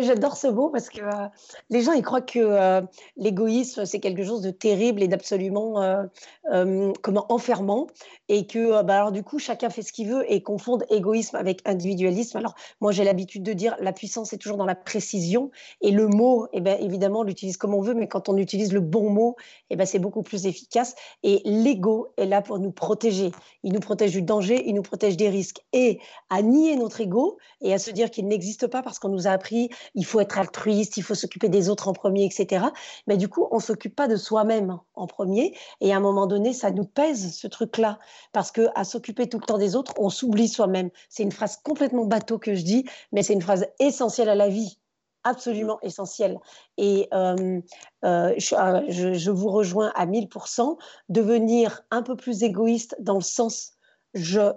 J'adore 0.00 0.36
ce 0.36 0.46
mot 0.46 0.68
parce 0.68 0.88
que 0.88 1.00
euh, 1.00 1.28
les 1.70 1.82
gens 1.82 1.92
ils 1.92 2.02
croient 2.02 2.20
que 2.20 2.38
euh, 2.38 2.82
l'égoïsme 3.16 3.84
c'est 3.84 4.00
quelque 4.00 4.24
chose 4.24 4.42
de 4.42 4.50
terrible 4.50 5.02
et 5.02 5.08
d'absolument 5.08 5.82
euh, 5.82 6.92
comment 7.02 7.26
enfermant 7.32 7.86
et 8.28 8.46
que 8.46 8.82
bah, 8.82 8.96
alors 8.96 9.12
du 9.12 9.22
coup 9.22 9.38
chacun 9.38 9.70
fait 9.70 9.82
ce 9.82 9.92
qu'il 9.92 10.08
veut 10.08 10.30
et 10.30 10.42
confondent 10.42 10.84
égoïsme 10.90 11.36
avec 11.36 11.66
individualisme. 11.66 12.36
Alors 12.36 12.54
moi 12.80 12.92
j'ai 12.92 13.04
l'habitude 13.04 13.42
de 13.42 13.52
dire 13.52 13.76
la 13.80 13.92
puissance 13.92 14.32
est 14.32 14.38
toujours 14.38 14.56
dans 14.56 14.66
la 14.66 14.74
précision 14.74 15.50
et 15.80 15.90
le 15.90 16.06
mot 16.06 16.46
eh 16.52 16.60
ben, 16.60 16.78
évidemment 16.80 17.20
on 17.20 17.24
l'utilise 17.24 17.56
comme 17.56 17.74
on 17.74 17.80
veut 17.80 17.94
mais 17.94 18.08
quand 18.08 18.28
on 18.28 18.36
utilise 18.36 18.72
le 18.72 18.80
bon 18.80 19.10
mot 19.10 19.36
eh 19.70 19.76
ben, 19.76 19.86
c'est 19.86 19.98
beaucoup 19.98 20.22
plus 20.22 20.46
efficace 20.46 20.94
et 21.22 21.42
l'ego 21.44 22.12
est 22.16 22.26
là 22.26 22.42
pour 22.42 22.58
nous 22.58 22.72
protéger. 22.72 23.32
Il 23.62 23.72
nous 23.72 23.80
protège 23.80 24.12
du 24.12 24.22
danger, 24.22 24.62
il 24.66 24.74
nous 24.74 24.82
protège 24.82 25.16
des 25.16 25.28
risques 25.28 25.60
et 25.72 26.00
à 26.28 26.42
nier 26.42 26.76
notre 26.76 27.00
ego 27.00 27.38
et 27.60 27.72
à 27.72 27.78
se 27.78 27.90
dire 27.90 28.10
qu'il 28.10 28.26
n'existe 28.28 28.59
pas 28.66 28.82
parce 28.82 28.98
qu'on 28.98 29.08
nous 29.08 29.26
a 29.26 29.30
appris 29.30 29.70
il 29.94 30.04
faut 30.04 30.20
être 30.20 30.38
altruiste, 30.38 30.96
il 30.96 31.02
faut 31.02 31.14
s'occuper 31.14 31.48
des 31.48 31.68
autres 31.68 31.88
en 31.88 31.92
premier, 31.92 32.24
etc. 32.24 32.66
Mais 33.06 33.16
du 33.16 33.28
coup, 33.28 33.48
on 33.50 33.60
s'occupe 33.60 33.94
pas 33.94 34.08
de 34.08 34.16
soi-même 34.16 34.78
en 34.94 35.06
premier. 35.06 35.56
Et 35.80 35.92
à 35.92 35.96
un 35.96 36.00
moment 36.00 36.26
donné, 36.26 36.52
ça 36.52 36.70
nous 36.70 36.84
pèse 36.84 37.34
ce 37.34 37.46
truc-là 37.46 37.98
parce 38.32 38.52
que 38.52 38.68
à 38.74 38.84
s'occuper 38.84 39.28
tout 39.28 39.38
le 39.38 39.46
temps 39.46 39.58
des 39.58 39.76
autres, 39.76 39.94
on 39.98 40.10
s'oublie 40.10 40.48
soi-même. 40.48 40.90
C'est 41.08 41.22
une 41.22 41.32
phrase 41.32 41.58
complètement 41.62 42.04
bateau 42.04 42.38
que 42.38 42.54
je 42.54 42.62
dis, 42.62 42.84
mais 43.12 43.22
c'est 43.22 43.34
une 43.34 43.42
phrase 43.42 43.66
essentielle 43.78 44.28
à 44.28 44.34
la 44.34 44.48
vie 44.48 44.78
absolument 45.24 45.78
essentielle. 45.82 46.38
Et 46.78 47.08
euh, 47.12 47.60
euh, 48.04 48.34
euh, 48.34 48.82
je, 48.88 49.12
je, 49.12 49.30
vous 49.30 49.50
rejoins 49.50 49.92
à 49.94 50.06
1000%, 50.06 50.78
devenir 51.08 51.82
un 51.90 52.02
peu 52.02 52.16
plus 52.16 52.42
égoïste 52.42 52.96
dans 53.00 53.16
le 53.16 53.20
sens, 53.20 53.72
je 54.14 54.52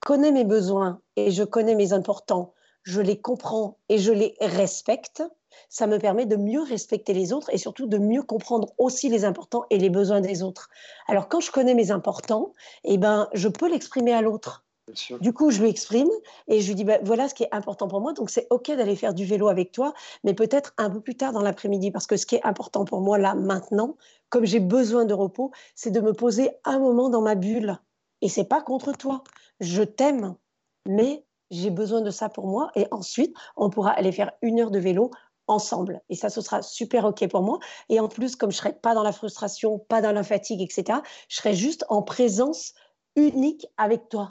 connais 0.00 0.32
mes 0.32 0.44
besoins 0.44 1.00
et 1.16 1.30
je 1.30 1.44
connais 1.44 1.74
mes 1.74 1.92
importants, 1.92 2.52
je 2.82 3.00
les 3.00 3.20
comprends 3.20 3.78
et 3.88 3.98
je 3.98 4.12
les 4.12 4.34
respecte, 4.40 5.22
ça 5.68 5.86
me 5.86 5.98
permet 5.98 6.26
de 6.26 6.36
mieux 6.36 6.62
respecter 6.62 7.12
les 7.12 7.32
autres 7.32 7.50
et 7.52 7.58
surtout 7.58 7.86
de 7.86 7.98
mieux 7.98 8.22
comprendre 8.22 8.72
aussi 8.78 9.08
les 9.08 9.24
importants 9.24 9.64
et 9.70 9.78
les 9.78 9.90
besoins 9.90 10.20
des 10.20 10.42
autres. 10.42 10.68
Alors 11.06 11.28
quand 11.28 11.40
je 11.40 11.50
connais 11.50 11.74
mes 11.74 11.90
importants, 11.90 12.52
eh 12.84 12.98
ben, 12.98 13.28
je 13.32 13.48
peux 13.48 13.68
l'exprimer 13.68 14.12
à 14.12 14.22
l'autre. 14.22 14.64
Du 15.20 15.32
coup, 15.32 15.50
je 15.50 15.62
lui 15.62 15.70
exprime 15.70 16.10
et 16.48 16.60
je 16.60 16.68
lui 16.68 16.74
dis 16.74 16.84
ben, 16.84 17.00
voilà 17.04 17.28
ce 17.28 17.34
qui 17.34 17.44
est 17.44 17.54
important 17.54 17.86
pour 17.86 18.00
moi. 18.00 18.12
Donc, 18.12 18.30
c'est 18.30 18.46
OK 18.50 18.66
d'aller 18.66 18.96
faire 18.96 19.14
du 19.14 19.24
vélo 19.24 19.48
avec 19.48 19.70
toi, 19.70 19.94
mais 20.24 20.34
peut-être 20.34 20.74
un 20.76 20.90
peu 20.90 21.00
plus 21.00 21.14
tard 21.14 21.32
dans 21.32 21.40
l'après-midi. 21.40 21.92
Parce 21.92 22.06
que 22.06 22.16
ce 22.16 22.26
qui 22.26 22.34
est 22.34 22.44
important 22.44 22.84
pour 22.84 23.00
moi 23.00 23.16
là, 23.16 23.34
maintenant, 23.34 23.96
comme 24.28 24.44
j'ai 24.44 24.60
besoin 24.60 25.04
de 25.04 25.14
repos, 25.14 25.52
c'est 25.76 25.92
de 25.92 26.00
me 26.00 26.12
poser 26.12 26.50
un 26.64 26.78
moment 26.80 27.08
dans 27.08 27.22
ma 27.22 27.36
bulle. 27.36 27.78
Et 28.22 28.28
c'est 28.28 28.44
pas 28.44 28.60
contre 28.60 28.92
toi. 28.92 29.22
Je 29.60 29.82
t'aime, 29.82 30.34
mais 30.86 31.24
j'ai 31.52 31.70
besoin 31.70 32.00
de 32.00 32.10
ça 32.10 32.28
pour 32.28 32.46
moi. 32.46 32.70
Et 32.74 32.86
ensuite, 32.90 33.36
on 33.56 33.70
pourra 33.70 33.90
aller 33.90 34.10
faire 34.10 34.32
une 34.42 34.58
heure 34.58 34.70
de 34.70 34.80
vélo 34.80 35.10
ensemble. 35.46 36.00
Et 36.08 36.16
ça, 36.16 36.30
ce 36.30 36.40
sera 36.40 36.62
super 36.62 37.04
OK 37.04 37.26
pour 37.28 37.42
moi. 37.42 37.58
Et 37.88 38.00
en 38.00 38.08
plus, 38.08 38.36
comme 38.36 38.50
je 38.50 38.56
serai 38.56 38.72
pas 38.72 38.94
dans 38.94 39.02
la 39.02 39.12
frustration, 39.12 39.78
pas 39.78 40.00
dans 40.00 40.12
la 40.12 40.22
fatigue, 40.22 40.62
etc., 40.62 41.00
je 41.28 41.36
serai 41.36 41.54
juste 41.54 41.84
en 41.88 42.02
présence 42.02 42.74
unique 43.16 43.66
avec 43.76 44.08
toi. 44.08 44.28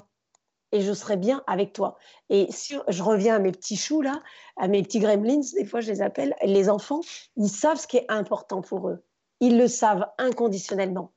Et 0.74 0.82
je 0.82 0.94
serai 0.94 1.18
bien 1.18 1.44
avec 1.48 1.74
toi. 1.74 1.98
Et 2.30 2.48
si 2.50 2.76
je 2.88 3.04
reviens 3.04 3.36
à 3.36 3.40
mes 3.40 3.52
petits 3.52 3.76
choux, 3.76 4.02
là, 4.02 4.22
à 4.58 4.68
mes 4.68 4.82
petits 4.84 5.00
gremlins, 5.00 5.42
des 5.54 5.66
fois 5.66 5.82
je 5.82 5.92
les 5.92 6.02
appelle, 6.02 6.34
les 6.44 6.70
enfants, 6.70 7.02
ils 7.36 7.50
savent 7.50 7.78
ce 7.78 7.88
qui 7.88 7.98
est 7.98 8.06
important 8.10 8.62
pour 8.62 8.88
eux. 8.88 9.04
Ils 9.42 9.58
le 9.58 9.68
savent 9.68 10.08
inconditionnellement. 10.18 11.12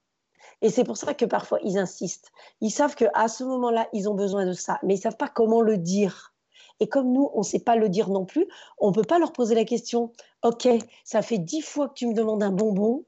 Et 0.63 0.71
c'est 0.71 0.85
pour 0.85 0.97
ça 0.97 1.15
que 1.15 1.25
parfois 1.25 1.59
ils 1.63 1.79
insistent. 1.79 2.33
Ils 2.61 2.71
savent 2.71 2.95
qu'à 2.95 3.29
ce 3.29 3.45
moment-là, 3.45 3.89
ils 3.93 4.09
ont 4.09 4.15
besoin 4.15 4.47
de 4.47 4.53
ça, 4.53 4.79
mais 4.83 4.95
ils 4.95 4.99
ne 4.99 5.03
savent 5.03 5.17
pas 5.17 5.29
comment 5.29 5.61
le 5.61 5.79
dire. 5.79 6.35
Et 6.81 6.89
comme 6.89 7.13
nous, 7.13 7.31
on 7.35 7.39
ne 7.39 7.45
sait 7.45 7.61
pas 7.61 7.77
le 7.77 7.89
dire 7.89 8.09
non 8.09 8.25
plus, 8.25 8.47
on 8.79 8.89
ne 8.89 8.95
peut 8.95 9.03
pas 9.03 9.19
leur 9.19 9.33
poser 9.33 9.55
la 9.55 9.65
question, 9.65 10.13
OK, 10.43 10.69
ça 11.05 11.23
fait 11.23 11.39
dix 11.39 11.63
fois 11.63 11.89
que 11.89 11.95
tu 11.95 12.07
me 12.07 12.15
demandes 12.15 12.43
un 12.43 12.51
bonbon, 12.51 13.05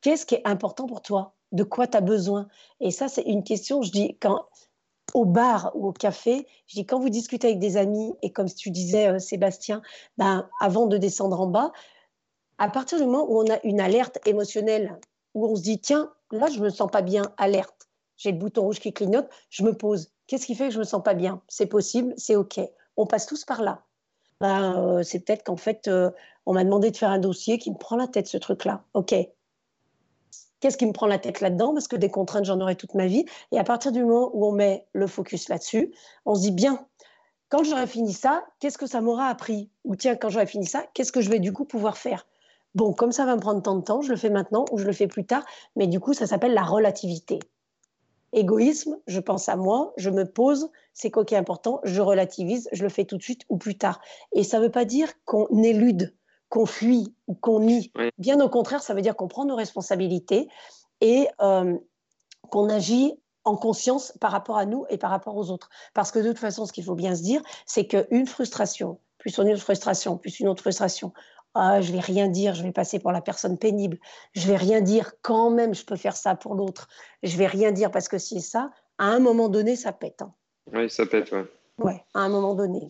qu'est-ce 0.00 0.26
qui 0.26 0.34
est 0.34 0.46
important 0.46 0.86
pour 0.86 1.02
toi? 1.02 1.34
De 1.52 1.62
quoi 1.62 1.86
tu 1.86 1.96
as 1.96 2.00
besoin? 2.00 2.48
Et 2.80 2.90
ça, 2.90 3.08
c'est 3.08 3.22
une 3.22 3.44
question, 3.44 3.82
je 3.82 3.90
dis, 3.92 4.16
quand 4.20 4.46
au 5.12 5.24
bar 5.24 5.70
ou 5.74 5.88
au 5.88 5.92
café, 5.92 6.46
je 6.66 6.74
dis, 6.74 6.86
quand 6.86 6.98
vous 6.98 7.08
discutez 7.08 7.48
avec 7.48 7.60
des 7.60 7.76
amis, 7.76 8.14
et 8.22 8.32
comme 8.32 8.48
tu 8.48 8.70
disais, 8.70 9.08
euh, 9.08 9.18
Sébastien, 9.18 9.80
ben, 10.18 10.48
avant 10.60 10.86
de 10.86 10.96
descendre 10.96 11.40
en 11.40 11.46
bas, 11.46 11.72
à 12.58 12.68
partir 12.68 12.98
du 12.98 13.04
moment 13.04 13.26
où 13.28 13.40
on 13.40 13.52
a 13.52 13.58
une 13.64 13.80
alerte 13.80 14.18
émotionnelle, 14.26 14.98
où 15.34 15.46
on 15.46 15.54
se 15.56 15.62
dit, 15.62 15.80
tiens, 15.80 16.12
là, 16.38 16.46
je 16.52 16.60
me 16.60 16.70
sens 16.70 16.90
pas 16.90 17.02
bien, 17.02 17.32
alerte. 17.36 17.88
J'ai 18.16 18.32
le 18.32 18.38
bouton 18.38 18.62
rouge 18.62 18.80
qui 18.80 18.92
clignote, 18.92 19.28
je 19.50 19.64
me 19.64 19.76
pose. 19.76 20.12
Qu'est-ce 20.26 20.46
qui 20.46 20.54
fait 20.54 20.68
que 20.68 20.74
je 20.74 20.78
me 20.78 20.84
sens 20.84 21.02
pas 21.02 21.14
bien? 21.14 21.42
C'est 21.48 21.66
possible, 21.66 22.14
c'est 22.16 22.36
OK. 22.36 22.60
On 22.96 23.06
passe 23.06 23.26
tous 23.26 23.44
par 23.44 23.62
là. 23.62 23.82
Ben, 24.40 24.76
euh, 24.76 25.02
c'est 25.02 25.20
peut-être 25.20 25.44
qu'en 25.44 25.56
fait, 25.56 25.88
euh, 25.88 26.10
on 26.46 26.54
m'a 26.54 26.64
demandé 26.64 26.90
de 26.90 26.96
faire 26.96 27.10
un 27.10 27.18
dossier 27.18 27.58
qui 27.58 27.70
me 27.70 27.76
prend 27.76 27.96
la 27.96 28.06
tête, 28.06 28.26
ce 28.26 28.36
truc-là. 28.36 28.84
OK. 28.94 29.14
Qu'est-ce 30.60 30.76
qui 30.78 30.86
me 30.86 30.92
prend 30.92 31.06
la 31.06 31.18
tête 31.18 31.40
là-dedans? 31.40 31.74
Parce 31.74 31.88
que 31.88 31.96
des 31.96 32.10
contraintes, 32.10 32.44
j'en 32.44 32.60
aurai 32.60 32.76
toute 32.76 32.94
ma 32.94 33.06
vie. 33.06 33.26
Et 33.52 33.58
à 33.58 33.64
partir 33.64 33.92
du 33.92 34.02
moment 34.02 34.30
où 34.32 34.46
on 34.46 34.52
met 34.52 34.86
le 34.92 35.06
focus 35.06 35.48
là-dessus, 35.48 35.92
on 36.24 36.34
se 36.34 36.42
dit 36.42 36.52
bien, 36.52 36.86
quand 37.48 37.64
j'aurai 37.64 37.86
fini 37.86 38.12
ça, 38.12 38.44
qu'est-ce 38.60 38.78
que 38.78 38.86
ça 38.86 39.00
m'aura 39.00 39.26
appris? 39.26 39.70
Ou 39.84 39.94
tiens, 39.94 40.16
quand 40.16 40.30
j'aurai 40.30 40.46
fini 40.46 40.66
ça, 40.66 40.84
qu'est-ce 40.94 41.12
que 41.12 41.20
je 41.20 41.30
vais 41.30 41.38
du 41.38 41.52
coup 41.52 41.64
pouvoir 41.64 41.96
faire? 41.96 42.26
Bon, 42.74 42.92
comme 42.92 43.12
ça 43.12 43.24
va 43.24 43.36
me 43.36 43.40
prendre 43.40 43.62
tant 43.62 43.76
de 43.76 43.82
temps, 43.82 44.02
je 44.02 44.10
le 44.10 44.16
fais 44.16 44.30
maintenant 44.30 44.64
ou 44.72 44.78
je 44.78 44.84
le 44.84 44.92
fais 44.92 45.06
plus 45.06 45.24
tard, 45.24 45.44
mais 45.76 45.86
du 45.86 46.00
coup, 46.00 46.12
ça 46.12 46.26
s'appelle 46.26 46.54
la 46.54 46.64
relativité. 46.64 47.38
Égoïsme, 48.32 48.98
je 49.06 49.20
pense 49.20 49.48
à 49.48 49.54
moi, 49.54 49.92
je 49.96 50.10
me 50.10 50.24
pose, 50.24 50.68
c'est 50.92 51.10
quoi 51.10 51.24
qui 51.24 51.34
est 51.34 51.38
important, 51.38 51.80
je 51.84 52.00
relativise, 52.00 52.68
je 52.72 52.82
le 52.82 52.88
fais 52.88 53.04
tout 53.04 53.16
de 53.16 53.22
suite 53.22 53.42
ou 53.48 53.58
plus 53.58 53.78
tard. 53.78 54.00
Et 54.32 54.42
ça 54.42 54.58
ne 54.58 54.64
veut 54.64 54.72
pas 54.72 54.84
dire 54.84 55.08
qu'on 55.24 55.62
élude, 55.62 56.12
qu'on 56.48 56.66
fuit 56.66 57.14
ou 57.28 57.34
qu'on 57.34 57.60
nie. 57.60 57.92
Bien 58.18 58.40
au 58.40 58.48
contraire, 58.48 58.82
ça 58.82 58.92
veut 58.92 59.02
dire 59.02 59.14
qu'on 59.14 59.28
prend 59.28 59.44
nos 59.44 59.54
responsabilités 59.54 60.48
et 61.00 61.28
euh, 61.40 61.78
qu'on 62.50 62.68
agit 62.68 63.14
en 63.44 63.56
conscience 63.56 64.12
par 64.20 64.32
rapport 64.32 64.56
à 64.56 64.66
nous 64.66 64.84
et 64.88 64.98
par 64.98 65.10
rapport 65.10 65.36
aux 65.36 65.50
autres. 65.50 65.68
Parce 65.92 66.10
que 66.10 66.18
de 66.18 66.28
toute 66.28 66.38
façon, 66.38 66.66
ce 66.66 66.72
qu'il 66.72 66.84
faut 66.84 66.94
bien 66.94 67.14
se 67.14 67.22
dire, 67.22 67.42
c'est 67.66 67.86
qu'une 67.86 68.26
frustration, 68.26 68.98
plus 69.18 69.36
une 69.38 69.52
autre 69.52 69.62
frustration, 69.62 70.16
plus 70.16 70.40
une 70.40 70.48
autre 70.48 70.62
frustration, 70.62 71.12
ah, 71.54 71.80
je 71.80 71.92
vais 71.92 72.00
rien 72.00 72.28
dire, 72.28 72.54
je 72.54 72.62
vais 72.62 72.72
passer 72.72 72.98
pour 72.98 73.12
la 73.12 73.20
personne 73.20 73.58
pénible, 73.58 73.98
je 74.34 74.46
vais 74.46 74.56
rien 74.56 74.80
dire, 74.80 75.12
quand 75.22 75.50
même, 75.50 75.74
je 75.74 75.84
peux 75.84 75.96
faire 75.96 76.16
ça 76.16 76.34
pour 76.34 76.54
l'autre, 76.54 76.88
je 77.22 77.36
vais 77.36 77.46
rien 77.46 77.72
dire 77.72 77.90
parce 77.90 78.08
que 78.08 78.18
si 78.18 78.40
ça, 78.40 78.70
à 78.98 79.06
un 79.06 79.20
moment 79.20 79.48
donné, 79.48 79.76
ça 79.76 79.92
pète. 79.92 80.22
Hein. 80.22 80.32
Oui, 80.72 80.90
ça 80.90 81.06
pète, 81.06 81.30
ouais. 81.32 81.44
Ouais, 81.78 82.04
à 82.14 82.20
un 82.20 82.28
moment 82.28 82.54
donné. 82.54 82.88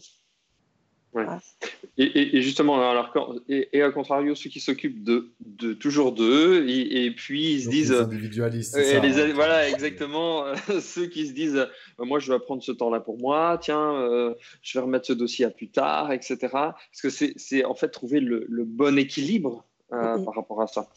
Et, 1.96 2.42
justement, 2.42 2.90
alors, 2.90 3.38
et, 3.48 3.80
à 3.80 3.90
contrario, 3.92 4.34
ceux 4.34 4.50
qui 4.50 4.58
s'occupent 4.58 5.04
de, 5.04 5.32
de, 5.40 5.72
toujours 5.72 6.10
d'eux, 6.10 6.68
et, 6.68 7.10
puis 7.12 7.52
ils 7.54 7.62
se 7.62 7.68
disent. 7.68 7.92
Les 7.92 8.00
individualistes. 8.00 8.76
Euh, 8.76 9.32
voilà, 9.32 9.68
exactement. 9.68 10.44
ceux 10.80 11.06
qui 11.06 11.28
se 11.28 11.32
disent 11.32 11.56
euh, 11.56 12.04
Moi, 12.04 12.18
je 12.18 12.32
vais 12.32 12.38
prendre 12.40 12.62
ce 12.62 12.72
temps-là 12.72 12.98
pour 12.98 13.18
moi, 13.18 13.58
tiens, 13.60 13.94
euh, 13.94 14.34
je 14.62 14.76
vais 14.76 14.82
remettre 14.82 15.06
ce 15.06 15.12
dossier 15.12 15.44
à 15.44 15.50
plus 15.50 15.68
tard, 15.68 16.12
etc. 16.12 16.36
Parce 16.50 17.00
que 17.00 17.10
c'est 17.10 17.64
en 17.64 17.74
fait 17.74 17.88
trouver 17.88 18.18
le, 18.18 18.64
bon 18.64 18.98
équilibre 18.98 19.64
par 19.90 20.34
rapport 20.34 20.62
à 20.62 20.66
ça. 20.66 20.88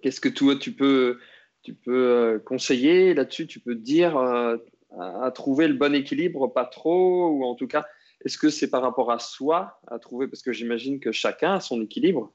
Qu'est-ce 0.00 0.20
que 0.20 0.28
toi, 0.28 0.56
tu 0.56 0.72
peux, 0.72 1.18
tu 1.62 1.74
peux 1.74 2.42
conseiller 2.44 3.14
là-dessus? 3.14 3.46
Tu 3.46 3.60
peux 3.60 3.76
dire 3.76 4.16
à 4.18 5.30
trouver 5.30 5.68
le 5.68 5.74
bon 5.74 5.94
équilibre, 5.94 6.52
pas 6.52 6.64
trop, 6.64 7.28
ou 7.28 7.44
en 7.44 7.54
tout 7.54 7.68
cas 7.68 7.84
est-ce 8.24 8.38
que 8.38 8.50
c'est 8.50 8.70
par 8.70 8.82
rapport 8.82 9.10
à 9.10 9.18
soi 9.18 9.80
à 9.88 9.98
trouver? 9.98 10.28
Parce 10.28 10.42
que 10.42 10.52
j'imagine 10.52 11.00
que 11.00 11.12
chacun 11.12 11.54
a 11.54 11.60
son 11.60 11.80
équilibre, 11.82 12.32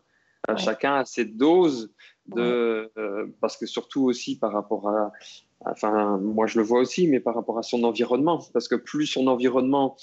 euh, 0.50 0.58
chacun 0.58 0.96
a 0.96 1.06
ses 1.06 1.26
doses, 1.26 1.94
de, 2.28 2.92
euh, 2.98 3.28
parce 3.40 3.56
que 3.56 3.66
surtout 3.66 4.04
aussi 4.04 4.38
par 4.38 4.52
rapport 4.52 4.90
à, 4.90 5.12
enfin 5.66 6.18
moi 6.18 6.46
je 6.46 6.60
le 6.60 6.66
vois 6.66 6.82
aussi, 6.82 7.08
mais 7.08 7.20
par 7.20 7.36
rapport 7.36 7.58
à 7.58 7.64
son 7.64 7.84
environnement, 7.84 8.44
parce 8.54 8.68
que 8.68 8.76
plus 8.76 9.06
son 9.06 9.28
environnement 9.28 9.96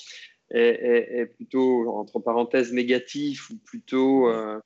est, 0.50 1.26
plutôt, 1.36 1.90
entre 1.90 2.20
parenthèses, 2.20 2.72
négatif 2.72 3.50
ou 3.50 3.56
plutôt 3.56 4.28
euh, 4.28 4.58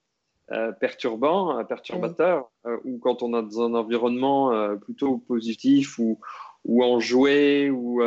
perturbant, 0.80 1.64
perturbateur, 1.64 2.50
ou 2.84 2.98
quand 2.98 3.22
on 3.22 3.34
a 3.34 3.42
dans 3.42 3.62
un 3.62 3.74
environnement 3.74 4.76
plutôt 4.78 5.18
positif 5.18 5.98
ou, 5.98 6.20
ou 6.64 6.84
enjoué 6.84 7.70
ou, 7.70 8.02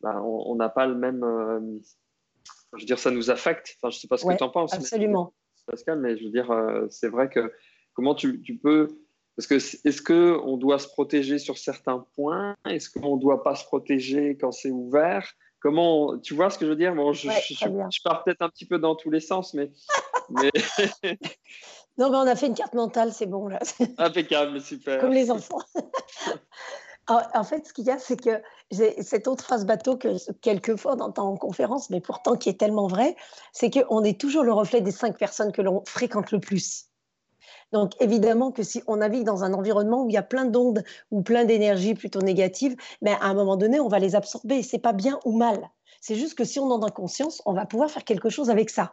bah, 0.00 0.22
on 0.22 0.54
n'a 0.56 0.68
pas 0.68 0.86
le 0.86 0.94
même. 0.94 1.22
Euh, 1.24 1.60
je 2.74 2.82
veux 2.82 2.86
dire, 2.86 2.98
ça 2.98 3.10
nous 3.10 3.30
affecte. 3.30 3.76
Enfin, 3.76 3.90
je 3.90 3.96
ne 3.96 4.00
sais 4.00 4.08
pas 4.08 4.16
ce 4.16 4.26
que 4.26 4.36
tu 4.36 4.42
en 4.42 4.50
penses. 4.50 4.74
Absolument. 4.74 5.34
Pascal, 5.66 5.98
mais 6.00 6.16
je 6.16 6.24
veux 6.24 6.30
dire, 6.30 6.50
euh, 6.50 6.86
c'est 6.90 7.08
vrai 7.08 7.28
que 7.28 7.52
comment 7.94 8.14
tu, 8.14 8.40
peux. 8.62 8.88
Parce 9.36 9.46
que 9.46 9.54
est-ce 9.54 10.00
qu'on 10.00 10.56
doit 10.56 10.78
se 10.78 10.88
protéger 10.88 11.38
sur 11.38 11.58
certains 11.58 12.06
points? 12.14 12.54
Est-ce 12.68 12.88
qu'on 12.88 13.16
ne 13.16 13.20
doit 13.20 13.42
pas 13.42 13.54
se 13.54 13.64
protéger 13.64 14.36
quand 14.40 14.52
c'est 14.52 14.70
ouvert? 14.70 15.28
Comment 15.60 16.18
tu 16.18 16.34
vois 16.34 16.50
ce 16.50 16.58
que 16.58 16.66
je 16.66 16.70
veux 16.70 16.76
dire? 16.76 16.94
Bon, 16.94 17.12
je, 17.12 17.28
je, 17.28 18.02
pars 18.04 18.22
peut-être 18.22 18.42
un 18.42 18.48
petit 18.48 18.66
peu 18.66 18.78
dans 18.78 18.94
tous 18.94 19.10
les 19.10 19.20
sens, 19.20 19.54
mais. 19.54 19.72
mais... 20.30 20.50
non, 21.98 22.10
mais 22.10 22.16
on 22.16 22.26
a 22.26 22.36
fait 22.36 22.46
une 22.46 22.54
carte 22.54 22.74
mentale, 22.74 23.12
c'est 23.12 23.26
bon 23.26 23.48
là. 23.48 23.58
Impeccable, 23.98 24.60
super. 24.60 25.00
Comme 25.00 25.12
les 25.12 25.30
enfants. 25.30 25.62
En 27.08 27.44
fait, 27.44 27.68
ce 27.68 27.72
qu'il 27.72 27.84
y 27.84 27.90
a, 27.90 27.98
c'est 27.98 28.20
que 28.20 28.42
cette 29.00 29.28
autre 29.28 29.44
phrase 29.44 29.64
bateau 29.64 29.96
que 29.96 30.08
quelquefois 30.40 30.96
on 30.96 31.00
entend 31.00 31.28
en 31.28 31.36
conférence, 31.36 31.88
mais 31.90 32.00
pourtant 32.00 32.34
qui 32.34 32.48
est 32.48 32.58
tellement 32.58 32.88
vrai, 32.88 33.14
c'est 33.52 33.70
qu'on 33.70 34.02
est 34.02 34.20
toujours 34.20 34.42
le 34.42 34.52
reflet 34.52 34.80
des 34.80 34.90
cinq 34.90 35.16
personnes 35.16 35.52
que 35.52 35.62
l'on 35.62 35.84
fréquente 35.84 36.32
le 36.32 36.40
plus. 36.40 36.86
Donc 37.72 37.92
évidemment 38.00 38.50
que 38.50 38.64
si 38.64 38.82
on 38.88 38.96
navigue 38.96 39.24
dans 39.24 39.44
un 39.44 39.52
environnement 39.52 40.02
où 40.02 40.08
il 40.08 40.14
y 40.14 40.18
a 40.18 40.22
plein 40.22 40.46
d'ondes 40.46 40.82
ou 41.12 41.22
plein 41.22 41.44
d'énergie 41.44 41.94
plutôt 41.94 42.20
négatives, 42.20 42.76
mais 43.02 43.12
à 43.12 43.26
un 43.26 43.34
moment 43.34 43.56
donné, 43.56 43.78
on 43.78 43.88
va 43.88 44.00
les 44.00 44.16
absorber. 44.16 44.62
C'est 44.64 44.78
pas 44.78 44.92
bien 44.92 45.20
ou 45.24 45.36
mal. 45.36 45.70
C'est 46.00 46.16
juste 46.16 46.36
que 46.36 46.44
si 46.44 46.58
on 46.58 46.70
en 46.70 46.82
a 46.82 46.90
conscience, 46.90 47.40
on 47.46 47.52
va 47.52 47.66
pouvoir 47.66 47.90
faire 47.90 48.04
quelque 48.04 48.30
chose 48.30 48.50
avec 48.50 48.70
ça 48.70 48.92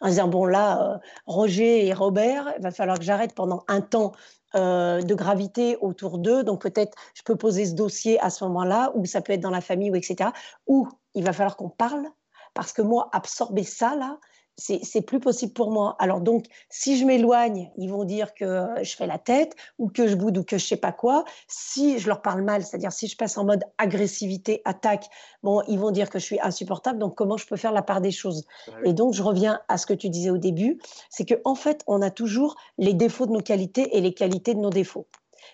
en 0.00 0.08
disant 0.08 0.28
bon 0.28 0.44
là, 0.44 0.82
euh, 0.82 0.98
Roger 1.26 1.86
et 1.86 1.94
Robert, 1.94 2.52
il 2.56 2.62
va 2.62 2.70
falloir 2.70 2.98
que 2.98 3.04
j'arrête 3.04 3.34
pendant 3.34 3.64
un 3.68 3.80
temps 3.80 4.12
euh, 4.54 5.00
de 5.00 5.14
gravité 5.14 5.76
autour 5.80 6.18
d'eux. 6.18 6.42
Donc 6.42 6.62
peut-être 6.62 6.96
je 7.14 7.22
peux 7.22 7.36
poser 7.36 7.66
ce 7.66 7.74
dossier 7.74 8.20
à 8.20 8.30
ce 8.30 8.44
moment-là, 8.44 8.92
ou 8.94 9.04
ça 9.04 9.20
peut 9.20 9.32
être 9.32 9.40
dans 9.40 9.50
la 9.50 9.60
famille, 9.60 9.90
ou 9.90 9.96
etc. 9.96 10.30
Ou 10.66 10.88
il 11.14 11.24
va 11.24 11.32
falloir 11.32 11.56
qu'on 11.56 11.68
parle, 11.68 12.06
parce 12.54 12.72
que 12.72 12.82
moi, 12.82 13.08
absorber 13.12 13.62
ça, 13.62 13.94
là, 13.94 14.18
c'est 14.60 15.02
plus 15.02 15.20
possible 15.20 15.52
pour 15.52 15.70
moi. 15.70 15.96
Alors 15.98 16.20
donc, 16.20 16.46
si 16.68 16.98
je 16.98 17.04
m'éloigne, 17.04 17.70
ils 17.76 17.88
vont 17.88 18.04
dire 18.04 18.34
que 18.34 18.66
je 18.82 18.94
fais 18.94 19.06
la 19.06 19.18
tête 19.18 19.56
ou 19.78 19.88
que 19.88 20.06
je 20.06 20.14
boude 20.14 20.38
ou 20.38 20.44
que 20.44 20.58
je 20.58 20.64
sais 20.64 20.76
pas 20.76 20.92
quoi. 20.92 21.24
Si 21.48 21.98
je 21.98 22.08
leur 22.08 22.20
parle 22.22 22.42
mal, 22.42 22.62
c'est-à-dire 22.62 22.92
si 22.92 23.08
je 23.08 23.16
passe 23.16 23.38
en 23.38 23.44
mode 23.44 23.64
agressivité, 23.78 24.60
attaque, 24.64 25.06
bon, 25.42 25.62
ils 25.66 25.78
vont 25.78 25.90
dire 25.90 26.10
que 26.10 26.18
je 26.18 26.24
suis 26.24 26.40
insupportable. 26.40 26.98
Donc 26.98 27.14
comment 27.14 27.36
je 27.36 27.46
peux 27.46 27.56
faire 27.56 27.72
la 27.72 27.82
part 27.82 28.00
des 28.00 28.10
choses? 28.10 28.44
Ah 28.68 28.72
Et 28.84 28.92
donc 28.92 29.14
je 29.14 29.22
reviens 29.22 29.60
à 29.68 29.78
ce 29.78 29.86
que 29.86 29.94
tu 29.94 30.08
disais 30.10 30.30
au 30.30 30.38
début, 30.38 30.78
c'est 31.08 31.24
que 31.24 31.40
en 31.44 31.54
fait, 31.54 31.82
on 31.86 32.02
a 32.02 32.10
toujours 32.10 32.56
les 32.78 32.94
défauts 32.94 33.26
de 33.26 33.32
nos 33.32 33.40
qualités 33.40 33.96
et 33.96 34.00
les 34.00 34.12
qualités 34.12 34.54
de 34.54 34.60
nos 34.60 34.70
défauts. 34.70 35.06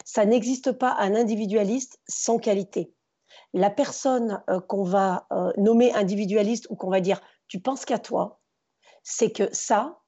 Ça 0.04 0.24
n'existe 0.24 0.72
pas 0.72 0.96
un 0.98 1.14
individualiste 1.14 2.00
sans 2.08 2.38
qualité. 2.38 2.92
La 3.54 3.70
personne 3.70 4.42
euh, 4.50 4.60
qu'on 4.60 4.84
va 4.84 5.26
euh, 5.32 5.52
nommer 5.56 5.92
individualiste 5.94 6.66
ou 6.70 6.76
qu'on 6.76 6.90
va 6.90 7.00
dire 7.00 7.20
tu 7.48 7.60
penses 7.60 7.84
qu'à 7.84 7.98
toi, 7.98 8.40
c'est 9.08 9.30
que 9.30 9.48
ça, 9.54 10.00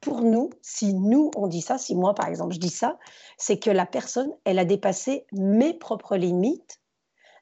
pour 0.00 0.20
nous, 0.22 0.50
si 0.62 0.94
nous 0.94 1.32
on 1.34 1.48
dit 1.48 1.60
ça, 1.60 1.78
si 1.78 1.96
moi 1.96 2.14
par 2.14 2.28
exemple 2.28 2.54
je 2.54 2.60
dis 2.60 2.70
ça, 2.70 2.96
c'est 3.38 3.58
que 3.58 3.70
la 3.70 3.86
personne, 3.86 4.32
elle 4.44 4.60
a 4.60 4.64
dépassé 4.64 5.26
mes 5.32 5.74
propres 5.74 6.16
limites 6.16 6.80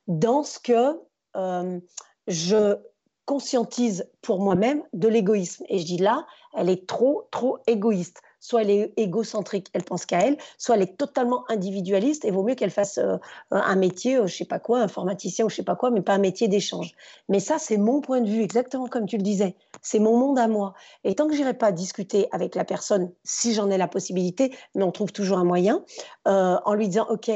dans 0.08 0.42
ce 0.42 0.58
que 0.58 0.98
euh, 1.36 1.78
je 2.26 2.78
conscientise 3.26 4.10
pour 4.22 4.40
moi-même 4.40 4.82
de 4.94 5.08
l'égoïsme. 5.08 5.64
Et 5.68 5.78
je 5.78 5.84
dis 5.84 5.98
là, 5.98 6.26
elle 6.54 6.70
est 6.70 6.88
trop, 6.88 7.28
trop 7.30 7.58
égoïste 7.66 8.22
soit 8.44 8.60
elle 8.60 8.70
est 8.70 8.92
égocentrique, 8.98 9.68
elle 9.72 9.84
pense 9.84 10.04
qu'à 10.04 10.20
elle, 10.20 10.36
soit 10.58 10.76
elle 10.76 10.82
est 10.82 10.98
totalement 10.98 11.50
individualiste 11.50 12.26
et 12.26 12.30
vaut 12.30 12.42
mieux 12.42 12.54
qu'elle 12.54 12.70
fasse 12.70 12.98
euh, 12.98 13.16
un 13.50 13.74
métier, 13.74 14.16
euh, 14.16 14.26
je 14.26 14.36
sais 14.36 14.44
pas 14.44 14.58
quoi, 14.58 14.80
informaticien 14.80 15.46
ou 15.46 15.48
je 15.48 15.56
sais 15.56 15.62
pas 15.62 15.76
quoi, 15.76 15.90
mais 15.90 16.02
pas 16.02 16.12
un 16.12 16.18
métier 16.18 16.46
d'échange. 16.46 16.92
Mais 17.30 17.40
ça, 17.40 17.58
c'est 17.58 17.78
mon 17.78 18.02
point 18.02 18.20
de 18.20 18.28
vue, 18.28 18.42
exactement 18.42 18.86
comme 18.86 19.06
tu 19.06 19.16
le 19.16 19.22
disais. 19.22 19.56
C'est 19.80 19.98
mon 19.98 20.18
monde 20.18 20.38
à 20.38 20.46
moi. 20.46 20.74
Et 21.04 21.14
tant 21.14 21.26
que 21.26 21.34
j'irai 21.34 21.54
pas 21.54 21.72
discuter 21.72 22.28
avec 22.32 22.54
la 22.54 22.66
personne, 22.66 23.10
si 23.24 23.54
j'en 23.54 23.70
ai 23.70 23.78
la 23.78 23.88
possibilité, 23.88 24.54
mais 24.74 24.84
on 24.84 24.92
trouve 24.92 25.10
toujours 25.10 25.38
un 25.38 25.44
moyen, 25.44 25.82
euh, 26.28 26.58
en 26.66 26.74
lui 26.74 26.88
disant, 26.88 27.06
OK, 27.08 27.30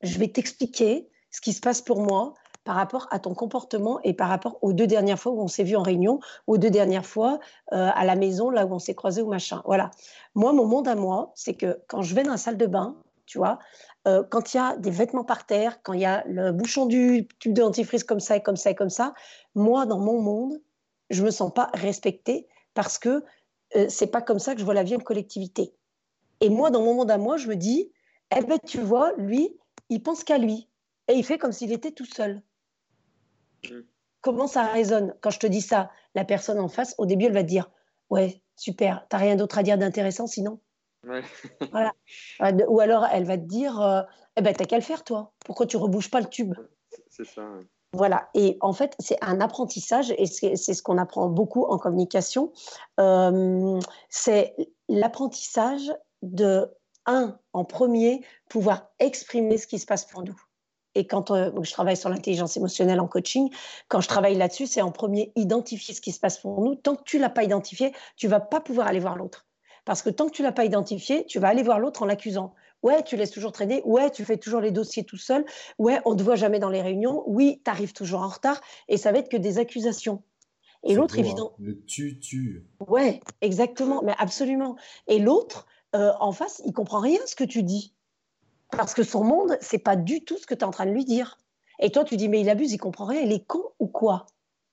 je 0.00 0.18
vais 0.18 0.28
t'expliquer 0.28 1.06
ce 1.30 1.42
qui 1.42 1.52
se 1.52 1.60
passe 1.60 1.82
pour 1.82 2.00
moi, 2.00 2.32
par 2.64 2.76
rapport 2.76 3.06
à 3.10 3.18
ton 3.18 3.34
comportement 3.34 4.00
et 4.02 4.14
par 4.14 4.28
rapport 4.28 4.58
aux 4.62 4.72
deux 4.72 4.86
dernières 4.86 5.18
fois 5.18 5.32
où 5.32 5.40
on 5.40 5.48
s'est 5.48 5.64
vu 5.64 5.76
en 5.76 5.82
réunion, 5.82 6.20
aux 6.46 6.58
deux 6.58 6.70
dernières 6.70 7.06
fois 7.06 7.38
euh, 7.72 7.90
à 7.94 8.04
la 8.04 8.16
maison, 8.16 8.50
là 8.50 8.66
où 8.66 8.72
on 8.72 8.78
s'est 8.78 8.94
croisé 8.94 9.22
ou 9.22 9.28
machin. 9.28 9.62
Voilà. 9.66 9.90
Moi, 10.34 10.52
mon 10.52 10.66
monde 10.66 10.88
à 10.88 10.94
moi, 10.94 11.32
c'est 11.34 11.54
que 11.54 11.78
quand 11.86 12.02
je 12.02 12.14
vais 12.14 12.22
dans 12.22 12.32
la 12.32 12.36
salle 12.38 12.56
de 12.56 12.66
bain, 12.66 12.96
tu 13.26 13.38
vois, 13.38 13.58
euh, 14.06 14.22
quand 14.22 14.52
il 14.52 14.56
y 14.56 14.60
a 14.60 14.76
des 14.76 14.90
vêtements 14.90 15.24
par 15.24 15.46
terre, 15.46 15.82
quand 15.82 15.92
il 15.92 16.00
y 16.00 16.06
a 16.06 16.24
le 16.26 16.52
bouchon 16.52 16.86
du 16.86 17.28
tube 17.38 17.52
de 17.52 17.62
dentifrice 17.62 18.04
comme 18.04 18.20
ça 18.20 18.36
et 18.36 18.42
comme 18.42 18.56
ça 18.56 18.70
et 18.70 18.74
comme 18.74 18.90
ça, 18.90 19.14
moi, 19.54 19.86
dans 19.86 19.98
mon 19.98 20.20
monde, 20.20 20.60
je 21.10 21.22
me 21.22 21.30
sens 21.30 21.52
pas 21.52 21.70
respectée 21.74 22.48
parce 22.74 22.98
que 22.98 23.24
euh, 23.76 23.86
c'est 23.88 24.08
pas 24.08 24.22
comme 24.22 24.38
ça 24.38 24.54
que 24.54 24.60
je 24.60 24.64
vois 24.64 24.74
la 24.74 24.82
vie 24.82 24.96
en 24.96 25.00
collectivité. 25.00 25.74
Et 26.40 26.48
moi, 26.48 26.70
dans 26.70 26.82
mon 26.82 26.94
monde 26.94 27.10
à 27.10 27.18
moi, 27.18 27.36
je 27.36 27.48
me 27.48 27.56
dis, 27.56 27.90
eh 28.36 28.42
ben, 28.42 28.58
tu 28.66 28.80
vois, 28.80 29.12
lui, 29.16 29.56
il 29.88 30.02
pense 30.02 30.24
qu'à 30.24 30.38
lui. 30.38 30.68
Et 31.08 31.14
il 31.14 31.24
fait 31.24 31.38
comme 31.38 31.52
s'il 31.52 31.72
était 31.72 31.92
tout 31.92 32.06
seul. 32.06 32.42
Comment 34.20 34.46
ça 34.46 34.64
résonne 34.64 35.14
quand 35.20 35.30
je 35.30 35.38
te 35.38 35.46
dis 35.46 35.60
ça? 35.60 35.90
La 36.14 36.24
personne 36.24 36.58
en 36.58 36.68
face, 36.68 36.94
au 36.98 37.06
début, 37.06 37.26
elle 37.26 37.32
va 37.32 37.42
te 37.42 37.48
dire 37.48 37.70
Ouais, 38.10 38.42
super, 38.56 39.06
t'as 39.08 39.18
rien 39.18 39.36
d'autre 39.36 39.58
à 39.58 39.62
dire 39.62 39.78
d'intéressant 39.78 40.26
sinon? 40.26 40.60
Voilà. 41.72 41.92
Euh, 42.40 42.52
ou 42.68 42.80
alors 42.80 43.06
elle 43.12 43.24
va 43.24 43.36
te 43.36 43.44
dire 43.44 43.80
euh, 43.80 44.02
Eh 44.36 44.42
ben, 44.42 44.54
t'as 44.54 44.64
qu'à 44.64 44.76
le 44.76 44.82
faire, 44.82 45.04
toi. 45.04 45.32
Pourquoi 45.44 45.66
tu 45.66 45.76
rebouges 45.76 46.10
pas 46.10 46.20
le 46.20 46.28
tube? 46.28 46.54
C'est 47.08 47.26
ça. 47.26 47.42
Voilà, 47.92 48.28
et 48.34 48.58
en 48.60 48.72
fait, 48.72 48.96
c'est 48.98 49.22
un 49.22 49.40
apprentissage, 49.40 50.12
et 50.18 50.26
c'est 50.26 50.56
ce 50.56 50.82
qu'on 50.82 50.98
apprend 50.98 51.28
beaucoup 51.28 51.64
en 51.64 51.78
communication. 51.78 52.52
Euh, 52.98 53.78
c'est 54.08 54.56
l'apprentissage 54.88 55.94
de, 56.22 56.68
un, 57.06 57.38
en 57.52 57.64
premier, 57.64 58.24
pouvoir 58.48 58.90
exprimer 58.98 59.58
ce 59.58 59.68
qui 59.68 59.78
se 59.78 59.86
passe 59.86 60.06
pour 60.06 60.24
nous. 60.24 60.34
Et 60.94 61.06
quand 61.06 61.30
euh, 61.30 61.50
je 61.62 61.70
travaille 61.72 61.96
sur 61.96 62.08
l'intelligence 62.08 62.56
émotionnelle 62.56 63.00
en 63.00 63.06
coaching, 63.06 63.50
quand 63.88 64.00
je 64.00 64.08
travaille 64.08 64.36
là-dessus, 64.36 64.66
c'est 64.66 64.82
en 64.82 64.92
premier 64.92 65.32
identifier 65.36 65.94
ce 65.94 66.00
qui 66.00 66.12
se 66.12 66.20
passe 66.20 66.38
pour 66.38 66.60
nous. 66.60 66.74
Tant 66.74 66.96
que 66.96 67.02
tu 67.04 67.18
l'as 67.18 67.30
pas 67.30 67.44
identifié, 67.44 67.92
tu 68.16 68.28
vas 68.28 68.40
pas 68.40 68.60
pouvoir 68.60 68.86
aller 68.86 69.00
voir 69.00 69.16
l'autre. 69.16 69.46
Parce 69.84 70.02
que 70.02 70.10
tant 70.10 70.26
que 70.26 70.32
tu 70.32 70.42
l'as 70.42 70.52
pas 70.52 70.64
identifié, 70.64 71.26
tu 71.26 71.38
vas 71.38 71.48
aller 71.48 71.62
voir 71.62 71.78
l'autre 71.78 72.02
en 72.02 72.06
l'accusant. 72.06 72.54
Ouais, 72.82 73.02
tu 73.02 73.16
laisses 73.16 73.30
toujours 73.30 73.52
traîner. 73.52 73.82
Ouais, 73.84 74.10
tu 74.10 74.24
fais 74.24 74.36
toujours 74.36 74.60
les 74.60 74.70
dossiers 74.70 75.04
tout 75.04 75.16
seul. 75.16 75.44
Ouais, 75.78 76.00
on 76.04 76.14
te 76.16 76.22
voit 76.22 76.36
jamais 76.36 76.58
dans 76.58 76.70
les 76.70 76.82
réunions. 76.82 77.22
Oui, 77.26 77.60
tu 77.64 77.70
arrives 77.70 77.92
toujours 77.92 78.20
en 78.20 78.28
retard. 78.28 78.60
Et 78.88 78.96
ça 78.96 79.12
va 79.12 79.18
être 79.18 79.30
que 79.30 79.36
des 79.36 79.58
accusations. 79.58 80.22
Et 80.84 80.94
l'autre, 80.94 81.18
évidemment. 81.18 81.52
Hein. 81.54 81.62
Le 81.64 81.84
tu-tu. 81.84 82.66
Ouais, 82.86 83.20
exactement. 83.40 84.02
Mais 84.02 84.14
absolument. 84.18 84.76
Et 85.06 85.18
l'autre, 85.18 85.66
euh, 85.94 86.12
en 86.20 86.32
face, 86.32 86.60
il 86.66 86.72
comprend 86.72 87.00
rien 87.00 87.20
ce 87.26 87.34
que 87.34 87.44
tu 87.44 87.62
dis. 87.62 87.93
Parce 88.76 88.94
que 88.94 89.02
son 89.02 89.24
monde, 89.24 89.56
c'est 89.60 89.78
pas 89.78 89.96
du 89.96 90.24
tout 90.24 90.38
ce 90.38 90.46
que 90.46 90.54
tu 90.54 90.60
es 90.60 90.64
en 90.64 90.70
train 90.70 90.86
de 90.86 90.90
lui 90.90 91.04
dire. 91.04 91.38
Et 91.80 91.90
toi, 91.90 92.04
tu 92.04 92.16
dis, 92.16 92.28
mais 92.28 92.40
il 92.40 92.48
abuse, 92.48 92.72
il 92.72 92.78
comprend 92.78 93.06
rien, 93.06 93.20
il 93.20 93.32
est 93.32 93.44
con 93.44 93.62
ou 93.78 93.86
quoi? 93.86 94.26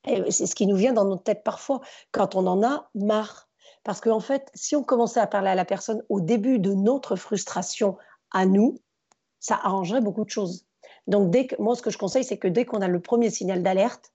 C'est 0.06 0.48
ce 0.48 0.56
qui 0.56 0.66
nous 0.66 0.76
vient 0.76 0.94
dans 0.94 1.06
notre 1.06 1.24
tête 1.24 1.44
parfois, 1.44 1.82
quand 2.12 2.36
on 2.36 2.48
en 2.48 2.64
a 2.64 2.90
marre. 2.96 3.50
Parce 3.84 4.02
qu'en 4.02 4.20
fait, 4.20 4.50
si 4.54 4.76
on 4.76 4.84
commençait 4.84 5.20
à 5.20 5.28
parler 5.28 5.50
à 5.50 5.56
la 5.56 5.66
personne 5.66 6.04
au 6.10 6.22
début 6.22 6.60
de 6.60 6.74
notre 6.74 7.16
frustration 7.16 7.98
à 8.32 8.46
nous, 8.46 8.80
ça 9.40 9.60
arrangerait 9.64 10.02
beaucoup 10.02 10.24
de 10.24 10.30
choses. 10.30 10.66
Donc, 11.08 11.32
dès 11.32 11.48
que, 11.48 11.56
moi, 11.60 11.76
ce 11.76 11.82
que 11.82 11.90
je 11.90 11.98
conseille, 11.98 12.24
c'est 12.24 12.38
que 12.38 12.48
dès 12.48 12.66
qu'on 12.66 12.82
a 12.82 12.88
le 12.88 13.00
premier 13.00 13.30
signal 13.30 13.64
d'alerte, 13.64 14.14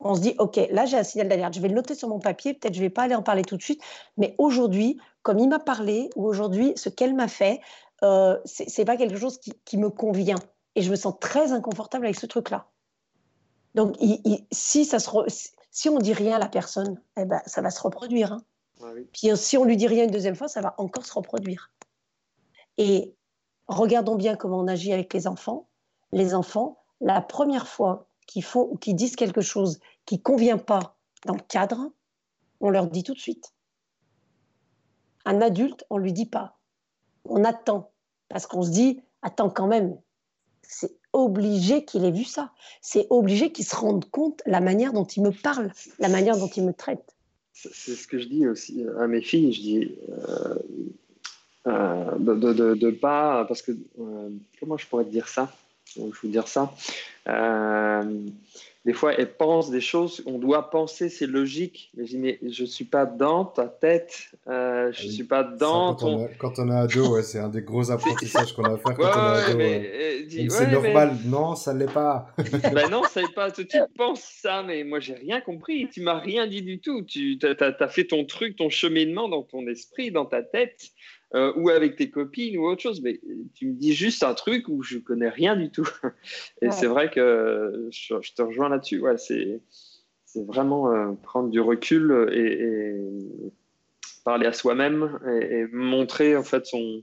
on 0.00 0.14
se 0.14 0.20
dit, 0.20 0.34
OK, 0.38 0.60
là, 0.70 0.84
j'ai 0.86 0.98
un 0.98 1.04
signal 1.04 1.28
d'alerte, 1.28 1.54
je 1.54 1.60
vais 1.60 1.68
le 1.68 1.74
noter 1.74 1.94
sur 1.94 2.08
mon 2.08 2.18
papier, 2.18 2.52
peut-être 2.54 2.74
je 2.74 2.80
ne 2.80 2.86
vais 2.86 2.90
pas 2.90 3.02
aller 3.04 3.14
en 3.14 3.22
parler 3.22 3.42
tout 3.42 3.56
de 3.56 3.62
suite, 3.62 3.80
mais 4.16 4.34
aujourd'hui, 4.38 4.98
comme 5.22 5.38
il 5.38 5.48
m'a 5.48 5.60
parlé, 5.60 6.10
ou 6.16 6.26
aujourd'hui, 6.26 6.72
ce 6.76 6.90
qu'elle 6.90 7.14
m'a 7.14 7.28
fait, 7.28 7.60
euh, 8.02 8.38
ce 8.44 8.64
n'est 8.80 8.84
pas 8.84 8.96
quelque 8.96 9.16
chose 9.16 9.38
qui, 9.38 9.76
me 9.76 9.90
convient. 9.90 10.38
Et 10.74 10.82
je 10.82 10.90
me 10.90 10.96
sens 10.96 11.14
très 11.20 11.52
inconfortable 11.52 12.06
avec 12.06 12.18
ce 12.18 12.26
truc-là. 12.26 12.66
Donc, 13.74 13.96
si, 14.50 14.84
ça 14.84 14.98
se 14.98 15.10
si 15.70 15.88
on 15.88 15.98
dit 15.98 16.12
rien 16.12 16.36
à 16.36 16.38
la 16.38 16.48
personne, 16.48 17.00
eh 17.16 17.24
ben, 17.24 17.40
ça 17.46 17.60
va 17.60 17.70
se 17.70 17.80
reproduire. 17.80 18.32
Hein. 18.32 18.44
Puis 19.12 19.30
euh, 19.30 19.36
si 19.36 19.56
on 19.56 19.64
lui 19.64 19.76
dit 19.76 19.86
rien 19.86 20.04
une 20.04 20.10
deuxième 20.10 20.36
fois, 20.36 20.48
ça 20.48 20.60
va 20.60 20.74
encore 20.78 21.04
se 21.04 21.12
reproduire. 21.12 21.72
Et 22.78 23.14
regardons 23.66 24.16
bien 24.16 24.36
comment 24.36 24.58
on 24.58 24.68
agit 24.68 24.92
avec 24.92 25.12
les 25.12 25.26
enfants. 25.26 25.68
Les 26.12 26.34
enfants, 26.34 26.84
la 27.00 27.20
première 27.20 27.66
fois 27.66 28.08
qu'ils 28.26 28.44
font 28.44 28.68
ou 28.70 28.76
qu'ils 28.76 28.94
disent 28.94 29.16
quelque 29.16 29.40
chose 29.40 29.80
qui 30.06 30.20
convient 30.20 30.58
pas 30.58 30.96
dans 31.26 31.34
le 31.34 31.40
cadre, 31.40 31.90
on 32.60 32.70
leur 32.70 32.86
dit 32.86 33.02
tout 33.02 33.14
de 33.14 33.18
suite. 33.18 33.52
Un 35.24 35.40
adulte, 35.40 35.84
on 35.90 35.98
lui 35.98 36.12
dit 36.12 36.26
pas. 36.26 36.58
On 37.24 37.44
attend 37.44 37.90
parce 38.28 38.46
qu'on 38.46 38.62
se 38.62 38.70
dit 38.70 39.00
attends 39.22 39.50
quand 39.50 39.66
même, 39.66 39.96
c'est 40.62 40.92
obligé 41.12 41.84
qu'il 41.84 42.04
ait 42.04 42.10
vu 42.10 42.24
ça. 42.24 42.50
C'est 42.80 43.06
obligé 43.10 43.52
qu'il 43.52 43.64
se 43.64 43.76
rende 43.76 44.04
compte 44.10 44.42
la 44.46 44.60
manière 44.60 44.92
dont 44.92 45.04
il 45.04 45.22
me 45.22 45.30
parle, 45.30 45.72
la 45.98 46.08
manière 46.08 46.36
dont 46.36 46.48
il 46.48 46.64
me 46.64 46.72
traite. 46.72 47.14
C'est 47.52 47.94
ce 47.94 48.06
que 48.08 48.18
je 48.18 48.26
dis 48.26 48.46
aussi 48.48 48.84
à 48.98 49.06
mes 49.06 49.22
filles. 49.22 49.52
Je 49.52 49.60
dis 49.60 49.98
euh, 50.28 50.58
euh, 51.68 52.18
de, 52.18 52.74
de, 52.74 52.90
pas 52.90 53.44
parce 53.46 53.62
que 53.62 53.72
euh, 54.00 54.30
comment 54.58 54.76
je 54.76 54.86
pourrais 54.86 55.04
te 55.04 55.10
dire 55.10 55.28
ça? 55.28 55.52
Je 55.96 56.02
vous 56.02 56.28
dire 56.28 56.48
ça? 56.48 56.74
Des 58.84 58.92
fois, 58.92 59.14
elles 59.14 59.34
pensent 59.34 59.70
des 59.70 59.80
choses, 59.80 60.22
on 60.26 60.38
doit 60.38 60.68
penser, 60.68 61.08
c'est 61.08 61.26
logique. 61.26 61.90
Mais 61.96 62.04
je 62.06 62.18
mais 62.18 62.38
je 62.42 62.64
suis 62.64 62.84
pas 62.84 63.06
dans 63.06 63.46
ta 63.46 63.66
tête, 63.66 64.28
euh, 64.46 64.92
je 64.92 65.06
ne 65.06 65.10
suis 65.10 65.24
pas 65.24 65.42
dans 65.42 65.94
quand, 65.94 66.06
on 66.06 66.28
quand 66.38 66.58
on 66.58 66.70
est 66.70 66.74
ado, 66.74 67.20
c'est 67.22 67.38
un 67.38 67.48
des 67.48 67.62
gros 67.62 67.90
apprentissages 67.90 68.52
qu'on 68.52 68.64
a 68.64 68.74
à 68.74 68.76
faire 68.76 68.94
quand 68.94 69.04
on 69.04 69.58
est 69.58 70.26
ado. 70.28 70.44
Euh, 70.44 70.46
c'est 70.50 70.70
normal, 70.70 71.16
non, 71.24 71.54
ça 71.54 71.72
ne 71.72 71.78
l'est 71.78 71.92
pas. 71.92 72.28
ben 72.74 72.90
non, 72.90 73.02
ça 73.04 73.22
l'est 73.22 73.34
pas. 73.34 73.50
Tu 73.54 73.78
penses 73.96 74.20
ça, 74.42 74.62
mais 74.62 74.84
moi, 74.84 75.00
j'ai 75.00 75.14
rien 75.14 75.40
compris. 75.40 75.88
Tu 75.90 76.02
m'as 76.02 76.18
rien 76.18 76.46
dit 76.46 76.62
du 76.62 76.80
tout. 76.80 77.02
Tu 77.02 77.38
as, 77.42 77.88
fait 77.88 78.04
ton 78.04 78.24
truc, 78.24 78.56
ton 78.56 78.68
cheminement 78.68 79.28
dans 79.28 79.42
ton 79.42 79.66
esprit, 79.66 80.10
dans 80.10 80.26
ta 80.26 80.42
tête. 80.42 80.90
Euh, 81.34 81.52
ou 81.56 81.68
avec 81.68 81.96
tes 81.96 82.10
copines 82.10 82.56
ou 82.56 82.64
autre 82.64 82.82
chose, 82.82 83.02
mais 83.02 83.20
tu 83.54 83.66
me 83.66 83.72
dis 83.72 83.92
juste 83.92 84.22
un 84.22 84.34
truc 84.34 84.68
où 84.68 84.84
je 84.84 84.98
connais 84.98 85.28
rien 85.28 85.56
du 85.56 85.68
tout. 85.68 85.88
Et 86.62 86.70
c'est 86.70 86.86
vrai 86.86 87.10
que 87.10 87.88
je, 87.90 88.32
te 88.34 88.42
rejoins 88.42 88.68
là-dessus. 88.68 89.00
Ouais, 89.00 89.18
c'est, 89.18 89.60
vraiment 90.46 90.92
euh, 90.92 91.12
prendre 91.24 91.50
du 91.50 91.60
recul 91.60 92.28
et, 92.32 92.96
parler 94.24 94.46
à 94.46 94.52
soi-même 94.52 95.18
et, 95.42 95.66
montrer 95.72 96.36
en 96.36 96.44
fait 96.44 96.66
son, 96.66 97.02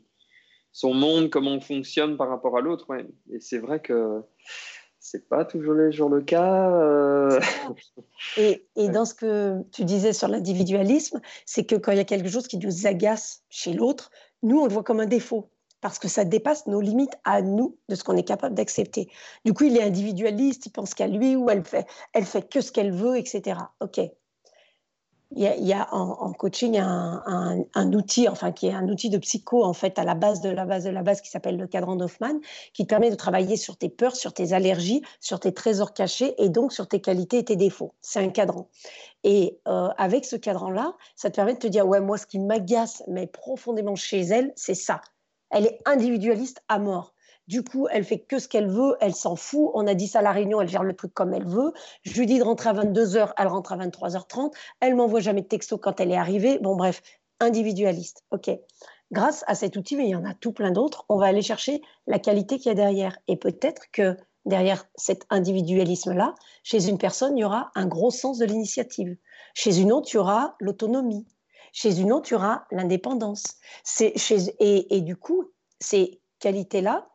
son 0.71 0.93
monde, 0.93 1.29
comment 1.29 1.55
on 1.55 1.61
fonctionne 1.61 2.15
par 2.15 2.29
rapport 2.29 2.57
à 2.57 2.61
l'autre. 2.61 2.89
Ouais. 2.89 3.05
Et 3.33 3.41
c'est 3.41 3.59
vrai 3.59 3.81
que 3.81 4.21
c'est 5.01 5.27
pas 5.27 5.45
toujours 5.45 5.73
le 5.73 6.21
cas. 6.21 6.69
Euh. 6.69 7.39
Et, 8.37 8.67
et, 8.75 8.87
dans 8.87 9.03
ce 9.03 9.15
que 9.15 9.61
tu 9.71 9.83
disais 9.83 10.13
sur 10.13 10.27
l'individualisme, 10.27 11.19
c'est 11.45 11.65
que 11.65 11.75
quand 11.75 11.91
il 11.91 11.97
y 11.97 12.01
a 12.01 12.05
quelque 12.05 12.29
chose 12.29 12.47
qui 12.47 12.57
nous 12.57 12.85
agace 12.85 13.43
chez 13.49 13.73
l'autre, 13.73 14.11
nous, 14.43 14.59
on 14.59 14.67
le 14.67 14.71
voit 14.71 14.83
comme 14.83 14.99
un 14.99 15.07
défaut 15.07 15.49
parce 15.81 15.97
que 15.97 16.07
ça 16.07 16.23
dépasse 16.23 16.67
nos 16.67 16.79
limites 16.79 17.17
à 17.23 17.41
nous 17.41 17.79
de 17.89 17.95
ce 17.95 18.03
qu'on 18.03 18.15
est 18.15 18.23
capable 18.23 18.53
d'accepter. 18.53 19.09
Du 19.43 19.53
coup, 19.53 19.63
il 19.63 19.75
est 19.75 19.83
individualiste, 19.83 20.67
il 20.67 20.71
pense 20.71 20.93
qu'à 20.93 21.07
lui 21.07 21.35
ou 21.35 21.49
elle 21.49 21.63
fait, 21.63 21.87
elle 22.13 22.25
fait 22.25 22.47
que 22.47 22.61
ce 22.61 22.71
qu'elle 22.71 22.91
veut, 22.91 23.17
etc. 23.17 23.57
Ok, 23.79 23.99
il 25.33 25.67
y 25.67 25.73
a, 25.73 25.87
en, 25.93 26.33
coaching 26.33 26.77
un, 26.77 27.93
outil, 27.93 28.27
enfin 28.27 28.51
qui 28.51 28.67
est 28.67 28.73
un 28.73 28.87
outil 28.89 29.09
de 29.09 29.17
psycho 29.17 29.63
en 29.63 29.73
fait 29.73 29.97
à 29.97 30.03
la 30.03 30.13
base 30.13 30.41
de 30.41 30.49
la 30.49 30.65
base 30.65 30.83
de 30.83 30.89
la 30.89 31.03
base 31.03 31.21
qui 31.21 31.29
s'appelle 31.29 31.57
le 31.57 31.67
cadran 31.67 31.95
d'Hoffman, 31.95 32.39
qui 32.73 32.83
te 32.83 32.89
permet 32.89 33.09
de 33.09 33.15
travailler 33.15 33.55
sur 33.55 33.77
tes 33.77 33.89
peurs, 33.89 34.15
sur 34.15 34.33
tes 34.33 34.53
allergies, 34.53 35.01
sur 35.19 35.39
tes 35.39 35.53
trésors 35.53 35.93
cachés 35.93 36.35
et 36.37 36.49
donc 36.49 36.73
sur 36.73 36.87
tes 36.87 36.99
qualités 36.99 37.39
et 37.39 37.45
tes 37.45 37.55
défauts. 37.55 37.93
C'est 38.01 38.19
un 38.19 38.29
cadran. 38.29 38.67
Et 39.23 39.59
euh, 39.67 39.89
avec 39.97 40.25
ce 40.25 40.35
cadran-là, 40.35 40.95
ça 41.15 41.29
te 41.29 41.35
permet 41.35 41.53
de 41.53 41.59
te 41.59 41.67
dire 41.67 41.87
ouais 41.87 42.01
moi 42.01 42.17
ce 42.17 42.25
qui 42.25 42.39
m'agace 42.39 43.03
mais 43.07 43.27
profondément 43.27 43.95
chez 43.95 44.21
elle, 44.21 44.51
c'est 44.55 44.75
ça. 44.75 45.01
Elle 45.49 45.65
est 45.65 45.79
individualiste 45.85 46.61
à 46.67 46.79
mort. 46.79 47.13
Du 47.51 47.65
coup, 47.65 47.89
elle 47.91 48.05
fait 48.05 48.19
que 48.19 48.39
ce 48.39 48.47
qu'elle 48.47 48.69
veut, 48.69 48.95
elle 49.01 49.13
s'en 49.13 49.35
fout. 49.35 49.71
On 49.73 49.85
a 49.85 49.93
dit 49.93 50.07
ça 50.07 50.19
à 50.19 50.21
la 50.21 50.31
réunion, 50.31 50.61
elle 50.61 50.69
gère 50.69 50.83
le 50.83 50.95
truc 50.95 51.13
comme 51.13 51.33
elle 51.33 51.45
veut. 51.45 51.73
Je 52.03 52.17
lui 52.17 52.25
dis 52.25 52.39
de 52.39 52.45
rentrer 52.45 52.69
à 52.69 52.73
22h, 52.73 53.33
elle 53.37 53.47
rentre 53.47 53.73
à 53.73 53.77
23h30. 53.77 54.53
Elle 54.79 54.95
m'envoie 54.95 55.19
jamais 55.19 55.41
de 55.41 55.47
texto 55.47 55.77
quand 55.77 55.99
elle 55.99 56.11
est 56.11 56.15
arrivée. 56.15 56.59
Bon, 56.59 56.77
bref, 56.77 57.01
individualiste. 57.41 58.23
OK. 58.31 58.49
Grâce 59.11 59.43
à 59.47 59.55
cet 59.55 59.75
outil, 59.75 59.97
mais 59.97 60.05
il 60.05 60.11
y 60.11 60.15
en 60.15 60.23
a 60.23 60.33
tout 60.33 60.53
plein 60.53 60.71
d'autres, 60.71 61.03
on 61.09 61.17
va 61.17 61.25
aller 61.25 61.41
chercher 61.41 61.81
la 62.07 62.19
qualité 62.19 62.57
qu'il 62.57 62.67
y 62.67 62.71
a 62.71 62.73
derrière. 62.73 63.17
Et 63.27 63.35
peut-être 63.35 63.91
que 63.91 64.15
derrière 64.45 64.85
cet 64.95 65.25
individualisme-là, 65.29 66.35
chez 66.63 66.87
une 66.87 66.97
personne, 66.97 67.37
il 67.37 67.41
y 67.41 67.43
aura 67.43 67.69
un 67.75 67.85
gros 67.85 68.11
sens 68.11 68.37
de 68.37 68.45
l'initiative. 68.45 69.17
Chez 69.55 69.77
une 69.77 69.91
autre, 69.91 70.07
il 70.13 70.15
y 70.15 70.19
aura 70.19 70.55
l'autonomie. 70.61 71.27
Chez 71.73 71.99
une 71.99 72.13
autre, 72.13 72.29
il 72.31 72.35
y 72.35 72.37
aura 72.37 72.63
l'indépendance. 72.71 73.43
Et 73.99 75.01
du 75.01 75.17
coup, 75.17 75.51
ces 75.81 76.21
qualités-là, 76.39 77.09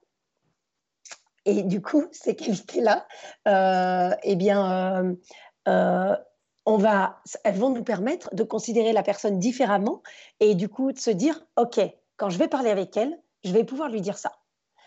et 1.47 1.63
du 1.63 1.81
coup, 1.81 2.05
ces 2.13 2.37
qualités-là, 2.37 3.07
euh, 3.49 4.15
eh 4.23 4.37
bien, 4.37 5.03
euh, 5.03 5.15
euh, 5.69 6.17
on 6.67 6.77
va, 6.77 7.23
elles 7.45 7.57
vont 7.57 7.71
nous 7.71 7.85
permettre 7.85 8.35
de 8.35 8.43
considérer 8.43 8.93
la 8.93 9.03
personne 9.03 9.39
différemment 9.39 10.03
et 10.41 10.55
du 10.55 10.69
coup 10.69 10.93
de 10.93 10.99
se 10.99 11.11
dire, 11.11 11.41
OK, 11.57 11.81
quand 12.17 12.29
je 12.29 12.39
vais 12.39 12.49
parler 12.49 12.71
avec 12.71 12.97
elle, 12.97 13.19
je 13.45 13.53
vais 13.53 13.65
pouvoir 13.65 13.89
lui 13.89 14.01
dire 14.01 14.19
ça. 14.19 14.33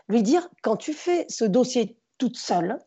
Lui 0.10 0.22
dire, 0.22 0.50
quand 0.62 0.76
tu 0.76 0.94
fais 0.94 1.26
ce 1.30 1.46
dossier 1.46 1.98
toute 2.18 2.38
seule, 2.38 2.78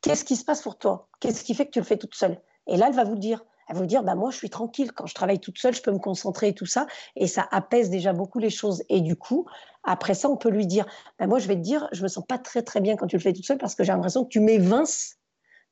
qu'est-ce 0.00 0.24
qui 0.24 0.34
se 0.34 0.44
passe 0.44 0.62
pour 0.62 0.76
toi? 0.76 1.08
Qu'est-ce 1.20 1.44
qui 1.44 1.54
fait 1.54 1.66
que 1.66 1.70
tu 1.70 1.78
le 1.78 1.84
fais 1.84 1.98
toute 1.98 2.14
seule? 2.14 2.40
Et 2.66 2.76
là, 2.76 2.86
elle 2.88 2.94
va 2.94 3.04
vous 3.04 3.16
dire, 3.16 3.44
elle 3.68 3.74
va 3.74 3.80
vous 3.80 3.86
dire, 3.86 4.02
bah, 4.02 4.14
moi, 4.14 4.30
je 4.30 4.36
suis 4.36 4.50
tranquille. 4.50 4.92
Quand 4.92 5.06
je 5.06 5.14
travaille 5.14 5.40
toute 5.40 5.58
seule, 5.58 5.74
je 5.74 5.82
peux 5.82 5.90
me 5.90 5.98
concentrer 5.98 6.48
et 6.48 6.54
tout 6.54 6.66
ça. 6.66 6.86
Et 7.16 7.26
ça 7.26 7.46
apaise 7.50 7.90
déjà 7.90 8.12
beaucoup 8.12 8.38
les 8.38 8.50
choses. 8.50 8.82
Et 8.88 9.00
du 9.00 9.16
coup, 9.16 9.46
après 9.82 10.14
ça, 10.14 10.28
on 10.28 10.36
peut 10.36 10.50
lui 10.50 10.66
dire, 10.66 10.86
bah, 11.18 11.26
moi, 11.26 11.38
je 11.38 11.48
vais 11.48 11.56
te 11.56 11.60
dire, 11.60 11.88
je 11.92 12.02
me 12.02 12.08
sens 12.08 12.24
pas 12.24 12.38
très, 12.38 12.62
très 12.62 12.80
bien 12.80 12.96
quand 12.96 13.06
tu 13.06 13.16
le 13.16 13.22
fais 13.22 13.32
toute 13.32 13.44
seule 13.44 13.58
parce 13.58 13.74
que 13.74 13.82
j'ai 13.82 13.92
l'impression 13.92 14.24
que 14.24 14.28
tu 14.28 14.40
m'évinces 14.40 15.16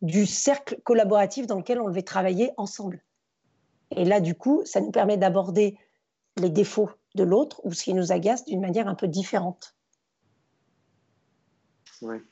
du 0.02 0.26
cercle 0.26 0.80
collaboratif 0.82 1.46
dans 1.46 1.56
lequel 1.56 1.80
on 1.80 1.88
devait 1.88 2.02
travailler 2.02 2.50
ensemble. 2.56 3.02
Et 3.92 4.04
là, 4.04 4.20
du 4.20 4.34
coup, 4.34 4.62
ça 4.64 4.80
nous 4.80 4.90
permet 4.90 5.16
d'aborder 5.16 5.78
les 6.36 6.50
défauts 6.50 6.90
de 7.14 7.22
l'autre 7.22 7.60
ou 7.64 7.72
ce 7.72 7.84
qui 7.84 7.94
nous 7.94 8.10
agace 8.10 8.44
d'une 8.44 8.60
manière 8.60 8.88
un 8.88 8.96
peu 8.96 9.06
différente. 9.06 9.76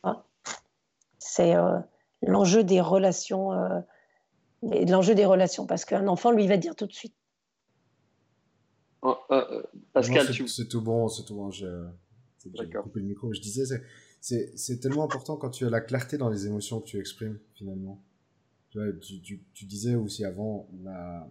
Hein? 0.03 0.23
C'est 1.19 1.55
euh, 1.55 1.79
l'enjeu 2.21 2.65
des 2.65 2.81
relations. 2.81 3.53
Euh, 3.53 3.81
l'enjeu 4.63 5.15
des 5.15 5.27
relations, 5.27 5.67
parce 5.67 5.85
qu'un 5.85 6.07
enfant, 6.09 6.31
lui, 6.31 6.47
va 6.47 6.57
dire 6.57 6.77
tout 6.77 6.87
de 6.87 6.93
suite. 6.93 7.15
Oh, 9.03 9.17
euh, 9.31 9.45
euh, 9.51 9.63
Pascal, 9.93 10.27
c'est 10.49 10.69
tout 10.69 10.81
bon, 10.81 11.09
c'est 11.09 11.25
tout 11.25 11.35
bon. 11.35 11.51
J'ai 11.51 11.69
coupé 12.83 13.01
le 13.01 13.07
micro. 13.07 13.33
Je 13.33 13.41
disais, 13.41 13.65
c'est 14.21 14.81
tellement 14.81 15.05
important 15.05 15.37
quand 15.37 15.51
tu 15.51 15.67
as 15.67 15.71
la 15.71 15.81
clarté 15.81 16.19
dans 16.19 16.29
les 16.29 16.47
émotions 16.47 16.81
que 16.81 16.87
tu 16.87 16.99
exprimes, 16.99 17.39
finalement. 17.55 18.01
Tu, 18.71 19.21
tu, 19.23 19.45
tu, 19.53 19.67
disais 19.67 19.97
aussi 19.97 20.25
avant, 20.25 20.67
la, 20.83 21.29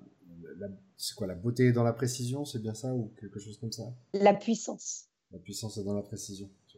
c'est 0.95 1.15
quoi, 1.15 1.25
la 1.25 1.33
beauté 1.33 1.71
dans 1.71 1.83
la 1.83 1.93
précision, 1.93 2.45
c'est 2.45 2.59
bien 2.59 2.75
ça, 2.75 2.93
ou 2.93 3.11
quelque 3.19 3.39
chose 3.39 3.57
comme 3.57 3.71
ça? 3.71 3.91
La 4.13 4.35
puissance. 4.35 5.05
La 5.31 5.39
puissance 5.39 5.77
est 5.77 5.83
dans 5.83 5.95
la 5.95 6.03
précision. 6.03 6.49
Tu 6.67 6.77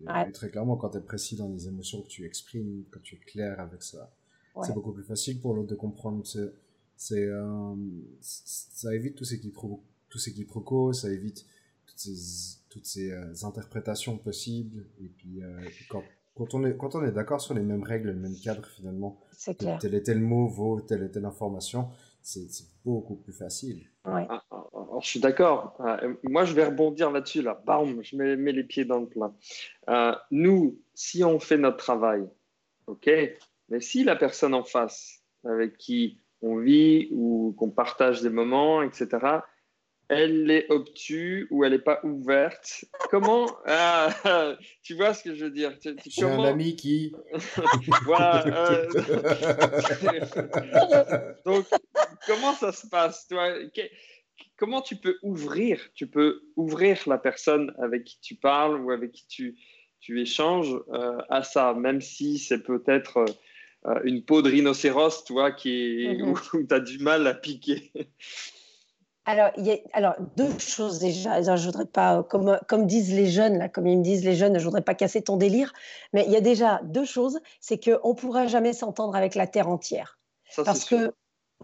vois. 0.00 0.30
très 0.32 0.48
clairement, 0.48 0.76
quand 0.76 0.90
tu 0.90 0.98
es 0.98 1.00
précis 1.02 1.36
dans 1.36 1.48
les 1.48 1.68
émotions 1.68 2.00
que 2.00 2.08
tu 2.08 2.24
exprimes, 2.24 2.84
quand 2.90 3.00
tu 3.02 3.16
es 3.16 3.18
clair 3.18 3.60
avec 3.60 3.82
ça, 3.82 4.10
c'est 4.62 4.74
beaucoup 4.74 4.92
plus 4.92 5.04
facile 5.04 5.40
pour 5.40 5.54
l'autre 5.54 5.68
de 5.68 5.74
comprendre. 5.74 6.24
C'est, 6.96 7.24
euh, 7.26 7.74
ça 8.20 8.94
évite 8.94 9.16
tous 9.16 9.24
ces 9.24 9.40
quiproquos, 9.40 9.82
tous 10.08 10.18
ces 10.18 10.32
quiproquos, 10.32 10.92
ça 10.92 11.10
évite 11.10 11.44
toutes 11.86 11.98
ces, 11.98 12.58
toutes 12.70 12.86
ces 12.86 13.10
euh, 13.10 13.32
interprétations 13.42 14.16
possibles. 14.16 14.86
Et 15.02 15.08
puis, 15.08 15.42
euh, 15.42 15.60
quand, 15.88 16.04
quand, 16.34 16.54
on 16.54 16.64
est, 16.64 16.76
quand 16.76 16.94
on 16.94 17.04
est 17.04 17.12
d'accord 17.12 17.40
sur 17.40 17.54
les 17.54 17.62
mêmes 17.62 17.82
règles, 17.82 18.08
le 18.10 18.14
même 18.14 18.36
cadre 18.36 18.64
finalement, 18.66 19.20
clair. 19.58 19.78
tel 19.80 19.94
et 19.94 20.02
tel 20.02 20.20
mot 20.20 20.46
vaut 20.46 20.80
telle 20.80 21.02
et 21.02 21.10
telle 21.10 21.24
information, 21.24 21.88
c'est, 22.22 22.48
beaucoup 22.84 23.16
plus 23.16 23.32
facile. 23.32 23.86
Ouais. 24.04 24.26
Ah, 24.28 24.44
ah, 24.50 24.66
ah, 24.74 24.98
je 25.00 25.08
suis 25.08 25.20
d'accord. 25.20 25.78
moi, 26.22 26.44
je 26.44 26.54
vais 26.54 26.66
rebondir 26.66 27.10
là-dessus. 27.10 27.40
Là. 27.40 27.60
Bam, 27.66 28.02
je 28.02 28.14
mets, 28.14 28.36
mets, 28.36 28.52
les 28.52 28.64
pieds 28.64 28.84
dans 28.84 29.00
le 29.00 29.06
plat. 29.06 30.26
nous, 30.30 30.78
si 30.94 31.24
on 31.24 31.40
fait 31.40 31.56
notre 31.56 31.78
travail, 31.78 32.28
ok, 32.86 33.10
mais 33.68 33.80
si 33.80 34.04
la 34.04 34.16
personne 34.16 34.54
en 34.54 34.64
face, 34.64 35.22
avec 35.44 35.76
qui 35.78 36.20
on 36.42 36.58
vit 36.58 37.08
ou 37.10 37.54
qu'on 37.58 37.70
partage 37.70 38.22
des 38.22 38.30
moments, 38.30 38.82
etc., 38.82 39.40
elle 40.08 40.50
est 40.50 40.66
obtue 40.70 41.46
ou 41.50 41.64
elle 41.64 41.72
n'est 41.72 41.78
pas 41.78 42.00
ouverte. 42.04 42.84
Comment 43.10 43.46
ah, 43.66 44.10
Tu 44.82 44.94
vois 44.94 45.12
ce 45.14 45.24
que 45.24 45.34
je 45.34 45.46
veux 45.46 45.50
dire 45.50 45.72
J'ai 46.06 46.24
un 46.24 46.44
ami 46.44 46.76
qui. 46.76 47.14
voilà. 48.04 48.46
Euh, 48.46 48.86
donc, 51.46 51.64
comment 52.26 52.52
ça 52.52 52.72
se 52.72 52.86
passe 52.86 53.26
toi? 53.28 53.54
Comment 54.56 54.82
tu 54.82 54.96
peux 54.96 55.16
ouvrir 55.22 55.80
Tu 55.94 56.06
peux 56.06 56.42
ouvrir 56.56 56.98
la 57.06 57.16
personne 57.18 57.74
avec 57.78 58.04
qui 58.04 58.20
tu 58.20 58.34
parles 58.34 58.78
ou 58.80 58.90
avec 58.90 59.12
qui 59.12 59.26
tu, 59.26 59.56
tu 60.00 60.20
échanges 60.20 60.76
euh, 60.92 61.16
à 61.30 61.42
ça, 61.42 61.72
même 61.72 62.02
si 62.02 62.38
c'est 62.38 62.62
peut-être 62.62 63.16
euh, 63.18 63.26
une 64.04 64.22
peau 64.22 64.42
de 64.42 64.50
rhinocéros, 64.50 65.24
toi, 65.24 65.52
qui 65.52 65.70
est, 65.70 66.14
mm-hmm. 66.14 66.56
où 66.56 66.66
tu 66.66 66.74
as 66.74 66.80
du 66.80 66.98
mal 66.98 67.26
à 67.26 67.34
piquer. 67.34 67.92
Alors, 69.26 69.50
y 69.56 69.70
a, 69.70 69.76
alors, 69.94 70.14
deux 70.36 70.58
choses 70.58 70.98
déjà. 70.98 71.40
je 71.40 71.64
voudrais 71.64 71.86
pas, 71.86 72.22
comme, 72.24 72.58
comme 72.68 72.86
disent 72.86 73.14
les 73.14 73.26
jeunes, 73.26 73.58
là, 73.58 73.68
comme 73.68 73.86
ils 73.86 73.98
me 73.98 74.02
disent 74.02 74.24
les 74.24 74.34
jeunes, 74.34 74.58
je 74.58 74.64
voudrais 74.64 74.82
pas 74.82 74.94
casser 74.94 75.22
ton 75.22 75.36
délire. 75.36 75.72
Mais 76.12 76.24
il 76.26 76.32
y 76.32 76.36
a 76.36 76.42
déjà 76.42 76.80
deux 76.84 77.06
choses. 77.06 77.40
C'est 77.60 77.82
qu'on 77.82 78.10
ne 78.10 78.14
pourra 78.14 78.46
jamais 78.46 78.74
s'entendre 78.74 79.16
avec 79.16 79.34
la 79.34 79.46
Terre 79.46 79.68
entière. 79.68 80.18
parce 80.56 80.84
que, 80.84 81.14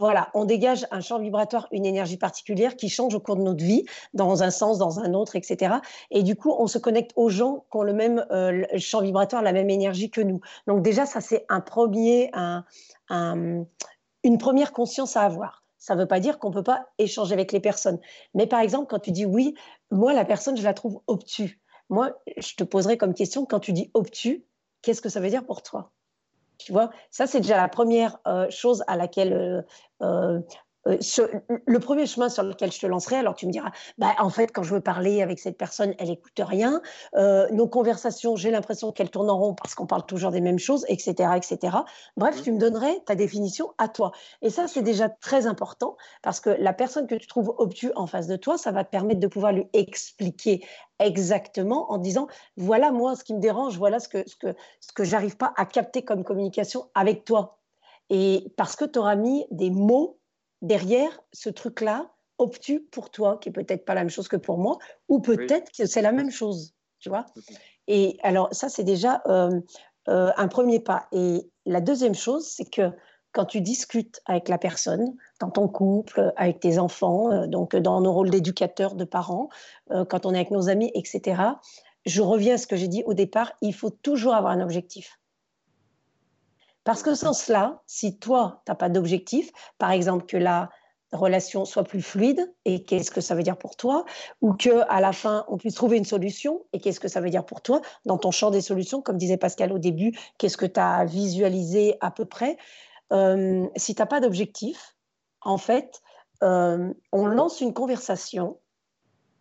voilà, 0.01 0.31
on 0.35 0.47
dégage 0.47 0.87
un 0.91 1.01
champ 1.01 1.19
vibratoire, 1.19 1.69
une 1.71 1.85
énergie 1.85 2.17
particulière 2.17 2.75
qui 2.77 2.89
change 2.89 3.15
au 3.15 3.21
cours 3.21 3.37
de 3.37 3.43
notre 3.43 3.63
vie, 3.63 3.85
dans 4.15 4.43
un 4.43 4.51
sens, 4.51 4.79
dans 4.79 4.99
un 4.99 5.13
autre, 5.15 5.37
etc. 5.37 5.77
Et 6.11 6.23
du 6.23 6.37
coup, 6.37 6.55
on 6.59 6.67
se 6.67 6.79
connecte 6.79 7.13
aux 7.17 7.29
gens 7.29 7.67
qui 7.71 7.77
ont 7.77 7.83
le 7.83 7.93
même 7.93 8.25
euh, 8.31 8.65
champ 8.79 9.03
vibratoire, 9.03 9.43
la 9.43 9.53
même 9.53 9.71
énergie 9.71 10.11
que 10.11 10.23
nous. 10.23 10.41
Donc 10.67 10.83
déjà, 10.83 11.07
ça, 11.07 11.21
c'est 11.21 11.45
un 11.51 11.61
premier, 11.61 12.31
un, 12.33 12.65
une 14.25 14.39
première 14.39 14.73
conscience 14.73 15.17
à 15.17 15.23
avoir 15.23 15.61
ça 15.81 15.95
ne 15.95 16.01
veut 16.01 16.07
pas 16.07 16.21
dire 16.21 16.39
qu'on 16.39 16.51
ne 16.51 16.55
peut 16.55 16.63
pas 16.63 16.91
échanger 16.99 17.33
avec 17.33 17.53
les 17.53 17.59
personnes. 17.59 17.99
Mais 18.35 18.47
par 18.47 18.61
exemple, 18.61 18.87
quand 18.87 18.99
tu 18.99 19.13
dis 19.13 19.25
oui, 19.25 19.55
moi, 19.91 20.13
la 20.13 20.27
personne, 20.27 20.57
je 20.57 20.63
la 20.63 20.75
trouve 20.75 21.01
obtus. 21.07 21.59
Moi, 21.89 22.13
je 22.37 22.55
te 22.55 22.65
poserai 22.65 22.99
comme 22.99 23.15
question, 23.15 23.47
quand 23.47 23.61
tu 23.61 23.73
dis 23.73 23.91
obtus, 23.95 24.45
qu'est-ce 24.83 25.01
que 25.01 25.09
ça 25.09 25.21
veut 25.21 25.31
dire 25.31 25.45
pour 25.45 25.63
toi? 25.63 25.91
Tu 26.65 26.73
vois, 26.73 26.91
ça, 27.11 27.27
c'est 27.27 27.41
déjà 27.41 27.57
la 27.57 27.69
première 27.69 28.19
euh, 28.27 28.49
chose 28.51 28.85
à 28.87 28.97
laquelle 28.97 29.65
euh, 30.03 30.41
euh, 30.87 30.97
le 31.67 31.79
premier 31.79 32.07
chemin 32.07 32.29
sur 32.29 32.43
lequel 32.43 32.73
je 32.73 32.81
te 32.81 32.87
lancerai, 32.87 33.17
alors 33.17 33.35
tu 33.35 33.47
me 33.47 33.53
diras, 33.53 33.71
bah, 33.99 34.15
en 34.19 34.31
fait, 34.31 34.49
quand 34.49 34.63
je 34.63 34.75
veux 34.75 34.81
parler 34.81 35.23
avec 35.23 35.39
cette 35.39 35.59
personne, 35.59 35.95
elle 35.99 36.11
écoute 36.11 36.33
rien. 36.39 36.81
Euh, 37.17 37.49
nos 37.51 37.69
conversations, 37.69 38.37
j'ai 38.37 38.51
l'impression 38.51 38.93
qu'elles 38.93 39.11
tournent 39.11 39.31
en 39.31 39.39
rond 39.39 39.55
parce 39.55 39.75
qu'on 39.75 39.87
parle 39.87 40.07
toujours 40.07 40.31
des 40.31 40.41
mêmes 40.41 40.59
choses, 40.59 40.85
etc., 40.89 41.31
etc. 41.37 41.79
Bref, 42.17 42.39
mmh. 42.39 42.43
tu 42.43 42.53
me 42.53 42.59
donnerais 42.59 43.01
ta 43.07 43.15
définition 43.15 43.73
à 43.79 43.89
toi. 43.89 44.13
Et 44.43 44.51
ça, 44.51 44.69
c'est 44.69 44.83
déjà 44.83 45.09
très 45.09 45.47
important 45.47 45.97
parce 46.23 46.41
que 46.41 46.51
la 46.51 46.73
personne 46.73 47.07
que 47.07 47.15
tu 47.15 47.27
trouves 47.27 47.55
obtus 47.59 47.93
en 47.97 48.07
face 48.07 48.27
de 48.27 48.37
toi, 48.37 48.57
ça 48.57 48.73
va 48.73 48.85
te 48.85 48.91
permettre 48.91 49.21
de 49.21 49.27
pouvoir 49.27 49.53
lui 49.53 49.67
expliquer 49.73 50.65
exactement 50.99 51.91
en 51.91 51.99
disant, 51.99 52.29
voilà 52.57 52.93
moi 52.93 53.17
ce 53.17 53.25
qui 53.25 53.35
me 53.35 53.41
dérange, 53.41 53.79
voilà 53.79 54.01
ce 54.01 54.09
que 54.09 54.29
ce 54.29 54.37
que 54.37 54.55
ce 54.81 54.93
que 54.93 55.05
j'arrive 55.05 55.37
pas 55.37 55.53
à 55.57 55.65
capter 55.65 56.03
comme 56.03 56.25
communication 56.25 56.89
avec 56.95 57.25
toi. 57.25 57.59
Et 58.11 58.53
parce 58.57 58.77
que 58.77 58.85
tu 58.85 58.99
auras 58.99 59.17
mis 59.17 59.47
des 59.51 59.71
mots 59.71 60.20
derrière 60.63 61.21
ce 61.33 61.51
truc-là 61.51 62.11
obtus 62.41 62.81
pour 62.91 63.11
toi, 63.11 63.39
qui 63.39 63.51
est 63.51 63.53
peut-être 63.53 63.85
pas 63.85 63.95
la 63.95 64.01
même 64.01 64.11
chose 64.11 64.29
que 64.29 64.37
pour 64.37 64.59
moi, 64.59 64.79
ou 65.09 65.21
peut-être 65.21 65.71
que 65.73 65.87
c'est 65.87 66.03
la 66.03 66.13
même 66.13 66.31
chose, 66.31 66.75
tu 66.99 67.09
vois. 67.09 67.27
Et 67.87 68.19
alors 68.23 68.49
ça, 68.53 68.69
c'est 68.69 68.85
déjà 68.85 69.23
euh, 69.27 69.61
euh, 70.09 70.33
un 70.37 70.49
premier 70.49 70.81
pas. 70.81 71.07
Et 71.13 71.51
la 71.67 71.81
deuxième 71.81 72.15
chose, 72.15 72.47
c'est 72.47 72.69
que 72.69 72.91
quand 73.33 73.45
tu 73.45 73.61
discutes 73.61 74.21
avec 74.27 74.49
la 74.49 74.59
personne, 74.59 75.15
dans 75.39 75.51
ton 75.51 75.69
couple, 75.69 76.33
avec 76.37 76.61
tes 76.61 76.79
enfants, 76.79 77.31
euh, 77.31 77.47
donc 77.47 77.77
dans 77.77 78.01
nos 78.01 78.13
rôles 78.13 78.31
d'éducateurs, 78.31 78.95
de 78.95 79.05
parents, 79.05 79.49
quand 80.09 80.25
on 80.25 80.33
est 80.33 80.37
avec 80.37 80.51
nos 80.51 80.69
amis, 80.69 80.91
etc., 80.95 81.43
je 82.07 82.23
reviens 82.23 82.55
à 82.55 82.59
ce 82.59 82.67
que 82.67 82.77
j'ai 82.77 82.89
dit 82.89 83.03
au 83.05 83.13
départ, 83.13 83.53
il 83.61 83.75
faut 83.75 83.91
toujours 83.91 84.35
avoir 84.35 84.53
un 84.53 84.63
objectif. 84.63 85.20
Parce 86.85 87.03
que 87.03 87.15
sans 87.15 87.33
cela, 87.33 87.83
si 87.87 88.19
toi, 88.19 88.63
tu 88.65 88.71
n'as 88.71 88.77
pas 88.77 88.89
d'objectif, 88.89 89.51
par 89.79 89.91
exemple 89.91 90.27
que 90.27 90.37
la 90.37 90.71
relation 91.13 91.65
soit 91.65 91.85
plus 91.85 92.03
fluide, 92.03 92.53
et 92.65 92.85
qu'est-ce 92.85 93.11
que 93.11 93.21
ça 93.21 93.35
veut 93.35 93.43
dire 93.43 93.59
pour 93.59 93.77
toi, 93.77 94.05
ou 94.41 94.55
que 94.55 94.83
à 94.89 95.01
la 95.01 95.13
fin, 95.13 95.45
on 95.49 95.57
puisse 95.57 95.75
trouver 95.75 95.99
une 95.99 96.05
solution, 96.05 96.65
et 96.73 96.81
qu'est-ce 96.81 97.01
que 97.01 97.09
ça 97.09 97.21
veut 97.21 97.31
dire 97.31 97.45
pour 97.45 97.63
toi, 97.63 97.81
dans 98.07 98.19
ton 98.19 98.31
champ 98.31 98.51
des 98.51 98.61
solutions, 98.61 99.03
comme 99.03 99.19
disait 99.19 99.37
Pascal 99.37 99.73
au 99.73 99.79
début, 99.79 100.17
qu'est-ce 100.39 100.57
que 100.57 100.67
tu 100.67 100.79
as 100.79 101.05
visualisé 101.05 101.97
à 102.01 102.11
peu 102.11 102.25
près. 102.25 102.57
Euh, 103.13 103.67
si 103.77 103.95
tu 103.95 104.03
n'as 104.03 104.07
pas 104.07 104.21
d'objectif, 104.21 104.97
en 105.43 105.59
fait, 105.59 106.01
euh, 106.43 106.93
on 107.13 107.27
lance 107.27 107.61
une 107.61 107.75
conversation 107.75 108.59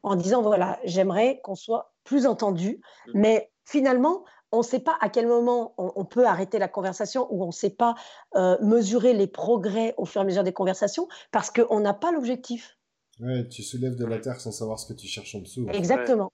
en 0.01 0.15
disant, 0.15 0.41
voilà, 0.41 0.79
j'aimerais 0.85 1.39
qu'on 1.43 1.55
soit 1.55 1.93
plus 2.03 2.25
entendu, 2.25 2.81
mmh. 3.07 3.11
mais 3.13 3.51
finalement, 3.65 4.23
on 4.51 4.59
ne 4.59 4.63
sait 4.63 4.79
pas 4.79 4.97
à 5.01 5.09
quel 5.09 5.27
moment 5.27 5.73
on, 5.77 6.05
peut 6.05 6.25
arrêter 6.25 6.59
la 6.59 6.67
conversation 6.67 7.27
ou 7.31 7.43
on 7.43 7.47
ne 7.47 7.51
sait 7.51 7.69
pas 7.69 7.95
euh, 8.35 8.57
mesurer 8.61 9.13
les 9.13 9.27
progrès 9.27 9.93
au 9.97 10.05
fur 10.05 10.21
et 10.21 10.23
à 10.23 10.25
mesure 10.25 10.43
des 10.43 10.53
conversations 10.53 11.07
parce 11.31 11.51
qu'on 11.51 11.79
n'a 11.79 11.93
pas 11.93 12.11
l'objectif. 12.11 12.77
Ouais, 13.19 13.47
tu 13.47 13.63
soulèves 13.63 13.95
de 13.95 14.05
la 14.05 14.19
terre 14.19 14.39
sans 14.39 14.51
savoir 14.51 14.79
ce 14.79 14.91
que 14.91 14.97
tu 14.97 15.07
cherches 15.07 15.35
en 15.35 15.39
dessous. 15.39 15.67
Exactement. 15.71 16.31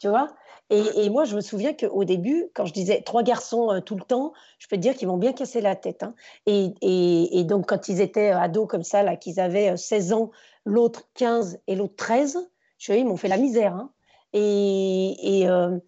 Tu 0.00 0.08
vois? 0.08 0.34
Et, 0.68 1.08
moi, 1.10 1.24
je 1.24 1.36
me 1.36 1.40
souviens 1.40 1.74
qu'au 1.74 2.04
début, 2.04 2.50
quand 2.54 2.66
je 2.66 2.72
disais 2.72 3.00
trois 3.02 3.22
garçons 3.22 3.70
euh, 3.70 3.80
tout 3.80 3.94
le 3.94 4.02
temps, 4.02 4.32
je 4.58 4.66
peux 4.66 4.76
te 4.76 4.80
dire 4.80 4.94
qu'ils 4.94 5.06
m'ont 5.06 5.16
bien 5.16 5.32
cassé 5.32 5.60
la 5.60 5.76
tête. 5.76 6.02
Hein. 6.02 6.14
Et, 6.46 7.44
donc, 7.44 7.68
quand 7.68 7.88
ils 7.88 8.00
étaient 8.00 8.32
euh, 8.32 8.38
ados 8.38 8.66
comme 8.68 8.82
ça, 8.82 9.02
là, 9.02 9.16
qu'ils 9.16 9.38
avaient 9.38 9.76
16 9.76 10.12
ans, 10.12 10.30
l'autre 10.64 11.08
15 11.14 11.60
et 11.68 11.76
l'autre 11.76 11.94
13, 11.96 12.50
je, 12.78 12.92
ils 12.92 13.06
m'ont 13.06 13.16
fait 13.16 13.28
la 13.28 13.38
misère. 13.38 13.74
Hein. 13.74 13.92
Et, 14.32 15.44
euh, 15.48 15.78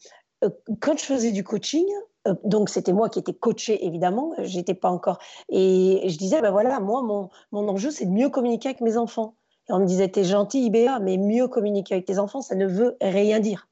quand 0.81 0.99
je 0.99 1.05
faisais 1.05 1.33
du 1.33 1.45
coaching, 1.45 1.87
euh, 2.27 2.35
donc 2.45 2.69
c'était 2.69 2.93
moi 2.93 3.09
qui 3.09 3.19
étais 3.19 3.35
coachée 3.35 3.85
évidemment, 3.87 4.35
j'étais 4.39 4.75
pas 4.75 4.91
encore. 4.91 5.19
Et 5.49 6.03
je 6.07 6.19
disais, 6.19 6.41
ben 6.41 6.51
voilà, 6.51 6.81
moi, 6.81 7.03
mon, 7.03 7.29
mon 7.53 7.69
enjeu, 7.69 7.91
c'est 7.91 8.07
de 8.07 8.11
mieux 8.11 8.29
communiquer 8.29 8.69
avec 8.69 8.81
mes 8.81 8.97
enfants. 8.97 9.35
Et 9.69 9.73
on 9.73 9.81
me 9.81 9.87
disait, 9.87 10.09
t'es 10.09 10.25
gentil, 10.25 10.65
IBA, 10.67 10.99
mais 11.01 11.19
mieux 11.19 11.49
communiquer 11.49 11.95
avec 11.95 12.07
tes 12.07 12.19
enfants, 12.19 12.41
ça 12.41 12.55
ne 12.55 12.67
veut 12.67 12.97
rien 13.01 13.41
dire. 13.41 13.69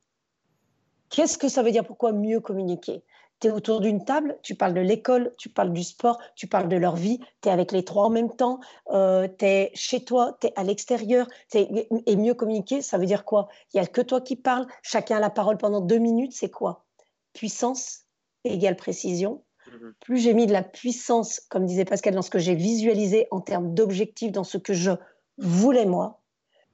Qu'est-ce 1.09 1.39
que 1.39 1.49
ça 1.49 1.63
veut 1.63 1.71
dire? 1.71 1.87
Pourquoi 1.87 2.13
mieux 2.13 2.41
communiquer? 2.41 3.03
Tu 3.41 3.49
es 3.49 3.51
autour 3.51 3.81
d'une 3.81 4.05
table, 4.05 4.39
tu 4.43 4.55
parles 4.55 4.75
de 4.75 4.81
l'école, 4.81 5.35
tu 5.37 5.49
parles 5.49 5.73
du 5.73 5.83
sport, 5.83 6.19
tu 6.35 6.47
parles 6.47 6.69
de 6.69 6.77
leur 6.77 6.97
vie, 6.97 7.21
tu 7.43 7.49
es 7.49 7.53
avec 7.53 7.73
les 7.73 7.85
trois 7.85 8.07
en 8.07 8.11
même 8.11 8.35
temps, 8.35 8.61
euh, 8.93 9.29
tu 9.39 9.45
es 9.45 9.71
chez 9.75 10.05
toi, 10.05 10.37
tu 10.41 10.47
es 10.47 10.53
à 10.57 10.65
l'extérieur. 10.65 11.27
Et 11.55 12.17
mieux 12.17 12.35
communiquer, 12.35 12.83
ça 12.83 12.99
veut 12.99 13.07
dire 13.07 13.25
quoi? 13.25 13.49
Il 13.73 13.81
n'y 13.81 13.87
a 13.87 13.87
que 13.87 14.01
toi 14.01 14.21
qui 14.21 14.37
parles, 14.37 14.67
chacun 14.83 15.17
a 15.17 15.21
la 15.21 15.31
parole 15.31 15.59
pendant 15.59 15.81
deux 15.81 15.99
minutes, 15.99 16.33
c'est 16.33 16.51
quoi? 16.51 16.85
Puissance 17.33 18.05
égale 18.45 18.77
précision. 18.77 19.43
Mhm. 19.73 19.95
Plus 20.01 20.19
j'ai 20.19 20.35
mis 20.35 20.47
de 20.47 20.53
la 20.53 20.63
puissance, 20.63 21.41
comme 21.41 21.67
disait 21.67 21.85
Pascal, 21.85 22.15
dans 22.15 22.23
ce 22.23 22.31
que 22.31 22.39
j'ai 22.39 22.55
visualisé 22.55 23.27
en 23.31 23.41
termes 23.41 23.75
d'objectifs, 23.75 24.33
dans 24.33 24.45
ce 24.45 24.59
que 24.59 24.73
je 24.73 24.93
voulais 25.39 25.87
moi, 25.87 26.23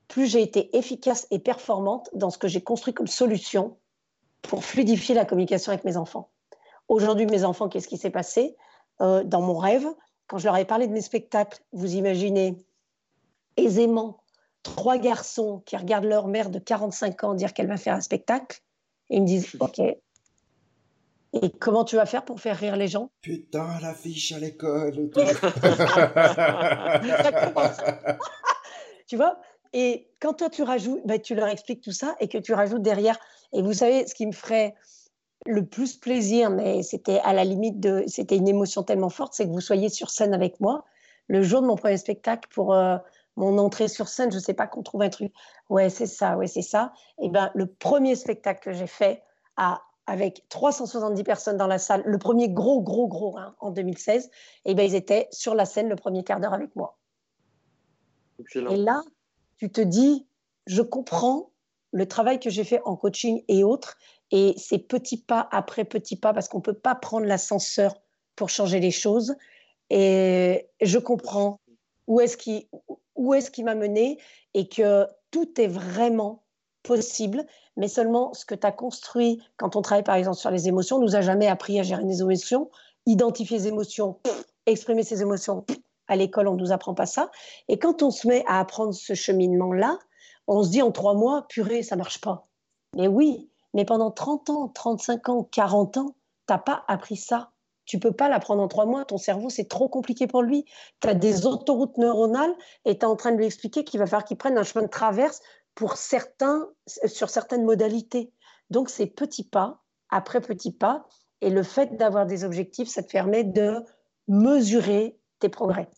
plus 0.09 0.27
j'ai 0.27 0.43
été 0.43 0.77
efficace 0.77 1.27
et 1.31 1.39
performante 1.39 2.11
dans 2.13 2.31
ce 2.31 2.39
que 2.39 2.49
j'ai 2.49 2.61
construit 2.61 2.93
comme 2.93 3.07
solution 3.07 3.79
pour 4.43 4.65
fluidifier 4.65 5.15
la 5.15 5.25
communication 5.25 5.73
avec 5.73 5.85
mes 5.85 5.97
enfants. 5.97 6.31
Aujourd'hui, 6.89 7.26
mes 7.26 7.45
enfants, 7.45 7.68
qu'est-ce 7.68 7.89
qui 7.89 7.97
s'est 7.97 8.11
passé 8.11 8.57
euh, 9.01 9.24
Dans 9.24 9.41
mon 9.41 9.57
rêve, 9.57 9.87
quand 10.26 10.39
je 10.39 10.45
leur 10.45 10.57
ai 10.57 10.64
parlé 10.64 10.87
de 10.87 10.93
mes 10.93 11.01
spectacles, 11.01 11.61
vous 11.72 11.95
imaginez 11.95 12.57
aisément 13.57 14.22
trois 14.62 14.99
garçons 14.99 15.62
qui 15.66 15.76
regardent 15.76 16.05
leur 16.05 16.28
mère 16.28 16.51
de 16.51 16.59
45 16.59 17.24
ans 17.24 17.35
dire 17.35 17.53
qu'elle 17.53 17.66
va 17.66 17.76
faire 17.76 17.95
un 17.95 18.01
spectacle 18.01 18.61
et 19.11 19.16
ils 19.16 19.22
me 19.22 19.26
disent 19.26 19.57
OK. 19.61 19.80
Et 21.35 21.51
comment 21.59 21.85
tu 21.85 21.97
vas 21.97 22.05
faire 22.05 22.24
pour 22.24 22.41
faire 22.41 22.59
rire 22.59 22.76
les 22.76 22.89
gens? 22.89 23.11
Putain, 23.22 23.80
la 23.80 23.95
fiche 23.95 24.33
à 24.33 24.39
l'école. 24.39 25.11
tu 29.07 29.16
vois? 29.16 29.41
Et 29.72 30.11
quand 30.20 30.35
toi 30.35 30.51
tu 30.51 30.62
rajoutes, 30.62 31.01
ben, 31.07 31.20
tu 31.20 31.35
leur 31.35 31.49
expliques 31.49 31.80
tout 31.80 31.93
ça 31.93 32.14
et 32.20 32.28
que 32.28 32.37
tu 32.37 32.53
rajoutes 32.53 32.83
derrière. 32.83 33.18
Et 33.55 33.62
vous 33.62 33.72
savez, 33.72 34.07
ce 34.07 34.14
qui 34.14 34.26
me 34.26 34.33
ferait 34.33 34.74
le 35.47 35.66
plus 35.66 35.97
plaisir, 35.97 36.51
mais 36.51 36.82
c'était 36.82 37.20
à 37.20 37.32
la 37.32 37.45
limite 37.45 37.80
de, 37.80 38.05
c'était 38.07 38.36
une 38.36 38.49
émotion 38.49 38.82
tellement 38.82 39.09
forte, 39.09 39.34
c'est 39.34 39.47
que 39.47 39.51
vous 39.51 39.61
soyez 39.61 39.88
sur 39.88 40.11
scène 40.11 40.34
avec 40.34 40.61
moi 40.61 40.84
le 41.28 41.43
jour 41.43 41.62
de 41.62 41.66
mon 41.66 41.76
premier 41.76 41.97
spectacle 41.97 42.49
pour 42.53 42.74
euh, 42.74 42.97
mon 43.36 43.59
entrée 43.59 43.88
sur 43.88 44.09
scène. 44.09 44.30
Je 44.30 44.38
sais 44.38 44.55
pas 44.55 44.66
qu'on 44.66 44.82
trouve 44.82 45.03
un 45.03 45.09
truc. 45.09 45.32
Ouais, 45.68 45.88
c'est 45.88 46.07
ça, 46.07 46.36
ouais, 46.36 46.47
c'est 46.47 46.62
ça. 46.62 46.93
Et 47.20 47.28
ben, 47.28 47.51
le 47.55 47.66
premier 47.66 48.14
spectacle 48.16 48.61
que 48.62 48.72
j'ai 48.72 48.86
fait 48.86 49.22
à, 49.57 49.82
avec 50.07 50.45
370 50.49 51.22
personnes 51.24 51.57
dans 51.57 51.66
la 51.66 51.78
salle, 51.78 52.03
le 52.05 52.18
premier 52.18 52.49
gros, 52.49 52.82
gros, 52.82 53.09
gros 53.09 53.38
hein, 53.38 53.55
en 53.61 53.70
2016, 53.70 54.30
et 54.64 54.74
ben, 54.74 54.84
ils 54.84 54.95
étaient 54.95 55.28
sur 55.30 55.55
la 55.55 55.64
scène 55.64 55.88
le 55.88 55.97
premier 55.97 56.24
quart 56.24 56.40
d'heure 56.40 56.55
avec 56.55 56.74
moi. 56.76 56.99
Et 58.55 58.76
là, 58.76 59.03
tu 59.57 59.70
te 59.70 59.80
dis, 59.80 60.26
je 60.66 60.82
comprends 60.82 61.51
le 61.93 62.07
travail 62.07 62.40
que 62.40 62.51
j'ai 62.51 62.64
fait 62.64 62.80
en 62.84 62.97
coaching 62.97 63.45
et 63.49 63.62
autres, 63.62 63.97
et 64.33 64.55
c'est 64.57 64.78
petit 64.78 65.18
pas 65.18 65.47
après 65.53 65.85
petit 65.85 66.16
pas, 66.16 66.33
parce 66.33 66.49
qu'on 66.49 66.59
ne 66.59 66.62
peut 66.62 66.72
pas 66.72 66.95
prendre 66.95 67.26
l'ascenseur 67.26 67.95
pour 68.35 68.49
changer 68.49 68.80
les 68.80 68.91
choses. 68.91 69.37
Et 69.91 70.68
je 70.80 70.99
comprends 70.99 71.61
où 72.09 72.20
est-ce 72.20 72.37
qu'il 72.37 72.64
où 73.14 73.35
est-ce 73.35 73.51
qui 73.51 73.62
m'a 73.62 73.74
mené 73.74 74.18
et 74.55 74.68
que 74.68 75.07
tout 75.30 75.61
est 75.61 75.68
vraiment 75.68 76.45
possible, 76.83 77.47
mais 77.76 77.89
seulement 77.89 78.33
ce 78.33 78.47
que 78.47 78.55
tu 78.55 78.66
as 78.66 78.72
construit 78.72 79.41
quand 79.59 79.76
on 79.76 79.83
travaille 79.83 80.03
par 80.03 80.16
exemple 80.16 80.39
sur 80.39 80.51
les 80.51 80.66
émotions 80.66 80.99
nous 80.99 81.14
a 81.14 81.20
jamais 81.20 81.47
appris 81.47 81.78
à 81.78 81.83
gérer 81.83 82.03
les 82.03 82.22
émotions, 82.22 82.70
identifier 83.07 83.59
les 83.59 83.68
émotions, 83.68 84.18
exprimer 84.66 85.05
ses 85.05 85.20
émotions. 85.20 85.64
à 86.09 86.16
l'école, 86.16 86.49
on 86.49 86.55
ne 86.55 86.61
nous 86.61 86.72
apprend 86.72 86.95
pas 86.95 87.07
ça. 87.07 87.30
Et 87.68 87.78
quand 87.78 88.03
on 88.03 88.11
se 88.11 88.26
met 88.26 88.45
à 88.47 88.61
apprendre 88.61 88.93
ce 88.93 89.14
cheminement-là, 89.14 89.99
on 90.47 90.62
se 90.62 90.70
dit 90.70 90.83
en 90.83 90.91
trois 90.91 91.14
mois, 91.14 91.47
purée, 91.49 91.83
ça 91.83 91.97
marche 91.97 92.20
pas. 92.20 92.49
Mais 92.97 93.09
oui, 93.09 93.49
mais 93.75 93.85
pendant 93.85 94.11
30 94.11 94.51
ans, 94.51 94.68
35 94.68 95.29
ans, 95.29 95.45
40 95.45 95.97
ans, 95.97 96.16
tu 96.47 96.53
n'as 96.53 96.59
pas 96.59 96.85
appris 96.89 97.16
ça. 97.16 97.53
Tu 97.85 97.99
peux 97.99 98.12
pas 98.12 98.29
l'apprendre 98.29 98.62
en 98.62 98.68
trois 98.68 98.87
mois. 98.87 99.05
Ton 99.05 99.18
cerveau, 99.18 99.51
c'est 99.51 99.68
trop 99.68 99.89
compliqué 99.89 100.27
pour 100.27 100.43
lui. 100.43 100.64
Tu 101.01 101.09
as 101.09 101.14
des 101.14 101.47
autoroutes 101.47 101.99
neuronales 101.99 102.55
et 102.85 102.99
tu 102.99 103.01
es 103.01 103.09
en 103.09 103.16
train 103.16 103.33
de 103.33 103.37
lui 103.37 103.47
expliquer 103.47 103.85
qu'il 103.85 103.99
va 103.99 104.07
falloir 104.07 104.25
qu'il 104.25 104.37
prenne 104.37 104.57
un 104.57 104.62
chemin 104.62 104.85
de 104.85 104.91
traverse 104.91 105.41
pour 105.75 105.97
certains, 105.97 106.68
sur 106.87 107.29
certaines 107.29 107.64
modalités. 107.64 108.33
Donc, 108.70 108.89
c'est 108.89 109.07
petit 109.07 109.45
pas 109.45 109.83
après 110.11 110.41
petit 110.41 110.73
pas. 110.73 111.09
Et 111.41 111.51
le 111.51 111.64
fait 111.64 111.97
d'avoir 111.97 112.27
des 112.27 112.45
objectifs, 112.45 112.89
ça 112.89 113.03
te 113.03 113.11
permet 113.11 113.43
de 113.43 113.81
mesurer 114.29 115.18
tes 115.41 115.49
progrès. 115.49 115.89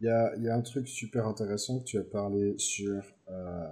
Il 0.00 0.06
y 0.06 0.10
a, 0.10 0.34
y 0.36 0.48
a, 0.48 0.54
un 0.54 0.62
truc 0.62 0.88
super 0.88 1.26
intéressant 1.26 1.80
que 1.80 1.84
tu 1.84 1.98
as 1.98 2.04
parlé 2.04 2.56
sur 2.58 3.02
euh, 3.28 3.68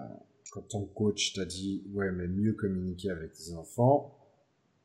quand 0.51 0.63
ton 0.63 0.85
coach 0.87 1.33
t'a 1.35 1.45
dit 1.45 1.83
ouais 1.93 2.11
mais 2.13 2.29
mieux 2.29 2.53
communiquer 2.53 3.11
avec 3.11 3.33
tes 3.33 3.53
enfants 3.53 4.19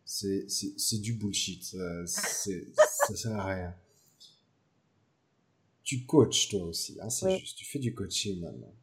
c'est 0.05 0.49
c'est 0.49 0.99
du 0.99 1.13
bullshit 1.13 1.63
ça, 1.63 2.05
ça 2.05 3.15
sert 3.15 3.31
à 3.33 3.53
rien. 3.55 3.75
Tu 5.83 6.05
coaches 6.05 6.49
toi 6.49 6.65
aussi 6.65 6.97
hein, 7.01 7.09
c'est 7.09 7.37
juste 7.39 7.57
tu 7.57 7.65
fais 7.65 7.79
du 7.79 7.93
coaching 7.93 8.41
maintenant. 8.41 8.73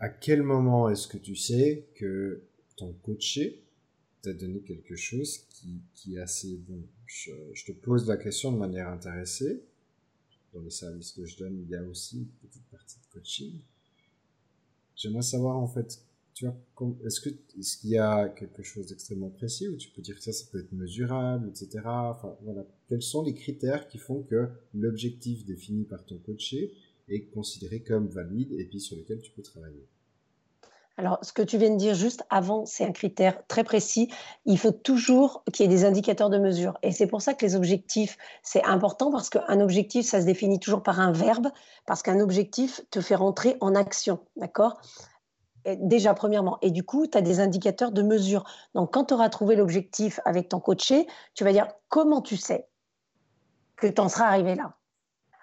À 0.00 0.08
quel 0.08 0.42
moment 0.42 0.88
est-ce 0.88 1.08
que 1.08 1.18
tu 1.18 1.34
sais 1.34 1.88
que 1.96 2.44
ton 2.76 2.92
coaché 3.02 3.64
t'a 4.22 4.32
donné 4.32 4.60
quelque 4.60 4.96
chose 4.96 5.38
qui, 5.50 5.80
qui 5.94 6.16
est 6.16 6.20
assez 6.20 6.56
bon? 6.56 6.82
Je, 7.06 7.32
je 7.52 7.64
te 7.64 7.72
pose 7.72 8.06
la 8.06 8.16
question 8.16 8.52
de 8.52 8.58
manière 8.58 8.88
intéressée. 8.88 9.64
Dans 10.54 10.60
les 10.60 10.70
services 10.70 11.12
que 11.12 11.26
je 11.26 11.36
donne 11.36 11.58
il 11.60 11.68
y 11.68 11.74
a 11.74 11.82
aussi 11.82 12.18
une 12.18 12.48
petite 12.48 12.64
partie 12.70 12.96
de 12.98 13.12
coaching. 13.12 13.60
J'aimerais 14.96 15.22
savoir 15.22 15.56
en 15.56 15.66
fait 15.66 16.00
est-ce 17.04 17.78
qu'il 17.78 17.90
y 17.90 17.98
a 17.98 18.28
quelque 18.28 18.62
chose 18.62 18.86
d'extrêmement 18.86 19.30
précis 19.30 19.68
où 19.68 19.76
tu 19.76 19.90
peux 19.90 20.02
dire 20.02 20.16
que 20.16 20.22
ça, 20.22 20.32
ça 20.32 20.44
peut 20.50 20.60
être 20.60 20.72
mesurable, 20.72 21.48
etc. 21.48 21.80
Enfin, 21.84 22.36
voilà. 22.42 22.64
Quels 22.88 23.02
sont 23.02 23.22
les 23.22 23.34
critères 23.34 23.88
qui 23.88 23.98
font 23.98 24.22
que 24.22 24.48
l'objectif 24.74 25.44
défini 25.44 25.84
par 25.84 26.04
ton 26.04 26.18
coaché 26.18 26.72
est 27.08 27.24
considéré 27.26 27.80
comme 27.80 28.08
valide 28.08 28.52
et 28.52 28.64
puis 28.64 28.80
sur 28.80 28.96
lequel 28.96 29.20
tu 29.20 29.30
peux 29.32 29.42
travailler? 29.42 29.86
Alors, 30.98 31.20
ce 31.22 31.32
que 31.32 31.42
tu 31.42 31.58
viens 31.58 31.70
de 31.70 31.76
dire 31.76 31.94
juste 31.94 32.24
avant, 32.28 32.66
c'est 32.66 32.84
un 32.84 32.90
critère 32.90 33.46
très 33.46 33.62
précis. 33.62 34.10
Il 34.46 34.58
faut 34.58 34.72
toujours 34.72 35.44
qu'il 35.52 35.64
y 35.64 35.68
ait 35.72 35.76
des 35.76 35.84
indicateurs 35.84 36.28
de 36.28 36.38
mesure. 36.38 36.76
Et 36.82 36.90
c'est 36.90 37.06
pour 37.06 37.22
ça 37.22 37.34
que 37.34 37.46
les 37.46 37.54
objectifs, 37.54 38.18
c'est 38.42 38.64
important 38.64 39.12
parce 39.12 39.30
qu'un 39.30 39.60
objectif, 39.60 40.06
ça 40.06 40.20
se 40.20 40.26
définit 40.26 40.58
toujours 40.58 40.82
par 40.82 40.98
un 40.98 41.12
verbe, 41.12 41.48
parce 41.86 42.02
qu'un 42.02 42.18
objectif 42.18 42.80
te 42.90 43.00
fait 43.00 43.14
rentrer 43.14 43.56
en 43.60 43.76
action. 43.76 44.18
D'accord? 44.36 44.80
Déjà 45.76 46.14
premièrement. 46.14 46.58
Et 46.62 46.70
du 46.70 46.84
coup, 46.84 47.06
tu 47.06 47.18
as 47.18 47.22
des 47.22 47.40
indicateurs 47.40 47.92
de 47.92 48.02
mesure. 48.02 48.44
Donc, 48.74 48.92
quand 48.92 49.06
tu 49.06 49.14
auras 49.14 49.28
trouvé 49.28 49.56
l'objectif 49.56 50.20
avec 50.24 50.48
ton 50.48 50.60
coaché, 50.60 51.06
tu 51.34 51.44
vas 51.44 51.52
dire 51.52 51.68
comment 51.88 52.22
tu 52.22 52.36
sais 52.36 52.68
que 53.76 53.86
tu 53.86 54.00
en 54.00 54.08
seras 54.08 54.26
arrivé 54.26 54.54
là? 54.54 54.74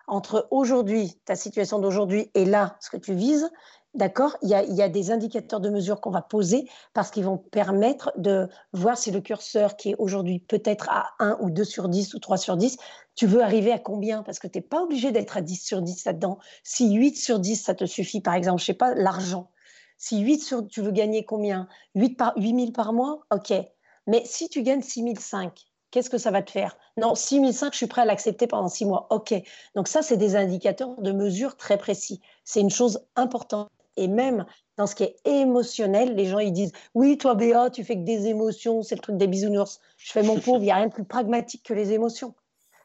Entre 0.07 0.47
aujourd'hui, 0.51 1.19
ta 1.25 1.35
situation 1.35 1.79
d'aujourd'hui 1.79 2.29
et 2.35 2.45
là, 2.45 2.77
ce 2.79 2.91
que 2.91 2.97
tu 2.97 3.15
vises, 3.15 3.49
d'accord, 3.95 4.37
il 4.43 4.49
y, 4.49 4.81
a, 4.81 4.89
des 4.89 5.11
indicateurs 5.11 5.59
de 5.59 5.69
mesure 5.69 5.99
qu'on 5.99 6.11
va 6.11 6.21
poser 6.21 6.69
parce 6.93 7.09
qu'ils 7.09 7.23
vont 7.23 7.37
permettre 7.37 8.11
de 8.17 8.47
voir 8.73 8.97
si 8.97 9.09
le 9.09 9.21
curseur 9.21 9.77
qui 9.77 9.91
est 9.91 9.95
aujourd'hui 9.97 10.39
peut-être 10.39 10.89
à 10.89 11.13
1 11.19 11.37
ou 11.39 11.49
2 11.49 11.63
sur 11.63 11.89
10 11.89 12.13
ou 12.13 12.19
3 12.19 12.37
sur 12.37 12.57
10, 12.57 12.77
tu 13.15 13.25
veux 13.25 13.41
arriver 13.41 13.71
à 13.71 13.79
combien? 13.79 14.21
Parce 14.21 14.37
que 14.37 14.47
tu 14.47 14.59
n'es 14.59 14.61
pas 14.61 14.83
obligé 14.83 15.11
d'être 15.11 15.37
à 15.37 15.41
10 15.41 15.55
sur 15.55 15.81
10 15.81 16.05
là-dedans. 16.05 16.37
Si 16.63 16.93
8 16.93 17.15
sur 17.15 17.39
10, 17.39 17.55
ça 17.55 17.73
te 17.73 17.85
suffit, 17.85 18.21
par 18.21 18.35
exemple, 18.35 18.59
je 18.59 18.65
sais 18.65 18.73
pas, 18.73 18.93
l'argent 18.93 19.49
si 19.97 20.19
8 20.19 20.39
sur, 20.39 20.67
tu 20.67 20.81
veux 20.81 20.91
gagner 20.91 21.25
combien? 21.25 21.67
8 21.95 22.17
par, 22.17 22.33
8 22.37 22.59
000 22.59 22.71
par 22.71 22.93
mois? 22.93 23.21
Ok. 23.31 23.53
Mais 24.07 24.23
si 24.25 24.49
tu 24.49 24.61
gagnes 24.61 24.81
6 24.81 25.15
500, 25.19 25.51
qu'est-ce 25.91 26.09
que 26.09 26.17
ça 26.17 26.31
va 26.31 26.41
te 26.41 26.51
faire? 26.51 26.77
Non, 26.97 27.15
6 27.15 27.53
500, 27.53 27.69
je 27.71 27.77
suis 27.77 27.87
prêt 27.87 28.01
à 28.01 28.05
l'accepter 28.05 28.47
pendant 28.47 28.67
6 28.67 28.85
mois. 28.85 29.07
Ok. 29.09 29.33
Donc 29.75 29.87
ça, 29.87 30.01
c'est 30.01 30.17
des 30.17 30.35
indicateurs 30.35 30.99
de 31.01 31.11
mesure 31.11 31.57
très 31.57 31.77
précis. 31.77 32.21
C'est 32.43 32.61
une 32.61 32.69
chose 32.69 33.05
importante. 33.15 33.69
Et 33.97 34.07
même 34.07 34.45
dans 34.77 34.87
ce 34.87 34.95
qui 34.95 35.03
est 35.03 35.15
émotionnel, 35.25 36.15
les 36.15 36.25
gens 36.25 36.39
ils 36.39 36.51
disent 36.51 36.73
Oui, 36.93 37.17
toi, 37.17 37.35
Béa, 37.35 37.69
tu 37.69 37.83
fais 37.83 37.95
que 37.95 38.03
des 38.03 38.27
émotions, 38.27 38.83
c'est 38.83 38.95
le 38.95 39.01
truc 39.01 39.17
des 39.17 39.27
bisounours. 39.27 39.79
Je 39.97 40.11
fais 40.11 40.23
mon 40.23 40.39
pauvre, 40.39 40.59
il 40.59 40.65
n'y 40.65 40.71
a 40.71 40.75
rien 40.75 40.87
de 40.87 40.93
plus 40.93 41.05
pragmatique 41.05 41.63
que 41.63 41.73
les 41.73 41.93
émotions. 41.93 42.35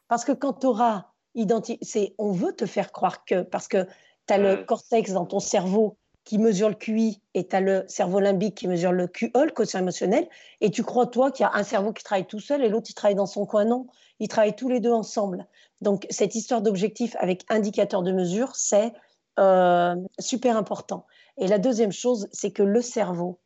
Parce 0.07 0.25
que 0.25 0.31
quand 0.31 0.53
tu 0.53 0.67
auras 0.67 1.05
identifié, 1.35 2.15
on 2.17 2.31
veut 2.31 2.53
te 2.53 2.65
faire 2.65 2.91
croire 2.91 3.25
que, 3.25 3.41
parce 3.41 3.67
que 3.67 3.85
tu 4.27 4.33
as 4.33 4.37
le 4.37 4.63
cortex 4.63 5.11
dans 5.11 5.25
ton 5.25 5.39
cerveau 5.39 5.97
qui 6.23 6.37
mesure 6.37 6.69
le 6.69 6.75
QI 6.75 7.21
et 7.33 7.47
tu 7.47 7.55
as 7.55 7.61
le 7.61 7.83
cerveau 7.87 8.19
limbique 8.19 8.55
qui 8.55 8.67
mesure 8.67 8.91
le 8.91 9.07
QE, 9.07 9.31
le 9.33 9.51
quotient 9.51 9.79
émotionnel, 9.79 10.29
et 10.61 10.69
tu 10.69 10.83
crois, 10.83 11.07
toi, 11.07 11.31
qu'il 11.31 11.43
y 11.43 11.47
a 11.47 11.51
un 11.53 11.63
cerveau 11.63 11.93
qui 11.93 12.03
travaille 12.03 12.27
tout 12.27 12.39
seul 12.39 12.63
et 12.63 12.69
l'autre, 12.69 12.87
qui 12.87 12.93
travaille 12.93 13.15
dans 13.15 13.25
son 13.25 13.45
coin. 13.45 13.65
Non, 13.65 13.87
ils 14.19 14.27
travaillent 14.27 14.55
tous 14.55 14.69
les 14.69 14.79
deux 14.79 14.91
ensemble. 14.91 15.47
Donc, 15.81 16.05
cette 16.09 16.35
histoire 16.35 16.61
d'objectif 16.61 17.15
avec 17.19 17.43
indicateur 17.49 18.03
de 18.03 18.11
mesure, 18.11 18.55
c'est 18.55 18.93
euh, 19.39 19.95
super 20.19 20.57
important. 20.57 21.05
Et 21.37 21.47
la 21.47 21.57
deuxième 21.57 21.91
chose, 21.91 22.27
c'est 22.31 22.51
que 22.51 22.63
le 22.63 22.81
cerveau, 22.81 23.39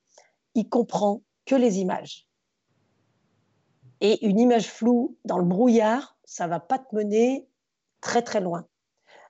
il 0.53 0.67
comprend 0.67 1.21
que 1.45 1.55
les 1.55 1.79
images. 1.79 2.27
Et 4.01 4.25
une 4.25 4.39
image 4.39 4.69
floue 4.69 5.17
dans 5.23 5.37
le 5.37 5.45
brouillard, 5.45 6.17
ça 6.25 6.47
va 6.47 6.59
pas 6.59 6.79
te 6.79 6.93
mener 6.93 7.47
très 8.01 8.21
très 8.21 8.41
loin. 8.41 8.67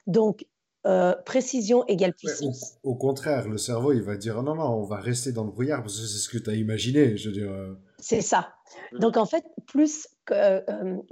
Donc, 0.08 0.46
euh, 0.86 1.16
précision 1.26 1.84
égale 1.88 2.14
puissance. 2.14 2.78
au, 2.84 2.94
contraire, 2.94 3.48
le 3.48 3.58
cerveau, 3.58 3.92
il 3.92 4.04
va 4.04 4.18
dire 4.18 4.44
non, 4.44 4.54
non, 4.54 4.68
on 4.68 4.84
va 4.84 4.98
rester 4.98 5.32
dans 5.32 5.44
le 5.44 5.50
brouillard 5.50 5.82
parce 5.82 6.00
que 6.00 6.06
c'est 6.06 6.20
ce 6.20 6.30
que 6.30 6.38
tu 6.38 6.50
as 6.50 6.54
imaginé. 6.54 7.18
Je 7.18 7.30
veux 7.30 7.34
dire. 7.34 7.52
Euh. 7.52 7.74
C'est 7.98 8.22
ça. 8.22 8.50
Mm. 8.92 9.00
Donc 9.00 9.18
en 9.18 9.26
fait, 9.26 9.44
plus 9.66 10.08
euh, 10.30 10.62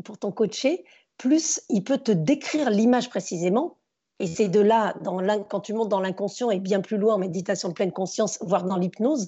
pour 0.05 0.19
ton 0.19 0.31
coacher, 0.31 0.85
plus 1.17 1.61
il 1.69 1.83
peut 1.83 1.97
te 1.97 2.11
décrire 2.11 2.69
l'image 2.69 3.09
précisément. 3.09 3.77
Et 4.19 4.27
c'est 4.27 4.47
de 4.47 4.59
là, 4.59 4.93
dans 5.01 5.17
quand 5.49 5.59
tu 5.61 5.73
montes 5.73 5.89
dans 5.89 5.99
l'inconscient 5.99 6.51
et 6.51 6.59
bien 6.59 6.79
plus 6.79 6.97
loin 6.97 7.15
en 7.15 7.17
méditation 7.17 7.69
de 7.69 7.73
pleine 7.73 7.91
conscience, 7.91 8.37
voire 8.41 8.65
dans 8.65 8.77
l'hypnose. 8.77 9.27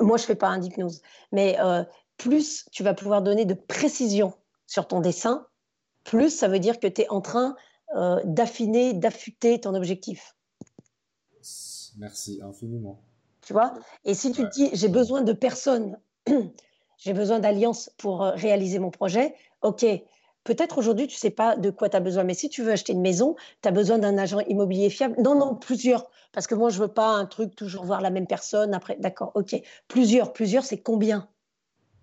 Moi, 0.00 0.18
je 0.18 0.24
fais 0.24 0.34
pas 0.34 0.48
un 0.48 0.58
d'hypnose, 0.58 1.00
mais 1.32 1.56
plus 2.18 2.66
tu 2.70 2.82
vas 2.82 2.92
pouvoir 2.92 3.22
donner 3.22 3.46
de 3.46 3.54
précision 3.54 4.34
sur 4.66 4.86
ton 4.86 5.00
dessin, 5.00 5.46
plus 6.04 6.28
ça 6.28 6.46
veut 6.46 6.58
dire 6.58 6.78
que 6.78 6.86
tu 6.86 7.02
es 7.02 7.08
en 7.08 7.22
train 7.22 7.56
euh, 7.96 8.20
d'affiner, 8.24 8.92
d'affûter 8.92 9.60
ton 9.60 9.74
objectif. 9.74 10.36
Merci 11.98 12.40
infiniment. 12.42 13.00
Tu 13.40 13.52
vois? 13.52 13.74
Et 14.04 14.14
si 14.14 14.30
tu 14.32 14.42
te 14.42 14.50
dis, 14.50 14.70
j'ai 14.72 14.88
besoin 14.88 15.22
de 15.22 15.32
personnes, 15.32 15.98
j'ai 16.98 17.12
besoin 17.12 17.38
d'alliances 17.38 17.90
pour 17.96 18.22
euh, 18.22 18.32
réaliser 18.32 18.78
mon 18.78 18.90
projet, 18.90 19.34
ok, 19.62 19.86
peut-être 20.44 20.78
aujourd'hui, 20.78 21.06
tu 21.06 21.16
ne 21.16 21.18
sais 21.18 21.30
pas 21.30 21.56
de 21.56 21.70
quoi 21.70 21.88
tu 21.88 21.96
as 21.96 22.00
besoin, 22.00 22.24
mais 22.24 22.34
si 22.34 22.48
tu 22.48 22.62
veux 22.62 22.72
acheter 22.72 22.92
une 22.92 23.00
maison, 23.00 23.36
tu 23.62 23.68
as 23.68 23.72
besoin 23.72 23.98
d'un 23.98 24.18
agent 24.18 24.40
immobilier 24.40 24.90
fiable. 24.90 25.16
Non, 25.22 25.34
non, 25.34 25.54
plusieurs. 25.54 26.10
Parce 26.32 26.46
que 26.46 26.54
moi, 26.54 26.70
je 26.70 26.78
ne 26.78 26.82
veux 26.82 26.92
pas 26.92 27.08
un 27.08 27.26
truc 27.26 27.56
toujours 27.56 27.84
voir 27.84 28.00
la 28.00 28.10
même 28.10 28.26
personne. 28.26 28.74
Après, 28.74 28.96
d'accord, 28.98 29.32
ok. 29.34 29.56
Plusieurs, 29.88 30.32
plusieurs, 30.32 30.64
c'est 30.64 30.78
combien? 30.78 31.28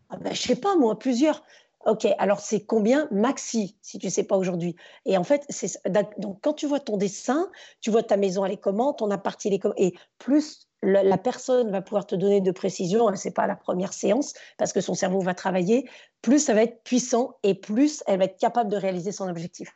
Ah 0.10 0.18
ben, 0.18 0.34
Je 0.34 0.42
ne 0.42 0.48
sais 0.48 0.56
pas, 0.56 0.76
moi, 0.76 0.98
plusieurs. 0.98 1.44
Ok, 1.86 2.08
alors 2.18 2.40
c'est 2.40 2.66
combien 2.66 3.08
maxi 3.12 3.78
si 3.82 4.00
tu 4.00 4.08
ne 4.08 4.12
sais 4.12 4.24
pas 4.24 4.38
aujourd'hui? 4.38 4.76
Et 5.06 5.18
en 5.18 5.24
fait, 5.24 5.46
c'est 5.50 5.80
donc 6.18 6.40
quand 6.42 6.54
tu 6.54 6.66
vois 6.66 6.80
ton 6.80 6.98
dessin, 6.98 7.50
tu 7.80 7.92
vois 7.92 8.02
ta 8.02 8.18
maison 8.18 8.44
elle 8.44 8.54
est 8.54 8.58
comment, 8.58 8.94
ton 8.94 9.12
appart 9.12 9.44
il 9.46 9.54
est 9.54 9.60
comment, 9.60 9.76
et 9.78 9.94
plus 10.18 10.68
la, 10.82 11.18
personne 11.18 11.72
va 11.72 11.82
pouvoir 11.82 12.06
te 12.06 12.16
donner 12.16 12.42
de 12.42 12.52
précision, 12.52 13.14
c'est 13.16 13.34
pas 13.34 13.48
la 13.48 13.56
première 13.56 13.94
séance 13.94 14.34
parce 14.58 14.74
que 14.74 14.82
son 14.82 14.94
cerveau 14.94 15.20
va 15.20 15.34
travailler, 15.34 15.88
plus 16.22 16.40
ça 16.40 16.54
va 16.54 16.64
être 16.64 16.84
puissant 16.84 17.38
et 17.44 17.56
plus 17.56 18.04
elle 18.08 18.20
va 18.20 18.26
être 18.26 18.38
capable 18.38 18.72
de 18.72 18.78
réaliser 18.78 19.12
son 19.12 19.28
objectif. 19.28 19.72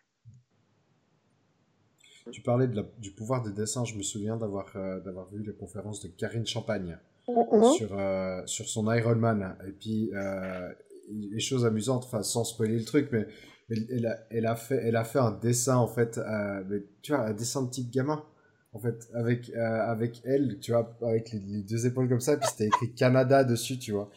Tu 2.32 2.42
parlais 2.42 2.68
de 2.68 2.86
du 3.00 3.12
pouvoir 3.12 3.42
des 3.42 3.52
dessins. 3.52 3.86
Je 3.86 3.96
me 3.96 4.04
souviens 4.04 4.38
d'avoir 4.38 4.68
euh, 4.76 5.00
vu 5.32 5.44
la 5.44 5.54
conférence 5.54 6.02
de 6.02 6.10
Karine 6.10 6.46
Champagne 6.46 7.00
mm-hmm. 7.28 7.74
sur 7.76 7.98
euh, 7.98 8.42
sur 8.46 8.70
son 8.70 8.92
Ironman 8.92 9.58
et 9.68 9.72
puis 9.72 10.12
euh, 10.14 10.72
les 11.10 11.40
choses 11.40 11.66
amusantes, 11.66 12.06
enfin 12.06 12.24
sans 12.24 12.44
spoiler 12.44 12.78
le 12.78 12.86
truc, 12.86 13.10
mais 13.12 13.28
elle, 13.70 14.06
a, 14.06 14.18
elle, 14.30 14.46
a, 14.46 14.56
fait, 14.56 14.78
elle 14.84 14.96
a 14.96 15.04
fait 15.04 15.20
un 15.20 15.32
dessin 15.32 15.78
en 15.78 15.88
fait, 15.88 16.18
euh, 16.18 16.80
tu 17.02 17.14
vois, 17.14 17.26
un 17.26 17.34
dessin 17.34 17.64
de 17.64 17.70
petit 17.70 17.86
gamin. 17.86 18.24
En 18.72 18.80
fait, 18.80 19.10
avec 19.16 19.50
euh, 19.50 19.90
avec 19.90 20.22
elle, 20.26 20.60
tu 20.60 20.72
vois, 20.72 20.96
avec 21.02 21.32
les, 21.32 21.64
deux 21.64 21.88
épaules 21.88 22.08
comme 22.08 22.20
ça, 22.20 22.38
puis 22.38 22.48
c'était 22.52 22.68
écrit 22.68 22.94
Canada 22.94 23.44
dessus, 23.44 23.80
tu 23.80 23.94
vois. 23.94 24.12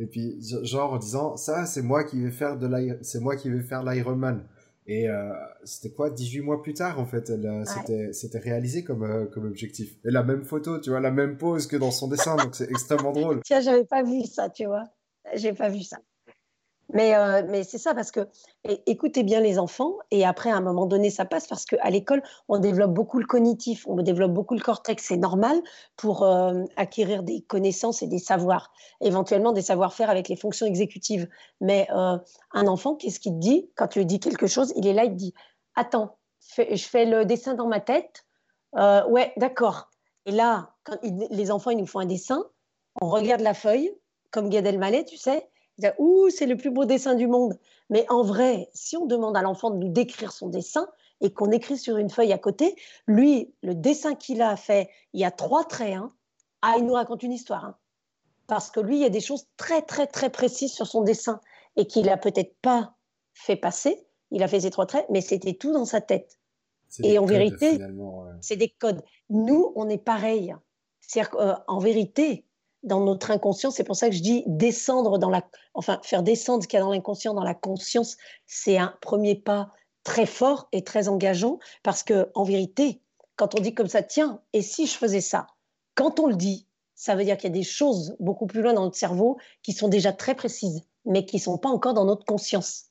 Et 0.00 0.06
puis 0.06 0.38
genre 0.64 0.94
en 0.94 0.98
disant 0.98 1.36
ça, 1.36 1.66
c'est 1.66 1.82
moi 1.82 2.02
qui 2.02 2.20
vais 2.20 2.32
faire 2.32 2.58
de 2.58 2.68
c'est 3.02 3.20
moi 3.20 3.36
qui 3.36 3.48
vais 3.48 3.60
faire 3.60 3.84
l'Ironman. 3.84 4.42
Et 4.88 5.08
euh, 5.08 5.32
c'était 5.62 5.94
quoi 5.94 6.10
18 6.10 6.40
mois 6.40 6.60
plus 6.60 6.74
tard, 6.74 6.98
en 6.98 7.06
fait, 7.06 7.30
elle, 7.30 7.62
c'était, 7.64 8.12
c'était 8.12 8.40
réalisé 8.40 8.82
comme, 8.82 9.30
comme 9.32 9.46
objectif. 9.46 9.94
Et 10.04 10.10
la 10.10 10.24
même 10.24 10.42
photo, 10.42 10.80
tu 10.80 10.90
vois, 10.90 10.98
la 10.98 11.12
même 11.12 11.38
pose 11.38 11.68
que 11.68 11.76
dans 11.76 11.92
son 11.92 12.08
dessin, 12.08 12.34
donc 12.34 12.56
c'est 12.56 12.68
extrêmement 12.68 13.12
drôle. 13.12 13.40
Tiens, 13.44 13.60
j'avais 13.60 13.84
pas 13.84 14.02
vu 14.02 14.24
ça, 14.24 14.50
tu 14.50 14.66
vois. 14.66 14.88
J'ai 15.34 15.52
pas 15.52 15.68
vu 15.68 15.82
ça. 15.82 15.98
Mais, 16.92 17.14
euh, 17.14 17.42
mais 17.48 17.64
c'est 17.64 17.78
ça, 17.78 17.94
parce 17.94 18.10
que 18.10 18.28
écoutez 18.86 19.22
bien 19.22 19.40
les 19.40 19.58
enfants, 19.58 19.96
et 20.10 20.24
après, 20.24 20.50
à 20.50 20.56
un 20.56 20.60
moment 20.60 20.86
donné, 20.86 21.10
ça 21.10 21.24
passe, 21.24 21.46
parce 21.46 21.64
qu'à 21.64 21.88
l'école, 21.90 22.22
on 22.48 22.58
développe 22.58 22.92
beaucoup 22.92 23.18
le 23.18 23.26
cognitif, 23.26 23.86
on 23.86 23.96
développe 23.96 24.32
beaucoup 24.32 24.54
le 24.54 24.60
cortex, 24.60 25.04
c'est 25.08 25.16
normal 25.16 25.60
pour 25.96 26.22
euh, 26.22 26.64
acquérir 26.76 27.22
des 27.22 27.42
connaissances 27.42 28.02
et 28.02 28.06
des 28.06 28.18
savoirs, 28.18 28.72
éventuellement 29.00 29.52
des 29.52 29.62
savoir-faire 29.62 30.10
avec 30.10 30.28
les 30.28 30.36
fonctions 30.36 30.66
exécutives. 30.66 31.28
Mais 31.60 31.88
euh, 31.94 32.18
un 32.52 32.66
enfant, 32.66 32.94
qu'est-ce 32.94 33.20
qu'il 33.20 33.38
dit 33.38 33.70
Quand 33.74 33.88
tu 33.88 34.00
lui 34.00 34.06
dis 34.06 34.20
quelque 34.20 34.46
chose, 34.46 34.72
il 34.76 34.86
est 34.86 34.94
là, 34.94 35.04
il 35.04 35.12
te 35.12 35.16
dit 35.16 35.34
Attends, 35.74 36.16
je 36.58 36.84
fais 36.84 37.06
le 37.06 37.24
dessin 37.24 37.54
dans 37.54 37.66
ma 37.66 37.80
tête. 37.80 38.26
ouais, 38.74 39.32
d'accord. 39.36 39.88
Et 40.26 40.32
là, 40.32 40.74
les 41.30 41.50
enfants, 41.50 41.70
ils 41.70 41.78
nous 41.78 41.86
font 41.86 41.98
un 41.98 42.06
dessin, 42.06 42.44
on 43.00 43.08
regarde 43.08 43.40
la 43.40 43.54
feuille, 43.54 43.92
comme 44.30 44.48
Gad 44.48 44.66
Elmaleh, 44.66 45.04
tu 45.04 45.16
sais, 45.16 45.48
Ouh, 45.98 46.30
c'est 46.30 46.46
le 46.46 46.56
plus 46.56 46.70
beau 46.70 46.84
dessin 46.84 47.14
du 47.14 47.26
monde. 47.26 47.58
Mais 47.90 48.06
en 48.08 48.22
vrai, 48.22 48.68
si 48.72 48.96
on 48.96 49.06
demande 49.06 49.36
à 49.36 49.42
l'enfant 49.42 49.70
de 49.70 49.76
nous 49.76 49.88
décrire 49.88 50.32
son 50.32 50.48
dessin 50.48 50.88
et 51.20 51.32
qu'on 51.32 51.50
écrit 51.50 51.78
sur 51.78 51.96
une 51.96 52.10
feuille 52.10 52.32
à 52.32 52.38
côté, 52.38 52.74
lui, 53.06 53.54
le 53.62 53.74
dessin 53.74 54.14
qu'il 54.14 54.42
a 54.42 54.56
fait, 54.56 54.90
il 55.12 55.20
y 55.20 55.24
a 55.24 55.30
trois 55.30 55.64
traits. 55.64 55.94
Hein. 55.94 56.12
Ah, 56.62 56.74
il 56.78 56.84
nous 56.84 56.94
raconte 56.94 57.22
une 57.22 57.32
histoire. 57.32 57.64
Hein. 57.64 57.76
Parce 58.46 58.70
que 58.70 58.80
lui, 58.80 58.96
il 58.96 59.02
y 59.02 59.06
a 59.06 59.10
des 59.10 59.20
choses 59.20 59.46
très, 59.56 59.82
très, 59.82 60.06
très 60.06 60.30
précises 60.30 60.72
sur 60.72 60.86
son 60.86 61.02
dessin 61.02 61.40
et 61.76 61.86
qu'il 61.86 62.06
n'a 62.06 62.16
peut-être 62.16 62.54
pas 62.60 62.94
fait 63.34 63.56
passer. 63.56 64.06
Il 64.30 64.42
a 64.42 64.48
fait 64.48 64.60
ses 64.60 64.70
trois 64.70 64.86
traits, 64.86 65.06
mais 65.10 65.20
c'était 65.20 65.54
tout 65.54 65.72
dans 65.72 65.84
sa 65.84 66.00
tête. 66.00 66.38
Et 67.02 67.18
en 67.18 67.24
vérité, 67.24 67.78
c'est 68.40 68.56
des 68.56 68.68
codes. 68.68 69.02
Nous, 69.30 69.72
on 69.76 69.88
est 69.88 70.02
pareil. 70.02 70.54
C'est-à-dire 71.00 71.30
qu'en 71.30 71.78
vérité, 71.78 72.44
dans 72.82 73.00
notre 73.00 73.30
inconscient. 73.30 73.70
C'est 73.70 73.84
pour 73.84 73.96
ça 73.96 74.08
que 74.08 74.14
je 74.14 74.22
dis 74.22 74.44
descendre 74.46 75.18
dans 75.18 75.30
la, 75.30 75.44
enfin 75.74 76.00
faire 76.02 76.22
descendre 76.22 76.62
ce 76.62 76.68
qu'il 76.68 76.78
y 76.78 76.80
a 76.80 76.84
dans 76.84 76.92
l'inconscient 76.92 77.34
dans 77.34 77.44
la 77.44 77.54
conscience, 77.54 78.16
c'est 78.46 78.78
un 78.78 78.94
premier 79.00 79.34
pas 79.34 79.70
très 80.04 80.26
fort 80.26 80.68
et 80.72 80.82
très 80.82 81.08
engageant 81.08 81.58
parce 81.82 82.02
que 82.02 82.30
en 82.34 82.44
vérité, 82.44 83.00
quand 83.36 83.54
on 83.54 83.60
dit 83.60 83.74
comme 83.74 83.88
ça, 83.88 84.02
tiens, 84.02 84.40
et 84.52 84.62
si 84.62 84.86
je 84.86 84.96
faisais 84.96 85.20
ça, 85.20 85.46
quand 85.94 86.20
on 86.20 86.26
le 86.26 86.36
dit, 86.36 86.66
ça 86.94 87.14
veut 87.14 87.24
dire 87.24 87.36
qu'il 87.36 87.50
y 87.50 87.52
a 87.52 87.58
des 87.58 87.62
choses 87.62 88.16
beaucoup 88.20 88.46
plus 88.46 88.62
loin 88.62 88.74
dans 88.74 88.82
notre 88.82 88.96
cerveau 88.96 89.38
qui 89.62 89.72
sont 89.72 89.88
déjà 89.88 90.12
très 90.12 90.34
précises, 90.34 90.82
mais 91.04 91.24
qui 91.24 91.38
sont 91.38 91.58
pas 91.58 91.68
encore 91.68 91.94
dans 91.94 92.04
notre 92.04 92.24
conscience. 92.24 92.84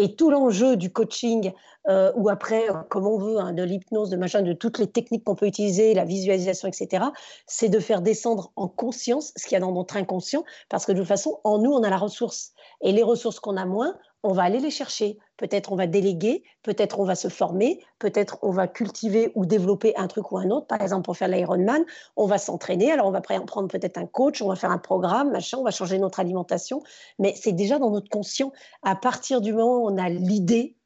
Et 0.00 0.14
tout 0.14 0.30
l'enjeu 0.30 0.76
du 0.76 0.90
coaching, 0.90 1.52
euh, 1.90 2.10
ou 2.16 2.30
après, 2.30 2.70
euh, 2.70 2.82
comme 2.88 3.06
on 3.06 3.18
veut, 3.18 3.38
hein, 3.38 3.52
de 3.52 3.62
l'hypnose, 3.62 4.08
de 4.08 4.16
machin, 4.16 4.40
de 4.40 4.54
toutes 4.54 4.78
les 4.78 4.86
techniques 4.86 5.24
qu'on 5.24 5.34
peut 5.34 5.46
utiliser, 5.46 5.92
la 5.92 6.06
visualisation, 6.06 6.68
etc., 6.68 7.04
c'est 7.46 7.68
de 7.68 7.78
faire 7.78 8.00
descendre 8.00 8.50
en 8.56 8.66
conscience 8.66 9.34
ce 9.36 9.44
qu'il 9.46 9.52
y 9.52 9.56
a 9.56 9.60
dans 9.60 9.72
notre 9.72 9.98
inconscient, 9.98 10.42
parce 10.70 10.86
que 10.86 10.92
de 10.92 11.00
toute 11.00 11.06
façon, 11.06 11.38
en 11.44 11.58
nous, 11.58 11.70
on 11.70 11.82
a 11.82 11.90
la 11.90 11.98
ressource. 11.98 12.52
Et 12.80 12.92
les 12.92 13.02
ressources 13.02 13.40
qu'on 13.40 13.58
a 13.58 13.66
moins, 13.66 13.94
on 14.22 14.32
va 14.32 14.44
aller 14.44 14.58
les 14.58 14.70
chercher. 14.70 15.18
Peut-être 15.40 15.72
on 15.72 15.74
va 15.74 15.86
déléguer, 15.86 16.42
peut-être 16.62 17.00
on 17.00 17.04
va 17.04 17.14
se 17.14 17.28
former, 17.28 17.82
peut-être 17.98 18.38
on 18.42 18.50
va 18.50 18.68
cultiver 18.68 19.32
ou 19.34 19.46
développer 19.46 19.96
un 19.96 20.06
truc 20.06 20.32
ou 20.32 20.36
un 20.36 20.50
autre. 20.50 20.66
Par 20.66 20.82
exemple, 20.82 21.06
pour 21.06 21.16
faire 21.16 21.28
l'Ironman, 21.28 21.82
on 22.14 22.26
va 22.26 22.36
s'entraîner. 22.36 22.92
Alors, 22.92 23.06
on 23.06 23.10
va 23.10 23.22
prendre 23.22 23.68
peut-être 23.68 23.96
un 23.96 24.04
coach, 24.04 24.42
on 24.42 24.48
va 24.48 24.54
faire 24.54 24.70
un 24.70 24.76
programme, 24.76 25.30
machin, 25.30 25.56
on 25.56 25.64
va 25.64 25.70
changer 25.70 25.98
notre 25.98 26.20
alimentation. 26.20 26.82
Mais 27.18 27.34
c'est 27.34 27.52
déjà 27.52 27.78
dans 27.78 27.90
notre 27.90 28.10
conscient. 28.10 28.52
À 28.82 28.94
partir 28.94 29.40
du 29.40 29.54
moment 29.54 29.78
où 29.78 29.88
on 29.88 29.96
a 29.96 30.10
l'idée, 30.10 30.76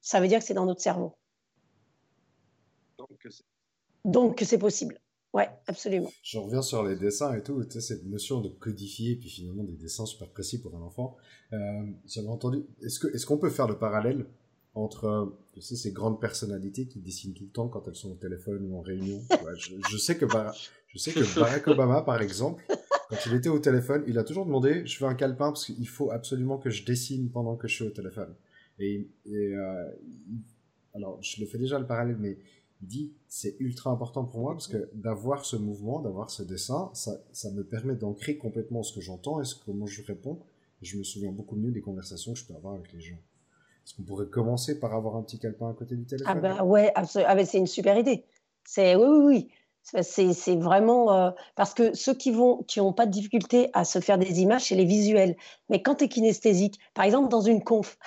ça 0.00 0.18
veut 0.18 0.26
dire 0.26 0.40
que 0.40 0.44
c'est 0.44 0.54
dans 0.54 0.66
notre 0.66 0.82
cerveau. 0.82 1.14
Donc, 4.04 4.42
c'est 4.44 4.58
possible. 4.58 4.98
Ouais, 5.34 5.48
absolument. 5.66 6.12
Je 6.22 6.38
reviens 6.38 6.62
sur 6.62 6.84
les 6.84 6.94
dessins 6.94 7.34
et 7.34 7.42
tout, 7.42 7.62
tu 7.64 7.72
sais, 7.72 7.80
cette 7.80 8.06
notion 8.06 8.40
de 8.40 8.48
codifier, 8.48 9.16
puis 9.16 9.28
finalement 9.28 9.64
des 9.64 9.72
dessins 9.72 10.06
super 10.06 10.28
précis 10.28 10.62
pour 10.62 10.76
un 10.76 10.80
enfant. 10.80 11.16
Euh, 11.52 11.58
J'avais 12.06 12.28
entendu, 12.28 12.62
est-ce 12.82 13.00
qu'on 13.00 13.08
est 13.08 13.24
qu'on 13.24 13.36
peut 13.36 13.50
faire 13.50 13.66
le 13.66 13.76
parallèle 13.76 14.26
entre 14.76 15.36
tu 15.52 15.60
sais, 15.60 15.74
ces 15.74 15.90
grandes 15.90 16.20
personnalités 16.20 16.86
qui 16.86 17.00
dessinent 17.00 17.34
tout 17.34 17.44
le 17.44 17.50
temps 17.50 17.66
quand 17.66 17.88
elles 17.88 17.96
sont 17.96 18.12
au 18.12 18.16
téléphone 18.16 18.70
ou 18.70 18.78
en 18.78 18.80
réunion? 18.80 19.20
Je, 19.56 19.96
sais 19.96 20.16
que 20.16 20.26
je 20.86 20.98
sais 20.98 21.12
que 21.12 21.40
Barack 21.40 21.66
Obama, 21.66 22.02
par 22.02 22.22
exemple, 22.22 22.64
quand 23.10 23.16
il 23.26 23.34
était 23.34 23.48
au 23.48 23.58
téléphone, 23.58 24.04
il 24.06 24.18
a 24.18 24.22
toujours 24.22 24.46
demandé, 24.46 24.86
je 24.86 25.04
veux 25.04 25.10
un 25.10 25.16
calepin 25.16 25.48
parce 25.48 25.66
qu'il 25.66 25.88
faut 25.88 26.12
absolument 26.12 26.58
que 26.58 26.70
je 26.70 26.84
dessine 26.84 27.28
pendant 27.28 27.56
que 27.56 27.66
je 27.66 27.74
suis 27.74 27.84
au 27.84 27.90
téléphone. 27.90 28.32
Et, 28.78 29.08
euh, 29.26 29.90
alors, 30.94 31.20
je 31.20 31.40
le 31.40 31.46
fais 31.46 31.58
déjà 31.58 31.80
le 31.80 31.86
parallèle, 31.86 32.18
mais 32.20 32.38
dit 32.80 33.12
c'est 33.28 33.56
ultra 33.60 33.90
important 33.90 34.24
pour 34.24 34.40
moi 34.40 34.52
parce 34.52 34.68
que 34.68 34.88
d'avoir 34.94 35.44
ce 35.44 35.56
mouvement, 35.56 36.00
d'avoir 36.00 36.30
ce 36.30 36.42
dessin, 36.42 36.90
ça, 36.92 37.20
ça 37.32 37.50
me 37.50 37.64
permet 37.64 37.94
d'ancrer 37.94 38.36
complètement 38.36 38.82
ce 38.82 38.94
que 38.94 39.00
j'entends 39.00 39.40
et 39.40 39.44
ce, 39.44 39.54
comment 39.64 39.86
je 39.86 40.02
réponds. 40.02 40.38
je 40.82 40.98
me 40.98 41.04
souviens 41.04 41.32
beaucoup 41.32 41.56
mieux 41.56 41.70
des 41.70 41.80
conversations 41.80 42.32
que 42.32 42.38
je 42.38 42.44
peux 42.44 42.54
avoir 42.54 42.74
avec 42.74 42.92
les 42.92 43.00
gens. 43.00 43.18
Est-ce 43.84 43.94
qu'on 43.94 44.02
pourrait 44.02 44.28
commencer 44.28 44.78
par 44.78 44.94
avoir 44.94 45.16
un 45.16 45.22
petit 45.22 45.38
calepin 45.38 45.70
à 45.70 45.74
côté 45.74 45.94
du 45.96 46.04
téléphone? 46.04 46.32
Ah 46.36 46.40
bah 46.40 46.64
ouais, 46.64 46.90
absolument. 46.94 47.30
Ah 47.30 47.34
bah 47.34 47.44
c'est 47.44 47.58
une 47.58 47.66
super 47.66 47.98
idée. 47.98 48.24
C'est 48.64 48.96
oui, 48.96 49.06
oui, 49.06 49.24
oui. 49.24 49.48
C'est 49.84 50.56
vraiment 50.56 51.12
euh, 51.12 51.30
parce 51.56 51.74
que 51.74 51.94
ceux 51.94 52.14
qui 52.14 52.30
vont, 52.30 52.62
qui 52.62 52.80
n'ont 52.80 52.94
pas 52.94 53.04
de 53.04 53.10
difficulté 53.10 53.68
à 53.74 53.84
se 53.84 54.00
faire 54.00 54.16
des 54.16 54.40
images, 54.40 54.64
c'est 54.64 54.74
les 54.74 54.86
visuels. 54.86 55.36
Mais 55.68 55.82
quand 55.82 55.96
tu 55.96 56.04
es 56.04 56.08
kinesthésique, 56.08 56.80
par 56.94 57.04
exemple 57.04 57.28
dans 57.28 57.42
une 57.42 57.62
conf, 57.62 57.98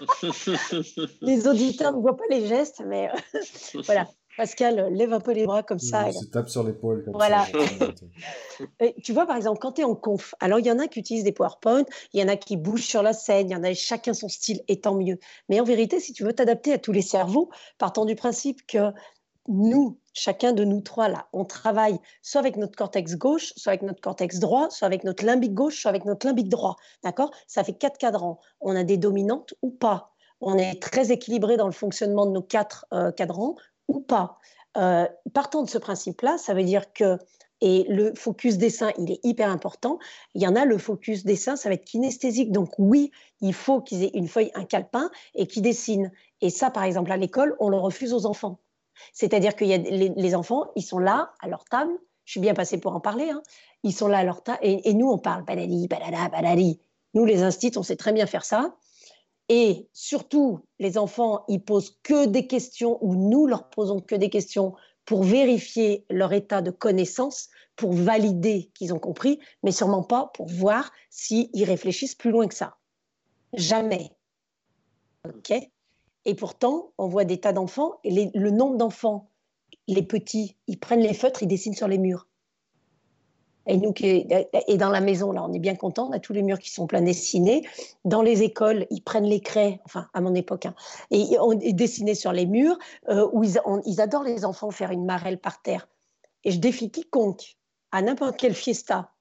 les 1.22 1.48
auditeurs 1.48 1.94
ne 1.94 2.00
voient 2.00 2.16
pas 2.16 2.24
les 2.30 2.46
gestes, 2.46 2.82
mais 2.86 3.08
euh, 3.08 3.40
voilà. 3.86 4.06
Pascal 4.36 4.92
lève 4.92 5.12
un 5.12 5.18
peu 5.18 5.32
les 5.32 5.46
bras 5.46 5.64
comme 5.64 5.80
ça. 5.80 6.10
Il 6.10 6.14
se 6.14 6.26
tape 6.26 6.48
sur 6.48 6.62
l'épaule 6.62 7.02
comme 7.04 7.14
voilà. 7.14 7.44
tu 9.02 9.12
vois, 9.12 9.26
par 9.26 9.36
exemple, 9.36 9.58
quand 9.58 9.72
tu 9.72 9.80
es 9.80 9.84
en 9.84 9.96
conf, 9.96 10.36
alors 10.38 10.60
il 10.60 10.66
y 10.66 10.70
en 10.70 10.78
a 10.78 10.86
qui 10.86 11.00
utilisent 11.00 11.24
des 11.24 11.32
PowerPoint, 11.32 11.84
il 12.12 12.20
y 12.20 12.22
en 12.22 12.28
a 12.28 12.36
qui 12.36 12.56
bougent 12.56 12.86
sur 12.86 13.02
la 13.02 13.12
scène, 13.12 13.50
il 13.50 13.52
y 13.52 13.56
en 13.56 13.64
a 13.64 13.74
chacun 13.74 14.14
son 14.14 14.28
style, 14.28 14.62
et 14.68 14.80
tant 14.80 14.94
mieux. 14.94 15.18
Mais 15.48 15.58
en 15.58 15.64
vérité, 15.64 15.98
si 15.98 16.12
tu 16.12 16.22
veux 16.22 16.32
t'adapter 16.32 16.72
à 16.72 16.78
tous 16.78 16.92
les 16.92 17.02
cerveaux, 17.02 17.50
partant 17.78 18.04
du 18.04 18.14
principe 18.14 18.64
que 18.64 18.92
nous, 19.48 19.98
chacun 20.18 20.52
de 20.52 20.64
nous 20.64 20.80
trois 20.80 21.08
là, 21.08 21.26
on 21.32 21.44
travaille 21.44 21.98
soit 22.22 22.40
avec 22.40 22.56
notre 22.56 22.76
cortex 22.76 23.16
gauche, 23.16 23.52
soit 23.56 23.70
avec 23.70 23.82
notre 23.82 24.00
cortex 24.00 24.38
droit, 24.38 24.68
soit 24.70 24.86
avec 24.86 25.04
notre 25.04 25.24
limbique 25.24 25.54
gauche, 25.54 25.80
soit 25.80 25.90
avec 25.90 26.04
notre 26.04 26.26
limbique 26.26 26.48
droit. 26.48 26.76
D'accord? 27.02 27.30
Ça 27.46 27.64
fait 27.64 27.72
quatre 27.72 27.98
cadrans. 27.98 28.40
On 28.60 28.74
a 28.76 28.84
des 28.84 28.96
dominantes 28.96 29.54
ou 29.62 29.70
pas? 29.70 30.12
On 30.40 30.56
est 30.58 30.80
très 30.80 31.10
équilibré 31.10 31.56
dans 31.56 31.66
le 31.66 31.72
fonctionnement 31.72 32.26
de 32.26 32.32
nos 32.32 32.42
quatre 32.42 32.86
euh, 32.92 33.10
cadrans 33.12 33.54
ou 33.88 34.00
pas? 34.00 34.38
Euh, 34.76 35.06
partant 35.32 35.62
de 35.62 35.68
ce 35.68 35.78
principe-là, 35.78 36.38
ça 36.38 36.54
veut 36.54 36.64
dire 36.64 36.92
que 36.92 37.18
et 37.60 37.86
le 37.88 38.14
focus 38.14 38.56
dessin, 38.56 38.92
il 38.98 39.10
est 39.10 39.20
hyper 39.24 39.50
important. 39.50 39.98
Il 40.34 40.42
y 40.42 40.46
en 40.46 40.54
a, 40.54 40.64
le 40.64 40.78
focus 40.78 41.24
dessin, 41.24 41.56
ça 41.56 41.68
va 41.68 41.74
être 41.74 41.84
kinesthésique. 41.84 42.52
Donc 42.52 42.70
oui, 42.78 43.10
il 43.40 43.52
faut 43.52 43.80
qu'ils 43.80 44.04
aient 44.04 44.12
une 44.14 44.28
feuille, 44.28 44.52
un 44.54 44.64
calepin 44.64 45.10
et 45.34 45.48
qu'ils 45.48 45.62
dessinent. 45.62 46.12
Et 46.40 46.50
ça, 46.50 46.70
par 46.70 46.84
exemple, 46.84 47.10
à 47.10 47.16
l'école, 47.16 47.56
on 47.58 47.68
le 47.68 47.76
refuse 47.76 48.14
aux 48.14 48.26
enfants. 48.26 48.60
C'est-à-dire 49.12 49.56
que 49.56 49.64
les, 49.64 50.34
enfants, 50.34 50.66
ils 50.76 50.82
sont 50.82 50.98
là 50.98 51.32
à 51.40 51.48
leur 51.48 51.64
table. 51.64 51.92
Je 52.24 52.32
suis 52.32 52.40
bien 52.40 52.54
passée 52.54 52.78
pour 52.78 52.94
en 52.94 53.00
parler. 53.00 53.30
Hein. 53.30 53.42
Ils 53.82 53.94
sont 53.94 54.08
là 54.08 54.18
à 54.18 54.24
leur 54.24 54.42
table 54.42 54.58
et, 54.62 54.94
nous, 54.94 55.08
on 55.08 55.18
parle 55.18 55.44
balali, 55.44 55.88
balala, 55.88 56.28
balali. 56.28 56.80
Nous, 57.14 57.24
les 57.24 57.42
instits, 57.42 57.72
on 57.76 57.82
sait 57.82 57.96
très 57.96 58.12
bien 58.12 58.26
faire 58.26 58.44
ça. 58.44 58.76
Et 59.48 59.88
surtout, 59.92 60.60
les 60.78 60.98
enfants, 60.98 61.44
ils 61.48 61.62
posent 61.62 61.98
que 62.02 62.26
des 62.26 62.46
questions 62.46 62.98
ou 63.00 63.14
nous 63.14 63.46
leur 63.46 63.70
posons 63.70 64.00
que 64.00 64.14
des 64.14 64.28
questions 64.28 64.74
pour 65.06 65.24
vérifier 65.24 66.04
leur 66.10 66.34
état 66.34 66.60
de 66.60 66.70
connaissance, 66.70 67.48
pour 67.76 67.94
valider 67.94 68.70
qu'ils 68.74 68.92
ont 68.92 68.98
compris, 68.98 69.38
mais 69.62 69.72
sûrement 69.72 70.02
pas 70.02 70.30
pour 70.34 70.48
voir 70.48 70.92
s'ils 71.08 71.64
réfléchissent 71.64 72.14
plus 72.14 72.30
loin 72.30 72.46
que 72.46 72.54
ça. 72.54 72.76
Jamais. 73.54 74.12
OK? 75.24 75.54
Et 76.28 76.34
pourtant, 76.34 76.92
on 76.98 77.08
voit 77.08 77.24
des 77.24 77.40
tas 77.40 77.54
d'enfants, 77.54 78.00
et 78.04 78.30
le 78.34 78.50
nombre 78.50 78.76
d'enfants, 78.76 79.30
les 79.86 80.02
petits, 80.02 80.58
ils 80.66 80.78
prennent 80.78 81.00
les 81.00 81.14
feutres, 81.14 81.42
ils 81.42 81.48
dessinent 81.48 81.72
sur 81.74 81.88
les 81.88 81.96
murs. 81.96 82.28
Et 83.64 84.76
dans 84.76 84.90
la 84.90 85.00
maison, 85.00 85.32
là, 85.32 85.42
on 85.42 85.54
est 85.54 85.58
bien 85.58 85.74
content, 85.74 86.08
on 86.10 86.12
a 86.12 86.18
tous 86.18 86.34
les 86.34 86.42
murs 86.42 86.58
qui 86.58 86.70
sont 86.70 86.86
pleins 86.86 87.00
dessinés. 87.00 87.66
Dans 88.04 88.20
les 88.20 88.42
écoles, 88.42 88.86
ils 88.90 89.00
prennent 89.00 89.24
les 89.24 89.40
craies, 89.40 89.80
enfin, 89.86 90.06
à 90.12 90.20
mon 90.20 90.34
époque, 90.34 90.66
hein, 90.66 90.74
et 91.10 91.38
on 91.40 91.54
dessinait 91.54 92.14
sur 92.14 92.32
les 92.32 92.44
murs, 92.44 92.78
euh, 93.08 93.26
où 93.32 93.42
ils 93.42 94.00
adorent 94.02 94.24
les 94.24 94.44
enfants 94.44 94.70
faire 94.70 94.90
une 94.90 95.06
marelle 95.06 95.38
par 95.38 95.62
terre. 95.62 95.88
Et 96.44 96.50
je 96.50 96.58
défie 96.58 96.90
quiconque, 96.90 97.56
à 97.90 98.02
n'importe 98.02 98.36
quelle 98.36 98.54
fiesta, 98.54 99.12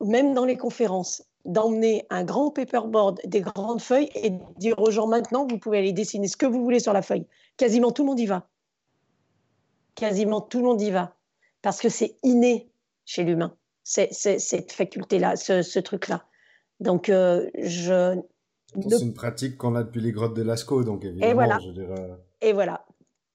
même 0.00 0.34
dans 0.34 0.44
les 0.44 0.56
conférences, 0.56 1.22
d'emmener 1.48 2.06
un 2.10 2.24
grand 2.24 2.50
paperboard, 2.50 3.20
des 3.24 3.40
grandes 3.40 3.80
feuilles 3.80 4.10
et 4.14 4.32
dire 4.58 4.78
aux 4.78 4.90
gens 4.90 5.08
maintenant, 5.08 5.46
vous 5.46 5.58
pouvez 5.58 5.78
aller 5.78 5.92
dessiner 5.92 6.28
ce 6.28 6.36
que 6.36 6.46
vous 6.46 6.62
voulez 6.62 6.78
sur 6.78 6.92
la 6.92 7.02
feuille. 7.02 7.26
Quasiment 7.56 7.90
tout 7.90 8.02
le 8.02 8.08
monde 8.08 8.20
y 8.20 8.26
va. 8.26 8.46
Quasiment 9.94 10.42
tout 10.42 10.58
le 10.58 10.64
monde 10.66 10.82
y 10.82 10.90
va. 10.90 11.16
Parce 11.62 11.80
que 11.80 11.88
c'est 11.88 12.16
inné 12.22 12.70
chez 13.06 13.24
l'humain, 13.24 13.56
cette 13.82 14.72
faculté-là, 14.72 15.36
ce, 15.36 15.78
truc-là. 15.78 16.24
Donc, 16.80 17.08
euh, 17.08 17.48
je, 17.58 18.20
C'est 18.88 19.00
une 19.00 19.14
pratique 19.14 19.56
qu'on 19.56 19.74
a 19.74 19.82
depuis 19.82 20.02
les 20.02 20.12
grottes 20.12 20.34
de 20.34 20.42
Lascaux, 20.42 20.84
donc 20.84 21.04
évidemment, 21.04 21.30
Et 21.30 21.34
voilà. 21.34 21.58
je 21.64 21.70
dirais. 21.70 22.10
Et 22.42 22.52
voilà. 22.52 22.84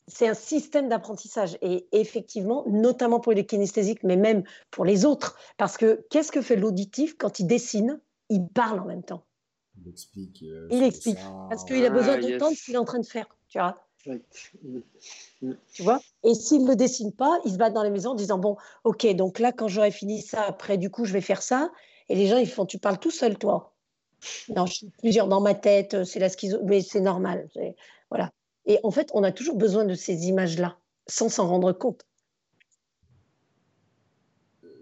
C'est 0.07 0.27
un 0.27 0.33
système 0.33 0.89
d'apprentissage. 0.89 1.57
Et 1.61 1.87
effectivement, 1.91 2.65
notamment 2.67 3.19
pour 3.19 3.31
les 3.31 3.45
kinesthésiques, 3.45 4.03
mais 4.03 4.17
même 4.17 4.43
pour 4.71 4.85
les 4.85 5.05
autres. 5.05 5.37
Parce 5.57 5.77
que 5.77 6.05
qu'est-ce 6.09 6.31
que 6.31 6.41
fait 6.41 6.55
l'auditif 6.57 7.15
quand 7.17 7.39
il 7.39 7.47
dessine? 7.47 8.01
Il 8.29 8.47
parle 8.47 8.79
en 8.79 8.85
même 8.85 9.03
temps. 9.03 9.23
Il 9.81 9.89
explique. 9.89 10.43
euh, 10.43 10.67
Il 10.71 10.83
explique. 10.83 11.17
Parce 11.49 11.63
qu'il 11.65 11.83
a 11.85 11.89
besoin 11.89 12.15
Ah, 12.15 12.21
d'entendre 12.21 12.51
yes. 12.51 12.59
ce 12.59 12.65
qu'il 12.65 12.73
est 12.75 12.77
en 12.77 12.85
train 12.85 12.99
de 12.99 13.05
faire. 13.05 13.27
Tu 13.47 13.57
vois 13.59 13.79
Right. 14.05 14.51
tu 15.73 15.81
vois? 15.81 16.01
Et 16.25 16.33
s'il 16.33 16.63
ne 16.65 16.67
le 16.69 16.75
dessine 16.75 17.13
pas, 17.13 17.39
il 17.45 17.53
se 17.53 17.57
bat 17.57 17.69
dans 17.69 17.83
les 17.83 17.89
maisons 17.89 18.11
en 18.11 18.15
disant 18.15 18.37
Bon, 18.37 18.57
ok, 18.83 19.07
donc 19.15 19.39
là, 19.39 19.53
quand 19.53 19.69
j'aurai 19.69 19.91
fini 19.91 20.21
ça, 20.21 20.41
après, 20.43 20.77
du 20.77 20.89
coup, 20.89 21.05
je 21.05 21.13
vais 21.13 21.21
faire 21.21 21.41
ça. 21.41 21.71
Et 22.09 22.15
les 22.15 22.27
gens, 22.27 22.37
ils 22.37 22.49
font 22.49 22.65
Tu 22.65 22.79
parles 22.79 22.99
tout 22.99 23.11
seul, 23.11 23.37
toi 23.37 23.73
Non, 24.55 24.65
je 24.65 24.73
suis 24.73 24.89
plusieurs 24.99 25.29
dans 25.29 25.39
ma 25.39 25.55
tête, 25.55 25.93
euh, 25.93 26.03
c'est 26.03 26.19
la 26.19 26.27
schizo, 26.27 26.59
mais 26.65 26.81
c'est 26.81 26.99
normal. 26.99 27.47
c'est- 27.53 27.77
Voilà. 28.09 28.29
Et 28.65 28.79
en 28.83 28.91
fait, 28.91 29.09
on 29.13 29.23
a 29.23 29.31
toujours 29.31 29.57
besoin 29.57 29.85
de 29.85 29.93
ces 29.95 30.25
images-là, 30.27 30.77
sans 31.07 31.29
s'en 31.29 31.47
rendre 31.47 31.71
compte. 31.73 32.05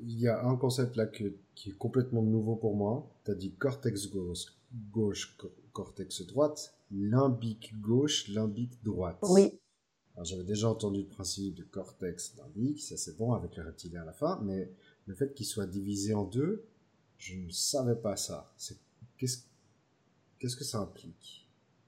Il 0.04 0.20
y 0.20 0.28
a 0.28 0.44
un 0.46 0.56
concept 0.56 0.96
là 0.96 1.06
que- 1.06 1.36
qui 1.56 1.70
est 1.70 1.78
complètement 1.78 2.22
nouveau 2.24 2.56
pour 2.56 2.76
moi. 2.76 3.08
Tu 3.26 3.32
as 3.32 3.36
dit 3.36 3.52
cortex 3.52 4.08
gauche, 4.10 4.46
gauche, 4.92 5.36
co- 5.38 5.52
cortex 5.74 6.22
droite, 6.26 6.74
limbique 6.92 7.80
gauche, 7.82 8.28
limbique 8.28 8.82
droite. 8.84 9.20
Oui. 9.30 9.60
Alors, 10.16 10.26
J'avais 10.26 10.44
déjà 10.44 10.70
entendu 10.70 11.02
le 11.02 11.08
principe 11.08 11.56
de 11.56 11.64
cortex 11.64 12.36
limbique, 12.38 12.82
ça 12.82 12.98
c'est 12.98 13.16
bon 13.18 13.34
avec 13.34 13.56
le 13.56 13.64
reptilien 13.64 14.02
à 14.02 14.06
la 14.06 14.14
fin, 14.14 14.40
mais 14.44 14.70
le 15.06 15.16
fait 15.16 15.34
qu'il 15.34 15.46
soit 15.46 15.68
divisé 15.68 16.14
en 16.14 16.26
deux, 16.26 16.66
je 17.18 17.36
ne 17.36 17.50
savais 17.50 17.96
pas 17.96 18.16
ça. 18.18 18.54
Qu'est-ce 19.18 20.56
que 20.56 20.64
ça 20.64 20.80
implique? 20.80 21.41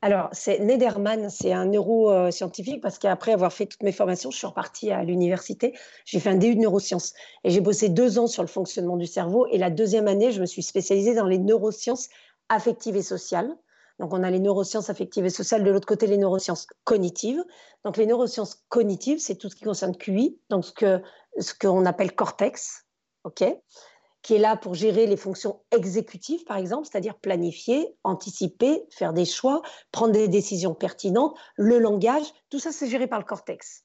Alors, 0.05 0.27
c'est 0.33 0.59
Nederman, 0.59 1.29
c'est 1.29 1.53
un 1.53 1.63
neuroscientifique 1.63 2.81
parce 2.81 2.99
qu'après 2.99 3.31
avoir 3.31 3.53
fait 3.53 3.67
toutes 3.67 3.83
mes 3.83 3.93
formations, 3.93 4.31
je 4.31 4.37
suis 4.37 4.45
repartie 4.45 4.91
à 4.91 5.01
l'université. 5.01 5.73
J'ai 6.03 6.19
fait 6.19 6.31
un 6.31 6.35
DU 6.35 6.55
de 6.55 6.59
neurosciences 6.59 7.13
et 7.45 7.51
j'ai 7.51 7.61
bossé 7.61 7.87
deux 7.87 8.19
ans 8.19 8.27
sur 8.27 8.43
le 8.43 8.49
fonctionnement 8.49 8.97
du 8.97 9.07
cerveau. 9.07 9.47
Et 9.49 9.57
la 9.57 9.69
deuxième 9.69 10.09
année, 10.09 10.33
je 10.33 10.41
me 10.41 10.45
suis 10.45 10.61
spécialisée 10.61 11.15
dans 11.15 11.25
les 11.25 11.37
neurosciences 11.37 12.09
affectives 12.49 12.97
et 12.97 13.01
sociales. 13.01 13.55
Donc, 13.97 14.11
on 14.13 14.23
a 14.23 14.29
les 14.29 14.41
neurosciences 14.41 14.89
affectives 14.89 15.23
et 15.23 15.29
sociales, 15.29 15.63
de 15.63 15.71
l'autre 15.71 15.87
côté, 15.87 16.05
les 16.05 16.17
neurosciences 16.17 16.67
cognitives. 16.83 17.41
Donc, 17.85 17.95
les 17.95 18.05
neurosciences 18.05 18.61
cognitives, 18.67 19.19
c'est 19.19 19.35
tout 19.35 19.47
ce 19.47 19.55
qui 19.55 19.63
concerne 19.63 19.95
QI, 19.95 20.37
donc 20.49 20.65
ce 20.65 20.73
que 20.73 21.01
ce 21.39 21.53
qu'on 21.53 21.85
appelle 21.85 22.13
cortex, 22.13 22.83
ok? 23.23 23.45
Qui 24.23 24.35
est 24.35 24.39
là 24.39 24.55
pour 24.55 24.73
gérer 24.73 25.05
les 25.05 25.17
fonctions 25.17 25.61
exécutives, 25.71 26.45
par 26.45 26.57
exemple, 26.57 26.87
c'est-à-dire 26.89 27.15
planifier, 27.15 27.95
anticiper, 28.03 28.85
faire 28.89 29.13
des 29.13 29.25
choix, 29.25 29.61
prendre 29.91 30.13
des 30.13 30.29
décisions 30.29 30.73
pertinentes, 30.73 31.37
le 31.57 31.77
langage, 31.77 32.25
tout 32.49 32.59
ça, 32.59 32.71
c'est 32.71 32.89
géré 32.89 33.07
par 33.07 33.19
le 33.19 33.25
cortex, 33.25 33.83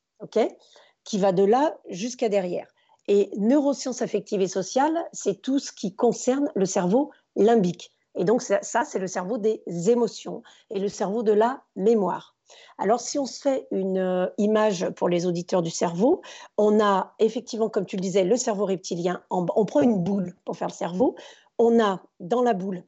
Qui 1.04 1.18
va 1.18 1.32
de 1.32 1.44
là 1.44 1.76
jusqu'à 1.90 2.28
derrière. 2.28 2.68
Et 3.08 3.30
neurosciences 3.36 4.00
affectives 4.00 4.40
et 4.40 4.48
sociales, 4.48 4.96
c'est 5.12 5.42
tout 5.42 5.58
ce 5.58 5.72
qui 5.72 5.94
concerne 5.94 6.50
le 6.54 6.66
cerveau 6.66 7.10
limbique. 7.34 7.92
Et 8.14 8.24
donc, 8.24 8.42
ça, 8.42 8.84
c'est 8.84 8.98
le 8.98 9.06
cerveau 9.06 9.38
des 9.38 9.62
émotions 9.90 10.42
et 10.70 10.78
le 10.78 10.88
cerveau 10.88 11.22
de 11.22 11.32
la 11.32 11.62
mémoire. 11.74 12.37
Alors, 12.78 13.00
si 13.00 13.18
on 13.18 13.26
se 13.26 13.40
fait 13.40 13.66
une 13.70 13.98
euh, 13.98 14.26
image 14.38 14.88
pour 14.90 15.08
les 15.08 15.26
auditeurs 15.26 15.62
du 15.62 15.70
cerveau, 15.70 16.22
on 16.56 16.80
a 16.80 17.14
effectivement, 17.18 17.68
comme 17.68 17.86
tu 17.86 17.96
le 17.96 18.02
disais, 18.02 18.24
le 18.24 18.36
cerveau 18.36 18.66
reptilien. 18.66 19.22
En 19.30 19.46
on 19.56 19.64
prend 19.64 19.80
une 19.80 20.02
boule 20.02 20.34
pour 20.44 20.56
faire 20.56 20.68
le 20.68 20.72
cerveau. 20.72 21.16
On 21.58 21.82
a 21.82 22.02
dans 22.20 22.42
la 22.42 22.54
boule, 22.54 22.84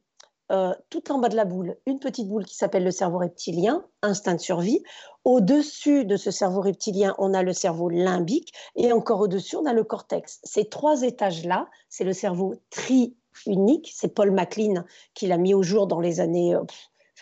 euh, 0.51 0.73
tout 0.89 1.11
en 1.11 1.19
bas 1.19 1.29
de 1.29 1.35
la 1.35 1.45
boule, 1.45 1.77
une 1.85 1.99
petite 1.99 2.27
boule 2.27 2.43
qui 2.43 2.55
s'appelle 2.55 2.83
le 2.83 2.91
cerveau 2.91 3.19
reptilien, 3.19 3.85
instinct 4.01 4.35
de 4.35 4.41
survie. 4.41 4.83
Au-dessus 5.23 6.03
de 6.03 6.17
ce 6.17 6.29
cerveau 6.29 6.59
reptilien, 6.59 7.15
on 7.19 7.33
a 7.33 7.41
le 7.41 7.53
cerveau 7.53 7.87
limbique. 7.87 8.53
Et 8.75 8.91
encore 8.91 9.21
au-dessus, 9.21 9.55
on 9.55 9.65
a 9.65 9.73
le 9.73 9.85
cortex. 9.85 10.41
Ces 10.43 10.65
trois 10.65 11.03
étages-là, 11.03 11.69
c'est 11.87 12.03
le 12.03 12.11
cerveau 12.11 12.55
triunique. 12.69 13.91
C'est 13.95 14.13
Paul 14.13 14.31
MacLean 14.31 14.83
qui 15.13 15.27
l'a 15.27 15.37
mis 15.37 15.53
au 15.53 15.63
jour 15.63 15.87
dans 15.87 16.01
les 16.01 16.19
années. 16.19 16.57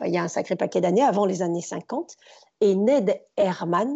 Il 0.06 0.14
y 0.14 0.18
a 0.18 0.24
un 0.24 0.28
sacré 0.28 0.56
paquet 0.56 0.82
d'années, 0.82 1.04
avant 1.04 1.26
les 1.26 1.41
années 1.41 1.62
50. 1.62 2.16
Et 2.62 2.76
Ned 2.76 3.20
Herman, 3.38 3.95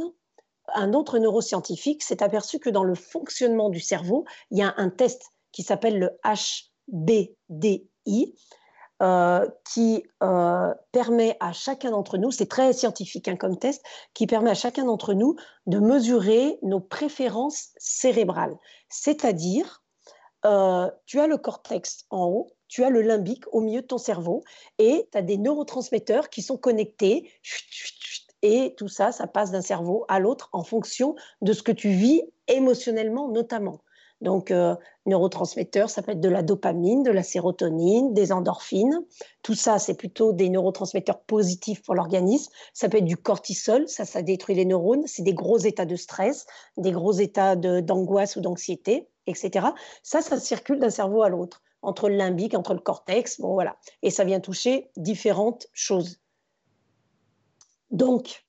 un 0.74 0.94
autre 0.94 1.20
neuroscientifique, 1.20 2.04
s'est 2.04 2.24
aperçu 2.24 2.60
que 2.60 2.70
dans 2.70 2.84
le 2.84 2.96
fonctionnement 2.96 3.70
du 3.70 3.80
cerveau, 3.80 4.26
il 4.52 4.60
y 4.60 4.64
a 4.64 4.74
un 4.78 4.90
test 4.90 5.24
qui 5.52 5.64
s'appelle 5.64 6.00
le 6.00 6.10
HBDI, 6.90 8.36
euh, 9.02 9.50
qui 9.66 10.04
euh, 10.22 10.74
permet 10.92 11.36
à 11.40 11.52
chacun 11.52 11.92
d'entre 11.92 12.18
nous, 12.18 12.32
c'est 12.32 12.46
très 12.46 12.72
scientifique 12.74 13.28
hein, 13.28 13.36
comme 13.36 13.58
test, 13.58 13.84
qui 14.14 14.28
permet 14.28 14.52
à 14.52 14.56
chacun 14.56 14.86
d'entre 14.86 15.14
nous 15.14 15.36
de 15.66 15.80
mesurer 15.80 16.58
nos 16.62 16.80
préférences 16.80 17.70
cérébrales. 17.78 18.56
C'est-à-dire, 18.90 19.84
euh, 20.46 20.90
tu 21.06 21.20
as 21.20 21.28
le 21.28 21.38
cortex 21.38 22.06
en 22.12 22.28
haut, 22.28 22.48
tu 22.74 22.84
as 22.84 22.90
le 22.90 23.04
limbique 23.04 23.44
au 23.52 23.62
milieu 23.62 23.82
de 23.82 23.86
ton 23.86 24.00
cerveau, 24.00 24.44
et 24.80 25.08
tu 25.12 25.18
as 25.20 25.22
des 25.22 25.38
neurotransmetteurs 25.38 26.32
qui 26.32 26.42
sont 26.42 26.58
connectés, 26.58 27.30
et 28.42 28.74
tout 28.78 28.88
ça, 28.88 29.12
ça 29.12 29.28
passe 29.28 29.52
d'un 29.52 29.62
cerveau 29.62 30.06
à 30.08 30.18
l'autre 30.18 30.50
en 30.54 30.64
fonction 30.64 31.14
de 31.44 31.54
ce 31.54 31.62
que 31.62 31.72
tu 31.72 31.90
vis 31.90 32.24
émotionnellement 32.48 33.28
notamment. 33.30 33.82
Donc, 34.22 34.50
euh, 34.50 34.76
neurotransmetteurs, 35.06 35.92
ça 35.92 36.02
peut 36.02 36.14
être 36.14 36.20
de 36.20 36.30
la 36.30 36.42
dopamine, 36.42 37.04
de 37.04 37.12
la 37.12 37.22
sérotonine, 37.22 38.12
des 38.16 38.32
endorphines. 38.32 39.04
Tout 39.44 39.54
ça, 39.54 39.78
c'est 39.78 39.94
plutôt 39.94 40.34
des 40.34 40.50
neurotransmetteurs 40.50 41.20
positifs 41.20 41.84
pour 41.84 41.94
l'organisme. 41.94 42.52
Ça 42.74 42.90
peut 42.90 42.98
être 42.98 43.06
du 43.06 43.18
cortisol, 43.18 43.88
ça, 43.88 44.04
ça 44.04 44.24
détruit 44.24 44.56
les 44.56 44.66
neurones. 44.66 45.04
C'est 45.06 45.22
des 45.22 45.36
gros 45.36 45.60
états 45.60 45.86
de 45.86 45.96
stress, 45.96 46.48
des 46.78 46.92
gros 46.92 47.12
états 47.12 47.56
d'angoisse 47.56 48.36
ou 48.36 48.42
d'anxiété, 48.42 49.08
etc. 49.28 49.68
Ça, 50.02 50.24
ça 50.24 50.40
circule 50.40 50.80
d'un 50.80 50.90
cerveau 50.90 51.22
à 51.22 51.30
l'autre, 51.30 51.62
entre 51.84 52.10
le 52.10 52.16
limbique, 52.16 52.56
entre 52.56 52.74
le 52.74 52.80
cortex, 52.80 53.40
bon 53.40 53.54
voilà. 53.54 53.78
Et 54.02 54.10
ça 54.10 54.24
vient 54.24 54.40
toucher 54.40 54.90
différentes 54.98 55.68
choses. 55.74 56.20
Donc, 57.92 58.46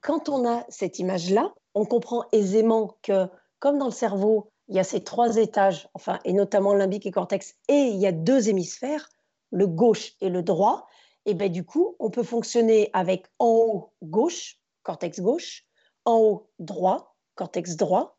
quand 0.00 0.28
on 0.28 0.48
a 0.48 0.64
cette 0.68 0.98
image-là, 0.98 1.54
on 1.74 1.84
comprend 1.84 2.24
aisément 2.32 2.96
que, 3.02 3.28
comme 3.58 3.78
dans 3.78 3.86
le 3.86 3.92
cerveau, 3.92 4.50
il 4.68 4.76
y 4.76 4.78
a 4.78 4.84
ces 4.84 5.04
trois 5.04 5.36
étages, 5.36 5.88
enfin, 5.94 6.18
et 6.24 6.32
notamment 6.32 6.74
limbique 6.74 7.06
et 7.06 7.10
cortex, 7.10 7.54
et 7.68 7.82
il 7.82 7.96
y 7.96 8.06
a 8.06 8.12
deux 8.12 8.48
hémisphères, 8.48 9.08
le 9.50 9.66
gauche 9.66 10.12
et 10.20 10.28
le 10.28 10.42
droit, 10.42 10.86
et 11.26 11.34
bien 11.34 11.48
du 11.48 11.64
coup, 11.64 11.96
on 11.98 12.10
peut 12.10 12.22
fonctionner 12.22 12.88
avec 12.92 13.26
en 13.38 13.46
haut 13.46 13.92
gauche, 14.02 14.58
cortex 14.82 15.20
gauche, 15.20 15.64
en 16.04 16.16
haut 16.18 16.50
droit, 16.58 17.16
cortex 17.34 17.76
droit, 17.76 18.18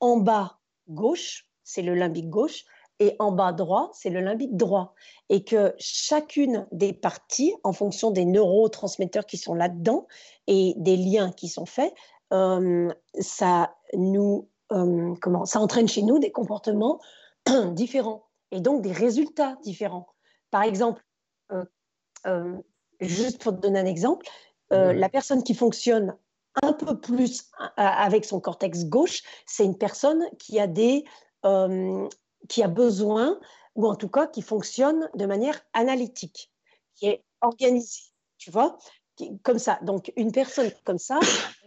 en 0.00 0.18
bas 0.18 0.58
gauche, 0.88 1.48
c'est 1.64 1.82
le 1.82 1.94
limbique 1.94 2.28
gauche, 2.28 2.64
et 3.02 3.16
en 3.18 3.32
bas 3.32 3.52
droit, 3.52 3.90
c'est 3.92 4.10
le 4.10 4.20
limbique 4.20 4.56
droit. 4.56 4.94
Et 5.28 5.42
que 5.42 5.74
chacune 5.78 6.68
des 6.70 6.92
parties, 6.92 7.52
en 7.64 7.72
fonction 7.72 8.12
des 8.12 8.24
neurotransmetteurs 8.24 9.26
qui 9.26 9.38
sont 9.38 9.54
là-dedans 9.54 10.06
et 10.46 10.74
des 10.76 10.96
liens 10.96 11.32
qui 11.32 11.48
sont 11.48 11.66
faits, 11.66 11.92
euh, 12.32 12.92
ça 13.18 13.74
nous 13.94 14.48
euh, 14.70 15.14
comment 15.20 15.44
ça 15.46 15.58
entraîne 15.58 15.88
chez 15.88 16.02
nous 16.02 16.20
des 16.20 16.30
comportements 16.30 17.00
différents 17.72 18.28
et 18.52 18.60
donc 18.60 18.82
des 18.82 18.92
résultats 18.92 19.56
différents. 19.64 20.06
Par 20.52 20.62
exemple, 20.62 21.04
euh, 21.50 22.56
juste 23.00 23.42
pour 23.42 23.52
te 23.52 23.60
donner 23.60 23.80
un 23.80 23.86
exemple, 23.86 24.26
Ouais. 24.70 24.94
la 24.94 25.10
personne 25.10 25.42
qui 25.42 25.52
fonctionne 25.52 26.16
un 26.62 26.72
peu 26.72 26.98
plus 26.98 27.50
avec 27.76 28.24
son 28.24 28.40
cortex 28.40 28.86
gauche, 28.86 29.22
c'est 29.44 29.66
une 29.66 29.76
personne 29.76 30.24
qui 30.38 30.58
a 30.58 30.66
des 30.66 31.04
euh, 31.44 32.08
qui 32.48 32.62
a 32.62 32.68
besoin 32.68 33.38
ou 33.74 33.86
en 33.86 33.94
tout 33.94 34.08
cas 34.08 34.26
qui 34.26 34.42
fonctionne 34.42 35.08
de 35.14 35.26
manière 35.26 35.60
analytique, 35.72 36.50
qui 36.94 37.06
est 37.06 37.24
organisée, 37.40 38.12
tu 38.38 38.50
vois, 38.50 38.78
comme 39.42 39.58
ça. 39.58 39.78
Donc 39.82 40.12
une 40.16 40.32
personne 40.32 40.70
comme 40.84 40.98
ça, 40.98 41.18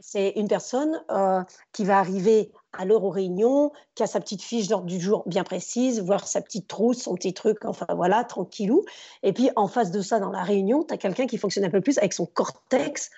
c'est 0.01 0.29
une 0.35 0.47
personne 0.47 1.01
euh, 1.11 1.43
qui 1.71 1.85
va 1.85 1.99
arriver 1.99 2.51
à 2.73 2.85
l'heure 2.85 3.03
aux 3.03 3.09
réunions, 3.09 3.71
qui 3.95 4.03
a 4.03 4.07
sa 4.07 4.19
petite 4.19 4.41
fiche 4.41 4.67
d'ordre 4.67 4.85
du 4.85 4.99
jour 4.99 5.23
bien 5.25 5.43
précise, 5.43 6.01
voir 6.01 6.27
sa 6.27 6.41
petite 6.41 6.67
trousse, 6.67 7.03
son 7.03 7.15
petit 7.15 7.33
truc, 7.33 7.65
enfin 7.65 7.87
voilà, 7.95 8.23
tranquillou. 8.23 8.83
Et 9.23 9.33
puis 9.33 9.49
en 9.55 9.67
face 9.67 9.91
de 9.91 10.01
ça, 10.01 10.19
dans 10.19 10.31
la 10.31 10.43
réunion, 10.43 10.83
tu 10.83 10.93
as 10.93 10.97
quelqu'un 10.97 11.27
qui 11.27 11.37
fonctionne 11.37 11.65
un 11.65 11.69
peu 11.69 11.81
plus 11.81 11.97
avec 11.97 12.13
son 12.13 12.25
cortex 12.25 13.09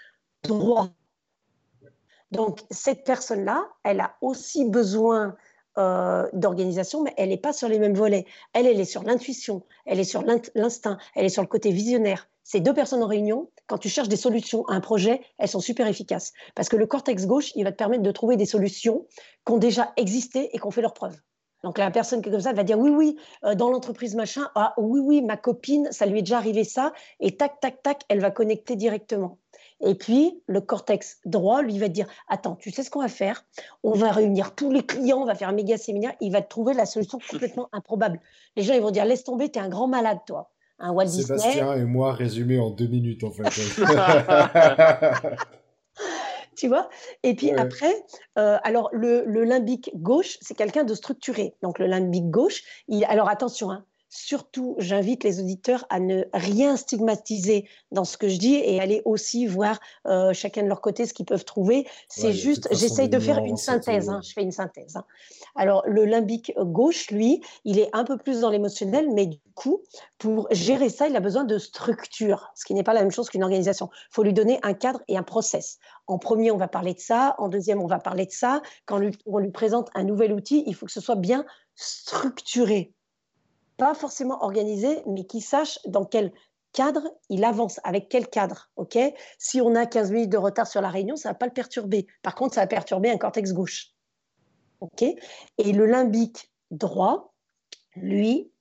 droit. 0.44 0.90
Donc 2.32 2.64
cette 2.70 3.04
personne-là, 3.06 3.68
elle 3.84 4.02
a 4.02 4.16
aussi 4.22 4.66
besoin 4.66 5.36
euh, 5.78 6.28
d'organisation, 6.34 7.04
mais 7.04 7.14
elle 7.18 7.30
n'est 7.30 7.38
pas 7.38 7.54
sur 7.54 7.70
les 7.70 7.80
mêmes 7.80 7.94
volets. 7.94 8.26
Elle, 8.54 8.66
elle 8.66 8.80
est 8.80 8.86
sur 8.86 9.04
l'intuition, 9.04 9.64
elle 9.86 10.00
est 10.00 10.04
sur 10.04 10.24
l'instinct, 10.56 10.98
elle 11.16 11.26
est 11.26 11.30
sur 11.30 11.42
le 11.42 11.48
côté 11.48 11.72
visionnaire. 11.72 12.30
Ces 12.44 12.62
deux 12.62 12.74
personnes 12.74 13.04
en 13.04 13.08
réunion, 13.08 13.50
quand 13.68 13.78
tu 13.78 13.90
cherches 13.90 14.08
des 14.08 14.16
solutions 14.16 14.66
à 14.68 14.74
un 14.74 14.80
projet, 14.80 15.22
elles 15.38 15.50
sont 15.50 15.60
super 15.60 15.86
efficaces. 15.88 16.32
Parce 16.56 16.70
que 16.70 16.78
le 16.78 16.86
cortex 16.86 17.26
gauche, 17.26 17.52
il 17.56 17.66
va 17.66 17.72
te 17.72 17.78
permettre 17.78 18.04
de 18.04 18.12
trouver 18.12 18.38
des 18.38 18.46
solutions 18.46 19.06
qui 19.46 19.52
ont 19.52 19.58
déjà 19.58 19.92
existé 19.98 20.50
et 20.54 20.58
qui 20.58 20.66
ont 20.66 20.72
fait 20.72 20.82
leur 20.82 20.94
preuve. 20.94 21.18
Donc 21.64 21.78
la 21.78 21.92
personne 21.92 22.22
qui 22.22 22.30
est 22.30 22.32
comme 22.32 22.42
ça, 22.42 22.54
va 22.54 22.64
dire 22.64 22.80
oui, 22.80 22.90
oui, 22.90 23.18
euh, 23.44 23.56
dans 23.56 23.70
l'entreprise 23.70 24.16
machin, 24.16 24.50
ah 24.56 24.74
oui, 24.78 25.00
oui, 25.00 25.22
ma 25.22 25.38
copine, 25.38 25.90
ça 25.92 26.06
lui 26.06 26.20
est 26.20 26.22
déjà 26.22 26.38
arrivé 26.38 26.64
ça, 26.64 26.94
et 27.20 27.36
tac, 27.36 27.60
tac, 27.60 27.82
tac, 27.82 28.04
elle 28.10 28.20
va 28.20 28.32
connecter 28.32 28.76
directement. 28.76 29.40
Et 29.82 29.96
puis, 29.96 30.42
le 30.48 30.62
cortex 30.62 31.20
droit, 31.26 31.62
lui, 31.62 31.78
va 31.78 31.88
dire 31.88 32.08
Attends, 32.28 32.56
tu 32.56 32.72
sais 32.72 32.84
ce 32.84 32.90
qu'on 32.90 33.02
va 33.02 33.08
faire? 33.08 33.46
On 33.84 33.94
va 33.94 34.12
réunir 34.12 34.56
tous 34.56 34.72
les 34.72 34.86
clients, 34.86 35.20
on 35.20 35.26
va 35.26 35.36
faire 35.36 35.50
un 35.50 35.54
méga 35.54 35.78
séminaire, 35.78 36.14
il 36.20 36.32
va 36.32 36.42
trouver 36.42 36.74
la 36.74 36.86
solution 36.86 37.20
complètement 37.30 37.70
improbable. 37.72 38.20
Les 38.56 38.64
gens, 38.64 38.74
ils 38.74 38.82
vont 38.82 38.92
dire 38.92 39.06
Laisse 39.06 39.24
tomber, 39.24 39.50
t'es 39.50 39.60
un 39.60 39.70
grand 39.70 39.88
malade, 39.88 40.20
toi. 40.26 40.52
Un 40.80 40.92
Walt 40.92 41.08
Sébastien 41.08 41.76
et 41.76 41.86
moi 41.86 42.14
résumé 42.14 42.60
en 42.60 42.70
deux 42.70 42.88
minutes, 42.88 43.24
en 43.24 43.32
fait. 43.32 43.44
tu 46.58 46.68
vois? 46.68 46.90
Et 47.24 47.36
puis 47.36 47.52
après, 47.52 47.94
euh, 48.38 48.58
alors 48.64 48.90
le, 48.92 49.24
le, 49.26 49.44
limbique 49.44 49.92
gauche, 49.96 50.38
c'est 50.42 50.56
quelqu'un 50.56 50.84
de 50.84 50.94
structuré. 50.94 51.56
Donc 51.62 51.80
le 51.80 51.86
limbique 51.86 52.30
gauche, 52.30 52.64
il, 52.88 53.06
alors 53.06 53.30
attention, 53.30 53.72
hein, 53.72 53.86
surtout, 54.18 54.76
j'invite 54.80 55.24
les 55.24 55.40
auditeurs 55.40 55.86
à 55.90 56.00
ne 56.00 56.24
rien 56.34 56.76
stigmatiser 56.76 57.70
dans 57.92 58.04
ce 58.04 58.18
que 58.18 58.28
je 58.28 58.38
dis 58.38 58.56
et 58.56 58.80
aller 58.80 59.04
aussi 59.06 59.46
voir 59.46 59.80
euh, 60.08 60.34
chacun 60.34 60.64
de 60.64 60.68
leur 60.68 60.82
côté 60.82 61.06
ce 61.06 61.14
qu'ils 61.14 61.28
peuvent 61.28 61.46
trouver. 61.46 61.88
C'est 62.10 62.34
juste, 62.34 62.68
j'essaye 62.72 63.10
de 63.10 63.20
faire 63.20 63.38
une 63.44 63.58
synthèse. 63.58 64.10
Hein, 64.10 64.22
je 64.24 64.34
fais 64.34 64.42
une 64.42 64.52
synthèse. 64.52 64.96
Hein. 64.96 65.06
Alors, 65.56 65.84
le 65.86 66.06
limbique 66.06 66.52
gauche, 66.58 67.12
lui, 67.12 67.42
il 67.64 67.78
est 67.78 67.90
un 67.94 68.04
peu 68.04 68.18
plus 68.18 68.42
dans 68.42 68.50
l'émotionnel, 68.50 69.08
mais 69.14 69.28
du 69.28 69.40
coup, 69.54 69.84
pour 70.18 70.48
gérer 70.50 70.90
ça, 70.90 71.08
il 71.08 71.16
a 71.16 71.20
besoin 71.20 71.44
de 71.44 71.60
structure, 71.60 72.52
ce 72.56 72.66
qui 72.66 72.74
n'est 72.74 72.84
pas 72.84 72.94
la 72.94 73.02
même 73.02 73.12
chose 73.12 73.30
qu'une 73.30 73.44
organisation. 73.44 73.90
Il 73.94 74.16
faut 74.16 74.24
lui 74.24 74.34
donner 74.34 74.60
un 74.64 74.74
cadre 74.74 75.02
et 75.08 75.16
un 75.16 75.24
process. 75.24 75.78
En 76.08 76.18
premier, 76.18 76.50
on 76.50 76.58
va 76.58 76.68
parler 76.68 76.96
de 76.96 77.00
ça. 77.00 77.36
En 77.38 77.50
deuxième, 77.50 77.82
on 77.82 77.88
va 77.88 78.00
parler 78.00 78.26
de 78.26 78.32
ça. 78.32 78.64
Quand 78.86 79.00
on 79.28 79.38
lui 79.38 79.52
présente 79.52 79.90
un 79.94 80.04
nouvel 80.04 80.34
outil, 80.34 80.64
il 80.66 80.74
faut 80.74 80.88
que 80.88 80.92
ce 80.92 81.02
soit 81.02 81.16
bien 81.16 81.46
structuré 81.76 82.96
pas 83.78 83.94
forcément 83.94 84.44
organisé, 84.44 85.02
mais 85.06 85.26
qui 85.26 85.42
sache 85.42 85.80
dans 85.86 86.06
quel 86.06 86.34
cadre 86.74 87.10
il 87.30 87.44
avance, 87.44 87.80
avec 87.84 88.10
quel 88.10 88.28
cadre. 88.28 88.70
ok? 88.76 88.98
Si 89.40 89.62
on 89.62 89.76
a 89.76 89.86
15 89.86 90.12
minutes 90.12 90.30
de 90.30 90.38
retard 90.38 90.68
sur 90.68 90.82
la 90.82 90.90
réunion, 90.90 91.16
ça 91.16 91.30
ne 91.30 91.34
va 91.34 91.38
pas 91.38 91.46
le 91.46 91.54
perturber. 91.54 92.08
Par 92.22 92.36
contre, 92.36 92.56
ça 92.56 92.62
va 92.62 92.68
perturber 92.68 93.10
un 93.10 93.18
cortex 93.18 93.54
gauche. 93.54 93.94
ok? 94.82 95.04
Et 95.04 95.72
le 95.74 95.86
limbique 95.86 96.52
droit, 96.72 97.34
lui, 97.96 98.52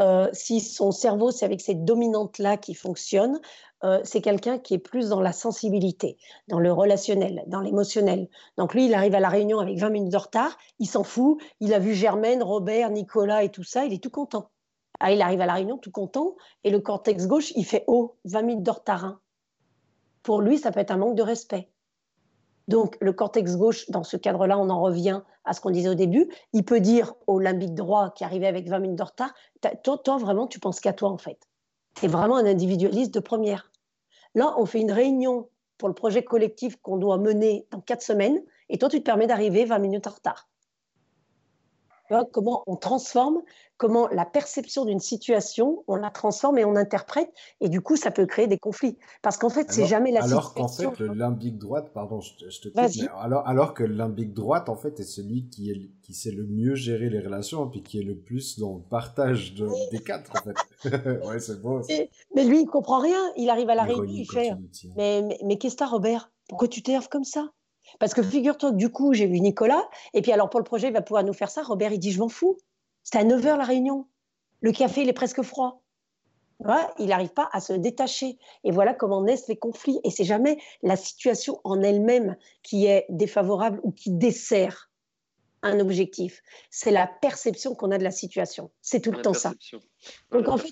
euh, 0.00 0.28
si 0.32 0.60
son 0.60 0.92
cerveau, 0.92 1.30
c'est 1.30 1.44
avec 1.44 1.60
cette 1.60 1.84
dominante-là 1.84 2.56
qui 2.56 2.74
fonctionne, 2.74 3.40
euh, 3.84 4.00
c'est 4.04 4.20
quelqu'un 4.20 4.58
qui 4.58 4.74
est 4.74 4.78
plus 4.78 5.10
dans 5.10 5.20
la 5.20 5.32
sensibilité, 5.32 6.16
dans 6.48 6.58
le 6.58 6.72
relationnel, 6.72 7.44
dans 7.46 7.60
l'émotionnel. 7.60 8.28
Donc 8.56 8.74
lui, 8.74 8.86
il 8.86 8.94
arrive 8.94 9.14
à 9.14 9.20
la 9.20 9.28
réunion 9.28 9.58
avec 9.58 9.78
20 9.78 9.90
minutes 9.90 10.12
de 10.12 10.16
retard, 10.16 10.56
il 10.78 10.86
s'en 10.86 11.04
fout, 11.04 11.38
il 11.60 11.72
a 11.72 11.78
vu 11.78 11.94
Germaine, 11.94 12.42
Robert, 12.42 12.90
Nicolas 12.90 13.42
et 13.42 13.50
tout 13.50 13.64
ça, 13.64 13.84
il 13.84 13.92
est 13.92 14.02
tout 14.02 14.10
content. 14.10 14.50
Ah, 15.00 15.12
il 15.12 15.22
arrive 15.22 15.40
à 15.40 15.46
la 15.46 15.54
réunion 15.54 15.78
tout 15.78 15.90
content 15.90 16.36
et 16.62 16.70
le 16.70 16.78
cortex 16.78 17.26
gauche, 17.26 17.52
il 17.56 17.64
fait 17.64 17.84
Oh, 17.86 18.16
20 18.26 18.42
minutes 18.42 18.62
de 18.62 18.70
retard. 18.70 19.04
Hein. 19.04 19.20
Pour 20.22 20.42
lui, 20.42 20.58
ça 20.58 20.70
peut 20.70 20.80
être 20.80 20.90
un 20.90 20.98
manque 20.98 21.16
de 21.16 21.22
respect. 21.22 21.70
Donc, 22.68 22.96
le 23.00 23.12
cortex 23.12 23.56
gauche, 23.56 23.88
dans 23.90 24.04
ce 24.04 24.16
cadre-là, 24.16 24.58
on 24.58 24.68
en 24.68 24.80
revient 24.80 25.22
à 25.44 25.54
ce 25.54 25.60
qu'on 25.60 25.70
disait 25.70 25.88
au 25.88 25.94
début. 25.94 26.28
Il 26.52 26.64
peut 26.64 26.80
dire 26.80 27.14
au 27.26 27.40
limbique 27.40 27.74
droit 27.74 28.10
qui 28.10 28.22
arrivait 28.22 28.46
avec 28.46 28.68
20 28.68 28.78
minutes 28.78 28.98
de 28.98 29.02
retard 29.02 29.32
toi, 29.82 30.18
vraiment, 30.18 30.46
tu 30.46 30.60
penses 30.60 30.80
qu'à 30.80 30.92
toi, 30.92 31.08
en 31.08 31.18
fait. 31.18 31.48
Tu 31.94 32.04
es 32.04 32.08
vraiment 32.08 32.36
un 32.36 32.46
individualiste 32.46 33.12
de 33.14 33.20
première. 33.20 33.72
Là, 34.34 34.54
on 34.58 34.66
fait 34.66 34.80
une 34.80 34.92
réunion 34.92 35.48
pour 35.78 35.88
le 35.88 35.94
projet 35.94 36.22
collectif 36.22 36.76
qu'on 36.76 36.98
doit 36.98 37.16
mener 37.16 37.66
dans 37.70 37.80
quatre 37.80 38.02
semaines 38.02 38.42
et 38.68 38.78
toi, 38.78 38.90
tu 38.90 38.98
te 38.98 39.04
permets 39.04 39.26
d'arriver 39.26 39.64
20 39.64 39.78
minutes 39.78 40.06
en 40.06 40.10
retard 40.10 40.49
comment 42.32 42.62
on 42.66 42.76
transforme, 42.76 43.40
comment 43.76 44.08
la 44.08 44.26
perception 44.26 44.84
d'une 44.84 45.00
situation, 45.00 45.84
on 45.86 45.96
la 45.96 46.10
transforme 46.10 46.58
et 46.58 46.64
on 46.64 46.76
interprète, 46.76 47.30
et 47.60 47.68
du 47.68 47.80
coup, 47.80 47.96
ça 47.96 48.10
peut 48.10 48.26
créer 48.26 48.46
des 48.46 48.58
conflits. 48.58 48.98
Parce 49.22 49.38
qu'en 49.38 49.48
fait, 49.48 49.72
c'est 49.72 49.86
jamais 49.86 50.10
la 50.10 50.22
alors 50.22 50.48
situation. 50.48 50.90
Alors 50.90 50.98
qu'en 50.98 51.04
fait, 51.04 51.08
le 51.08 51.14
limbique 51.14 51.58
droite, 51.58 51.90
pardon, 51.94 52.20
je, 52.20 52.60
te 52.60 52.68
coupe, 52.68 53.10
alors, 53.18 53.46
alors 53.46 53.74
que 53.74 53.82
le 53.82 53.94
limbique 53.94 54.34
droite, 54.34 54.68
en 54.68 54.76
fait, 54.76 55.00
est 55.00 55.04
celui 55.04 55.48
qui, 55.48 55.70
est, 55.70 55.90
qui 56.02 56.12
sait 56.12 56.30
le 56.30 56.44
mieux 56.44 56.74
gérer 56.74 57.08
les 57.08 57.20
relations, 57.20 57.66
et 57.66 57.70
puis 57.70 57.82
qui 57.82 58.00
est 58.00 58.04
le 58.04 58.18
plus 58.18 58.58
dans 58.58 58.74
le 58.74 58.82
partage 58.82 59.54
de, 59.54 59.68
des 59.90 60.00
quatre, 60.00 60.30
en 60.32 60.42
fait. 60.42 60.88
ouais, 61.26 61.40
c'est 61.40 61.60
beau. 61.62 61.80
Mais, 62.34 62.44
lui, 62.44 62.62
il 62.62 62.66
comprend 62.66 63.00
rien. 63.00 63.20
Il 63.36 63.48
arrive 63.48 63.70
à 63.70 63.74
la 63.74 63.84
réunion, 63.84 64.04
il 64.04 64.26
fait. 64.26 64.50
Mais, 64.96 65.22
mais, 65.22 65.38
mais 65.44 65.56
qu'est-ce 65.56 65.76
que 65.76 65.78
t'as, 65.78 65.86
Robert? 65.86 66.30
Pourquoi 66.48 66.68
tu 66.68 66.82
t'énerves 66.82 67.08
comme 67.08 67.24
ça? 67.24 67.48
Parce 68.00 68.14
que 68.14 68.22
figure-toi 68.22 68.72
du 68.72 68.88
coup, 68.88 69.12
j'ai 69.12 69.26
vu 69.26 69.40
Nicolas, 69.40 69.88
et 70.14 70.22
puis 70.22 70.32
alors 70.32 70.50
pour 70.50 70.58
le 70.58 70.64
projet, 70.64 70.88
il 70.88 70.92
va 70.92 71.02
pouvoir 71.02 71.22
nous 71.22 71.34
faire 71.34 71.50
ça. 71.50 71.62
Robert, 71.62 71.92
il 71.92 72.00
dit, 72.00 72.10
je 72.10 72.18
m'en 72.18 72.28
fous. 72.28 72.56
C'était 73.04 73.18
à 73.18 73.24
9h 73.24 73.56
la 73.56 73.64
réunion. 73.64 74.06
Le 74.60 74.72
café, 74.72 75.02
il 75.02 75.08
est 75.08 75.14
presque 75.14 75.42
froid. 75.42 75.82
il 76.98 77.06
n'arrive 77.06 77.32
pas 77.32 77.48
à 77.52 77.60
se 77.60 77.74
détacher. 77.74 78.38
Et 78.64 78.72
voilà 78.72 78.94
comment 78.94 79.22
naissent 79.22 79.48
les 79.48 79.56
conflits. 79.56 80.00
Et 80.02 80.10
c'est 80.10 80.24
jamais 80.24 80.58
la 80.82 80.96
situation 80.96 81.60
en 81.62 81.82
elle-même 81.82 82.36
qui 82.62 82.86
est 82.86 83.06
défavorable 83.10 83.80
ou 83.84 83.92
qui 83.92 84.10
dessert 84.10 84.89
un 85.62 85.78
objectif. 85.80 86.42
C'est 86.70 86.90
la 86.90 87.06
perception 87.06 87.74
qu'on 87.74 87.90
a 87.90 87.98
de 87.98 88.04
la 88.04 88.10
situation. 88.10 88.70
C'est 88.80 89.00
tout 89.00 89.12
le 89.12 89.22
temps 89.22 89.34
ça. 89.34 89.52
Donc 90.30 90.48
en 90.48 90.56
fait, 90.56 90.70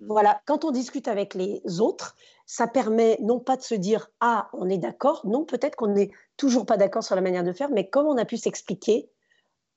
voilà, 0.00 0.40
quand 0.46 0.64
on 0.64 0.70
discute 0.70 1.08
avec 1.08 1.34
les 1.34 1.62
autres, 1.80 2.16
ça 2.46 2.66
permet 2.66 3.18
non 3.20 3.40
pas 3.40 3.56
de 3.56 3.62
se 3.62 3.74
dire 3.74 4.08
ah 4.20 4.48
on 4.52 4.68
est 4.68 4.78
d'accord, 4.78 5.26
non 5.26 5.44
peut-être 5.44 5.76
qu'on 5.76 5.88
n'est 5.88 6.10
toujours 6.36 6.66
pas 6.66 6.76
d'accord 6.76 7.04
sur 7.04 7.14
la 7.14 7.20
manière 7.20 7.44
de 7.44 7.52
faire, 7.52 7.70
mais 7.70 7.88
comme 7.88 8.06
on 8.06 8.16
a 8.16 8.24
pu 8.24 8.36
s'expliquer, 8.36 9.10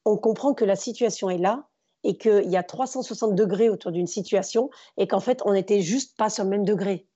on 0.06 0.18
comprend 0.18 0.54
que 0.54 0.66
la 0.66 0.76
situation 0.76 1.30
est 1.30 1.38
là 1.38 1.68
et 2.04 2.18
qu'il 2.18 2.50
y 2.50 2.58
a 2.58 2.64
360 2.64 3.36
degrés 3.36 3.70
autour 3.70 3.92
d'une 3.92 4.08
situation 4.08 4.70
et 4.98 5.08
qu'en 5.08 5.20
fait 5.20 5.42
on 5.46 5.54
n'était 5.54 5.82
juste 5.82 6.16
pas 6.18 6.30
sur 6.30 6.44
le 6.44 6.50
même 6.50 6.66
degré. 6.66 7.08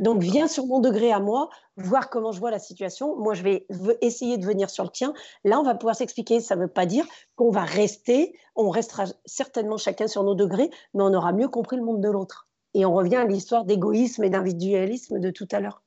Donc, 0.00 0.22
viens 0.22 0.48
sur 0.48 0.66
mon 0.66 0.80
degré 0.80 1.12
à 1.12 1.20
moi, 1.20 1.50
voir 1.76 2.10
comment 2.10 2.32
je 2.32 2.38
vois 2.38 2.50
la 2.50 2.58
situation. 2.58 3.16
Moi, 3.16 3.34
je 3.34 3.42
vais 3.42 3.66
essayer 4.00 4.38
de 4.38 4.46
venir 4.46 4.70
sur 4.70 4.84
le 4.84 4.90
tien. 4.90 5.12
Là, 5.44 5.58
on 5.58 5.64
va 5.64 5.74
pouvoir 5.74 5.96
s'expliquer. 5.96 6.40
Ça 6.40 6.56
ne 6.56 6.62
veut 6.62 6.68
pas 6.68 6.86
dire 6.86 7.06
qu'on 7.36 7.50
va 7.50 7.64
rester, 7.64 8.36
on 8.54 8.70
restera 8.70 9.04
certainement 9.24 9.76
chacun 9.76 10.06
sur 10.06 10.22
nos 10.22 10.34
degrés, 10.34 10.70
mais 10.94 11.02
on 11.02 11.14
aura 11.14 11.32
mieux 11.32 11.48
compris 11.48 11.76
le 11.76 11.84
monde 11.84 12.00
de 12.00 12.08
l'autre. 12.08 12.48
Et 12.74 12.84
on 12.84 12.94
revient 12.94 13.16
à 13.16 13.24
l'histoire 13.24 13.64
d'égoïsme 13.64 14.24
et 14.24 14.30
d'individualisme 14.30 15.18
de 15.18 15.30
tout 15.30 15.48
à 15.50 15.60
l'heure. 15.60 15.82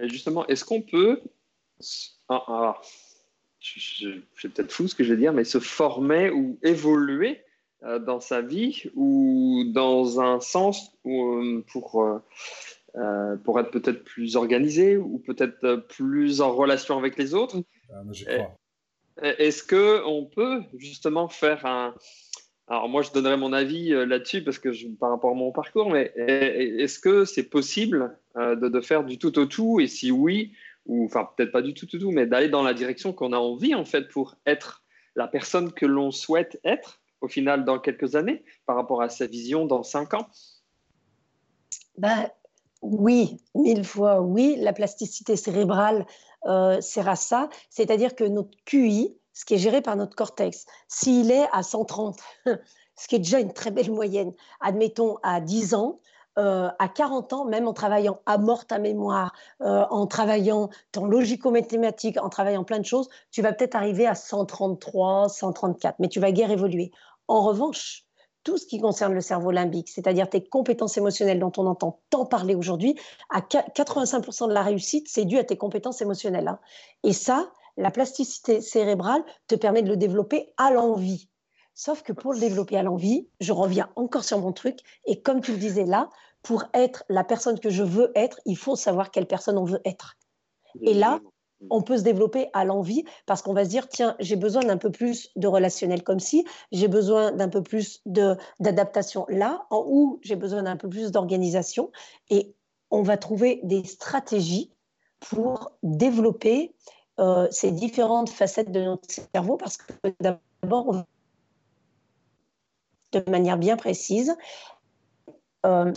Et 0.00 0.08
justement, 0.08 0.46
est-ce 0.46 0.64
qu'on 0.64 0.82
peut, 0.82 1.20
ah, 2.28 2.80
je, 3.60 3.78
je, 4.34 4.48
peut-être 4.48 4.72
fou 4.72 4.88
ce 4.88 4.94
que 4.94 5.04
je 5.04 5.12
vais 5.12 5.20
dire, 5.20 5.32
mais 5.32 5.44
se 5.44 5.60
former 5.60 6.30
ou 6.30 6.58
évoluer 6.62 7.44
euh, 7.84 7.98
dans 7.98 8.20
sa 8.20 8.40
vie 8.40 8.84
ou 8.94 9.64
dans 9.66 10.20
un 10.20 10.40
sens 10.40 10.92
euh, 11.04 11.64
pour 11.72 12.20
euh, 12.96 13.36
pour 13.36 13.58
être 13.58 13.70
peut-être 13.70 14.04
plus 14.04 14.36
organisé 14.36 14.98
ou 14.98 15.18
peut-être 15.18 15.64
euh, 15.64 15.76
plus 15.78 16.42
en 16.42 16.54
relation 16.54 16.98
avec 16.98 17.16
les 17.16 17.32
autres. 17.32 17.62
Ah, 17.90 18.02
est-ce 19.38 19.62
que 19.62 20.04
on 20.06 20.26
peut 20.26 20.62
justement 20.76 21.28
faire 21.28 21.64
un 21.64 21.94
alors 22.68 22.88
moi 22.88 23.02
je 23.02 23.10
donnerai 23.10 23.36
mon 23.36 23.52
avis 23.52 23.92
euh, 23.92 24.04
là-dessus 24.04 24.44
parce 24.44 24.58
que 24.58 24.72
je, 24.72 24.88
par 24.88 25.10
rapport 25.10 25.30
à 25.30 25.34
mon 25.34 25.52
parcours, 25.52 25.90
mais 25.90 26.12
est-ce 26.16 26.98
que 26.98 27.24
c'est 27.24 27.48
possible 27.48 28.16
de, 28.36 28.68
de, 28.68 28.80
faire 28.80 29.04
du 29.04 29.18
tout 29.18 29.38
au 29.38 29.46
tout? 29.46 29.80
Et 29.80 29.86
si 29.86 30.10
oui 30.10 30.52
ou 30.84 31.06
enfin 31.06 31.28
peut-être 31.36 31.52
pas 31.52 31.62
du 31.62 31.72
tout 31.72 31.86
au 31.94 31.98
tout, 31.98 32.10
mais 32.10 32.26
d'aller 32.26 32.48
dans 32.48 32.62
la 32.62 32.74
direction 32.74 33.14
qu'on 33.14 33.32
a 33.32 33.38
envie 33.38 33.74
en 33.74 33.86
fait 33.86 34.08
pour 34.08 34.36
être 34.44 34.82
la 35.16 35.28
personne 35.28 35.72
que 35.72 35.86
l'on 35.86 36.10
souhaite 36.10 36.60
être 36.64 37.00
au 37.22 37.28
final 37.28 37.64
dans 37.64 37.78
quelques 37.78 38.16
années 38.16 38.44
par 38.66 38.76
rapport 38.76 39.00
à 39.00 39.08
sa 39.08 39.26
vision 39.26 39.64
dans 39.64 39.82
cinq 39.82 40.12
ans? 40.12 40.28
Ben, 41.96 42.28
oui, 42.82 43.38
mille 43.54 43.84
fois 43.84 44.20
oui. 44.20 44.56
La 44.58 44.72
plasticité 44.72 45.36
cérébrale 45.36 46.06
euh, 46.46 46.80
sert 46.80 47.08
à 47.08 47.16
ça. 47.16 47.48
C'est-à-dire 47.70 48.14
que 48.14 48.24
notre 48.24 48.50
QI, 48.64 49.16
ce 49.32 49.44
qui 49.44 49.54
est 49.54 49.58
géré 49.58 49.80
par 49.80 49.96
notre 49.96 50.16
cortex, 50.16 50.66
s'il 50.88 51.30
est 51.30 51.48
à 51.52 51.62
130, 51.62 52.18
ce 52.96 53.08
qui 53.08 53.16
est 53.16 53.20
déjà 53.20 53.40
une 53.40 53.52
très 53.52 53.70
belle 53.70 53.90
moyenne, 53.90 54.32
admettons 54.60 55.18
à 55.22 55.40
10 55.40 55.74
ans, 55.74 56.00
euh, 56.38 56.70
à 56.78 56.88
40 56.88 57.32
ans, 57.34 57.44
même 57.44 57.68
en 57.68 57.74
travaillant 57.74 58.20
à 58.26 58.38
mort 58.38 58.66
ta 58.66 58.78
mémoire, 58.78 59.32
euh, 59.60 59.84
en 59.90 60.06
travaillant 60.06 60.70
en 60.96 61.06
logico-mathématiques, 61.06 62.18
en 62.22 62.30
travaillant 62.30 62.64
plein 62.64 62.78
de 62.78 62.86
choses, 62.86 63.08
tu 63.30 63.42
vas 63.42 63.52
peut-être 63.52 63.76
arriver 63.76 64.06
à 64.06 64.14
133, 64.14 65.28
134, 65.28 65.96
mais 65.98 66.08
tu 66.08 66.20
vas 66.20 66.32
guère 66.32 66.50
évoluer. 66.50 66.90
En 67.28 67.42
revanche, 67.42 68.06
tout 68.44 68.58
ce 68.58 68.66
qui 68.66 68.78
concerne 68.78 69.14
le 69.14 69.20
cerveau 69.20 69.50
limbique, 69.50 69.88
c'est-à-dire 69.88 70.28
tes 70.28 70.44
compétences 70.44 70.96
émotionnelles 70.96 71.38
dont 71.38 71.52
on 71.56 71.66
entend 71.66 72.00
tant 72.10 72.26
parler 72.26 72.54
aujourd'hui, 72.54 72.96
à 73.30 73.40
85% 73.40 74.48
de 74.48 74.52
la 74.52 74.62
réussite, 74.62 75.08
c'est 75.08 75.24
dû 75.24 75.38
à 75.38 75.44
tes 75.44 75.56
compétences 75.56 76.00
émotionnelles. 76.02 76.48
Hein. 76.48 76.58
Et 77.02 77.12
ça, 77.12 77.50
la 77.76 77.90
plasticité 77.90 78.60
cérébrale 78.60 79.24
te 79.48 79.54
permet 79.54 79.82
de 79.82 79.88
le 79.88 79.96
développer 79.96 80.52
à 80.56 80.70
l'envie. 80.70 81.28
Sauf 81.74 82.02
que 82.02 82.12
pour 82.12 82.34
le 82.34 82.40
développer 82.40 82.76
à 82.76 82.82
l'envie, 82.82 83.28
je 83.40 83.52
reviens 83.52 83.90
encore 83.96 84.24
sur 84.24 84.38
mon 84.38 84.52
truc, 84.52 84.80
et 85.06 85.22
comme 85.22 85.40
tu 85.40 85.52
le 85.52 85.58
disais 85.58 85.86
là, 85.86 86.10
pour 86.42 86.64
être 86.74 87.04
la 87.08 87.24
personne 87.24 87.58
que 87.58 87.70
je 87.70 87.82
veux 87.82 88.12
être, 88.14 88.40
il 88.44 88.58
faut 88.58 88.76
savoir 88.76 89.10
quelle 89.10 89.26
personne 89.26 89.56
on 89.56 89.64
veut 89.64 89.80
être. 89.84 90.16
Et 90.80 90.94
là, 90.94 91.20
on 91.70 91.82
peut 91.82 91.98
se 91.98 92.02
développer 92.02 92.48
à 92.52 92.64
l'envie 92.64 93.04
parce 93.26 93.42
qu'on 93.42 93.52
va 93.52 93.64
se 93.64 93.70
dire 93.70 93.88
tiens 93.88 94.16
j'ai 94.18 94.36
besoin 94.36 94.62
d'un 94.62 94.76
peu 94.76 94.90
plus 94.90 95.30
de 95.36 95.46
relationnel 95.46 96.02
comme 96.02 96.20
si 96.20 96.44
j'ai 96.72 96.88
besoin 96.88 97.32
d'un 97.32 97.48
peu 97.48 97.62
plus 97.62 98.02
d'adaptation 98.06 99.26
là 99.28 99.66
en 99.70 99.84
où 99.86 100.18
j'ai 100.22 100.36
besoin 100.36 100.62
d'un 100.62 100.76
peu 100.76 100.88
plus 100.88 101.10
d'organisation. 101.10 101.90
Et 102.30 102.54
on 102.90 103.02
va 103.02 103.16
trouver 103.16 103.60
des 103.62 103.84
stratégies 103.84 104.72
pour 105.20 105.72
développer 105.82 106.74
euh, 107.20 107.46
ces 107.50 107.70
différentes 107.70 108.30
facettes 108.30 108.72
de 108.72 108.80
notre 108.80 109.08
cerveau 109.34 109.56
parce 109.56 109.76
que 109.76 109.92
d'abord 110.20 111.04
de 113.12 113.30
manière 113.30 113.58
bien 113.58 113.76
précise 113.76 114.34
euh, 115.66 115.92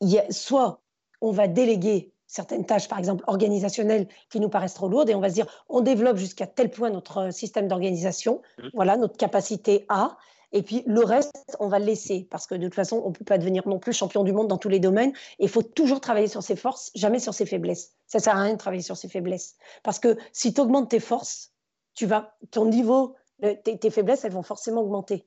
y 0.00 0.18
a, 0.18 0.30
soit 0.30 0.80
on 1.20 1.32
va 1.32 1.48
déléguer 1.48 2.12
certaines 2.30 2.64
tâches, 2.64 2.88
par 2.88 2.98
exemple 2.98 3.24
organisationnelles, 3.26 4.06
qui 4.30 4.38
nous 4.38 4.48
paraissent 4.48 4.74
trop 4.74 4.88
lourdes, 4.88 5.10
et 5.10 5.16
on 5.16 5.20
va 5.20 5.28
se 5.28 5.34
dire, 5.34 5.46
on 5.68 5.80
développe 5.80 6.16
jusqu'à 6.16 6.46
tel 6.46 6.70
point 6.70 6.88
notre 6.88 7.18
euh, 7.18 7.30
système 7.32 7.66
d'organisation, 7.66 8.40
mmh. 8.58 8.68
voilà, 8.72 8.96
notre 8.96 9.16
capacité 9.16 9.84
à, 9.88 10.16
et 10.52 10.62
puis 10.62 10.84
le 10.86 11.04
reste, 11.04 11.56
on 11.58 11.66
va 11.66 11.80
le 11.80 11.86
laisser, 11.86 12.28
parce 12.30 12.46
que 12.46 12.54
de 12.54 12.64
toute 12.64 12.74
façon, 12.76 13.02
on 13.04 13.08
ne 13.08 13.14
peut 13.14 13.24
pas 13.24 13.36
devenir 13.36 13.66
non 13.66 13.80
plus 13.80 13.92
champion 13.92 14.22
du 14.22 14.32
monde 14.32 14.46
dans 14.46 14.58
tous 14.58 14.68
les 14.68 14.78
domaines, 14.78 15.10
et 15.40 15.44
il 15.44 15.48
faut 15.48 15.62
toujours 15.62 16.00
travailler 16.00 16.28
sur 16.28 16.44
ses 16.44 16.54
forces, 16.54 16.92
jamais 16.94 17.18
sur 17.18 17.34
ses 17.34 17.46
faiblesses. 17.46 17.92
Ça 18.06 18.18
ne 18.18 18.22
sert 18.22 18.36
à 18.36 18.42
rien 18.42 18.52
de 18.52 18.58
travailler 18.58 18.82
sur 18.82 18.96
ses 18.96 19.08
faiblesses, 19.08 19.56
parce 19.82 19.98
que 19.98 20.16
si 20.32 20.54
tu 20.54 20.60
augmentes 20.60 20.88
tes 20.88 21.00
forces, 21.00 21.52
tu 21.94 22.06
vas, 22.06 22.36
ton 22.52 22.66
niveau, 22.66 23.16
tes, 23.40 23.76
tes 23.76 23.90
faiblesses, 23.90 24.24
elles 24.24 24.32
vont 24.32 24.44
forcément 24.44 24.82
augmenter. 24.82 25.26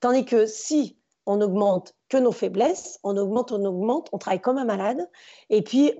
Tandis 0.00 0.24
que 0.24 0.46
si 0.46 0.96
on 1.28 1.42
augmente 1.42 1.94
que 2.08 2.16
nos 2.16 2.32
faiblesses, 2.32 2.98
on 3.04 3.16
augmente, 3.16 3.52
on 3.52 3.62
augmente, 3.64 4.08
on 4.12 4.18
travaille 4.18 4.40
comme 4.40 4.56
un 4.56 4.64
malade. 4.64 5.08
Et 5.50 5.62
puis, 5.62 5.92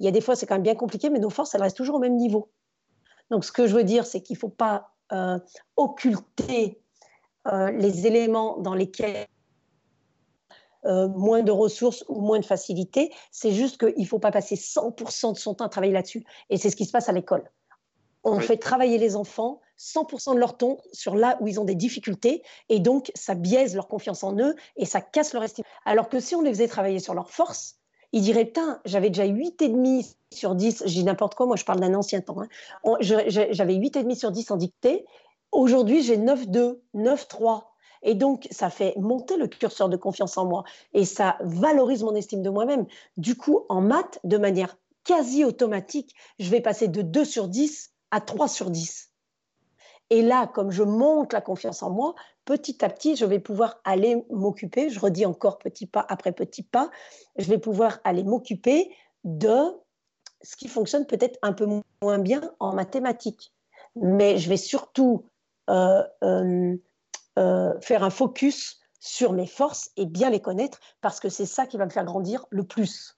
il 0.00 0.04
y 0.04 0.08
a 0.08 0.10
des 0.10 0.20
fois, 0.20 0.34
c'est 0.34 0.46
quand 0.46 0.56
même 0.56 0.64
bien 0.64 0.74
compliqué, 0.74 1.10
mais 1.10 1.20
nos 1.20 1.30
forces, 1.30 1.54
elles 1.54 1.62
restent 1.62 1.76
toujours 1.76 1.94
au 1.94 2.00
même 2.00 2.16
niveau. 2.16 2.50
Donc, 3.30 3.44
ce 3.44 3.52
que 3.52 3.68
je 3.68 3.74
veux 3.76 3.84
dire, 3.84 4.04
c'est 4.04 4.20
qu'il 4.20 4.34
ne 4.34 4.40
faut 4.40 4.48
pas 4.48 4.90
euh, 5.12 5.38
occulter 5.76 6.82
euh, 7.46 7.70
les 7.70 8.08
éléments 8.08 8.58
dans 8.58 8.74
lesquels 8.74 9.28
euh, 10.86 11.06
moins 11.08 11.42
de 11.42 11.52
ressources 11.52 12.04
ou 12.08 12.20
moins 12.20 12.40
de 12.40 12.44
facilité. 12.44 13.12
C'est 13.30 13.52
juste 13.52 13.78
qu'il 13.78 14.02
ne 14.02 14.08
faut 14.08 14.18
pas 14.18 14.32
passer 14.32 14.56
100% 14.56 15.34
de 15.34 15.38
son 15.38 15.54
temps 15.54 15.66
à 15.66 15.68
travailler 15.68 15.92
là-dessus. 15.92 16.24
Et 16.50 16.56
c'est 16.56 16.70
ce 16.70 16.76
qui 16.76 16.84
se 16.84 16.92
passe 16.92 17.08
à 17.08 17.12
l'école. 17.12 17.48
On 18.24 18.40
fait 18.40 18.56
travailler 18.56 18.98
les 18.98 19.16
enfants 19.16 19.60
100% 19.78 20.34
de 20.34 20.40
leur 20.40 20.56
temps 20.56 20.78
sur 20.92 21.14
là 21.14 21.38
où 21.40 21.48
ils 21.48 21.60
ont 21.60 21.64
des 21.64 21.74
difficultés 21.74 22.42
et 22.68 22.80
donc 22.80 23.12
ça 23.14 23.34
biaise 23.34 23.74
leur 23.74 23.88
confiance 23.88 24.24
en 24.24 24.36
eux 24.38 24.54
et 24.76 24.84
ça 24.84 25.00
casse 25.00 25.32
leur 25.32 25.44
estime. 25.44 25.64
Alors 25.84 26.08
que 26.08 26.20
si 26.20 26.34
on 26.34 26.42
les 26.42 26.50
faisait 26.50 26.68
travailler 26.68 26.98
sur 26.98 27.14
leurs 27.14 27.30
forces, 27.30 27.76
ils 28.12 28.22
diraient 28.22 28.46
Putain, 28.46 28.80
j'avais 28.84 29.10
déjà 29.10 29.26
8,5 29.26 30.14
sur 30.32 30.54
10, 30.54 30.82
j'ai 30.86 31.02
n'importe 31.02 31.34
quoi, 31.34 31.46
moi 31.46 31.56
je 31.56 31.64
parle 31.64 31.80
d'un 31.80 31.94
ancien 31.94 32.20
temps, 32.20 32.40
hein. 32.40 32.48
j'avais 33.00 33.74
8,5 33.74 34.14
sur 34.16 34.30
10 34.32 34.50
en 34.50 34.56
dictée, 34.56 35.04
aujourd'hui 35.52 36.02
j'ai 36.02 36.16
9,2, 36.16 36.78
9,3. 36.94 37.62
Et 38.02 38.14
donc, 38.14 38.46
ça 38.52 38.70
fait 38.70 38.94
monter 38.96 39.36
le 39.36 39.48
curseur 39.48 39.88
de 39.88 39.96
confiance 39.96 40.38
en 40.38 40.44
moi 40.44 40.62
et 40.94 41.04
ça 41.04 41.36
valorise 41.40 42.04
mon 42.04 42.14
estime 42.14 42.42
de 42.42 42.50
moi-même. 42.50 42.86
Du 43.16 43.34
coup, 43.34 43.66
en 43.68 43.80
maths, 43.80 44.20
de 44.22 44.38
manière 44.38 44.76
quasi 45.02 45.44
automatique, 45.44 46.14
je 46.38 46.48
vais 46.48 46.60
passer 46.60 46.86
de 46.86 47.02
2 47.02 47.24
sur 47.24 47.48
10 47.48 47.92
à 48.10 48.20
3 48.20 48.48
sur 48.48 48.70
10. 48.70 49.10
Et 50.10 50.22
là, 50.22 50.46
comme 50.46 50.70
je 50.70 50.82
monte 50.82 51.32
la 51.32 51.40
confiance 51.40 51.82
en 51.82 51.90
moi, 51.90 52.14
petit 52.44 52.82
à 52.84 52.88
petit, 52.88 53.16
je 53.16 53.26
vais 53.26 53.40
pouvoir 53.40 53.80
aller 53.84 54.24
m'occuper, 54.30 54.88
je 54.88 54.98
redis 54.98 55.26
encore 55.26 55.58
petit 55.58 55.86
pas 55.86 56.04
après 56.08 56.32
petit 56.32 56.62
pas, 56.62 56.90
je 57.36 57.48
vais 57.48 57.58
pouvoir 57.58 57.98
aller 58.04 58.24
m'occuper 58.24 58.90
de 59.24 59.76
ce 60.42 60.56
qui 60.56 60.68
fonctionne 60.68 61.06
peut-être 61.06 61.38
un 61.42 61.52
peu 61.52 61.66
moins 62.00 62.18
bien 62.18 62.54
en 62.58 62.72
mathématiques. 62.72 63.52
Mais 63.96 64.38
je 64.38 64.48
vais 64.48 64.56
surtout 64.56 65.26
euh, 65.68 66.02
euh, 66.22 66.76
euh, 67.38 67.80
faire 67.80 68.02
un 68.02 68.10
focus 68.10 68.80
sur 69.00 69.32
mes 69.32 69.46
forces 69.46 69.90
et 69.96 70.06
bien 70.06 70.30
les 70.30 70.40
connaître 70.40 70.80
parce 71.00 71.20
que 71.20 71.28
c'est 71.28 71.46
ça 71.46 71.66
qui 71.66 71.76
va 71.76 71.84
me 71.84 71.90
faire 71.90 72.04
grandir 72.04 72.46
le 72.50 72.64
plus. 72.64 73.17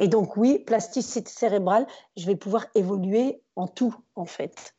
Et 0.00 0.08
donc 0.08 0.36
oui, 0.36 0.58
plasticité 0.58 1.30
cérébrale, 1.30 1.86
je 2.16 2.26
vais 2.26 2.36
pouvoir 2.36 2.66
évoluer 2.74 3.40
en 3.56 3.68
tout 3.68 3.94
en 4.16 4.24
fait 4.24 4.74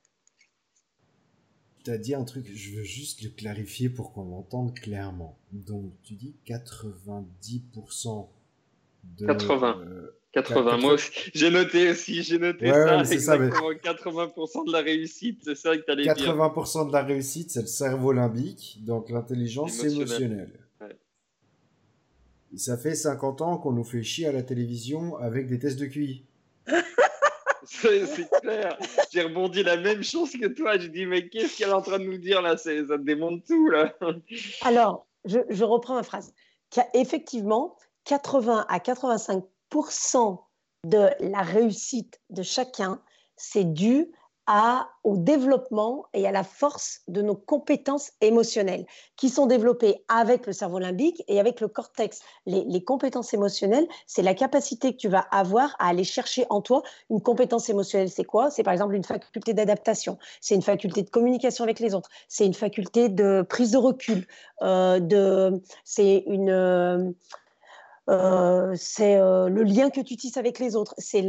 tu 1.86 1.92
as 1.92 1.98
dit 2.00 2.16
un 2.16 2.24
truc, 2.24 2.48
je 2.52 2.76
veux 2.76 2.84
juste 2.84 3.22
le 3.22 3.30
clarifier 3.30 3.90
pour 3.90 4.12
qu'on 4.12 4.24
l'entende 4.24 4.74
clairement. 4.74 5.38
Donc, 5.52 5.94
tu 6.04 6.16
dis 6.16 6.36
90% 6.48 8.28
de... 9.04 9.28
80. 9.28 9.86
80. 10.34 10.78
Moi, 10.80 10.96
j'ai 11.34 11.52
noté 11.52 11.92
aussi, 11.92 12.24
j'ai 12.24 12.40
noté 12.40 12.72
ça. 12.72 13.02
exactement, 13.02 13.72
80% 13.72 14.68
de 14.68 14.72
la 14.72 14.82
réussite, 14.82 15.42
c'est 15.44 15.56
ça 15.56 15.78
que 15.78 15.86
tu 15.86 15.92
allais 15.92 16.06
80 16.06 16.26
dire. 16.26 16.36
80% 16.36 16.88
de 16.88 16.94
la 16.94 17.04
réussite, 17.04 17.52
c'est 17.52 17.62
le 17.62 17.68
cerveau 17.68 18.12
limbique, 18.12 18.80
donc 18.84 19.12
l'intelligence 19.12 19.84
émotionnelle. 19.84 20.65
Ça 22.58 22.78
fait 22.78 22.96
50 22.96 23.42
ans 23.42 23.58
qu'on 23.58 23.72
nous 23.72 23.84
fait 23.84 24.04
chier 24.04 24.28
à 24.28 24.32
la 24.32 24.44
télévision 24.44 25.18
avec 25.18 25.48
des 25.48 25.60
tests 25.60 25.80
de 25.80 25.86
QI. 25.86 26.26
c'est 27.66 28.30
clair. 28.42 28.78
J'ai 29.12 29.24
rebondi 29.24 29.64
la 29.64 29.78
même 29.78 30.04
chose 30.04 30.32
que 30.32 30.48
toi. 30.48 30.78
J'ai 30.78 30.90
dit, 30.90 31.06
mais 31.06 31.28
qu'est-ce 31.28 31.58
qu'elle 31.58 31.70
est 31.70 31.74
en 31.74 31.82
train 31.82 32.00
de 32.00 32.06
nous 32.06 32.18
dire 32.18 32.42
là? 32.42 32.58
Ça 32.58 32.72
démonte 32.98 33.46
tout 33.46 33.70
là. 33.70 33.94
Alors, 34.62 35.06
je, 35.26 35.40
je 35.50 35.64
reprends 35.64 35.96
ma 35.96 36.04
phrase. 36.04 36.34
Effectivement, 36.94 37.78
80 38.06 38.66
à 38.68 38.78
85% 38.80 40.40
de 40.86 41.10
la 41.20 41.42
réussite 41.42 42.22
de 42.30 42.44
chacun, 42.44 43.02
c'est 43.36 43.66
dû 43.66 44.12
au 45.04 45.18
développement 45.18 46.06
et 46.14 46.28
à 46.28 46.32
la 46.32 46.44
force 46.44 47.02
de 47.08 47.22
nos 47.22 47.36
compétences 47.36 48.12
émotionnelles 48.22 48.86
qui 49.16 49.30
sont 49.30 49.48
développées 49.48 50.04
avec 50.08 50.46
le 50.46 50.54
cerveau 50.54 50.80
limbique 50.80 51.24
et 51.28 51.40
avec 51.40 51.62
le 51.62 51.68
cortex. 51.68 52.20
Les, 52.46 52.84
compétences 52.84 53.34
émotionnelles, 53.34 53.88
c'est 54.06 54.22
la 54.22 54.34
capacité 54.34 54.94
que 54.94 54.98
tu 54.98 55.08
vas 55.08 55.26
avoir 55.32 55.76
à 55.80 55.88
aller 55.90 56.04
chercher 56.04 56.46
en 56.50 56.62
toi 56.62 56.84
une 57.10 57.22
compétence 57.22 57.70
émotionnelle. 57.70 58.10
C'est 58.10 58.24
quoi? 58.24 58.52
C'est 58.52 58.64
par 58.64 58.74
exemple 58.74 58.94
une 58.94 59.04
faculté 59.04 59.54
d'adaptation, 59.54 60.18
c'est 60.42 60.56
une 60.56 60.62
faculté 60.62 61.02
de 61.02 61.10
communication 61.10 61.64
avec 61.64 61.80
les 61.80 61.96
autres, 61.96 62.10
c'est 62.28 62.46
une 62.46 62.54
faculté 62.54 63.10
de 63.10 63.44
prise 63.48 63.72
de 63.72 63.78
recul, 63.78 64.28
euh, 64.62 65.00
de, 65.00 65.62
c'est 65.84 66.24
une... 66.28 66.50
Euh, 66.50 67.12
euh, 68.10 68.74
c'est 68.78 69.18
euh, 69.18 69.50
le 69.50 69.64
lien 69.64 69.90
que 69.90 70.02
tu 70.02 70.16
tisses 70.16 70.38
avec 70.38 70.60
les 70.60 70.76
autres, 70.76 70.94
c'est 70.98 71.26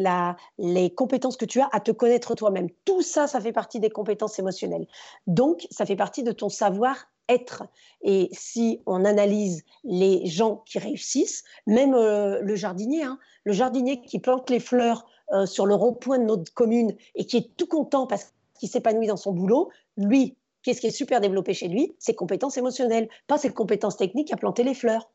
les 0.59 0.91
compétences 0.91 1.37
que 1.37 1.45
tu 1.45 1.61
as 1.61 1.69
à 1.73 1.81
te 1.81 1.91
connaître 1.91 2.35
toi-même. 2.35 2.69
Tout 2.85 3.03
ça, 3.03 3.27
ça 3.27 3.41
fait 3.41 3.53
partie 3.53 3.81
des 3.81 3.91
compétences 3.91 4.39
émotionnelles. 4.39 4.87
Donc, 5.27 5.67
ça 5.71 5.87
fait 5.87 5.97
partie 5.97 6.23
de 6.23 6.33
ton 6.33 6.49
savoir-être. 6.49 7.65
Et 8.03 8.29
si 8.33 8.83
on 8.87 9.05
analyse 9.05 9.65
les 9.85 10.27
gens 10.27 10.63
qui 10.67 10.79
réussissent, 10.79 11.45
même 11.67 11.95
euh, 11.95 12.41
le 12.43 12.55
jardinier, 12.55 13.05
hein, 13.05 13.19
le 13.45 13.53
jardinier 13.53 14.03
qui 14.03 14.19
plante 14.19 14.51
les 14.51 14.61
fleurs 14.61 15.07
sur 15.45 15.67
le 15.67 15.75
rond-point 15.75 16.21
de 16.21 16.25
notre 16.25 16.55
commune 16.55 16.95
et 17.17 17.27
qui 17.27 17.37
est 17.39 17.57
tout 17.57 17.67
content 17.67 18.07
parce 18.07 18.33
qu'il 18.61 18.69
s'épanouit 18.69 19.09
dans 19.09 19.17
son 19.17 19.33
boulot, 19.33 19.71
lui, 19.97 20.37
qu'est-ce 20.63 20.81
qui 20.81 20.87
est 20.87 20.91
super 20.93 21.21
développé 21.21 21.53
chez 21.53 21.67
lui? 21.67 21.97
Ses 21.99 22.15
compétences 22.15 22.57
émotionnelles, 22.59 23.09
pas 23.27 23.37
ses 23.37 23.53
compétences 23.53 23.97
techniques 23.97 24.33
à 24.33 24.37
planter 24.37 24.63
les 24.63 24.75
fleurs. 24.75 25.11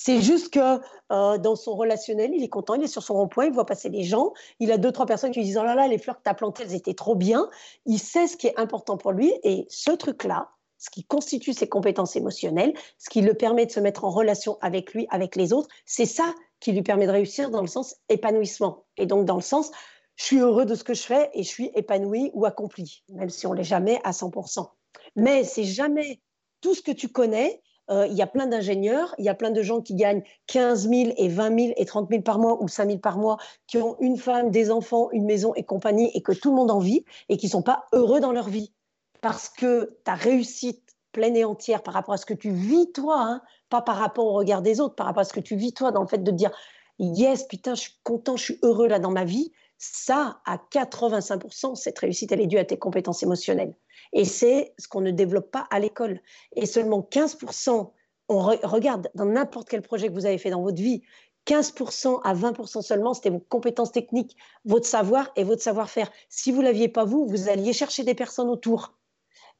C'est 0.00 0.20
juste 0.20 0.54
que 0.54 0.80
euh, 1.10 1.38
dans 1.38 1.56
son 1.56 1.74
relationnel, 1.74 2.30
il 2.32 2.44
est 2.44 2.48
content, 2.48 2.74
il 2.74 2.84
est 2.84 2.86
sur 2.86 3.02
son 3.02 3.14
rond-point, 3.14 3.46
il 3.46 3.52
voit 3.52 3.66
passer 3.66 3.90
des 3.90 4.04
gens, 4.04 4.32
il 4.60 4.70
a 4.70 4.78
deux, 4.78 4.92
trois 4.92 5.06
personnes 5.06 5.32
qui 5.32 5.40
lui 5.40 5.46
disent 5.46 5.58
Oh 5.58 5.64
là 5.64 5.74
là, 5.74 5.88
les 5.88 5.98
fleurs 5.98 6.18
que 6.18 6.22
tu 6.22 6.30
as 6.30 6.34
plantées, 6.34 6.62
elles 6.62 6.74
étaient 6.76 6.94
trop 6.94 7.16
bien. 7.16 7.50
Il 7.84 7.98
sait 7.98 8.28
ce 8.28 8.36
qui 8.36 8.46
est 8.46 8.56
important 8.60 8.96
pour 8.96 9.10
lui 9.10 9.34
et 9.42 9.66
ce 9.68 9.90
truc-là, 9.90 10.50
ce 10.78 10.88
qui 10.90 11.02
constitue 11.02 11.52
ses 11.52 11.68
compétences 11.68 12.14
émotionnelles, 12.14 12.74
ce 12.98 13.10
qui 13.10 13.22
le 13.22 13.34
permet 13.34 13.66
de 13.66 13.72
se 13.72 13.80
mettre 13.80 14.04
en 14.04 14.10
relation 14.10 14.56
avec 14.60 14.94
lui, 14.94 15.08
avec 15.10 15.34
les 15.34 15.52
autres, 15.52 15.68
c'est 15.84 16.06
ça 16.06 16.32
qui 16.60 16.70
lui 16.70 16.82
permet 16.82 17.08
de 17.08 17.12
réussir 17.12 17.50
dans 17.50 17.60
le 17.60 17.66
sens 17.66 17.96
épanouissement. 18.08 18.84
Et 18.98 19.06
donc 19.06 19.24
dans 19.24 19.34
le 19.34 19.42
sens, 19.42 19.72
je 20.14 20.24
suis 20.26 20.38
heureux 20.38 20.64
de 20.64 20.76
ce 20.76 20.84
que 20.84 20.94
je 20.94 21.02
fais 21.02 21.28
et 21.34 21.42
je 21.42 21.48
suis 21.48 21.72
épanoui 21.74 22.30
ou 22.34 22.46
accompli, 22.46 23.02
même 23.08 23.30
si 23.30 23.48
on 23.48 23.52
l'est 23.52 23.64
jamais 23.64 24.00
à 24.04 24.12
100%. 24.12 24.64
Mais 25.16 25.42
c'est 25.42 25.64
jamais 25.64 26.20
tout 26.60 26.76
ce 26.76 26.82
que 26.82 26.92
tu 26.92 27.08
connais 27.08 27.60
euh, 27.90 28.06
il 28.06 28.14
y 28.14 28.22
a 28.22 28.26
plein 28.26 28.46
d'ingénieurs, 28.46 29.14
il 29.18 29.24
y 29.24 29.28
a 29.28 29.34
plein 29.34 29.50
de 29.50 29.62
gens 29.62 29.80
qui 29.80 29.94
gagnent 29.94 30.22
15 30.46 30.88
000 30.88 31.10
et 31.16 31.28
20 31.28 31.58
000 31.58 31.72
et 31.76 31.84
30 31.84 32.08
000 32.10 32.22
par 32.22 32.38
mois 32.38 32.62
ou 32.62 32.68
5 32.68 32.86
000 32.86 32.98
par 32.98 33.18
mois, 33.18 33.38
qui 33.66 33.78
ont 33.78 33.96
une 34.00 34.16
femme, 34.16 34.50
des 34.50 34.70
enfants, 34.70 35.10
une 35.12 35.24
maison 35.24 35.54
et 35.54 35.64
compagnie, 35.64 36.10
et 36.14 36.22
que 36.22 36.32
tout 36.32 36.50
le 36.50 36.56
monde 36.56 36.70
en 36.70 36.78
vit, 36.78 37.04
et 37.28 37.36
qui 37.36 37.46
ne 37.46 37.52
sont 37.52 37.62
pas 37.62 37.86
heureux 37.92 38.20
dans 38.20 38.32
leur 38.32 38.48
vie. 38.48 38.72
Parce 39.20 39.48
que 39.48 39.98
ta 40.04 40.14
réussite 40.14 40.82
pleine 41.12 41.36
et 41.36 41.44
entière 41.44 41.82
par 41.82 41.94
rapport 41.94 42.14
à 42.14 42.18
ce 42.18 42.26
que 42.26 42.34
tu 42.34 42.50
vis 42.50 42.92
toi, 42.92 43.20
hein, 43.20 43.42
pas 43.70 43.82
par 43.82 43.96
rapport 43.96 44.26
au 44.26 44.34
regard 44.34 44.62
des 44.62 44.80
autres, 44.80 44.94
par 44.94 45.06
rapport 45.06 45.22
à 45.22 45.24
ce 45.24 45.32
que 45.32 45.40
tu 45.40 45.56
vis 45.56 45.72
toi, 45.72 45.90
dans 45.90 46.02
le 46.02 46.08
fait 46.08 46.22
de 46.22 46.30
dire 46.30 46.50
yes, 46.98 47.44
putain, 47.44 47.74
je 47.74 47.82
suis 47.82 47.98
content, 48.04 48.36
je 48.36 48.44
suis 48.44 48.58
heureux 48.62 48.88
là 48.88 48.98
dans 48.98 49.10
ma 49.10 49.24
vie, 49.24 49.52
ça, 49.78 50.40
à 50.44 50.56
85%, 50.56 51.76
cette 51.76 51.98
réussite, 51.98 52.32
elle 52.32 52.40
est 52.40 52.46
due 52.46 52.58
à 52.58 52.64
tes 52.64 52.78
compétences 52.78 53.22
émotionnelles. 53.22 53.74
Et 54.12 54.24
c'est 54.24 54.74
ce 54.78 54.88
qu'on 54.88 55.00
ne 55.00 55.10
développe 55.10 55.50
pas 55.50 55.66
à 55.70 55.78
l'école. 55.78 56.20
Et 56.56 56.66
seulement 56.66 57.06
15%, 57.10 57.90
on 58.28 58.38
regarde 58.38 59.08
dans 59.14 59.24
n'importe 59.24 59.68
quel 59.68 59.82
projet 59.82 60.08
que 60.08 60.12
vous 60.12 60.26
avez 60.26 60.38
fait 60.38 60.50
dans 60.50 60.62
votre 60.62 60.82
vie, 60.82 61.02
15% 61.46 62.20
à 62.24 62.34
20% 62.34 62.82
seulement, 62.82 63.14
c'était 63.14 63.30
vos 63.30 63.38
compétences 63.38 63.92
techniques, 63.92 64.36
votre 64.66 64.86
savoir 64.86 65.30
et 65.34 65.44
votre 65.44 65.62
savoir-faire. 65.62 66.10
Si 66.28 66.52
vous 66.52 66.60
l'aviez 66.60 66.88
pas 66.88 67.04
vous, 67.04 67.26
vous 67.26 67.48
alliez 67.48 67.72
chercher 67.72 68.04
des 68.04 68.14
personnes 68.14 68.50
autour. 68.50 68.97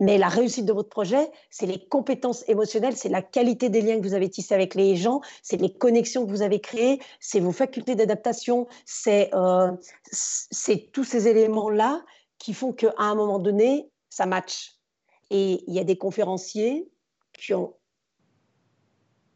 Mais 0.00 0.16
la 0.16 0.28
réussite 0.28 0.64
de 0.64 0.72
votre 0.72 0.88
projet, 0.88 1.30
c'est 1.50 1.66
les 1.66 1.84
compétences 1.88 2.44
émotionnelles, 2.48 2.96
c'est 2.96 3.08
la 3.08 3.22
qualité 3.22 3.68
des 3.68 3.80
liens 3.80 3.98
que 3.98 4.06
vous 4.06 4.14
avez 4.14 4.30
tissés 4.30 4.54
avec 4.54 4.74
les 4.74 4.94
gens, 4.94 5.20
c'est 5.42 5.56
les 5.56 5.72
connexions 5.72 6.24
que 6.24 6.30
vous 6.30 6.42
avez 6.42 6.60
créées, 6.60 7.00
c'est 7.18 7.40
vos 7.40 7.52
facultés 7.52 7.96
d'adaptation, 7.96 8.68
c'est 8.84 9.34
euh, 9.34 9.72
tous 10.92 11.04
ces 11.04 11.26
éléments-là 11.26 12.04
qui 12.38 12.54
font 12.54 12.72
qu'à 12.72 12.94
un 12.98 13.14
moment 13.16 13.40
donné, 13.40 13.90
ça 14.08 14.26
match. 14.26 14.76
Et 15.30 15.64
il 15.66 15.74
y 15.74 15.80
a 15.80 15.84
des 15.84 15.98
conférenciers 15.98 16.88
qui 17.38 17.54
ont 17.54 17.74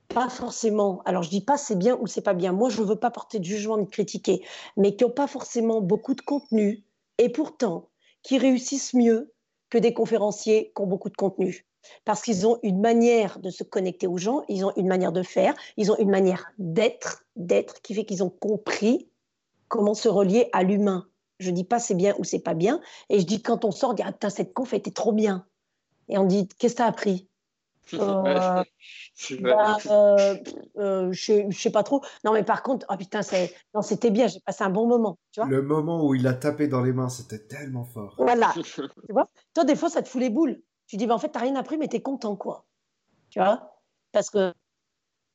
pas 0.09 0.29
forcément, 0.29 1.03
alors 1.05 1.23
je 1.23 1.31
dis 1.31 1.41
pas 1.41 1.57
c'est 1.57 1.77
bien 1.77 1.97
ou 2.01 2.07
c'est 2.07 2.23
pas 2.23 2.35
bien, 2.35 2.53
moi 2.53 2.69
je 2.69 2.83
ne 2.83 2.87
veux 2.87 2.97
pas 2.97 3.11
porter 3.11 3.39
de 3.39 3.45
jugement 3.45 3.79
ni 3.79 3.89
critiquer, 3.89 4.45
mais 4.77 4.95
qui 4.95 5.05
n'ont 5.05 5.11
pas 5.11 5.27
forcément 5.27 5.81
beaucoup 5.81 6.15
de 6.15 6.21
contenu 6.21 6.85
et 7.19 7.31
pourtant 7.31 7.89
qui 8.23 8.39
réussissent 8.39 8.95
mieux 8.95 9.33
que 9.73 9.79
des 9.79 9.95
conférenciers 9.95 10.71
qui 10.77 10.83
ont 10.83 10.87
beaucoup 10.87 11.09
de 11.09 11.17
contenu. 11.17 11.65
Parce 12.05 12.21
qu'ils 12.21 12.47
ont 12.47 12.59
une 12.63 12.83
manière 12.83 13.39
de 13.39 13.49
se 13.49 13.65
connecter 13.65 14.07
aux 14.07 14.19
gens, 14.19 14.43
ils 14.51 14.67
ont 14.67 14.73
une 14.77 14.87
manière 14.87 15.13
de 15.13 15.23
faire, 15.23 15.55
ils 15.79 15.91
ont 15.91 15.97
une 15.97 16.11
manière 16.11 16.53
d'être, 16.59 17.25
d'être 17.37 17.81
qui 17.81 17.95
fait 17.95 18.05
qu'ils 18.05 18.23
ont 18.23 18.29
compris 18.29 19.09
comment 19.69 19.95
se 19.95 20.11
relier 20.11 20.51
à 20.53 20.63
l'humain. 20.63 21.09
Je 21.39 21.51
dis 21.51 21.65
pas 21.65 21.79
c'est 21.79 21.95
bien 21.95 22.15
ou 22.19 22.25
c'est 22.25 22.41
pas 22.41 22.53
bien, 22.53 22.83
et 23.09 23.19
je 23.19 23.25
dis 23.25 23.41
quand 23.41 23.65
on 23.65 23.71
sort, 23.71 23.93
on 23.93 23.95
dit 23.95 24.03
ah, 24.05 24.29
cette 24.29 24.53
conf 24.53 24.75
était 24.75 24.91
trop 24.91 25.13
bien. 25.13 25.47
Et 26.11 26.19
on 26.19 26.25
dit 26.25 26.49
qu'est-ce 26.59 26.75
que 26.75 26.77
tu 26.77 26.83
as 26.83 26.89
appris? 26.89 27.27
Euh, 27.95 28.65
bah, 29.41 29.77
euh, 29.87 30.37
euh, 30.79 31.13
je, 31.13 31.51
sais 31.51 31.71
pas 31.71 31.83
trop. 31.83 32.03
Non, 32.25 32.33
mais 32.33 32.43
par 32.43 32.63
contre, 32.63 32.87
oh 32.89 32.97
putain, 32.97 33.21
non, 33.75 33.83
c'était 33.83 34.11
bien. 34.11 34.27
J'ai 34.27 34.41
passé 34.41 34.65
un 34.65 34.71
bon 34.71 34.87
moment. 34.87 35.19
Tu 35.33 35.41
vois 35.41 35.49
le 35.49 35.63
moment 35.63 36.05
où 36.07 36.15
il 36.15 36.27
a 36.27 36.35
tapé 36.35 36.69
dans 36.69 36.83
les 36.83 36.93
mains, 36.93 37.09
c'était 37.09 37.41
tellement 37.41 37.85
fort. 37.85 38.15
Voilà. 38.19 38.53
tu 38.65 39.13
vois 39.13 39.29
Toi, 39.55 39.65
des 39.65 39.77
fois, 39.77 39.91
ça 39.91 40.03
te 40.03 40.09
fout 40.09 40.21
les 40.21 40.31
boules. 40.31 40.61
Tu 40.87 40.97
dis, 40.97 41.07
bah, 41.07 41.15
en 41.15 41.19
fait, 41.19 41.29
t'as 41.29 41.41
rien 41.41 41.57
appris, 41.57 41.79
mais 41.79 41.89
t'es 41.89 42.03
content, 42.03 42.37
quoi. 42.37 42.65
Tu 43.31 43.39
vois 43.39 43.79
Parce 44.13 44.31
que, 44.31 44.53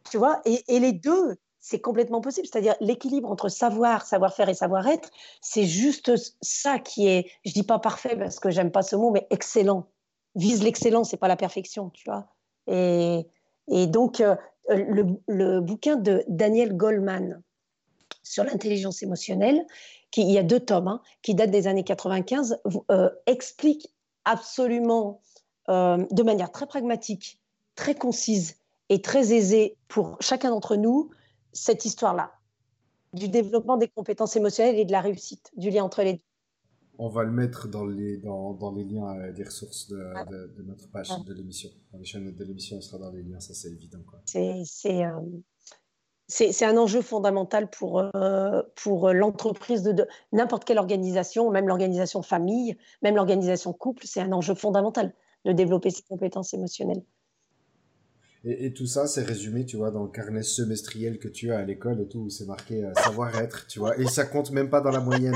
tu 0.10 0.18
vois, 0.18 0.41
et, 0.45 0.64
et 0.68 0.80
les 0.80 0.94
deux, 0.94 1.36
c'est 1.60 1.82
complètement 1.82 2.22
possible. 2.22 2.48
C'est-à-dire 2.48 2.76
l'équilibre 2.80 3.30
entre 3.30 3.49
savoir, 3.49 4.06
savoir-faire 4.06 4.49
et 4.49 4.53
savoir-être, 4.53 5.10
c'est 5.41 5.65
juste 5.65 6.11
ça 6.41 6.80
qui 6.80 7.07
est, 7.07 7.30
je 7.45 7.52
dis 7.52 7.64
pas 7.64 7.80
parfait 7.80 8.15
parce 8.15 8.40
que 8.40 8.49
j'aime 8.49 8.72
pas 8.72 8.84
ce 8.84 8.95
mot, 8.95 9.11
mais 9.11 9.28
excellent. 9.30 9.90
Vise 10.36 10.64
l'excellence, 10.64 11.10
c'est 11.10 11.18
pas 11.18 11.28
la 11.28 11.36
perfection, 11.36 11.90
tu 11.90 12.03
vois. 12.06 12.28
Et, 12.68 13.26
donc, 13.88 14.22
euh, 14.22 14.35
le, 14.69 15.06
le, 15.27 15.60
bouquin 15.60 15.95
de 15.95 16.23
Daniel 16.27 16.76
Goleman 16.76 17.41
sur 18.23 18.44
l'intelligence 18.44 19.02
émotionnelle, 19.03 19.65
qui, 20.11 20.22
il 20.22 20.31
y 20.31 20.38
a 20.38 20.44
deux 20.44 20.60
tomes, 20.60 20.88
hein, 20.88 21.02
qui 21.22 21.35
datent 21.35 21.52
des 21.52 21.68
années 21.68 21.84
95, 21.84 22.60
euh, 22.91 23.10
explique 23.26 23.94
absolument 24.26 25.22
euh, 25.69 26.06
de 26.11 26.23
manière 26.23 26.52
très 26.52 26.65
pragmatique, 26.65 27.39
très 27.76 27.95
concise 27.95 28.56
et 28.89 29.02
très 29.02 29.34
aisée 29.34 29.77
pour 29.88 30.18
chacun 30.22 30.49
d'entre 30.49 30.76
nous 30.76 31.11
cette 31.53 31.85
histoire-là, 31.85 32.31
du 33.14 33.30
développement 33.30 33.77
des 33.77 33.88
compétences 33.88 34.35
émotionnelles 34.35 34.80
et 34.80 34.85
de 34.85 34.91
la 34.91 35.02
réussite, 35.02 35.52
du 35.56 35.69
lien 35.69 35.84
entre 35.84 36.03
les 36.03 36.14
deux. 36.14 36.27
On 36.99 37.10
va 37.10 37.24
le 37.24 37.32
mettre 37.32 37.68
dans 37.68 37.86
les, 37.86 38.18
dans, 38.18 38.53
dans 38.53 38.72
les 38.72 38.84
liens 38.84 39.18
euh, 39.18 39.32
des 39.32 39.44
ressources 39.44 39.88
de, 39.88 40.11
ah. 40.15 40.26
de, 40.26 40.53
de, 40.57 40.64
notre 40.64 40.90
page 40.90 41.10
ah. 41.11 41.19
de 41.26 41.34
l'émission. 41.34 41.69
Dans 41.91 41.99
les 41.99 42.06
chaînes 42.06 42.34
de 42.34 42.44
l'émission, 42.44 42.78
on 42.78 42.82
sera 42.82 42.98
dans 42.98 43.11
les 43.11 43.24
liens, 43.24 43.40
ça 43.40 43.53
c'est 43.53 43.69
évident. 43.69 43.99
C'est 44.26 45.03
euh, 45.03 46.69
un 46.69 46.78
enjeu 46.78 47.02
fondamental 47.02 47.69
pour, 47.69 47.99
euh, 47.99 48.61
pour 48.76 49.14
l'entreprise 49.14 49.84
de, 49.84 49.91
de 49.91 50.07
n'importe 50.32 50.65
quelle 50.65 50.80
organisation, 50.80 51.52
même 51.52 51.68
l'organisation 51.68 52.22
famille, 52.22 52.78
même 53.02 53.15
l'organisation 53.15 53.74
couple, 53.74 54.06
c'est 54.06 54.22
un 54.22 54.32
enjeu 54.32 54.56
fondamental 54.56 55.14
de 55.45 55.52
développer 55.52 55.90
ses 55.90 56.03
compétences 56.03 56.53
émotionnelles. 56.53 57.03
Et, 58.49 58.74
tout 58.74 58.86
ça, 58.86 59.07
c'est 59.07 59.24
résumé, 59.24 59.65
tu 59.65 59.76
vois, 59.76 59.91
dans 59.91 60.03
le 60.03 60.10
carnet 60.10 60.41
semestriel 60.41 61.19
que 61.19 61.28
tu 61.28 61.52
as 61.52 61.60
à 61.60 61.64
l'école 61.64 61.99
et 62.02 62.07
tout, 62.07 62.19
où 62.19 62.30
c'est 62.30 62.45
marqué 62.45 62.84
euh, 62.84 62.94
savoir-être, 62.95 63.68
tu 63.68 63.80
vois. 63.80 63.98
Et 63.99 64.06
ça 64.06 64.26
compte 64.26 64.52
même 64.52 64.69
pas 64.69 64.80
dans 64.80 64.91
la 64.91 65.02
moyenne. 65.02 65.36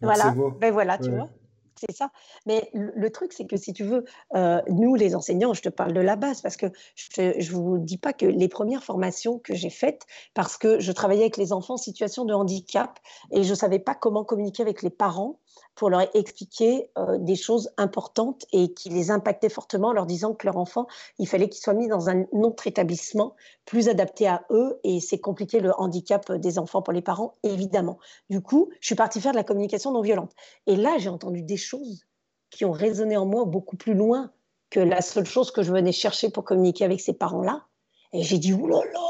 voilà. 0.00 0.34
Ben 0.58 0.72
voilà, 0.72 0.96
tu 0.96 1.10
vois. 1.10 1.28
C'est 1.76 1.94
ça. 1.94 2.10
Mais 2.46 2.70
le, 2.72 3.10
truc, 3.10 3.34
c'est 3.34 3.46
que 3.46 3.58
si 3.58 3.74
tu 3.74 3.84
veux, 3.84 4.04
euh, 4.34 4.62
nous, 4.70 4.94
les 4.94 5.14
enseignants, 5.14 5.52
je 5.52 5.60
te 5.60 5.68
parle 5.68 5.92
de 5.92 6.00
la 6.00 6.16
base 6.16 6.40
parce 6.40 6.56
que 6.56 6.66
je 6.94 7.20
ne 7.20 7.50
vous 7.50 7.78
dis 7.78 7.98
pas 7.98 8.14
que 8.14 8.24
les 8.24 8.48
premières 8.48 8.82
formations 8.82 9.38
que 9.38 9.54
j'ai 9.54 9.68
faites, 9.68 10.06
parce 10.32 10.56
que 10.56 10.80
je 10.80 10.90
travaillais 10.92 11.22
avec 11.22 11.36
les 11.36 11.52
enfants 11.52 11.74
en 11.74 11.78
situation 11.78 12.24
de 12.24 12.32
handicap 12.32 12.98
et 13.30 13.42
je 13.42 13.50
ne 13.50 13.54
savais 13.54 13.78
pas 13.78 13.94
comment 13.94 14.24
communiquer 14.24 14.62
avec 14.62 14.80
les 14.82 14.88
parents 14.88 15.38
pour 15.74 15.90
leur 15.90 16.08
expliquer 16.16 16.90
euh, 16.98 17.18
des 17.18 17.36
choses 17.36 17.70
importantes 17.76 18.46
et 18.52 18.72
qui 18.72 18.88
les 18.88 19.10
impactaient 19.10 19.48
fortement 19.48 19.88
en 19.88 19.92
leur 19.92 20.06
disant 20.06 20.34
que 20.34 20.46
leur 20.46 20.56
enfant, 20.56 20.86
il 21.18 21.28
fallait 21.28 21.48
qu'il 21.48 21.62
soit 21.62 21.74
mis 21.74 21.88
dans 21.88 22.08
un 22.08 22.24
autre 22.32 22.66
établissement 22.66 23.34
plus 23.64 23.88
adapté 23.88 24.26
à 24.26 24.44
eux 24.50 24.80
et 24.84 25.00
c'est 25.00 25.18
compliqué 25.18 25.60
le 25.60 25.72
handicap 25.78 26.32
des 26.32 26.58
enfants 26.58 26.82
pour 26.82 26.92
les 26.92 27.02
parents, 27.02 27.34
évidemment. 27.42 27.98
Du 28.30 28.40
coup, 28.40 28.70
je 28.80 28.86
suis 28.86 28.94
partie 28.94 29.20
faire 29.20 29.32
de 29.32 29.36
la 29.36 29.44
communication 29.44 29.92
non 29.92 30.00
violente. 30.00 30.32
Et 30.66 30.76
là, 30.76 30.96
j'ai 30.98 31.10
entendu 31.10 31.42
des 31.42 31.56
choses 31.56 32.06
qui 32.50 32.64
ont 32.64 32.72
résonné 32.72 33.16
en 33.16 33.26
moi 33.26 33.44
beaucoup 33.44 33.76
plus 33.76 33.94
loin 33.94 34.30
que 34.70 34.80
la 34.80 35.02
seule 35.02 35.26
chose 35.26 35.50
que 35.50 35.62
je 35.62 35.72
venais 35.72 35.92
chercher 35.92 36.30
pour 36.30 36.44
communiquer 36.44 36.84
avec 36.84 37.00
ces 37.00 37.12
parents-là. 37.12 37.66
Et 38.12 38.22
j'ai 38.22 38.38
dit, 38.38 38.52
oulala, 38.52 39.00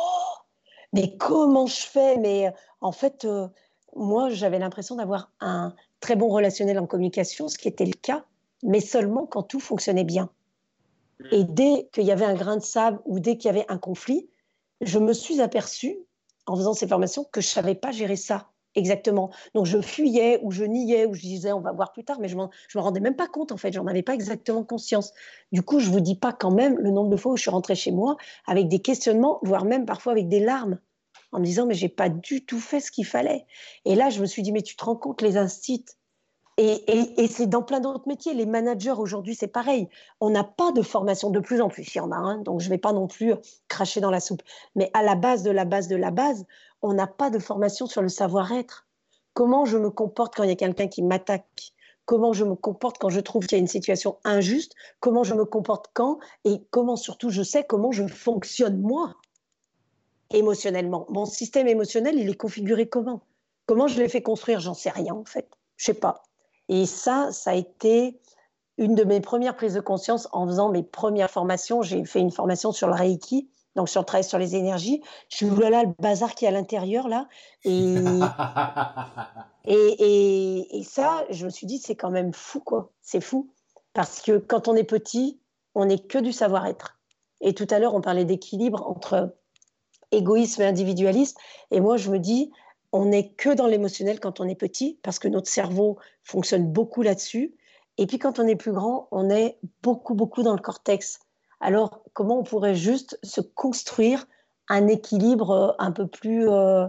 mais 0.92 1.16
comment 1.16 1.66
je 1.66 1.80
fais? 1.80 2.16
Mais 2.18 2.52
en 2.80 2.92
fait, 2.92 3.24
euh, 3.24 3.48
moi, 3.94 4.30
j'avais 4.30 4.58
l'impression 4.58 4.96
d'avoir 4.96 5.30
un, 5.40 5.74
très 6.00 6.16
bon 6.16 6.28
relationnel 6.28 6.78
en 6.78 6.86
communication, 6.86 7.48
ce 7.48 7.58
qui 7.58 7.68
était 7.68 7.86
le 7.86 7.92
cas, 7.92 8.24
mais 8.62 8.80
seulement 8.80 9.26
quand 9.26 9.42
tout 9.42 9.60
fonctionnait 9.60 10.04
bien. 10.04 10.30
Mm. 11.20 11.24
Et 11.32 11.44
dès 11.44 11.88
qu'il 11.92 12.04
y 12.04 12.12
avait 12.12 12.24
un 12.24 12.34
grain 12.34 12.56
de 12.56 12.62
sable 12.62 13.00
ou 13.04 13.20
dès 13.20 13.36
qu'il 13.36 13.46
y 13.46 13.54
avait 13.54 13.66
un 13.68 13.78
conflit, 13.78 14.28
je 14.80 14.98
me 14.98 15.12
suis 15.12 15.40
aperçue, 15.40 15.96
en 16.46 16.56
faisant 16.56 16.74
ces 16.74 16.86
formations, 16.86 17.24
que 17.24 17.40
je 17.40 17.48
ne 17.48 17.50
savais 17.50 17.74
pas 17.74 17.90
gérer 17.90 18.16
ça 18.16 18.50
exactement. 18.76 19.30
Donc 19.54 19.66
je 19.66 19.80
fuyais 19.80 20.38
ou 20.42 20.52
je 20.52 20.64
niais 20.64 21.06
ou 21.06 21.14
je 21.14 21.22
disais 21.22 21.52
on 21.52 21.60
va 21.60 21.72
voir 21.72 21.92
plus 21.92 22.04
tard, 22.04 22.18
mais 22.20 22.28
je 22.28 22.36
ne 22.36 22.42
me 22.42 22.80
rendais 22.80 23.00
même 23.00 23.16
pas 23.16 23.26
compte 23.26 23.50
en 23.50 23.56
fait, 23.56 23.72
j'en 23.72 23.86
avais 23.86 24.02
pas 24.02 24.14
exactement 24.14 24.62
conscience. 24.62 25.12
Du 25.50 25.62
coup, 25.62 25.80
je 25.80 25.90
vous 25.90 26.00
dis 26.00 26.14
pas 26.14 26.32
quand 26.32 26.52
même 26.52 26.78
le 26.78 26.90
nombre 26.90 27.10
de 27.10 27.16
fois 27.16 27.32
où 27.32 27.36
je 27.36 27.42
suis 27.42 27.50
rentrée 27.50 27.74
chez 27.74 27.90
moi 27.90 28.16
avec 28.46 28.68
des 28.68 28.78
questionnements, 28.78 29.40
voire 29.42 29.64
même 29.64 29.86
parfois 29.86 30.12
avec 30.12 30.28
des 30.28 30.40
larmes, 30.40 30.78
en 31.32 31.40
me 31.40 31.44
disant 31.44 31.66
mais 31.66 31.74
j'ai 31.74 31.88
pas 31.88 32.08
du 32.08 32.44
tout 32.44 32.60
fait 32.60 32.80
ce 32.80 32.90
qu'il 32.90 33.06
fallait. 33.06 33.46
Et 33.84 33.94
là, 33.94 34.10
je 34.10 34.20
me 34.20 34.26
suis 34.26 34.42
dit 34.42 34.52
mais 34.52 34.62
tu 34.62 34.76
te 34.76 34.84
rends 34.84 34.96
compte 34.96 35.22
les 35.22 35.36
instits 35.36 35.84
et, 36.58 37.28
c'est 37.28 37.46
dans 37.46 37.62
plein 37.62 37.80
d'autres 37.80 38.08
métiers. 38.08 38.32
Les 38.32 38.46
managers 38.46 38.92
aujourd'hui, 38.92 39.34
c'est 39.34 39.46
pareil. 39.46 39.88
On 40.20 40.30
n'a 40.30 40.44
pas 40.44 40.72
de 40.72 40.80
formation 40.80 41.30
de 41.30 41.38
plus 41.38 41.60
en 41.60 41.68
plus. 41.68 41.94
Il 41.94 42.02
donc 42.44 42.60
je 42.60 42.66
ne 42.66 42.70
vais 42.70 42.78
pas 42.78 42.92
non 42.92 43.08
plus 43.08 43.34
cracher 43.68 44.00
dans 44.00 44.10
la 44.10 44.20
soupe. 44.20 44.42
Mais 44.74 44.90
à 44.94 45.02
la 45.02 45.16
base 45.16 45.42
de 45.42 45.50
la 45.50 45.66
base 45.66 45.88
de 45.88 45.96
la 45.96 46.10
base, 46.10 46.46
on 46.80 46.94
n'a 46.94 47.06
pas 47.06 47.28
de 47.28 47.38
formation 47.38 47.86
sur 47.86 48.00
le 48.00 48.08
savoir-être. 48.08 48.86
Comment 49.34 49.66
je 49.66 49.76
me 49.76 49.90
comporte 49.90 50.34
quand 50.34 50.44
il 50.44 50.48
y 50.48 50.52
a 50.52 50.56
quelqu'un 50.56 50.88
qui 50.88 51.02
m'attaque? 51.02 51.74
Comment 52.06 52.32
je 52.32 52.44
me 52.44 52.54
comporte 52.54 52.96
quand 52.98 53.10
je 53.10 53.20
trouve 53.20 53.46
qu'il 53.46 53.58
y 53.58 53.60
a 53.60 53.62
une 53.62 53.66
situation 53.66 54.16
injuste? 54.24 54.72
Comment 55.00 55.24
je 55.24 55.34
me 55.34 55.44
comporte 55.44 55.88
quand? 55.92 56.18
Et 56.44 56.62
comment 56.70 56.96
surtout 56.96 57.28
je 57.28 57.42
sais 57.42 57.64
comment 57.64 57.92
je 57.92 58.06
fonctionne 58.06 58.80
moi 58.80 59.14
émotionnellement. 60.30 61.06
Mon 61.08 61.26
système 61.26 61.68
émotionnel, 61.68 62.18
il 62.18 62.28
est 62.28 62.36
configuré 62.36 62.88
comment? 62.88 63.22
Comment 63.66 63.88
je 63.88 64.00
l'ai 64.00 64.08
fait 64.08 64.22
construire? 64.22 64.60
J'en 64.60 64.74
sais 64.74 64.90
rien 64.90 65.14
en 65.14 65.24
fait. 65.24 65.48
Je 65.76 65.86
sais 65.86 65.94
pas. 65.94 66.22
Et 66.68 66.86
ça, 66.86 67.30
ça 67.32 67.50
a 67.50 67.54
été 67.54 68.18
une 68.78 68.94
de 68.94 69.04
mes 69.04 69.20
premières 69.20 69.56
prises 69.56 69.74
de 69.74 69.80
conscience 69.80 70.28
en 70.32 70.46
faisant 70.46 70.70
mes 70.70 70.82
premières 70.82 71.30
formations. 71.30 71.82
J'ai 71.82 72.04
fait 72.04 72.20
une 72.20 72.30
formation 72.30 72.72
sur 72.72 72.88
le 72.88 72.94
Reiki, 72.94 73.48
donc 73.74 73.88
sur 73.88 74.00
le 74.02 74.06
travail 74.06 74.24
sur 74.24 74.38
les 74.38 74.54
énergies. 74.56 75.02
Je 75.28 75.36
suis 75.36 75.46
là, 75.48 75.84
le 75.84 75.92
bazar 75.98 76.34
qui 76.34 76.44
est 76.44 76.48
à 76.48 76.52
l'intérieur 76.52 77.08
là. 77.08 77.28
Et, 79.68 79.74
et, 79.74 80.78
et, 80.78 80.84
ça, 80.84 81.24
je 81.28 81.44
me 81.44 81.50
suis 81.50 81.66
dit, 81.66 81.78
c'est 81.78 81.96
quand 81.96 82.12
même 82.12 82.32
fou, 82.32 82.60
quoi. 82.60 82.92
C'est 83.02 83.20
fou. 83.20 83.50
Parce 83.94 84.22
que 84.22 84.38
quand 84.38 84.68
on 84.68 84.76
est 84.76 84.84
petit, 84.84 85.40
on 85.74 85.86
n'est 85.86 85.98
que 85.98 86.18
du 86.18 86.30
savoir-être. 86.30 87.00
Et 87.40 87.52
tout 87.52 87.66
à 87.70 87.80
l'heure, 87.80 87.94
on 87.94 88.00
parlait 88.00 88.24
d'équilibre 88.24 88.88
entre 88.88 89.34
égoïsme 90.12 90.62
et 90.62 90.66
individualisme. 90.66 91.38
Et 91.70 91.80
moi, 91.80 91.96
je 91.96 92.10
me 92.10 92.18
dis, 92.18 92.50
on 92.92 93.06
n'est 93.06 93.32
que 93.32 93.50
dans 93.50 93.66
l'émotionnel 93.66 94.20
quand 94.20 94.40
on 94.40 94.48
est 94.48 94.54
petit, 94.54 94.98
parce 95.02 95.18
que 95.18 95.28
notre 95.28 95.50
cerveau 95.50 95.98
fonctionne 96.22 96.70
beaucoup 96.70 97.02
là-dessus. 97.02 97.54
Et 97.98 98.06
puis 98.06 98.18
quand 98.18 98.38
on 98.38 98.46
est 98.46 98.56
plus 98.56 98.72
grand, 98.72 99.08
on 99.10 99.30
est 99.30 99.58
beaucoup, 99.82 100.14
beaucoup 100.14 100.42
dans 100.42 100.54
le 100.54 100.60
cortex. 100.60 101.18
Alors, 101.60 102.02
comment 102.12 102.38
on 102.38 102.42
pourrait 102.42 102.74
juste 102.74 103.18
se 103.22 103.40
construire 103.40 104.26
un 104.68 104.88
équilibre 104.88 105.50
euh, 105.50 105.72
un 105.78 105.92
peu 105.92 106.06
plus 106.06 106.48
euh, 106.48 106.86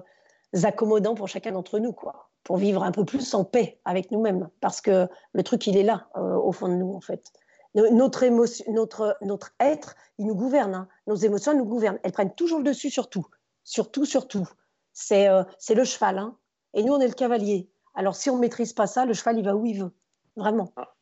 accommodant 0.63 1.15
pour 1.15 1.27
chacun 1.27 1.51
d'entre 1.51 1.79
nous, 1.79 1.93
quoi, 1.93 2.29
pour 2.43 2.57
vivre 2.57 2.83
un 2.83 2.91
peu 2.91 3.05
plus 3.05 3.33
en 3.33 3.43
paix 3.43 3.79
avec 3.85 4.11
nous-mêmes, 4.11 4.49
parce 4.61 4.81
que 4.81 5.07
le 5.33 5.43
truc, 5.43 5.67
il 5.67 5.77
est 5.77 5.83
là, 5.83 6.07
euh, 6.17 6.35
au 6.35 6.51
fond 6.51 6.67
de 6.67 6.73
nous, 6.73 6.93
en 6.93 7.01
fait. 7.01 7.31
Notre, 7.75 8.23
émotion, 8.23 8.65
notre, 8.73 9.17
notre 9.21 9.51
être, 9.59 9.95
il 10.17 10.25
nous 10.25 10.35
gouverne. 10.35 10.73
Hein. 10.73 10.87
Nos 11.05 11.15
émotions, 11.15 11.55
nous 11.55 11.65
gouvernent. 11.65 11.99
Elles 12.03 12.11
prennent 12.11 12.33
toujours 12.33 12.59
le 12.59 12.63
dessus 12.63 12.89
sur 12.89 13.09
tout. 13.09 13.27
Sur 13.63 13.91
tout, 13.91 14.05
sur 14.05 14.27
tout. 14.27 14.47
C'est 14.93 15.27
euh, 15.27 15.43
c'est 15.59 15.75
le 15.75 15.83
cheval. 15.83 16.17
Hein. 16.17 16.37
Et 16.73 16.83
nous, 16.83 16.93
on 16.93 16.99
est 16.99 17.07
le 17.07 17.13
cavalier. 17.13 17.69
Alors, 17.93 18.15
si 18.15 18.29
on 18.29 18.35
ne 18.35 18.41
maîtrise 18.41 18.73
pas 18.73 18.87
ça, 18.87 19.05
le 19.05 19.13
cheval, 19.13 19.37
il 19.37 19.45
va 19.45 19.55
où 19.55 19.65
il 19.65 19.79
veut. 19.79 19.91
Vraiment. 20.35 20.71
Ah. 20.75 20.93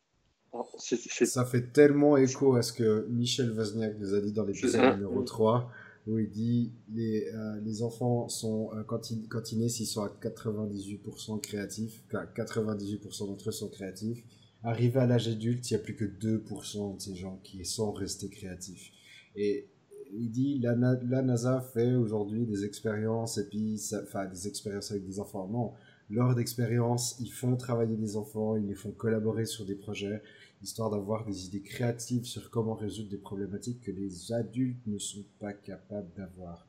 Oh, 0.58 0.66
ça 0.78 1.44
fait 1.44 1.74
tellement 1.74 2.16
écho 2.16 2.56
à 2.56 2.62
ce 2.62 2.72
que 2.72 3.08
Michel 3.10 3.52
Wozniak 3.52 4.00
nous 4.00 4.14
a 4.14 4.22
dit 4.22 4.32
dans 4.32 4.46
l'épisode 4.46 4.96
numéro 4.96 5.22
3, 5.22 5.70
où 6.08 6.18
il 6.18 6.30
dit 6.30 6.72
les, 6.94 7.28
euh, 7.28 7.60
les 7.62 7.84
enfants 7.84 8.30
sont, 8.30 8.70
euh, 8.74 8.84
quand, 8.84 9.12
ils, 9.12 9.28
quand 9.28 9.52
ils 9.52 9.60
naissent, 9.60 9.82
ils 9.82 9.86
sont 9.86 10.04
à 10.04 10.08
98% 10.08 11.42
créatifs, 11.42 12.02
98% 12.10 13.28
d'entre 13.28 13.50
eux 13.50 13.52
sont 13.52 13.68
créatifs. 13.68 14.24
Arrivé 14.66 15.00
à 15.00 15.06
l'âge 15.06 15.28
adulte, 15.28 15.70
il 15.70 15.76
n'y 15.76 15.80
a 15.80 15.84
plus 15.84 15.96
que 15.96 16.06
2% 16.06 16.96
de 16.96 17.00
ces 17.00 17.16
gens 17.16 17.40
qui 17.44 17.64
sont 17.66 17.92
restés 17.92 18.30
créatifs. 18.30 18.92
Et 19.36 19.68
il 20.12 20.32
dit 20.32 20.58
la, 20.58 20.76
NASA 20.76 21.62
fait 21.62 21.94
aujourd'hui 21.94 22.48
des 22.48 22.66
expériences 22.66 23.38
et 23.38 23.48
puis 23.48 23.80
enfin 24.04 24.26
des 24.26 24.48
expériences 24.48 24.90
avec 24.90 25.06
des 25.06 25.20
enfants 25.20 25.48
non 25.48 25.74
lors 26.10 26.36
d'expériences 26.36 27.18
ils 27.20 27.32
font 27.32 27.56
travailler 27.56 27.96
des 27.96 28.16
enfants 28.16 28.56
ils 28.56 28.68
les 28.68 28.76
font 28.76 28.92
collaborer 28.92 29.46
sur 29.46 29.66
des 29.66 29.76
projets 29.76 30.22
histoire 30.62 30.90
d'avoir 30.90 31.26
des 31.26 31.48
idées 31.48 31.62
créatives 31.62 32.26
sur 32.26 32.50
comment 32.50 32.76
résoudre 32.76 33.10
des 33.10 33.18
problématiques 33.18 33.82
que 33.82 33.92
les 33.92 34.32
adultes 34.32 34.86
ne 34.86 35.00
sont 35.00 35.26
pas 35.40 35.54
capables 35.54 36.12
d'avoir 36.16 36.68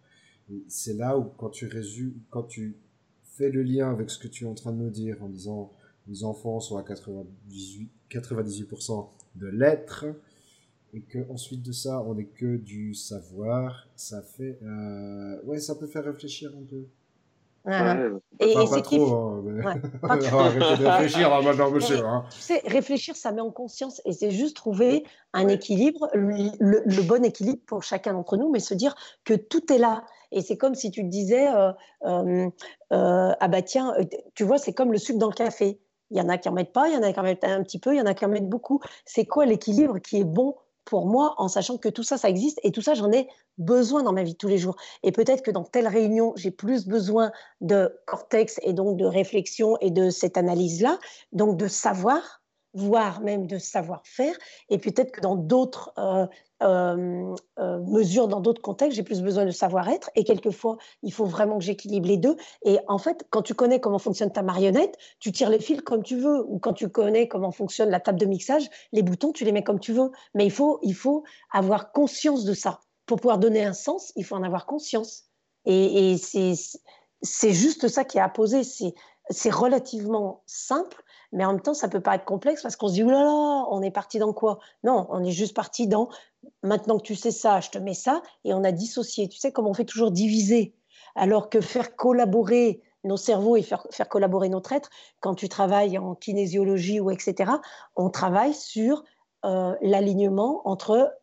c'est 0.68 0.94
là 0.94 1.18
où 1.18 1.24
quand 1.36 1.50
tu 1.50 1.66
résumes 1.66 2.14
quand 2.30 2.44
tu 2.44 2.78
fais 3.22 3.50
le 3.50 3.62
lien 3.62 3.90
avec 3.90 4.10
ce 4.10 4.18
que 4.18 4.28
tu 4.28 4.44
es 4.44 4.48
en 4.48 4.54
train 4.54 4.72
de 4.72 4.78
nous 4.78 4.90
dire 4.90 5.22
en 5.22 5.28
disant 5.28 5.72
les 6.08 6.24
enfants 6.24 6.60
sont 6.60 6.76
à 6.76 6.82
98 6.82 7.90
98% 8.10 9.08
de 9.36 9.46
l'être 9.48 10.06
et 10.94 11.00
que 11.00 11.30
ensuite 11.30 11.62
de 11.62 11.72
ça 11.72 12.02
on 12.06 12.14
n'est 12.14 12.26
que 12.26 12.56
du 12.56 12.94
savoir. 12.94 13.88
Ça 13.96 14.22
fait 14.22 14.58
euh... 14.62 15.40
ouais 15.44 15.58
ça 15.58 15.74
peut 15.74 15.86
faire 15.86 16.04
réfléchir 16.04 16.52
un 16.56 16.64
peu. 16.64 16.86
Ouais. 17.64 18.10
et, 18.38 18.54
pas, 18.54 18.80
trop, 18.80 19.12
hein, 19.12 19.42
mais... 19.44 19.64
ouais, 19.64 19.80
arrêtez 20.02 20.82
de 20.84 20.86
réfléchir 20.86 21.34
hein, 21.34 21.42
maintenant 21.42 21.68
monsieur 21.68 21.98
hein. 22.06 22.24
tu 22.30 22.38
sais 22.38 22.62
réfléchir 22.64 23.16
ça 23.16 23.32
met 23.32 23.40
en 23.40 23.50
conscience 23.50 24.00
et 24.04 24.12
c'est 24.12 24.30
juste 24.30 24.54
trouver 24.54 25.02
un 25.32 25.48
équilibre 25.48 26.08
le, 26.14 26.52
le, 26.60 27.02
bon 27.02 27.24
équilibre 27.24 27.60
pour 27.66 27.82
chacun 27.82 28.12
d'entre 28.12 28.36
nous 28.36 28.52
mais 28.52 28.60
se 28.60 28.72
dire 28.72 28.94
que 29.24 29.34
tout 29.34 29.72
est 29.72 29.78
là. 29.78 30.04
Et 30.30 30.42
c'est 30.42 30.56
comme 30.56 30.76
si 30.76 30.92
tu 30.92 31.02
te 31.02 31.08
disais 31.08 31.48
euh, 31.48 31.72
euh, 32.04 32.48
euh, 32.92 33.32
ah 33.40 33.48
bah 33.48 33.62
tiens 33.62 33.96
tu 34.34 34.44
vois 34.44 34.58
c'est 34.58 34.72
comme 34.72 34.92
le 34.92 34.98
sucre 34.98 35.18
dans 35.18 35.28
le 35.28 35.34
café 35.34 35.80
il 36.10 36.18
y 36.18 36.20
en 36.20 36.28
a 36.28 36.38
qui 36.38 36.48
en 36.48 36.52
mettent 36.52 36.72
pas, 36.72 36.88
il 36.88 36.94
y 36.94 36.96
en 36.96 37.02
a 37.02 37.12
qui 37.12 37.20
en 37.20 37.24
mettent 37.24 37.44
un 37.44 37.62
petit 37.62 37.78
peu, 37.78 37.94
il 37.94 37.98
y 37.98 38.00
en 38.00 38.06
a 38.06 38.14
qui 38.14 38.24
en 38.24 38.28
mettent 38.28 38.48
beaucoup. 38.48 38.80
C'est 39.04 39.24
quoi 39.24 39.46
l'équilibre 39.46 39.98
qui 39.98 40.20
est 40.20 40.24
bon 40.24 40.54
pour 40.84 41.06
moi 41.06 41.34
en 41.36 41.48
sachant 41.48 41.76
que 41.76 41.88
tout 41.88 42.04
ça, 42.04 42.16
ça 42.16 42.30
existe 42.30 42.60
et 42.62 42.70
tout 42.72 42.80
ça, 42.80 42.94
j'en 42.94 43.10
ai 43.12 43.28
besoin 43.58 44.02
dans 44.02 44.12
ma 44.12 44.22
vie 44.22 44.36
tous 44.36 44.48
les 44.48 44.56
jours. 44.56 44.76
Et 45.02 45.12
peut-être 45.12 45.42
que 45.42 45.50
dans 45.50 45.64
telle 45.64 45.88
réunion, 45.88 46.32
j'ai 46.36 46.50
plus 46.50 46.86
besoin 46.86 47.32
de 47.60 47.92
cortex 48.06 48.58
et 48.62 48.72
donc 48.72 48.96
de 48.96 49.04
réflexion 49.04 49.76
et 49.80 49.90
de 49.90 50.10
cette 50.10 50.38
analyse-là, 50.38 50.98
donc 51.32 51.56
de 51.56 51.66
savoir, 51.66 52.42
voire 52.72 53.20
même 53.20 53.46
de 53.46 53.58
savoir-faire. 53.58 54.36
Et 54.68 54.78
peut-être 54.78 55.10
que 55.10 55.20
dans 55.20 55.36
d'autres 55.36 55.92
euh, 55.98 56.26
euh, 56.62 57.34
euh, 57.58 57.78
mesures, 57.80 58.28
dans 58.28 58.40
d'autres 58.40 58.62
contextes, 58.62 58.96
j'ai 58.96 59.02
plus 59.02 59.22
besoin 59.22 59.44
de 59.44 59.50
savoir-être. 59.50 60.10
Et 60.14 60.24
quelquefois, 60.24 60.78
il 61.02 61.12
faut 61.12 61.26
vraiment 61.26 61.58
que 61.58 61.64
j'équilibre 61.64 62.08
les 62.08 62.16
deux. 62.16 62.36
Et 62.64 62.78
en 62.88 62.98
fait, 62.98 63.26
quand 63.30 63.42
tu 63.42 63.54
connais 63.54 63.80
comment 63.80 63.98
fonctionne 63.98 64.32
ta 64.32 64.42
marionnette, 64.42 64.96
tu 65.20 65.32
tires 65.32 65.50
les 65.50 65.58
fils 65.58 65.82
comme 65.82 66.02
tu 66.02 66.16
veux. 66.16 66.44
Ou 66.48 66.58
quand 66.58 66.72
tu 66.72 66.88
connais 66.88 67.28
comment 67.28 67.50
fonctionne 67.50 67.90
la 67.90 68.00
table 68.00 68.18
de 68.18 68.26
mixage, 68.26 68.68
les 68.92 69.02
boutons, 69.02 69.32
tu 69.32 69.44
les 69.44 69.52
mets 69.52 69.64
comme 69.64 69.80
tu 69.80 69.92
veux. 69.92 70.10
Mais 70.34 70.46
il 70.46 70.52
faut, 70.52 70.78
il 70.82 70.94
faut 70.94 71.24
avoir 71.52 71.92
conscience 71.92 72.44
de 72.44 72.54
ça. 72.54 72.80
Pour 73.04 73.20
pouvoir 73.20 73.38
donner 73.38 73.64
un 73.64 73.74
sens, 73.74 74.12
il 74.16 74.24
faut 74.24 74.34
en 74.34 74.42
avoir 74.42 74.66
conscience. 74.66 75.24
Et, 75.66 76.12
et 76.12 76.16
c'est 77.22 77.52
juste 77.52 77.88
ça 77.88 78.04
qui 78.04 78.18
est 78.18 78.22
à 78.22 78.28
poser. 78.28 78.62
C'est 78.64 79.52
relativement 79.52 80.42
simple 80.46 81.02
mais 81.32 81.44
en 81.44 81.52
même 81.52 81.60
temps, 81.60 81.74
ça 81.74 81.88
peut 81.88 82.00
pas 82.00 82.14
être 82.14 82.24
complexe 82.24 82.62
parce 82.62 82.76
qu'on 82.76 82.88
se 82.88 82.94
dit, 82.94 83.02
oulala, 83.02 83.30
on 83.70 83.82
est 83.82 83.90
parti 83.90 84.18
dans 84.18 84.32
quoi? 84.32 84.58
Non, 84.84 85.06
on 85.10 85.22
est 85.24 85.32
juste 85.32 85.54
parti 85.54 85.86
dans, 85.86 86.08
maintenant 86.62 86.98
que 86.98 87.04
tu 87.04 87.14
sais 87.14 87.30
ça, 87.30 87.60
je 87.60 87.70
te 87.70 87.78
mets 87.78 87.94
ça, 87.94 88.22
et 88.44 88.54
on 88.54 88.64
a 88.64 88.72
dissocié. 88.72 89.28
Tu 89.28 89.38
sais, 89.38 89.52
comme 89.52 89.66
on 89.66 89.74
fait 89.74 89.84
toujours 89.84 90.10
diviser, 90.10 90.74
alors 91.14 91.50
que 91.50 91.60
faire 91.60 91.96
collaborer 91.96 92.82
nos 93.04 93.16
cerveaux 93.16 93.56
et 93.56 93.62
faire, 93.62 93.86
faire 93.90 94.08
collaborer 94.08 94.48
notre 94.48 94.72
être, 94.72 94.90
quand 95.20 95.34
tu 95.34 95.48
travailles 95.48 95.98
en 95.98 96.14
kinésiologie 96.14 97.00
ou 97.00 97.10
etc., 97.10 97.52
on 97.94 98.10
travaille 98.10 98.54
sur 98.54 99.04
euh, 99.44 99.74
l'alignement 99.80 100.62
entre 100.68 101.14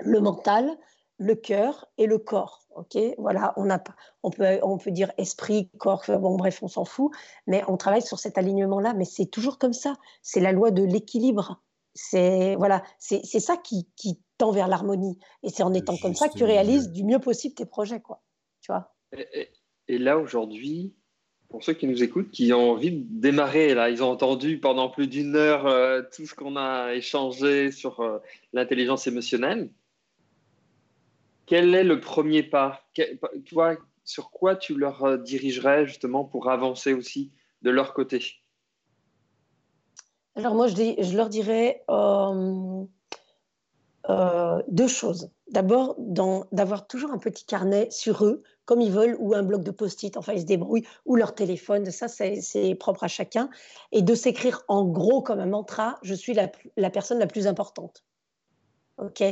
le 0.00 0.20
mental, 0.20 0.70
le 1.18 1.34
cœur 1.34 1.86
et 1.98 2.06
le 2.06 2.18
corps. 2.18 2.61
Ok, 2.76 2.96
voilà, 3.18 3.52
on, 3.56 3.70
a, 3.70 3.82
on, 4.22 4.30
peut, 4.30 4.58
on 4.62 4.78
peut 4.78 4.90
dire 4.90 5.12
esprit, 5.18 5.68
corps, 5.78 6.04
bon 6.08 6.36
bref, 6.36 6.62
on 6.62 6.68
s'en 6.68 6.84
fout, 6.84 7.10
mais 7.46 7.62
on 7.68 7.76
travaille 7.76 8.02
sur 8.02 8.18
cet 8.18 8.38
alignement-là, 8.38 8.94
mais 8.94 9.04
c'est 9.04 9.26
toujours 9.26 9.58
comme 9.58 9.72
ça. 9.72 9.96
C'est 10.22 10.40
la 10.40 10.52
loi 10.52 10.70
de 10.70 10.82
l'équilibre. 10.82 11.62
C'est 11.94 12.54
voilà, 12.56 12.82
c'est 12.98 13.22
ça 13.22 13.56
qui, 13.56 13.88
qui, 13.96 14.18
tend 14.38 14.50
vers 14.50 14.66
l'harmonie. 14.66 15.18
Et 15.42 15.50
c'est 15.50 15.62
en 15.62 15.74
étant 15.74 15.96
comme 15.98 16.14
ça 16.14 16.28
que 16.28 16.36
tu 16.36 16.44
réalises 16.44 16.90
du 16.90 17.04
mieux 17.04 17.18
possible 17.18 17.54
tes 17.54 17.66
projets, 17.66 18.00
quoi. 18.00 18.22
Tu 18.62 18.72
vois? 18.72 18.94
Et, 19.88 19.98
là 19.98 20.18
aujourd'hui, 20.18 20.94
pour 21.48 21.62
ceux 21.62 21.74
qui 21.74 21.86
nous 21.86 22.02
écoutent, 22.02 22.30
qui 22.30 22.52
ont 22.52 22.70
envie 22.70 22.92
de 22.92 23.04
démarrer, 23.20 23.74
là, 23.74 23.90
ils 23.90 24.02
ont 24.02 24.10
entendu 24.10 24.58
pendant 24.58 24.88
plus 24.88 25.06
d'une 25.06 25.36
heure 25.36 25.66
euh, 25.66 26.00
tout 26.14 26.26
ce 26.26 26.34
qu'on 26.34 26.56
a 26.56 26.94
échangé 26.94 27.70
sur 27.70 28.00
euh, 28.00 28.18
l'intelligence 28.54 29.06
émotionnelle 29.06 29.70
quel 31.52 31.74
est 31.74 31.84
le 31.84 32.00
premier 32.00 32.42
pas? 32.42 32.82
Sur 34.04 34.30
quoi 34.30 34.56
tu 34.56 34.74
leur 34.74 35.04
euh, 35.04 35.18
dirigerais 35.18 35.84
justement 35.86 36.24
pour 36.24 36.48
avancer 36.48 36.94
aussi 36.94 37.30
de 37.60 37.68
leur 37.68 37.92
côté? 37.92 38.24
Alors 40.34 40.54
moi, 40.54 40.66
je, 40.66 40.74
je 40.74 41.14
leur 41.14 41.28
dirais 41.28 41.84
euh, 41.90 42.84
euh, 44.08 44.62
deux 44.68 44.88
choses. 44.88 45.30
D'abord, 45.48 45.94
d'avoir 45.98 46.86
toujours 46.86 47.10
un 47.10 47.18
petit 47.18 47.44
carnet 47.44 47.90
sur 47.90 48.24
eux, 48.24 48.42
comme 48.64 48.80
ils 48.80 48.90
veulent, 48.90 49.18
ou 49.18 49.34
un 49.34 49.42
bloc 49.42 49.62
de 49.62 49.72
post-it, 49.72 50.16
enfin 50.16 50.32
ils 50.32 50.40
se 50.40 50.46
débrouillent, 50.46 50.86
ou 51.04 51.16
leur 51.16 51.34
téléphone, 51.34 51.84
ça 51.90 52.08
c'est 52.08 52.74
propre 52.76 53.04
à 53.04 53.08
chacun, 53.08 53.50
et 53.90 54.00
de 54.00 54.14
s'écrire 54.14 54.62
en 54.68 54.86
gros 54.86 55.20
comme 55.20 55.38
un 55.38 55.44
mantra, 55.44 55.98
je 56.02 56.14
suis 56.14 56.32
la, 56.32 56.50
la 56.78 56.88
personne 56.88 57.18
la 57.18 57.26
plus 57.26 57.46
importante. 57.46 58.06
OK? 58.96 59.22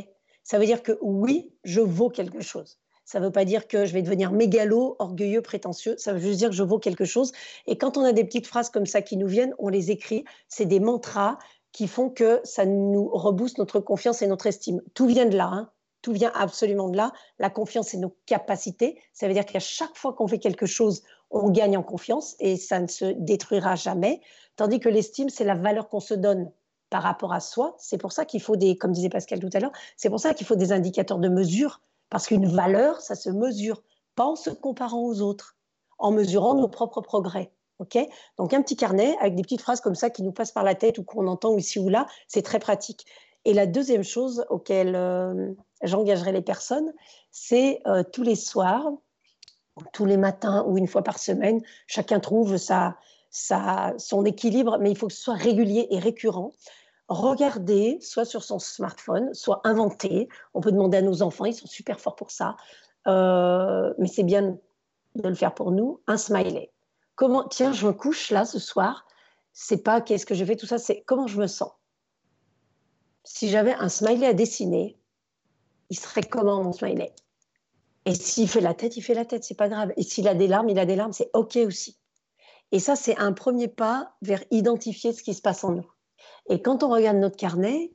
Ça 0.42 0.58
veut 0.58 0.66
dire 0.66 0.82
que 0.82 0.98
oui, 1.00 1.52
je 1.64 1.80
vaux 1.80 2.10
quelque 2.10 2.40
chose. 2.40 2.78
Ça 3.04 3.18
ne 3.18 3.24
veut 3.24 3.32
pas 3.32 3.44
dire 3.44 3.66
que 3.66 3.86
je 3.86 3.92
vais 3.92 4.02
devenir 4.02 4.30
mégalo, 4.30 4.94
orgueilleux, 5.00 5.42
prétentieux. 5.42 5.96
Ça 5.98 6.12
veut 6.12 6.20
juste 6.20 6.38
dire 6.38 6.50
que 6.50 6.54
je 6.54 6.62
vaux 6.62 6.78
quelque 6.78 7.04
chose. 7.04 7.32
Et 7.66 7.76
quand 7.76 7.96
on 7.96 8.04
a 8.04 8.12
des 8.12 8.22
petites 8.22 8.46
phrases 8.46 8.70
comme 8.70 8.86
ça 8.86 9.02
qui 9.02 9.16
nous 9.16 9.26
viennent, 9.26 9.52
on 9.58 9.68
les 9.68 9.90
écrit. 9.90 10.24
C'est 10.48 10.64
des 10.64 10.78
mantras 10.78 11.36
qui 11.72 11.88
font 11.88 12.08
que 12.08 12.40
ça 12.44 12.66
nous 12.66 13.08
rebooste 13.08 13.58
notre 13.58 13.80
confiance 13.80 14.22
et 14.22 14.28
notre 14.28 14.46
estime. 14.46 14.80
Tout 14.94 15.06
vient 15.06 15.26
de 15.26 15.36
là. 15.36 15.48
Hein. 15.52 15.70
Tout 16.02 16.12
vient 16.12 16.30
absolument 16.36 16.88
de 16.88 16.96
là. 16.96 17.12
La 17.40 17.50
confiance, 17.50 17.88
c'est 17.88 17.98
nos 17.98 18.16
capacités. 18.26 19.00
Ça 19.12 19.26
veut 19.26 19.34
dire 19.34 19.44
qu'à 19.44 19.58
chaque 19.58 19.96
fois 19.96 20.12
qu'on 20.12 20.28
fait 20.28 20.38
quelque 20.38 20.66
chose, 20.66 21.02
on 21.30 21.50
gagne 21.50 21.76
en 21.76 21.82
confiance 21.82 22.36
et 22.38 22.56
ça 22.56 22.78
ne 22.78 22.86
se 22.86 23.06
détruira 23.18 23.74
jamais. 23.74 24.20
Tandis 24.54 24.78
que 24.78 24.88
l'estime, 24.88 25.30
c'est 25.30 25.44
la 25.44 25.56
valeur 25.56 25.88
qu'on 25.88 26.00
se 26.00 26.14
donne 26.14 26.50
par 26.90 27.02
rapport 27.02 27.32
à 27.32 27.40
soi. 27.40 27.74
C'est 27.78 27.98
pour 27.98 28.12
ça 28.12 28.24
qu'il 28.24 28.42
faut 28.42 28.56
des, 28.56 28.76
comme 28.76 28.92
disait 28.92 29.08
Pascal 29.08 29.40
tout 29.40 29.50
à 29.52 29.60
l'heure, 29.60 29.72
c'est 29.96 30.10
pour 30.10 30.20
ça 30.20 30.34
qu'il 30.34 30.46
faut 30.46 30.56
des 30.56 30.72
indicateurs 30.72 31.18
de 31.18 31.28
mesure, 31.28 31.80
parce 32.10 32.26
qu'une 32.26 32.46
valeur, 32.46 33.00
ça 33.00 33.14
se 33.14 33.30
mesure, 33.30 33.82
pas 34.16 34.24
en 34.26 34.36
se 34.36 34.50
comparant 34.50 35.02
aux 35.04 35.22
autres, 35.22 35.56
en 35.98 36.10
mesurant 36.10 36.54
nos 36.54 36.68
propres 36.68 37.00
progrès. 37.00 37.52
ok? 37.78 37.98
Donc 38.36 38.52
un 38.52 38.62
petit 38.62 38.76
carnet 38.76 39.16
avec 39.20 39.36
des 39.36 39.42
petites 39.42 39.62
phrases 39.62 39.80
comme 39.80 39.94
ça 39.94 40.10
qui 40.10 40.22
nous 40.22 40.32
passent 40.32 40.52
par 40.52 40.64
la 40.64 40.74
tête 40.74 40.98
ou 40.98 41.04
qu'on 41.04 41.26
entend 41.28 41.56
ici 41.56 41.78
ou 41.78 41.88
là, 41.88 42.06
c'est 42.26 42.42
très 42.42 42.58
pratique. 42.58 43.06
Et 43.44 43.54
la 43.54 43.66
deuxième 43.66 44.04
chose 44.04 44.44
auquel 44.50 44.94
euh, 44.96 45.52
j'engagerai 45.82 46.32
les 46.32 46.42
personnes, 46.42 46.92
c'est 47.30 47.80
euh, 47.86 48.02
tous 48.02 48.22
les 48.22 48.34
soirs, 48.34 48.90
tous 49.92 50.04
les 50.04 50.18
matins 50.18 50.64
ou 50.66 50.76
une 50.76 50.86
fois 50.86 51.02
par 51.02 51.18
semaine, 51.18 51.62
chacun 51.86 52.20
trouve 52.20 52.56
sa, 52.58 52.98
sa, 53.30 53.94
son 53.96 54.24
équilibre, 54.24 54.78
mais 54.78 54.90
il 54.90 54.98
faut 54.98 55.06
que 55.06 55.14
ce 55.14 55.22
soit 55.22 55.34
régulier 55.34 55.86
et 55.90 55.98
récurrent 55.98 56.52
regarder, 57.10 57.98
soit 58.00 58.24
sur 58.24 58.44
son 58.44 58.58
smartphone, 58.58 59.34
soit 59.34 59.60
inventer. 59.64 60.28
On 60.54 60.60
peut 60.60 60.72
demander 60.72 60.98
à 60.98 61.02
nos 61.02 61.22
enfants, 61.22 61.44
ils 61.44 61.54
sont 61.54 61.66
super 61.66 62.00
forts 62.00 62.16
pour 62.16 62.30
ça. 62.30 62.56
Euh, 63.06 63.92
mais 63.98 64.06
c'est 64.06 64.22
bien 64.22 64.56
de 65.16 65.28
le 65.28 65.34
faire 65.34 65.54
pour 65.54 65.72
nous, 65.72 66.00
un 66.06 66.16
smiley. 66.16 66.70
Comment, 67.16 67.46
tiens, 67.48 67.72
je 67.72 67.86
me 67.86 67.92
couche 67.92 68.30
là 68.30 68.44
ce 68.44 68.58
soir, 68.58 69.06
c'est 69.52 69.82
pas 69.82 70.00
qu'est-ce 70.00 70.24
que 70.24 70.34
je 70.34 70.44
fais, 70.44 70.56
tout 70.56 70.66
ça, 70.66 70.78
c'est 70.78 71.02
comment 71.02 71.26
je 71.26 71.40
me 71.40 71.48
sens. 71.48 71.72
Si 73.24 73.48
j'avais 73.48 73.74
un 73.74 73.88
smiley 73.88 74.26
à 74.26 74.32
dessiner, 74.32 74.96
il 75.90 75.98
serait 75.98 76.22
comment 76.22 76.62
mon 76.62 76.72
smiley? 76.72 77.12
Et 78.06 78.14
s'il 78.14 78.48
fait 78.48 78.60
la 78.60 78.72
tête, 78.72 78.96
il 78.96 79.02
fait 79.02 79.14
la 79.14 79.24
tête, 79.24 79.44
c'est 79.44 79.56
pas 79.56 79.68
grave. 79.68 79.92
Et 79.96 80.02
s'il 80.02 80.28
a 80.28 80.34
des 80.34 80.46
larmes, 80.46 80.68
il 80.68 80.78
a 80.78 80.86
des 80.86 80.96
larmes, 80.96 81.12
c'est 81.12 81.30
OK 81.34 81.56
aussi. 81.56 81.98
Et 82.72 82.78
ça, 82.78 82.94
c'est 82.96 83.18
un 83.18 83.32
premier 83.32 83.68
pas 83.68 84.14
vers 84.22 84.42
identifier 84.50 85.12
ce 85.12 85.22
qui 85.22 85.34
se 85.34 85.42
passe 85.42 85.64
en 85.64 85.72
nous. 85.72 85.90
Et 86.48 86.62
quand 86.62 86.82
on 86.82 86.90
regarde 86.90 87.18
notre 87.18 87.36
carnet, 87.36 87.92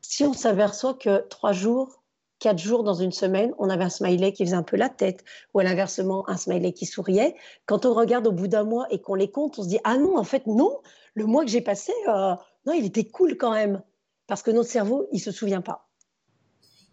si 0.00 0.24
on 0.24 0.32
s'aperçoit 0.32 0.94
que 0.94 1.26
trois 1.28 1.52
jours, 1.52 2.04
quatre 2.38 2.58
jours 2.58 2.84
dans 2.84 2.94
une 2.94 3.12
semaine, 3.12 3.54
on 3.58 3.70
avait 3.70 3.84
un 3.84 3.90
smiley 3.90 4.32
qui 4.32 4.44
faisait 4.44 4.56
un 4.56 4.62
peu 4.62 4.76
la 4.76 4.88
tête, 4.88 5.24
ou 5.54 5.60
à 5.60 5.64
l'inversement, 5.64 6.28
un 6.28 6.36
smiley 6.36 6.72
qui 6.72 6.86
souriait. 6.86 7.34
Quand 7.66 7.86
on 7.86 7.94
regarde 7.94 8.26
au 8.26 8.32
bout 8.32 8.48
d'un 8.48 8.64
mois 8.64 8.86
et 8.90 9.00
qu'on 9.00 9.14
les 9.14 9.30
compte, 9.30 9.58
on 9.58 9.62
se 9.62 9.68
dit 9.68 9.78
Ah 9.84 9.96
non, 9.96 10.18
en 10.18 10.24
fait, 10.24 10.46
non, 10.46 10.80
le 11.14 11.26
mois 11.26 11.44
que 11.44 11.50
j'ai 11.50 11.62
passé, 11.62 11.92
euh, 12.08 12.34
non, 12.66 12.72
il 12.72 12.84
était 12.84 13.04
cool 13.04 13.36
quand 13.36 13.52
même. 13.52 13.82
Parce 14.26 14.42
que 14.42 14.50
notre 14.50 14.68
cerveau, 14.70 15.06
il 15.12 15.20
se 15.20 15.30
souvient 15.30 15.60
pas. 15.60 15.88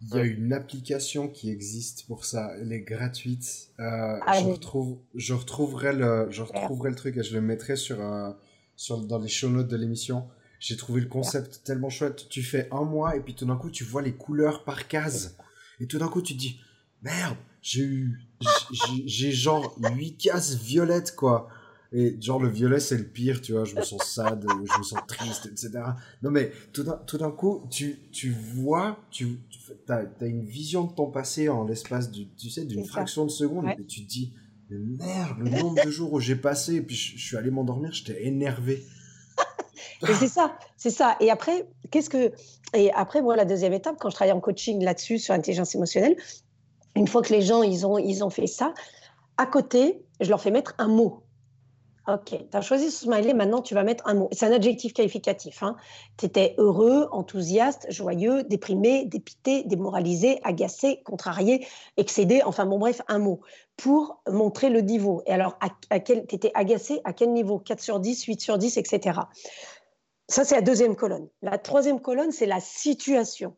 Il 0.02 0.16
y 0.16 0.18
a 0.18 0.24
une 0.24 0.52
application 0.52 1.28
qui 1.28 1.50
existe 1.50 2.06
pour 2.06 2.24
ça, 2.24 2.50
elle 2.60 2.72
est 2.72 2.80
gratuite. 2.80 3.70
Euh, 3.78 4.18
ah 4.26 4.40
je, 4.40 4.46
retrouve, 4.46 4.98
je, 5.14 5.32
retrouverai 5.32 5.92
le, 5.92 6.26
je 6.30 6.42
retrouverai 6.42 6.90
le 6.90 6.96
truc 6.96 7.16
et 7.16 7.22
je 7.22 7.34
le 7.34 7.40
mettrai 7.40 7.76
sur, 7.76 8.00
euh, 8.00 8.30
sur, 8.74 8.98
dans 8.98 9.18
les 9.18 9.28
show 9.28 9.48
notes 9.48 9.68
de 9.68 9.76
l'émission. 9.76 10.28
J'ai 10.62 10.76
trouvé 10.76 11.00
le 11.00 11.08
concept 11.08 11.62
tellement 11.64 11.90
chouette. 11.90 12.28
Tu 12.28 12.40
fais 12.40 12.68
un 12.70 12.84
mois 12.84 13.16
et 13.16 13.20
puis 13.20 13.34
tout 13.34 13.44
d'un 13.44 13.56
coup, 13.56 13.68
tu 13.68 13.82
vois 13.82 14.00
les 14.00 14.12
couleurs 14.12 14.62
par 14.62 14.86
case. 14.86 15.36
Et 15.80 15.88
tout 15.88 15.98
d'un 15.98 16.06
coup, 16.06 16.22
tu 16.22 16.34
te 16.34 16.38
dis, 16.38 16.60
merde, 17.02 17.36
j'ai 17.60 17.82
eu, 17.82 18.20
j'ai 19.04 19.32
genre 19.32 19.76
8 19.92 20.18
cases 20.18 20.54
violettes, 20.54 21.16
quoi. 21.16 21.48
Et 21.90 22.16
genre, 22.22 22.40
le 22.40 22.48
violet, 22.48 22.78
c'est 22.78 22.96
le 22.96 23.02
pire, 23.02 23.42
tu 23.42 23.52
vois. 23.52 23.64
Je 23.64 23.74
me 23.74 23.82
sens 23.82 24.04
sad, 24.04 24.46
je 24.48 24.78
me 24.78 24.84
sens 24.84 25.00
triste, 25.08 25.46
etc. 25.46 25.82
Non, 26.22 26.30
mais 26.30 26.52
tout 26.72 26.84
d'un 26.84 27.30
coup, 27.32 27.66
tu, 27.68 27.98
tu 28.12 28.30
vois, 28.30 29.04
tu, 29.10 29.40
as, 29.88 30.04
une 30.20 30.44
vision 30.44 30.84
de 30.84 30.92
ton 30.92 31.10
passé 31.10 31.48
en 31.48 31.64
l'espace, 31.64 32.08
tu 32.12 32.50
sais, 32.50 32.64
d'une 32.64 32.84
fraction 32.84 33.24
de 33.24 33.32
seconde. 33.32 33.66
Et 33.66 33.84
tu 33.84 34.04
te 34.04 34.08
dis, 34.08 34.32
merde, 34.70 35.40
le 35.40 35.50
nombre 35.50 35.84
de 35.84 35.90
jours 35.90 36.12
où 36.12 36.20
j'ai 36.20 36.36
passé, 36.36 36.76
et 36.76 36.82
puis 36.82 36.94
je, 36.94 37.18
je 37.18 37.26
suis 37.26 37.36
allé 37.36 37.50
m'endormir, 37.50 37.92
j'étais 37.92 38.24
énervé 38.26 38.86
c'est 40.06 40.28
ça, 40.28 40.56
c'est 40.76 40.90
ça. 40.90 41.16
Et 41.20 41.30
après, 41.30 41.66
qu'est-ce 41.90 42.10
que. 42.10 42.32
Et 42.74 42.92
après, 42.92 43.22
moi, 43.22 43.36
la 43.36 43.44
deuxième 43.44 43.72
étape, 43.72 43.96
quand 43.98 44.10
je 44.10 44.14
travaille 44.14 44.32
en 44.32 44.40
coaching 44.40 44.82
là-dessus, 44.82 45.18
sur 45.18 45.34
l'intelligence 45.34 45.74
émotionnelle, 45.74 46.16
une 46.96 47.06
fois 47.06 47.22
que 47.22 47.32
les 47.32 47.42
gens, 47.42 47.62
ils 47.62 47.86
ont, 47.86 47.98
ils 47.98 48.24
ont 48.24 48.30
fait 48.30 48.46
ça, 48.46 48.74
à 49.36 49.46
côté, 49.46 50.04
je 50.20 50.28
leur 50.28 50.40
fais 50.40 50.50
mettre 50.50 50.74
un 50.78 50.88
mot. 50.88 51.22
Ok, 52.08 52.30
tu 52.30 52.56
as 52.56 52.60
choisi 52.60 52.90
ce 52.90 53.04
smiley, 53.04 53.32
maintenant 53.32 53.62
tu 53.62 53.74
vas 53.74 53.84
mettre 53.84 54.02
un 54.08 54.14
mot. 54.14 54.28
C'est 54.32 54.44
un 54.44 54.52
adjectif 54.52 54.92
qualificatif. 54.92 55.62
Hein. 55.62 55.76
Tu 56.16 56.26
étais 56.26 56.56
heureux, 56.58 57.06
enthousiaste, 57.12 57.86
joyeux, 57.90 58.42
déprimé, 58.42 59.04
dépité, 59.04 59.62
démoralisé, 59.62 60.40
agacé, 60.42 61.00
contrarié, 61.04 61.64
excédé, 61.96 62.42
enfin 62.44 62.66
bon 62.66 62.80
bref, 62.80 63.02
un 63.06 63.20
mot, 63.20 63.40
pour 63.76 64.20
montrer 64.28 64.68
le 64.68 64.80
niveau. 64.80 65.22
Et 65.26 65.30
alors, 65.32 65.56
tu 66.04 66.12
étais 66.12 66.50
agacé, 66.54 67.00
à 67.04 67.12
quel 67.12 67.32
niveau? 67.32 67.60
4 67.60 67.80
sur 67.80 68.00
10, 68.00 68.24
8 68.24 68.40
sur 68.40 68.58
10, 68.58 68.78
etc. 68.78 69.20
Ça, 70.28 70.44
c'est 70.44 70.54
la 70.54 70.62
deuxième 70.62 70.96
colonne. 70.96 71.28
La 71.42 71.58
troisième 71.58 72.00
colonne, 72.00 72.32
c'est 72.32 72.46
la 72.46 72.60
situation, 72.60 73.56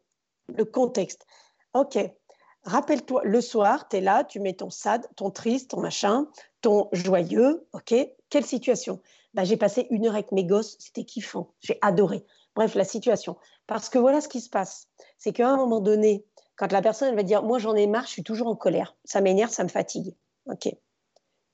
le 0.49 0.65
contexte. 0.65 1.27
OK, 1.75 1.99
rappelle-toi, 2.65 3.23
le 3.25 3.41
soir, 3.41 3.89
tu 3.89 3.97
es 3.97 4.01
là, 4.01 4.25
tu 4.25 4.41
mets 4.41 4.55
ton 4.55 4.71
sad, 4.71 5.07
ton 5.17 5.31
triste, 5.31 5.71
ton 5.71 5.81
machin, 5.81 6.27
ton 6.61 6.89
joyeux. 6.93 7.67
OK, 7.73 7.95
quelle 8.31 8.47
situation? 8.47 9.01
Bah, 9.35 9.45
J'ai 9.45 9.57
passé 9.57 9.87
une 9.91 10.07
heure 10.07 10.15
avec 10.15 10.33
mes 10.33 10.45
gosses, 10.45 10.77
c'était 10.79 11.05
kiffant, 11.05 11.53
j'ai 11.61 11.79
adoré. 11.83 12.25
Bref, 12.55 12.75
la 12.75 12.85
situation. 12.85 13.37
Parce 13.67 13.89
que 13.89 13.99
voilà 13.99 14.21
ce 14.21 14.29
qui 14.29 14.41
se 14.41 14.51
passe. 14.51 14.89
C'est 15.19 15.33
qu'à 15.33 15.49
un 15.49 15.57
moment 15.57 15.81
donné, 15.81 16.25
quand 16.57 16.71
la 16.71 16.83
personne 16.83 17.09
elle 17.09 17.17
va 17.17 17.23
dire 17.23 17.43
Moi, 17.43 17.59
j'en 17.59 17.75
ai 17.75 17.87
marre, 17.87 18.07
je 18.07 18.13
suis 18.13 18.23
toujours 18.23 18.47
en 18.47 18.57
colère, 18.57 18.97
ça 19.05 19.21
m'énerve, 19.21 19.51
ça 19.51 19.65
me 19.65 19.69
fatigue. 19.69 20.15
OK. 20.47 20.69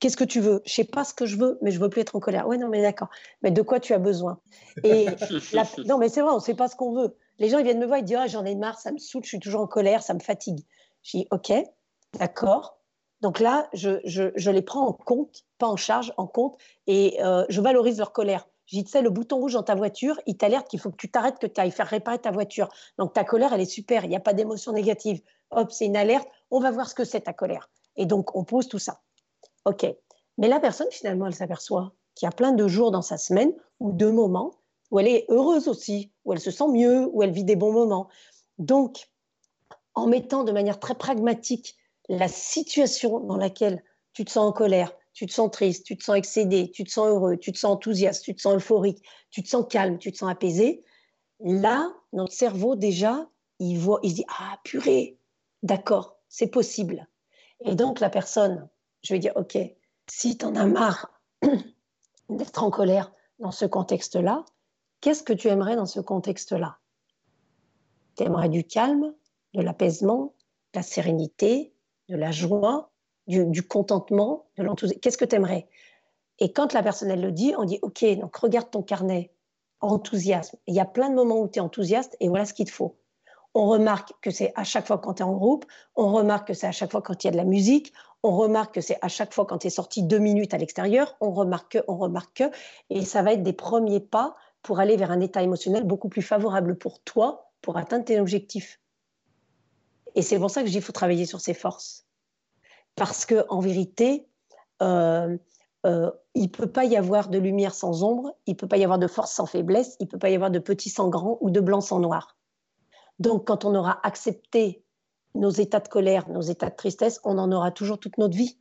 Qu'est-ce 0.01 0.17
que 0.17 0.23
tu 0.23 0.39
veux? 0.39 0.63
Je 0.65 0.73
sais 0.73 0.83
pas 0.83 1.03
ce 1.03 1.13
que 1.13 1.27
je 1.27 1.37
veux, 1.37 1.59
mais 1.61 1.69
je 1.69 1.79
veux 1.79 1.87
plus 1.87 2.01
être 2.01 2.15
en 2.15 2.19
colère. 2.19 2.47
Ouais, 2.47 2.57
non, 2.57 2.69
mais 2.69 2.81
d'accord. 2.81 3.09
Mais 3.43 3.51
de 3.51 3.61
quoi 3.61 3.79
tu 3.79 3.93
as 3.93 3.99
besoin? 3.99 4.39
Et 4.83 5.05
non, 5.85 5.99
mais 5.99 6.09
c'est 6.09 6.21
vrai, 6.21 6.31
on 6.31 6.37
ne 6.37 6.41
sait 6.41 6.55
pas 6.55 6.67
ce 6.67 6.75
qu'on 6.75 6.91
veut. 6.93 7.15
Les 7.37 7.49
gens 7.49 7.59
ils 7.59 7.63
viennent 7.63 7.79
me 7.79 7.85
voir, 7.85 7.99
ils 7.99 8.03
disent 8.03 8.17
ah, 8.19 8.25
j'en 8.25 8.43
ai 8.43 8.55
marre, 8.55 8.79
ça 8.79 8.91
me 8.91 8.97
saoule, 8.97 9.23
je 9.23 9.29
suis 9.29 9.39
toujours 9.39 9.61
en 9.61 9.67
colère, 9.67 10.01
ça 10.01 10.15
me 10.15 10.19
fatigue. 10.19 10.65
Je 11.03 11.19
dis 11.19 11.27
ok, 11.29 11.53
d'accord. 12.17 12.79
Donc 13.21 13.39
là, 13.39 13.69
je, 13.73 14.01
je, 14.03 14.49
les 14.49 14.63
prends 14.63 14.87
en 14.87 14.93
compte, 14.93 15.45
pas 15.59 15.67
en 15.67 15.75
charge, 15.75 16.11
en 16.17 16.25
compte, 16.25 16.57
et 16.87 17.23
euh, 17.23 17.45
je 17.49 17.61
valorise 17.61 17.99
leur 17.99 18.11
colère. 18.11 18.47
Je 18.65 18.77
dis, 18.77 18.83
tu 18.83 18.89
sais, 18.89 19.03
le 19.03 19.11
bouton 19.11 19.37
rouge 19.37 19.53
dans 19.53 19.61
ta 19.61 19.75
voiture, 19.75 20.19
il 20.25 20.35
t'alerte 20.35 20.67
qu'il 20.67 20.79
faut 20.79 20.89
que 20.89 20.97
tu 20.97 21.11
t'arrêtes, 21.11 21.37
que 21.37 21.45
tu 21.45 21.61
ailles 21.61 21.69
faire 21.69 21.85
réparer 21.85 22.17
ta 22.17 22.31
voiture. 22.31 22.69
Donc 22.97 23.13
ta 23.13 23.23
colère, 23.23 23.53
elle 23.53 23.61
est 23.61 23.65
super, 23.65 24.03
il 24.03 24.09
n'y 24.09 24.15
a 24.15 24.19
pas 24.19 24.33
d'émotion 24.33 24.71
négative. 24.71 25.21
Hop, 25.51 25.71
c'est 25.71 25.85
une 25.85 25.97
alerte, 25.97 26.27
on 26.49 26.59
va 26.59 26.71
voir 26.71 26.89
ce 26.89 26.95
que 26.95 27.03
c'est 27.03 27.21
ta 27.21 27.33
colère. 27.33 27.69
Et 27.97 28.07
donc, 28.07 28.35
on 28.35 28.43
pose 28.43 28.67
tout 28.67 28.79
ça. 28.79 29.01
OK. 29.65 29.85
Mais 30.37 30.47
la 30.47 30.59
personne, 30.59 30.87
finalement, 30.91 31.27
elle 31.27 31.35
s'aperçoit 31.35 31.93
qu'il 32.15 32.25
y 32.25 32.29
a 32.29 32.31
plein 32.31 32.51
de 32.51 32.67
jours 32.67 32.91
dans 32.91 33.01
sa 33.01 33.17
semaine 33.17 33.53
ou 33.79 33.91
de 33.91 34.09
moments 34.09 34.55
où 34.89 34.99
elle 34.99 35.07
est 35.07 35.25
heureuse 35.29 35.67
aussi, 35.67 36.11
où 36.25 36.33
elle 36.33 36.39
se 36.39 36.51
sent 36.51 36.67
mieux, 36.67 37.07
où 37.13 37.23
elle 37.23 37.31
vit 37.31 37.45
des 37.45 37.55
bons 37.55 37.71
moments. 37.71 38.09
Donc, 38.57 39.09
en 39.93 40.07
mettant 40.07 40.43
de 40.43 40.51
manière 40.51 40.79
très 40.79 40.95
pragmatique 40.95 41.75
la 42.09 42.27
situation 42.27 43.21
dans 43.21 43.37
laquelle 43.37 43.83
tu 44.13 44.25
te 44.25 44.31
sens 44.31 44.49
en 44.49 44.51
colère, 44.51 44.93
tu 45.13 45.25
te 45.25 45.31
sens 45.31 45.49
triste, 45.51 45.85
tu 45.85 45.97
te 45.97 46.03
sens 46.03 46.17
excédé, 46.17 46.71
tu 46.71 46.83
te 46.83 46.91
sens 46.91 47.07
heureux, 47.07 47.37
tu 47.37 47.51
te 47.51 47.57
sens 47.57 47.71
enthousiaste, 47.71 48.23
tu 48.23 48.35
te 48.35 48.41
sens 48.41 48.55
euphorique, 48.55 49.03
tu 49.29 49.43
te 49.43 49.47
sens 49.47 49.65
calme, 49.69 49.97
tu 49.97 50.11
te 50.11 50.17
sens 50.17 50.29
apaisé, 50.29 50.83
là, 51.39 51.93
notre 52.13 52.33
cerveau 52.33 52.75
déjà, 52.75 53.29
il 53.59 53.77
voit, 53.77 53.99
il 54.03 54.11
se 54.11 54.15
dit 54.15 54.25
ah 54.27 54.59
purée, 54.63 55.17
d'accord, 55.63 56.17
c'est 56.27 56.47
possible. 56.47 57.07
Et 57.63 57.75
donc 57.75 57.99
la 57.99 58.09
personne 58.09 58.67
je 59.01 59.13
vais 59.13 59.19
dire, 59.19 59.33
OK, 59.35 59.57
si 60.07 60.37
tu 60.37 60.45
en 60.45 60.55
as 60.55 60.65
marre 60.65 61.11
d'être 62.29 62.63
en 62.63 62.71
colère 62.71 63.11
dans 63.39 63.51
ce 63.51 63.65
contexte-là, 63.65 64.45
qu'est-ce 64.99 65.23
que 65.23 65.33
tu 65.33 65.47
aimerais 65.47 65.75
dans 65.75 65.85
ce 65.85 65.99
contexte-là? 65.99 66.77
Tu 68.17 68.23
aimerais 68.23 68.49
du 68.49 68.63
calme, 68.63 69.13
de 69.53 69.61
l'apaisement, 69.61 70.35
de 70.73 70.79
la 70.79 70.83
sérénité, 70.83 71.73
de 72.09 72.15
la 72.15 72.31
joie, 72.31 72.91
du, 73.27 73.63
contentement, 73.63 74.47
de 74.57 74.63
l'enthousiasme. 74.63 74.99
Qu'est-ce 74.99 75.17
que 75.17 75.25
tu 75.25 75.35
aimerais 75.35 75.67
Et 76.39 76.51
quand 76.51 76.73
la 76.73 76.83
personne, 76.83 77.09
elle 77.09 77.21
le 77.21 77.31
dit, 77.31 77.53
on 77.57 77.63
dit, 77.63 77.79
OK, 77.81 78.03
donc 78.19 78.35
regarde 78.35 78.69
ton 78.69 78.81
carnet, 78.81 79.33
enthousiasme. 79.79 80.57
Il 80.67 80.75
y 80.75 80.79
a 80.79 80.85
plein 80.85 81.09
de 81.09 81.15
moments 81.15 81.39
où 81.39 81.47
tu 81.47 81.59
es 81.59 81.61
enthousiaste 81.61 82.15
et 82.19 82.27
voilà 82.29 82.45
ce 82.45 82.53
qu'il 82.53 82.65
te 82.65 82.71
faut. 82.71 82.97
On 83.53 83.67
remarque 83.67 84.13
que 84.21 84.31
c'est 84.31 84.53
à 84.55 84.63
chaque 84.63 84.87
fois 84.87 84.97
quand 84.97 85.15
tu 85.15 85.23
es 85.23 85.25
en 85.25 85.33
groupe, 85.33 85.65
on 85.95 86.11
remarque 86.11 86.47
que 86.47 86.53
c'est 86.53 86.67
à 86.67 86.71
chaque 86.71 86.91
fois 86.91 87.01
quand 87.01 87.23
il 87.23 87.27
y 87.27 87.29
a 87.29 87.31
de 87.31 87.37
la 87.37 87.43
musique, 87.43 87.91
on 88.23 88.35
remarque 88.35 88.75
que 88.75 88.81
c'est 88.81 88.97
à 89.01 89.07
chaque 89.07 89.33
fois 89.33 89.45
quand 89.45 89.59
tu 89.59 89.67
es 89.67 89.71
sorti 89.71 90.03
deux 90.03 90.19
minutes 90.19 90.53
à 90.53 90.57
l'extérieur, 90.57 91.15
on 91.19 91.31
remarque 91.31 91.73
que, 91.73 91.79
on 91.87 91.97
remarque 91.97 92.37
que, 92.37 92.51
et 92.89 93.03
ça 93.03 93.21
va 93.23 93.33
être 93.33 93.43
des 93.43 93.53
premiers 93.53 93.99
pas 93.99 94.35
pour 94.61 94.79
aller 94.79 94.95
vers 94.95 95.11
un 95.11 95.19
état 95.19 95.41
émotionnel 95.41 95.83
beaucoup 95.83 96.07
plus 96.07 96.21
favorable 96.21 96.77
pour 96.77 97.01
toi, 97.01 97.51
pour 97.61 97.77
atteindre 97.77 98.05
tes 98.05 98.19
objectifs. 98.19 98.79
Et 100.15 100.21
c'est 100.21 100.37
pour 100.37 100.49
ça 100.49 100.61
que 100.61 100.67
je 100.67 100.71
dis 100.71 100.81
faut 100.81 100.91
travailler 100.91 101.25
sur 101.25 101.41
ses 101.41 101.53
forces. 101.53 102.05
Parce 102.95 103.25
que 103.25 103.45
en 103.49 103.59
vérité, 103.59 104.27
euh, 104.81 105.37
euh, 105.85 106.11
il 106.35 106.43
ne 106.43 106.47
peut 106.47 106.71
pas 106.71 106.85
y 106.85 106.95
avoir 106.95 107.29
de 107.29 107.37
lumière 107.37 107.73
sans 107.73 108.03
ombre, 108.03 108.35
il 108.45 108.51
ne 108.51 108.57
peut 108.57 108.67
pas 108.67 108.77
y 108.77 108.83
avoir 108.83 108.99
de 108.99 109.07
force 109.07 109.31
sans 109.31 109.45
faiblesse, 109.45 109.95
il 109.99 110.05
ne 110.05 110.09
peut 110.09 110.19
pas 110.19 110.29
y 110.29 110.35
avoir 110.35 110.51
de 110.51 110.59
petit 110.59 110.89
sans 110.89 111.09
grand 111.09 111.37
ou 111.41 111.49
de 111.49 111.59
blanc 111.59 111.81
sans 111.81 111.99
noir. 111.99 112.37
Donc, 113.21 113.45
quand 113.45 113.65
on 113.65 113.75
aura 113.75 113.99
accepté 114.01 114.83
nos 115.35 115.51
états 115.51 115.79
de 115.79 115.87
colère, 115.87 116.27
nos 116.29 116.41
états 116.41 116.71
de 116.71 116.75
tristesse, 116.75 117.21
on 117.23 117.37
en 117.37 117.51
aura 117.51 117.69
toujours 117.69 117.99
toute 117.99 118.17
notre 118.17 118.35
vie. 118.35 118.57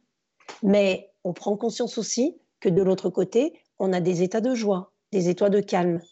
Mais 0.62 1.10
on 1.24 1.32
prend 1.32 1.56
conscience 1.56 1.96
aussi 1.96 2.38
que 2.60 2.68
de 2.68 2.82
l'autre 2.82 3.08
côté, 3.08 3.58
on 3.78 3.94
a 3.94 4.00
des 4.00 4.22
états 4.22 4.42
de 4.42 4.54
joie, 4.54 4.92
des 5.12 5.30
états 5.30 5.48
de 5.48 5.60
calme. 5.60 6.02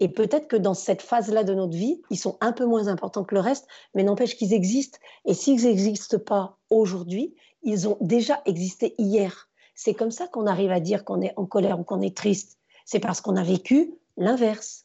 Et 0.00 0.10
peut-être 0.10 0.48
que 0.48 0.56
dans 0.56 0.74
cette 0.74 1.00
phase-là 1.00 1.44
de 1.44 1.54
notre 1.54 1.72
vie, 1.72 2.02
ils 2.10 2.18
sont 2.18 2.36
un 2.42 2.52
peu 2.52 2.66
moins 2.66 2.88
importants 2.88 3.24
que 3.24 3.34
le 3.34 3.40
reste, 3.40 3.66
mais 3.94 4.02
n'empêche 4.02 4.36
qu'ils 4.36 4.52
existent. 4.52 4.98
Et 5.24 5.32
s'ils 5.32 5.64
n'existent 5.64 6.18
pas 6.18 6.58
aujourd'hui, 6.68 7.34
ils 7.62 7.88
ont 7.88 7.96
déjà 8.02 8.42
existé 8.44 8.94
hier. 8.98 9.48
C'est 9.74 9.94
comme 9.94 10.10
ça 10.10 10.28
qu'on 10.28 10.46
arrive 10.46 10.72
à 10.72 10.80
dire 10.80 11.06
qu'on 11.06 11.22
est 11.22 11.32
en 11.36 11.46
colère 11.46 11.80
ou 11.80 11.84
qu'on 11.84 12.02
est 12.02 12.14
triste. 12.14 12.58
C'est 12.84 13.00
parce 13.00 13.22
qu'on 13.22 13.36
a 13.36 13.42
vécu 13.42 13.94
l'inverse. 14.18 14.83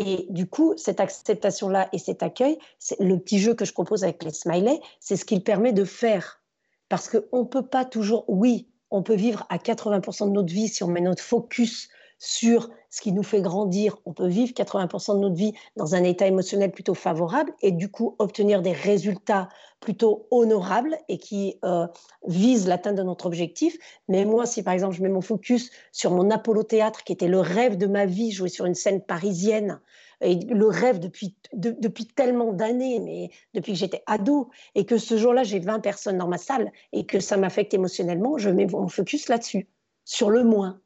Et 0.00 0.26
du 0.30 0.46
coup, 0.46 0.74
cette 0.76 1.00
acceptation-là 1.00 1.88
et 1.92 1.98
cet 1.98 2.22
accueil, 2.22 2.56
c'est 2.78 3.00
le 3.00 3.18
petit 3.18 3.40
jeu 3.40 3.54
que 3.54 3.64
je 3.64 3.72
propose 3.72 4.04
avec 4.04 4.22
les 4.22 4.30
smileys, 4.30 4.80
c'est 5.00 5.16
ce 5.16 5.24
qu'il 5.24 5.42
permet 5.42 5.72
de 5.72 5.84
faire. 5.84 6.40
Parce 6.88 7.08
qu'on 7.08 7.40
ne 7.40 7.48
peut 7.48 7.66
pas 7.66 7.84
toujours, 7.84 8.24
oui, 8.28 8.68
on 8.92 9.02
peut 9.02 9.16
vivre 9.16 9.44
à 9.48 9.56
80% 9.56 10.28
de 10.28 10.30
notre 10.30 10.52
vie 10.52 10.68
si 10.68 10.84
on 10.84 10.86
met 10.86 11.00
notre 11.00 11.24
focus 11.24 11.88
sur 12.18 12.70
ce 12.90 13.00
qui 13.00 13.12
nous 13.12 13.22
fait 13.22 13.40
grandir. 13.40 13.96
On 14.04 14.12
peut 14.12 14.26
vivre 14.26 14.52
80% 14.52 15.14
de 15.14 15.20
notre 15.20 15.34
vie 15.36 15.52
dans 15.76 15.94
un 15.94 16.02
état 16.02 16.26
émotionnel 16.26 16.72
plutôt 16.72 16.94
favorable 16.94 17.52
et 17.62 17.70
du 17.70 17.90
coup 17.90 18.16
obtenir 18.18 18.62
des 18.62 18.72
résultats 18.72 19.48
plutôt 19.80 20.26
honorables 20.30 20.96
et 21.08 21.18
qui 21.18 21.58
euh, 21.64 21.86
visent 22.26 22.66
l'atteinte 22.66 22.96
de 22.96 23.02
notre 23.02 23.26
objectif. 23.26 23.76
Mais 24.08 24.24
moi, 24.24 24.46
si 24.46 24.62
par 24.62 24.74
exemple 24.74 24.96
je 24.96 25.02
mets 25.02 25.08
mon 25.08 25.20
focus 25.20 25.70
sur 25.92 26.10
mon 26.10 26.30
Apollo 26.30 26.64
Théâtre, 26.64 27.04
qui 27.04 27.12
était 27.12 27.28
le 27.28 27.40
rêve 27.40 27.76
de 27.76 27.86
ma 27.86 28.06
vie, 28.06 28.32
jouer 28.32 28.48
sur 28.48 28.66
une 28.66 28.74
scène 28.74 29.00
parisienne, 29.00 29.80
et 30.20 30.34
le 30.34 30.66
rêve 30.66 30.98
depuis, 30.98 31.36
depuis 31.52 32.06
tellement 32.06 32.52
d'années, 32.52 32.98
mais 32.98 33.30
depuis 33.54 33.72
que 33.72 33.78
j'étais 33.78 34.02
ado, 34.06 34.50
et 34.74 34.84
que 34.84 34.98
ce 34.98 35.16
jour-là, 35.16 35.44
j'ai 35.44 35.60
20 35.60 35.78
personnes 35.78 36.18
dans 36.18 36.26
ma 36.26 36.38
salle 36.38 36.72
et 36.92 37.06
que 37.06 37.20
ça 37.20 37.36
m'affecte 37.36 37.72
émotionnellement, 37.72 38.36
je 38.36 38.50
mets 38.50 38.66
mon 38.66 38.88
focus 38.88 39.28
là-dessus, 39.28 39.68
sur 40.04 40.30
le 40.30 40.42
moins. 40.42 40.80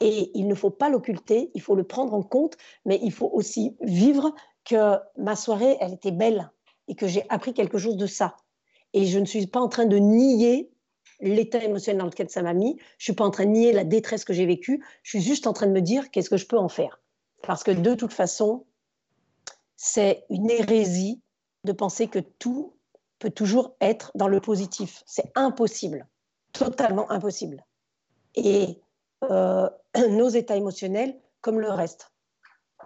Et 0.00 0.30
il 0.34 0.48
ne 0.48 0.54
faut 0.54 0.70
pas 0.70 0.88
l'occulter, 0.88 1.50
il 1.54 1.62
faut 1.62 1.74
le 1.74 1.84
prendre 1.84 2.14
en 2.14 2.22
compte, 2.22 2.56
mais 2.84 2.98
il 3.02 3.12
faut 3.12 3.30
aussi 3.32 3.76
vivre 3.80 4.34
que 4.64 4.98
ma 5.16 5.36
soirée, 5.36 5.76
elle 5.80 5.92
était 5.92 6.12
belle. 6.12 6.50
et 6.86 6.94
que 6.94 7.06
j'ai 7.06 7.24
appris 7.30 7.54
quelque 7.54 7.78
chose 7.78 7.96
de 7.96 8.06
ça. 8.06 8.36
Et 8.92 9.06
je 9.06 9.18
ne 9.18 9.24
suis 9.24 9.46
pas 9.46 9.60
en 9.60 9.68
train 9.68 9.86
de 9.86 9.96
nier 9.96 10.70
l'état 11.20 11.64
émotionnel 11.64 12.00
dans 12.00 12.06
lequel 12.06 12.28
ça 12.28 12.42
m'a 12.42 12.52
mis. 12.52 12.78
Je 12.98 13.04
suis 13.04 13.14
pas 13.14 13.24
en 13.24 13.30
train 13.30 13.46
de 13.46 13.50
nier 13.50 13.72
la 13.72 13.84
détresse 13.84 14.24
que 14.24 14.34
j'ai 14.34 14.44
vécue. 14.44 14.84
Je 15.02 15.10
suis 15.10 15.22
juste 15.22 15.46
en 15.46 15.54
train 15.54 15.66
de 15.66 15.72
me 15.72 15.80
dire 15.80 16.10
qu'est-ce 16.10 16.28
que 16.28 16.36
je 16.36 16.46
peux 16.46 16.58
en 16.58 16.68
faire? 16.68 17.00
Parce 17.42 17.64
que 17.64 17.70
de 17.70 17.94
toute 17.94 18.12
façon, 18.12 18.66
c'est 19.76 20.24
une 20.30 20.50
hérésie 20.50 21.22
de 21.64 21.72
penser 21.72 22.08
que 22.08 22.18
tout 22.18 22.74
peut 23.18 23.30
toujours 23.30 23.76
être 23.80 24.12
dans 24.14 24.28
le 24.28 24.40
positif. 24.40 25.02
C'est 25.06 25.32
impossible, 25.34 26.06
totalement 26.52 27.10
impossible. 27.10 27.64
Et 28.34 28.80
euh, 29.30 29.68
nos 30.10 30.28
états 30.28 30.56
émotionnels, 30.56 31.16
comme 31.40 31.60
le 31.60 31.70
reste. 31.70 32.10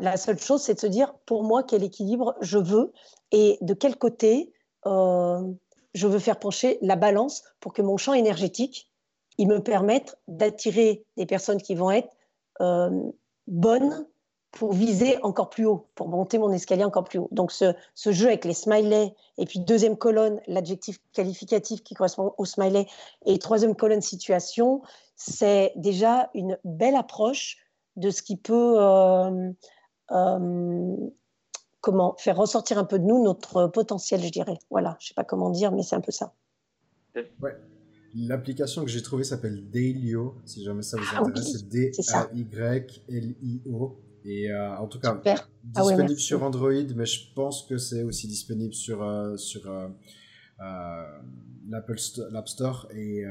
La 0.00 0.16
seule 0.16 0.38
chose, 0.38 0.62
c'est 0.62 0.74
de 0.74 0.80
se 0.80 0.86
dire, 0.86 1.14
pour 1.26 1.42
moi, 1.42 1.62
quel 1.62 1.82
équilibre 1.82 2.36
je 2.40 2.58
veux 2.58 2.92
et 3.32 3.58
de 3.60 3.74
quel 3.74 3.96
côté 3.96 4.52
euh, 4.86 5.42
je 5.94 6.06
veux 6.06 6.18
faire 6.18 6.38
pencher 6.38 6.78
la 6.82 6.96
balance 6.96 7.42
pour 7.60 7.72
que 7.72 7.82
mon 7.82 7.96
champ 7.96 8.14
énergétique, 8.14 8.90
il 9.38 9.48
me 9.48 9.60
permette 9.60 10.18
d'attirer 10.28 11.04
des 11.16 11.26
personnes 11.26 11.60
qui 11.60 11.74
vont 11.74 11.90
être 11.90 12.10
euh, 12.60 12.90
bonnes 13.46 14.06
pour 14.50 14.72
viser 14.72 15.22
encore 15.22 15.50
plus 15.50 15.66
haut, 15.66 15.86
pour 15.94 16.08
monter 16.08 16.38
mon 16.38 16.50
escalier 16.52 16.84
encore 16.84 17.04
plus 17.04 17.18
haut. 17.18 17.28
Donc 17.32 17.52
ce, 17.52 17.74
ce 17.94 18.12
jeu 18.12 18.28
avec 18.28 18.44
les 18.44 18.54
smileys, 18.54 19.14
et 19.36 19.44
puis 19.44 19.60
deuxième 19.60 19.96
colonne, 19.96 20.40
l'adjectif 20.46 20.98
qualificatif 21.12 21.82
qui 21.82 21.94
correspond 21.94 22.32
au 22.38 22.44
smiley, 22.44 22.86
et 23.26 23.38
troisième 23.38 23.74
colonne, 23.74 24.00
situation, 24.00 24.82
c'est 25.16 25.72
déjà 25.76 26.30
une 26.34 26.58
belle 26.64 26.96
approche 26.96 27.58
de 27.96 28.10
ce 28.10 28.22
qui 28.22 28.36
peut 28.36 28.76
euh, 28.78 29.50
euh, 30.12 30.96
comment 31.80 32.14
faire 32.18 32.36
ressortir 32.36 32.78
un 32.78 32.84
peu 32.84 32.98
de 32.98 33.04
nous 33.04 33.22
notre 33.22 33.66
potentiel, 33.66 34.22
je 34.22 34.30
dirais. 34.30 34.58
Voilà, 34.70 34.96
je 35.00 35.08
sais 35.08 35.14
pas 35.14 35.24
comment 35.24 35.50
dire, 35.50 35.72
mais 35.72 35.82
c'est 35.82 35.96
un 35.96 36.00
peu 36.00 36.12
ça. 36.12 36.32
Ouais. 37.42 37.56
L'application 38.14 38.84
que 38.84 38.90
j'ai 38.90 39.02
trouvée 39.02 39.24
s'appelle 39.24 39.68
Dailyo, 39.68 40.36
si 40.46 40.64
jamais 40.64 40.82
ça 40.82 40.96
vous 40.96 41.04
ah 41.12 41.20
intéresse, 41.20 41.52
c'est 41.52 41.68
D-A-Y-L-I-O. 41.68 42.78
Et 44.28 44.50
euh, 44.50 44.76
en 44.76 44.86
tout 44.88 45.00
cas, 45.00 45.18
ah 45.24 45.46
disponible 45.62 46.20
sur 46.20 46.42
Android, 46.42 46.84
mais 46.94 47.06
je 47.06 47.32
pense 47.34 47.62
que 47.62 47.78
c'est 47.78 48.02
aussi 48.02 48.28
disponible 48.28 48.74
sur, 48.74 49.02
euh, 49.02 49.38
sur 49.38 49.62
euh, 49.70 49.88
l'Apple 51.66 51.96
l'App 52.30 52.46
Store. 52.46 52.88
Et, 52.94 53.22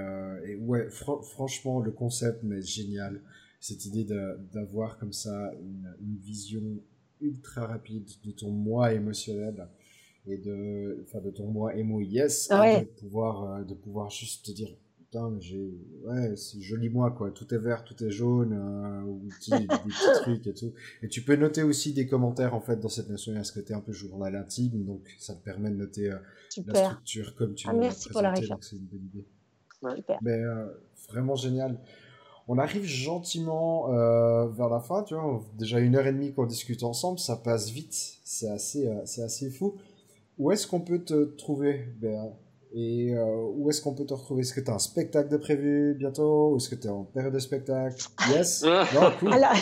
et 0.46 0.56
ouais, 0.56 0.90
franchement, 0.90 1.80
le 1.82 1.92
concept, 1.92 2.42
mais 2.42 2.64
génial. 2.64 3.22
Cette 3.60 3.86
idée 3.86 4.06
d'avoir 4.54 4.98
comme 4.98 5.14
ça 5.14 5.52
une, 5.62 5.96
une, 6.02 6.18
vision 6.18 6.64
ultra 7.22 7.68
rapide 7.68 8.08
de 8.24 8.32
ton 8.32 8.52
moi 8.52 8.94
émotionnel 8.94 9.68
et 10.28 10.38
de, 10.38 11.04
enfin, 11.04 11.20
de 11.22 11.32
ton 11.32 11.48
moi 11.48 11.76
émo 11.76 12.00
yes, 12.02 12.50
de 12.50 12.86
pouvoir, 13.00 13.66
de 13.66 13.74
pouvoir 13.74 14.10
juste 14.10 14.46
te 14.46 14.52
dire 14.52 14.70
putain, 15.10 15.36
j'ai, 15.40 15.74
ouais, 16.04 16.36
c'est 16.36 16.62
joli 16.62 16.90
moi, 16.90 17.12
quoi. 17.12 17.32
Tout 17.32 17.54
est 17.54 17.58
vert, 17.58 17.84
tout 17.84 18.02
est 18.04 18.12
jaune, 18.12 18.54
euh, 18.54 19.02
ou 19.02 19.28
des, 19.50 19.60
des, 19.60 19.68
petits 19.68 19.90
trucs 20.22 20.48
et 20.48 20.54
tout. 20.54 20.74
Et 21.02 21.08
tu 21.08 21.22
peux 21.24 21.36
noter 21.36 21.64
aussi 21.64 21.94
des 21.94 22.08
commentaires, 22.08 22.54
en 22.54 22.62
fait, 22.62 22.80
dans 22.80 22.90
cette 22.90 23.10
notion. 23.10 23.32
Il 23.32 23.36
y 23.36 23.40
a 23.40 23.44
ce 23.44 23.54
côté 23.54 23.74
un 23.74 23.82
peu 23.82 23.92
journal 23.92 24.36
intime, 24.36 24.86
donc 24.86 25.02
ça 25.20 25.36
te 25.36 25.44
permet 25.44 25.70
de 25.70 25.76
noter 25.76 26.12
euh, 26.12 26.18
la 26.66 26.86
structure 26.86 27.36
comme 27.36 27.56
tu 27.56 27.68
ah, 27.70 27.74
merci 27.74 28.10
pour 28.10 28.22
la 28.22 28.34
donc 28.34 28.64
c'est 28.64 28.76
une 28.76 28.86
bonne 28.86 29.06
idée. 29.06 29.26
Mais 30.22 30.32
euh, 30.32 30.68
vraiment 31.10 31.36
génial. 31.36 31.80
On 32.48 32.58
arrive 32.58 32.86
gentiment 32.86 33.92
euh, 33.92 34.48
vers 34.48 34.70
la 34.70 34.80
fin, 34.80 35.04
tu 35.04 35.16
vois. 35.16 35.42
Déjà 35.58 35.80
une 35.80 35.96
heure 35.96 36.08
et 36.08 36.14
demie 36.14 36.34
qu'on 36.34 36.46
discute 36.46 36.84
ensemble, 36.84 37.20
ça 37.20 37.36
passe 37.36 37.70
vite. 37.70 38.20
C'est 38.24 38.50
assez, 38.50 38.88
euh, 38.88 39.02
c'est 39.06 39.24
assez 39.24 39.50
fou. 39.50 39.76
Où 40.38 40.52
est-ce 40.52 40.66
qu'on 40.66 40.80
peut 40.80 41.04
te 41.04 41.26
trouver, 41.26 41.88
Béa? 42.00 42.32
Et 42.74 43.14
euh, 43.14 43.46
où 43.56 43.70
est-ce 43.70 43.82
qu'on 43.82 43.94
peut 43.94 44.06
te 44.06 44.14
retrouver? 44.14 44.42
Est-ce 44.42 44.54
que 44.54 44.62
tu 44.62 44.72
as 44.72 44.74
un 44.74 44.80
spectacle 44.80 45.30
de 45.30 45.38
prévu 45.38 45.96
bientôt? 45.98 46.52
Ou 46.52 46.58
est-ce 46.58 46.70
que 46.70 46.76
tu 46.76 46.88
es 46.88 46.90
en 46.90 47.04
période 47.04 47.34
de 47.34 47.40
spectacle? 47.40 48.04
Yes? 48.30 48.64
Non, 48.94 49.12
cool. 49.20 49.34
Alors, 49.34 49.54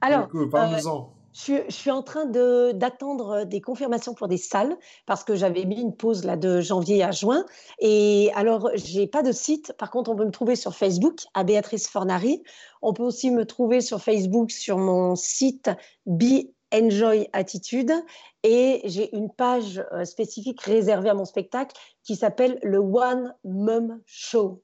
alors 0.00 0.28
cool, 0.28 0.48
parle-nous-en. 0.48 1.00
Euh, 1.00 1.18
je, 1.32 1.54
je, 1.68 1.74
suis 1.74 1.90
en 1.90 2.02
train 2.02 2.24
d'attendre 2.26 3.44
des 3.44 3.60
confirmations 3.60 4.14
pour 4.14 4.28
des 4.28 4.36
salles 4.36 4.76
parce 5.06 5.24
que 5.24 5.34
j'avais 5.34 5.64
mis 5.64 5.80
une 5.80 5.94
pause 5.94 6.24
là 6.24 6.36
de 6.36 6.60
janvier 6.60 7.02
à 7.02 7.10
juin. 7.10 7.44
Et 7.80 8.30
alors, 8.34 8.70
j'ai 8.74 9.06
pas 9.06 9.22
de 9.22 9.32
site. 9.32 9.72
Par 9.78 9.90
contre, 9.90 10.10
on 10.10 10.16
peut 10.16 10.24
me 10.24 10.30
trouver 10.30 10.56
sur 10.56 10.74
Facebook 10.74 11.20
à 11.34 11.44
Béatrice 11.44 11.88
Fornari. 11.88 12.42
On 12.82 12.92
peut 12.92 13.02
aussi 13.02 13.30
me 13.30 13.44
trouver 13.44 13.80
sur 13.80 14.00
Facebook 14.00 14.50
sur 14.50 14.78
mon 14.78 15.16
site 15.16 15.70
Be 16.06 16.46
Enjoy 16.72 17.28
Attitude 17.32 17.92
et 18.42 18.82
j'ai 18.84 19.14
une 19.16 19.30
page 19.30 19.82
euh, 19.92 20.04
spécifique 20.04 20.60
réservée 20.62 21.08
à 21.08 21.14
mon 21.14 21.24
spectacle 21.24 21.76
qui 22.02 22.16
s'appelle 22.16 22.58
le 22.62 22.78
One 22.78 23.34
Mum 23.44 24.00
Show, 24.06 24.62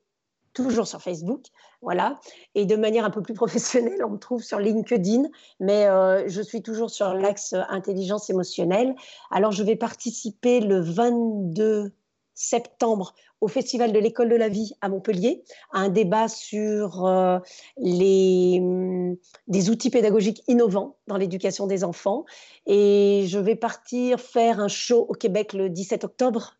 toujours 0.53 0.87
sur 0.87 1.01
Facebook, 1.03 1.47
voilà. 1.83 2.19
Et 2.55 2.67
de 2.67 2.77
manière 2.77 3.05
un 3.05 3.11
peu 3.11 3.23
plus 3.23 3.35
professionnelle, 3.35 4.05
on 4.05 4.11
me 4.11 4.19
trouve 4.19 4.43
sur 4.43 4.59
LinkedIn, 4.59 5.25
mais 5.61 5.87
euh, 5.87 6.29
je 6.29 6.43
suis 6.43 6.63
toujours 6.63 6.91
sur 6.91 7.15
l'axe 7.15 7.55
intelligence 7.69 8.31
émotionnelle. 8.31 8.95
Alors 9.31 9.53
je 9.53 9.63
vais 9.63 9.77
participer 9.77 10.61
le 10.61 10.81
22 10.81 11.93
septembre 12.35 13.15
au 13.41 13.49
Festival 13.49 13.93
de 13.93 13.99
l'école 13.99 14.29
de 14.29 14.37
la 14.37 14.49
vie 14.49 14.73
à 14.81 14.89
Montpellier, 14.89 15.45
un 15.73 15.89
débat 15.89 16.29
sur 16.29 17.07
euh, 17.07 17.39
les, 17.77 18.59
hum, 18.61 19.17
des 19.49 19.71
outils 19.71 19.91
pédagogiques 19.91 20.43
innovants 20.49 20.97
dans 21.07 21.17
l'éducation 21.17 21.67
des 21.67 21.85
enfants. 21.85 22.25
Et 22.67 23.25
je 23.29 23.39
vais 23.39 23.55
partir 23.55 24.19
faire 24.19 24.61
un 24.61 24.69
show 24.69 25.07
au 25.09 25.13
Québec 25.13 25.53
le 25.53 25.69
17 25.69 26.05
octobre 26.05 26.57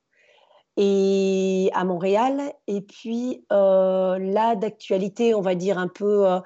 et 0.77 1.71
à 1.73 1.85
Montréal. 1.85 2.53
Et 2.67 2.83
puis 2.83 3.45
euh, 3.53 4.19
là, 4.19 4.55
d'actualité, 4.55 5.35
on 5.35 5.41
va 5.41 5.55
dire 5.55 5.79
un 5.79 5.89
peu 5.89 6.27
euh, 6.27 6.41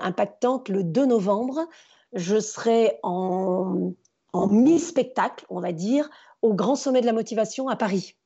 impactante, 0.00 0.68
le 0.68 0.84
2 0.84 1.06
novembre, 1.06 1.60
je 2.14 2.40
serai 2.40 2.98
en, 3.02 3.92
en 4.32 4.46
mi-spectacle, 4.48 5.44
on 5.50 5.60
va 5.60 5.72
dire, 5.72 6.08
au 6.40 6.54
Grand 6.54 6.76
Sommet 6.76 7.02
de 7.02 7.06
la 7.06 7.12
Motivation 7.12 7.68
à 7.68 7.76
Paris 7.76 8.16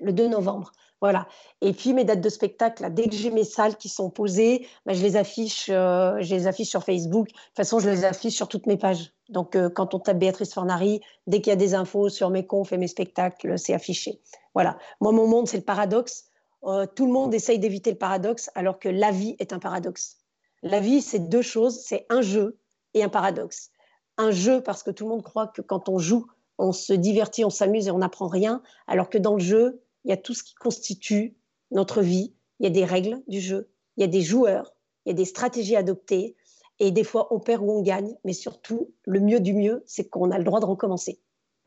le 0.00 0.12
2 0.12 0.28
novembre. 0.28 0.72
Voilà. 1.02 1.26
Et 1.60 1.72
puis 1.72 1.94
mes 1.94 2.04
dates 2.04 2.20
de 2.20 2.28
spectacle, 2.28 2.86
dès 2.94 3.08
que 3.08 3.16
j'ai 3.16 3.32
mes 3.32 3.42
salles 3.42 3.76
qui 3.76 3.88
sont 3.88 4.08
posées, 4.08 4.68
bah, 4.86 4.92
je, 4.92 5.02
les 5.02 5.16
affiche, 5.16 5.68
euh, 5.68 6.16
je 6.20 6.32
les 6.32 6.46
affiche 6.46 6.68
sur 6.68 6.84
Facebook. 6.84 7.26
De 7.26 7.32
toute 7.32 7.56
façon, 7.56 7.80
je 7.80 7.90
les 7.90 8.04
affiche 8.04 8.36
sur 8.36 8.46
toutes 8.46 8.66
mes 8.66 8.76
pages. 8.76 9.12
Donc 9.28 9.56
euh, 9.56 9.68
quand 9.68 9.94
on 9.94 9.98
tape 9.98 10.18
Béatrice 10.18 10.54
Fornari, 10.54 11.00
dès 11.26 11.40
qu'il 11.40 11.50
y 11.50 11.52
a 11.52 11.56
des 11.56 11.74
infos 11.74 12.08
sur 12.08 12.30
mes 12.30 12.46
confs 12.46 12.72
et 12.72 12.78
mes 12.78 12.86
spectacles, 12.86 13.58
c'est 13.58 13.74
affiché. 13.74 14.20
Voilà. 14.54 14.78
Moi, 15.00 15.10
mon 15.10 15.26
monde, 15.26 15.48
c'est 15.48 15.56
le 15.56 15.64
paradoxe. 15.64 16.26
Euh, 16.62 16.86
tout 16.86 17.06
le 17.06 17.12
monde 17.12 17.34
essaye 17.34 17.58
d'éviter 17.58 17.90
le 17.90 17.98
paradoxe, 17.98 18.50
alors 18.54 18.78
que 18.78 18.88
la 18.88 19.10
vie 19.10 19.34
est 19.40 19.52
un 19.52 19.58
paradoxe. 19.58 20.18
La 20.62 20.78
vie, 20.78 21.02
c'est 21.02 21.28
deux 21.28 21.42
choses, 21.42 21.80
c'est 21.80 22.06
un 22.10 22.22
jeu 22.22 22.60
et 22.94 23.02
un 23.02 23.08
paradoxe. 23.08 23.70
Un 24.18 24.30
jeu 24.30 24.62
parce 24.62 24.84
que 24.84 24.92
tout 24.92 25.02
le 25.02 25.10
monde 25.10 25.24
croit 25.24 25.48
que 25.48 25.62
quand 25.62 25.88
on 25.88 25.98
joue, 25.98 26.26
on 26.58 26.72
se 26.72 26.92
divertit, 26.92 27.44
on 27.44 27.50
s'amuse 27.50 27.88
et 27.88 27.90
on 27.90 27.98
n'apprend 27.98 28.28
rien, 28.28 28.62
alors 28.86 29.08
que 29.08 29.18
dans 29.18 29.34
le 29.34 29.40
jeu, 29.40 29.82
il 30.04 30.10
y 30.10 30.12
a 30.12 30.16
tout 30.16 30.34
ce 30.34 30.42
qui 30.42 30.54
constitue 30.54 31.36
notre 31.70 32.02
vie. 32.02 32.34
Il 32.60 32.64
y 32.64 32.66
a 32.66 32.70
des 32.70 32.84
règles 32.84 33.22
du 33.26 33.40
jeu, 33.40 33.70
il 33.96 34.02
y 34.02 34.04
a 34.04 34.08
des 34.08 34.22
joueurs, 34.22 34.74
il 35.04 35.10
y 35.10 35.12
a 35.12 35.16
des 35.16 35.24
stratégies 35.24 35.76
adoptées. 35.76 36.36
Et 36.78 36.90
des 36.90 37.04
fois, 37.04 37.32
on 37.32 37.40
perd 37.40 37.62
ou 37.62 37.70
on 37.70 37.82
gagne. 37.82 38.16
Mais 38.24 38.32
surtout, 38.32 38.92
le 39.04 39.20
mieux 39.20 39.40
du 39.40 39.54
mieux, 39.54 39.82
c'est 39.86 40.08
qu'on 40.08 40.30
a 40.30 40.38
le 40.38 40.44
droit 40.44 40.60
de 40.60 40.66
recommencer. 40.66 41.20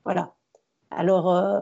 Voilà. 0.03 0.33
Alors, 0.91 1.33
euh, 1.33 1.59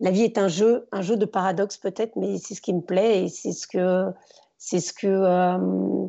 la 0.00 0.10
vie 0.10 0.22
est 0.22 0.38
un 0.38 0.48
jeu, 0.48 0.88
un 0.92 1.02
jeu 1.02 1.16
de 1.16 1.24
paradoxe 1.24 1.78
peut-être, 1.78 2.16
mais 2.16 2.38
c'est 2.38 2.54
ce 2.54 2.60
qui 2.60 2.74
me 2.74 2.80
plaît 2.80 3.24
et 3.24 3.28
c'est 3.28 3.52
ce 3.52 3.66
que, 3.66 4.12
c'est 4.58 4.80
ce 4.80 4.92
que, 4.92 5.06
euh, 5.06 6.08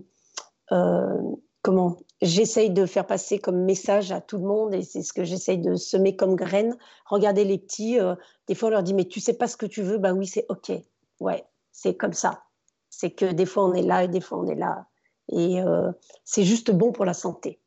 euh, 0.72 1.36
comment, 1.62 1.98
j'essaye 2.22 2.70
de 2.70 2.86
faire 2.86 3.06
passer 3.06 3.40
comme 3.40 3.64
message 3.64 4.12
à 4.12 4.22
tout 4.22 4.38
le 4.38 4.46
monde 4.46 4.74
et 4.74 4.82
c'est 4.82 5.04
ce 5.04 5.14
que 5.14 5.24
j'essaye 5.24 5.60
de 5.60 5.76
semer 5.76 6.16
comme 6.16 6.36
graine. 6.36 6.78
Regardez 7.06 7.44
les 7.44 7.58
petits, 7.58 8.00
euh, 8.00 8.16
des 8.48 8.56
fois 8.56 8.70
on 8.70 8.72
leur 8.72 8.84
dit 8.84 8.94
mais 8.94 9.06
tu 9.06 9.20
sais 9.20 9.34
pas 9.34 9.48
ce 9.48 9.58
que 9.58 9.66
tu 9.66 9.82
veux, 9.82 9.98
bah 9.98 10.14
oui 10.14 10.28
c'est 10.28 10.46
ok, 10.50 10.72
ouais 11.20 11.46
c'est 11.72 11.96
comme 11.96 12.14
ça. 12.14 12.44
C'est 12.90 13.12
que 13.12 13.26
des 13.26 13.46
fois 13.46 13.66
on 13.66 13.74
est 13.74 13.84
là 13.84 14.04
et 14.04 14.08
des 14.08 14.22
fois 14.22 14.40
on 14.40 14.48
est 14.48 14.56
là 14.56 14.88
et 15.30 15.62
euh, 15.62 15.92
c'est 16.24 16.44
juste 16.44 16.72
bon 16.72 16.92
pour 16.92 17.06
la 17.06 17.14
santé. 17.14 17.60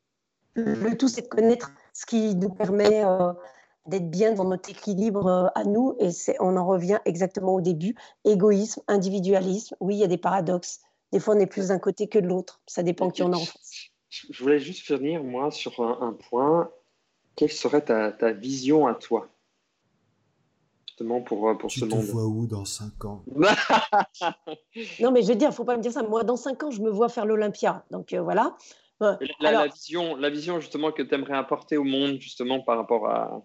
Le 0.55 0.97
tout 0.97 1.07
c'est 1.07 1.21
de 1.21 1.27
connaître 1.27 1.71
ce 1.93 2.05
qui 2.05 2.35
nous 2.35 2.49
permet 2.49 3.05
euh, 3.05 3.31
d'être 3.85 4.09
bien 4.09 4.33
dans 4.33 4.43
notre 4.43 4.69
équilibre 4.69 5.51
à 5.55 5.63
nous 5.63 5.95
et 5.99 6.09
on 6.41 6.57
en 6.57 6.65
revient 6.65 6.99
exactement 7.05 7.53
au 7.53 7.61
début. 7.61 7.95
Égoïsme, 8.25 8.81
individualisme, 8.89 9.77
oui 9.79 9.95
il 9.95 9.99
y 9.99 10.03
a 10.03 10.07
des 10.07 10.17
paradoxes. 10.17 10.81
Des 11.13 11.19
fois 11.19 11.35
on 11.35 11.39
est 11.39 11.45
plus 11.45 11.69
d'un 11.69 11.79
côté 11.79 12.07
que 12.07 12.19
de 12.19 12.27
l'autre, 12.27 12.61
ça 12.67 12.83
dépend 12.83 13.09
qui 13.09 13.23
on 13.23 13.31
est 13.31 13.35
en 13.35 13.45
face. 13.45 13.70
Je 14.11 14.43
voulais 14.43 14.59
juste 14.59 14.85
finir, 14.85 15.23
moi, 15.23 15.51
sur 15.51 15.79
un, 15.79 16.13
point. 16.13 16.69
Quelle 17.35 17.51
serait 17.51 17.81
ta, 17.81 18.31
vision 18.33 18.85
à 18.85 18.93
toi 18.93 19.29
Justement 20.87 21.21
pour, 21.21 21.57
pour 21.57 21.69
tu 21.69 21.79
ce 21.79 21.85
monde. 21.85 22.01
Tu 22.01 22.07
te 22.07 22.11
vois 22.11 22.25
où 22.25 22.45
dans 22.45 22.65
5 22.65 23.05
ans? 23.05 23.23
Non, 24.99 25.11
mais 25.11 25.21
je 25.21 25.29
veux 25.29 25.35
dire, 25.35 25.47
il 25.47 25.51
ne 25.51 25.55
faut 25.55 25.63
pas 25.63 25.77
me 25.77 25.81
dire 25.81 25.93
ça. 25.93 26.03
Moi, 26.03 26.23
dans 26.23 26.35
5 26.35 26.61
ans, 26.63 26.71
je 26.71 26.81
me 26.81 26.89
vois 26.89 27.07
faire 27.07 27.25
l'Olympia. 27.25 27.85
Donc 27.89 28.13
euh, 28.13 28.21
voilà. 28.21 28.57
La, 28.99 29.17
la, 29.39 29.67
vision, 29.67 30.15
la 30.17 30.29
vision, 30.29 30.59
justement, 30.59 30.91
que 30.91 31.01
tu 31.01 31.15
aimerais 31.15 31.37
apporter 31.37 31.77
au 31.77 31.83
monde, 31.83 32.19
justement, 32.19 32.61
par 32.61 32.77
rapport 32.77 33.07
à, 33.07 33.41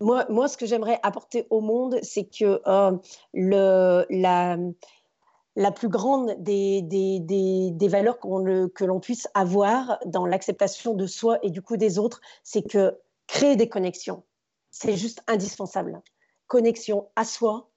moi, 0.00 0.24
moi, 0.30 0.48
ce 0.48 0.56
que 0.56 0.66
j'aimerais 0.66 0.98
apporter 1.02 1.46
au 1.50 1.60
monde, 1.60 1.98
c'est 2.02 2.24
que 2.24 2.60
euh, 2.66 2.96
le, 3.34 4.06
la, 4.08 4.56
la 5.56 5.72
plus 5.72 5.88
grande 5.88 6.34
des, 6.42 6.82
des, 6.82 7.20
des, 7.70 7.88
valeurs 7.88 8.18
le, 8.22 8.68
que 8.68 8.84
l'on 8.84 9.00
puisse 9.00 9.28
avoir 9.34 9.98
dans 10.06 10.26
l'acceptation 10.26 10.94
de 10.94 11.06
soi 11.06 11.38
et 11.42 11.50
du 11.50 11.60
coup 11.62 11.76
des 11.76 11.98
autres, 11.98 12.20
c'est 12.44 12.62
que 12.62 12.98
créer 13.26 13.56
des 13.56 13.68
connexions, 13.68 14.22
c'est 14.70 14.96
juste 14.96 15.22
indispensable. 15.26 16.00
Connexion 16.46 17.08
à 17.16 17.24
soi 17.24 17.70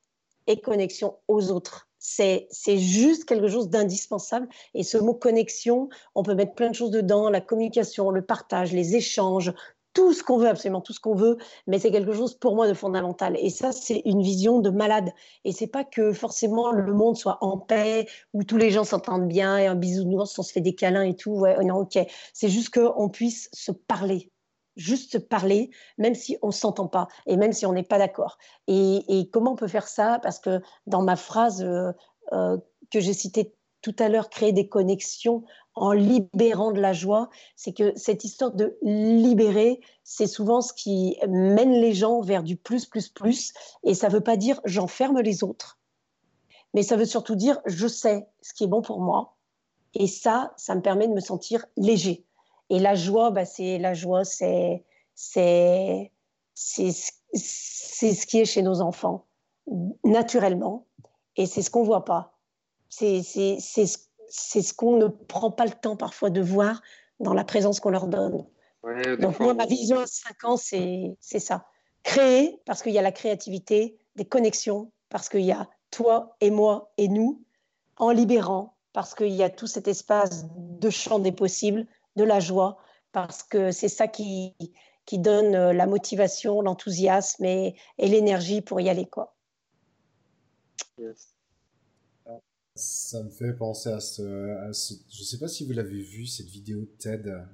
et 0.48 0.62
connexion 0.62 1.18
aux 1.28 1.52
autres. 1.52 1.88
C'est 2.00 2.50
juste 2.78 3.24
quelque 3.24 3.48
chose 3.48 3.70
d'indispensable. 3.70 4.50
Et 4.74 4.84
ce 4.84 4.98
mot 4.98 5.14
connexion, 5.14 5.88
on 6.16 6.24
peut 6.24 6.36
mettre 6.36 6.54
plein 6.54 6.70
de 6.70 6.76
choses 6.76 6.91
dedans, 6.91 7.30
la 7.30 7.40
communication, 7.40 8.12
le 8.12 8.26
partage, 8.26 8.74
les 8.74 8.98
échanges, 8.98 9.54
tout 9.94 10.14
ce 10.14 10.24
qu'on 10.24 10.38
veut, 10.38 10.48
absolument 10.48 10.82
tout 10.82 10.94
ce 10.94 10.99
qu'on 10.99 11.15
veut, 11.15 11.38
mais 11.68 11.80
c'est 11.80 11.91
quelque 11.91 12.14
chose 12.14 12.36
pour 12.36 12.56
moi 12.56 12.68
de 12.68 12.74
fondamental. 12.74 13.38
Et 13.40 13.49
ça, 13.49 13.72
c'est 13.72 14.02
une 14.06 14.22
vision 14.22 14.60
de 14.60 14.70
malade. 14.70 15.11
Et 15.45 15.52
c'est 15.52 15.68
pas 15.68 15.84
que 15.84 16.14
forcément 16.14 16.72
le 16.72 16.94
monde 16.94 17.15
soit 17.15 17.38
en 17.41 17.57
paix, 17.57 18.07
où 18.34 18.44
tous 18.44 18.57
les 18.57 18.72
gens 18.72 18.84
s'entendent 18.84 19.28
bien 19.28 19.57
et 19.57 19.68
un 19.68 19.76
bisounours, 19.76 20.38
on 20.38 20.44
se 20.44 20.52
fait 20.52 20.61
des 20.61 20.76
câlins 20.76 21.03
et 21.03 21.15
tout. 21.15 21.32
Ouais, 21.32 21.56
ok. 21.72 21.99
C'est 22.34 22.49
juste 22.49 22.74
qu'on 22.74 23.10
puisse 23.10 23.49
se 23.53 23.72
parler, 23.72 24.32
juste 24.76 25.20
parler, 25.20 25.70
même 25.98 26.15
si 26.15 26.38
on 26.41 26.52
s'entend 26.52 26.88
pas 26.88 27.07
et 27.28 27.38
même 27.38 27.53
si 27.53 27.65
on 27.65 27.74
n'est 27.74 27.84
pas 27.84 27.99
d'accord. 27.99 28.38
Et, 28.68 29.30
comment 29.32 29.53
on 29.53 29.56
peut 29.56 29.68
faire 29.68 29.88
ça? 29.88 30.20
Parce 30.24 30.40
que 30.40 30.61
dans 30.88 31.03
ma 31.03 31.15
phrase 31.15 31.64
euh, 31.64 31.91
euh, 32.34 32.57
que 32.91 32.99
j'ai 32.99 33.14
citée 33.14 33.53
tout 33.84 33.95
à 33.99 34.10
l'heure, 34.10 34.30
créer 34.30 34.53
des 34.53 34.68
connexions 34.68 35.43
en 35.76 35.91
libérant 35.91 36.72
de 36.72 36.80
la 36.80 36.93
joie, 36.93 37.30
c'est 37.55 37.73
que 37.73 37.93
cette 37.95 38.23
histoire 38.23 38.51
de 38.51 38.77
libérer, 38.81 39.81
c'est 40.03 40.27
souvent 40.27 40.61
ce 40.61 40.73
qui 40.73 41.18
mène 41.27 41.73
les 41.73 41.93
gens 41.93 42.22
vers 42.22 42.43
du 42.43 42.55
plus, 42.55 42.85
plus, 42.85 43.10
plus. 43.10 43.53
Et 43.84 43.93
ça 43.93 44.07
ne 44.07 44.14
veut 44.14 44.22
pas 44.22 44.38
dire 44.38 44.61
j'enferme 44.65 45.19
les 45.19 45.43
autres, 45.43 45.80
mais 46.73 46.81
ça 46.81 46.95
veut 46.95 47.05
surtout 47.05 47.35
dire 47.35 47.60
je 47.65 47.88
sais 47.88 48.27
ce 48.41 48.53
qui 48.53 48.64
est 48.64 48.68
bon 48.68 48.81
pour 48.81 49.01
moi. 49.01 49.35
Et 49.95 50.07
ça, 50.07 50.53
ça 50.57 50.73
me 50.73 50.81
permet 50.81 51.07
de 51.07 51.14
me 51.14 51.19
sentir 51.19 51.65
léger. 51.77 52.26
Et 52.69 52.80
la 52.80 52.95
joie, 52.95 53.30
bah, 53.30 53.45
c'est 53.45 53.77
la 53.77 53.93
joie, 53.93 54.23
c'est 54.23 54.85
c'est 55.14 56.11
c'est 56.55 58.14
ce 58.14 58.26
qui 58.26 58.39
est 58.39 58.45
chez 58.45 58.61
nos 58.61 58.81
enfants 58.81 59.26
naturellement, 60.03 60.85
et 61.35 61.45
c'est 61.45 61.61
ce 61.61 61.72
qu'on 61.72 61.84
voit 61.84 62.05
pas. 62.05 62.32
C'est 62.95 63.22
ce 63.22 64.74
qu'on 64.74 64.98
ne 64.98 65.07
prend 65.07 65.52
pas 65.52 65.65
le 65.65 65.72
temps 65.72 65.95
parfois 65.95 66.30
de 66.30 66.41
voir 66.41 66.82
dans 67.20 67.34
la 67.34 67.44
présence 67.44 67.80
qu'on 67.80 67.90
leur 67.90 68.07
donne. 68.07 68.45
Donc 69.20 69.40
moi, 69.40 69.53
ma 69.53 69.65
vision 69.65 69.99
à 69.99 70.07
5 70.07 70.44
ans, 70.44 70.57
c'est 70.57 71.15
ça. 71.40 71.65
Créer, 72.03 72.60
parce 72.65 72.84
qu'il 72.84 72.91
y 72.91 72.99
a 72.99 73.02
la 73.02 73.14
créativité, 73.14 73.98
des 74.15 74.26
connexions, 74.26 74.91
parce 75.10 75.30
qu'il 75.30 75.41
y 75.41 75.52
a 75.52 75.70
toi 75.90 76.36
et 76.41 76.52
moi 76.52 76.91
et 76.98 77.07
nous, 77.07 77.41
en 77.98 78.11
libérant, 78.11 78.76
parce 78.91 79.15
qu'il 79.15 79.34
y 79.34 79.44
a 79.44 79.49
tout 79.49 79.68
cet 79.68 79.88
espace 79.88 80.45
de 80.56 80.90
champ 80.90 81.20
des 81.20 81.32
possibles, 81.32 81.88
de 82.15 82.24
la 82.24 82.40
joie, 82.40 82.78
parce 83.11 83.44
que 83.44 83.72
c'est 83.72 83.90
ça 83.90 84.07
qui, 84.07 84.53
qui 85.06 85.20
donne 85.20 85.56
euh, 85.56 85.74
la 85.74 85.88
motivation, 85.88 86.61
l'enthousiasme 86.61 87.45
et, 87.45 87.76
et 87.98 88.07
l'énergie 88.07 88.61
pour 88.61 88.82
y 88.82 88.90
aller. 88.90 89.06
Quoi. 89.06 89.36
Ça 92.76 93.22
me 93.22 93.30
fait 93.30 93.54
penser 93.54 93.90
à 93.90 94.00
ce, 94.00 94.50
à 94.68 94.74
ce... 94.74 94.95
Je 95.10 95.24
sais 95.24 95.38
pas 95.38 95.48
si 95.48 95.66
vous 95.66 95.74
l'avez 95.74 96.02
vu, 96.02 96.26
cette 96.26 96.48
vidéo 96.48 96.86
TED 96.98 97.45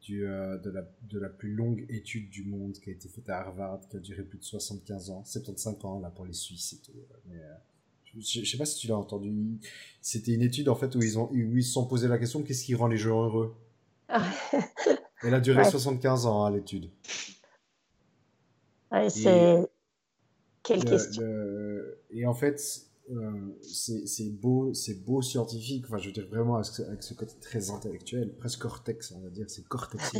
du, 0.00 0.26
euh, 0.26 0.56
de, 0.58 0.70
la, 0.70 0.82
de 1.02 1.18
la 1.18 1.28
plus 1.28 1.52
longue 1.52 1.84
étude 1.88 2.30
du 2.30 2.44
monde 2.44 2.72
qui 2.74 2.90
a 2.90 2.92
été 2.92 3.08
faite 3.08 3.28
à 3.28 3.40
Harvard, 3.40 3.80
qui 3.88 3.96
a 3.96 4.00
duré 4.00 4.22
plus 4.22 4.38
de 4.38 4.44
75 4.44 5.10
ans, 5.10 5.24
75 5.24 5.84
ans 5.84 6.00
là 6.00 6.10
pour 6.10 6.24
les 6.24 6.32
Suisses 6.32 6.74
et 6.74 6.78
tout. 6.78 6.92
Mais, 7.26 7.36
euh, 7.36 7.54
je, 8.18 8.44
sais 8.44 8.56
pas 8.56 8.64
si 8.64 8.78
tu 8.78 8.86
l'as 8.86 8.96
entendu. 8.96 9.58
C'était 10.00 10.32
une 10.32 10.42
étude 10.42 10.68
en 10.68 10.74
fait 10.74 10.94
où 10.94 11.02
ils 11.02 11.18
ont 11.18 11.30
où 11.30 11.56
ils 11.56 11.64
se 11.64 11.72
sont 11.72 11.86
posé 11.86 12.08
la 12.08 12.18
question 12.18 12.42
qu'est-ce 12.42 12.64
qui 12.64 12.74
rend 12.74 12.86
les 12.86 12.96
gens 12.96 13.24
heureux? 13.24 13.54
Elle 15.22 15.34
a 15.34 15.40
duré 15.40 15.64
75 15.64 16.26
ans 16.26 16.44
hein, 16.44 16.50
l'étude. 16.50 16.90
Ouais, 18.90 19.10
c'est 19.10 19.68
quelle 20.62 20.84
question. 20.84 21.24
Et 22.10 22.24
en 22.26 22.34
fait, 22.34 22.85
euh, 23.10 23.58
c'est 23.62 24.30
beau, 24.30 24.74
c'est 24.74 25.04
beau 25.04 25.22
scientifique. 25.22 25.84
Enfin, 25.86 25.98
je 25.98 26.06
veux 26.08 26.12
dire 26.12 26.26
vraiment 26.28 26.56
avec 26.56 27.02
ce, 27.02 27.14
côté 27.14 27.34
très 27.40 27.70
intellectuel, 27.70 28.34
presque 28.36 28.60
cortex, 28.60 29.12
on 29.12 29.20
va 29.20 29.30
dire, 29.30 29.48
c'est 29.48 29.66
cortex. 29.66 30.12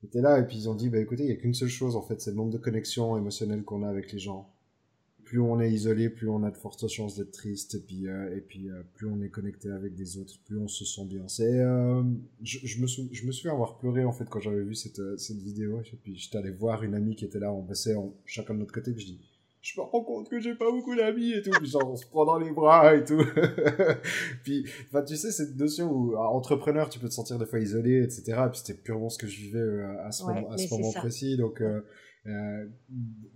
C'était 0.00 0.20
là 0.20 0.38
et 0.40 0.46
puis 0.46 0.56
ils 0.56 0.68
ont 0.68 0.74
dit, 0.74 0.88
bah 0.88 0.98
écoutez, 0.98 1.24
il 1.24 1.28
y 1.28 1.32
a 1.32 1.36
qu'une 1.36 1.54
seule 1.54 1.68
chose 1.68 1.94
en 1.96 2.02
fait, 2.02 2.20
c'est 2.20 2.30
le 2.30 2.36
nombre 2.36 2.52
de 2.52 2.58
connexions 2.58 3.16
émotionnelles 3.16 3.62
qu'on 3.62 3.82
a 3.82 3.88
avec 3.88 4.12
les 4.12 4.18
gens. 4.18 4.50
Plus 5.24 5.40
on 5.40 5.60
est 5.60 5.72
isolé, 5.72 6.08
plus 6.08 6.28
on 6.28 6.44
a 6.44 6.50
de 6.52 6.56
fortes 6.56 6.86
chances 6.86 7.16
d'être 7.16 7.32
triste 7.32 7.74
et 7.74 7.80
puis 7.80 8.06
euh, 8.06 8.36
et 8.36 8.40
puis 8.40 8.70
euh, 8.70 8.82
plus 8.94 9.08
on 9.08 9.20
est 9.22 9.28
connecté 9.28 9.70
avec 9.70 9.94
des 9.94 10.18
autres, 10.18 10.34
plus 10.44 10.58
on 10.58 10.68
se 10.68 10.84
sent 10.84 11.04
bien. 11.04 11.26
C'est, 11.26 11.60
je, 12.42 12.58
je, 12.64 12.80
me 12.80 12.86
je 12.86 13.26
me 13.26 13.32
souviens 13.32 13.52
avoir 13.52 13.78
pleuré 13.78 14.04
en 14.04 14.12
fait 14.12 14.28
quand 14.28 14.40
j'avais 14.40 14.62
vu 14.62 14.74
cette 14.74 15.18
cette 15.18 15.38
vidéo 15.38 15.80
et 15.80 15.96
puis 15.96 16.16
j'étais 16.16 16.38
allé 16.38 16.50
voir 16.50 16.82
une 16.84 16.94
amie 16.94 17.16
qui 17.16 17.24
était 17.24 17.40
là, 17.40 17.52
on 17.52 17.62
passait 17.62 17.96
en, 17.96 18.14
chacun 18.24 18.54
de 18.54 18.60
notre 18.60 18.72
côté, 18.72 18.92
puis 18.92 19.02
je 19.02 19.12
dis 19.12 19.35
je 19.66 19.80
me 19.80 19.84
rends 19.84 20.04
compte 20.04 20.28
que 20.28 20.38
j'ai 20.38 20.54
pas 20.54 20.70
beaucoup 20.70 20.94
d'amis 20.94 21.32
et 21.32 21.42
tout, 21.42 21.50
puis 21.50 21.68
genre 21.68 21.90
on 21.90 21.96
se 21.96 22.06
prend 22.06 22.24
dans 22.24 22.38
les 22.38 22.52
bras 22.52 22.94
et 22.94 23.04
tout. 23.04 23.20
puis, 24.44 24.64
enfin, 24.86 25.02
tu 25.02 25.16
sais, 25.16 25.32
cette 25.32 25.56
notion 25.56 25.90
où, 25.90 26.16
entrepreneur, 26.16 26.88
tu 26.88 27.00
peux 27.00 27.08
te 27.08 27.14
sentir 27.14 27.36
des 27.38 27.46
fois 27.46 27.58
isolé, 27.58 28.02
etc. 28.02 28.42
Et 28.46 28.50
puis 28.50 28.60
c'était 28.62 28.80
purement 28.80 29.08
ce 29.08 29.18
que 29.18 29.26
je 29.26 29.36
vivais 29.40 29.58
euh, 29.58 30.06
à 30.06 30.12
ce 30.12 30.24
moment, 30.24 30.50
à 30.50 30.56
ce 30.56 30.72
moment 30.72 30.92
précis. 30.92 31.36
Donc, 31.36 31.60
euh, 31.60 31.80
euh, 32.26 32.66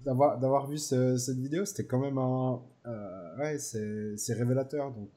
d'avoir, 0.05 0.39
d'avoir 0.39 0.69
vu 0.69 0.79
cette 0.79 1.39
vidéo, 1.39 1.65
c'était 1.65 1.87
quand 1.87 1.99
même 1.99 2.19
un, 2.19 2.63
euh, 2.87 3.39
ouais, 3.39 3.59
c'est, 3.59 4.17
c'est 4.17 4.35
révélateur. 4.35 4.93
Donc, 4.93 5.11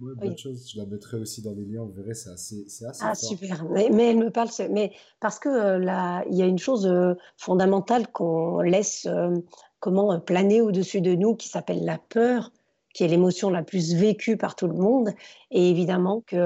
Ouais, 0.00 0.14
bonne 0.16 0.38
chose. 0.38 0.70
Je 0.72 0.78
la 0.78 0.86
mettrai 0.86 1.18
aussi 1.18 1.42
dans 1.42 1.52
les 1.52 1.64
liens, 1.64 1.82
vous 1.82 1.92
verrez, 1.92 2.14
c'est 2.14 2.30
assez, 2.30 2.64
c'est 2.68 2.86
assez 2.86 3.02
Ah, 3.04 3.14
super. 3.14 3.64
Mais, 3.70 3.88
mais, 3.90 4.10
elle 4.10 4.18
me 4.18 4.30
parle, 4.30 4.48
mais 4.70 4.92
parce 5.20 5.38
que 5.38 5.48
euh, 5.48 5.78
là, 5.78 6.24
il 6.30 6.36
y 6.36 6.42
a 6.42 6.46
une 6.46 6.58
chose 6.58 6.86
euh, 6.86 7.14
fondamentale 7.36 8.08
qu'on 8.08 8.60
laisse 8.60 9.06
euh, 9.06 9.36
comment 9.80 10.18
planer 10.18 10.60
au-dessus 10.60 11.00
de 11.00 11.14
nous 11.14 11.36
qui 11.36 11.48
s'appelle 11.48 11.84
la 11.84 11.98
peur, 11.98 12.52
qui 12.94 13.04
est 13.04 13.08
l'émotion 13.08 13.50
la 13.50 13.62
plus 13.62 13.94
vécue 13.94 14.36
par 14.36 14.56
tout 14.56 14.66
le 14.66 14.74
monde. 14.74 15.10
Et 15.50 15.70
évidemment 15.70 16.22
que 16.26 16.36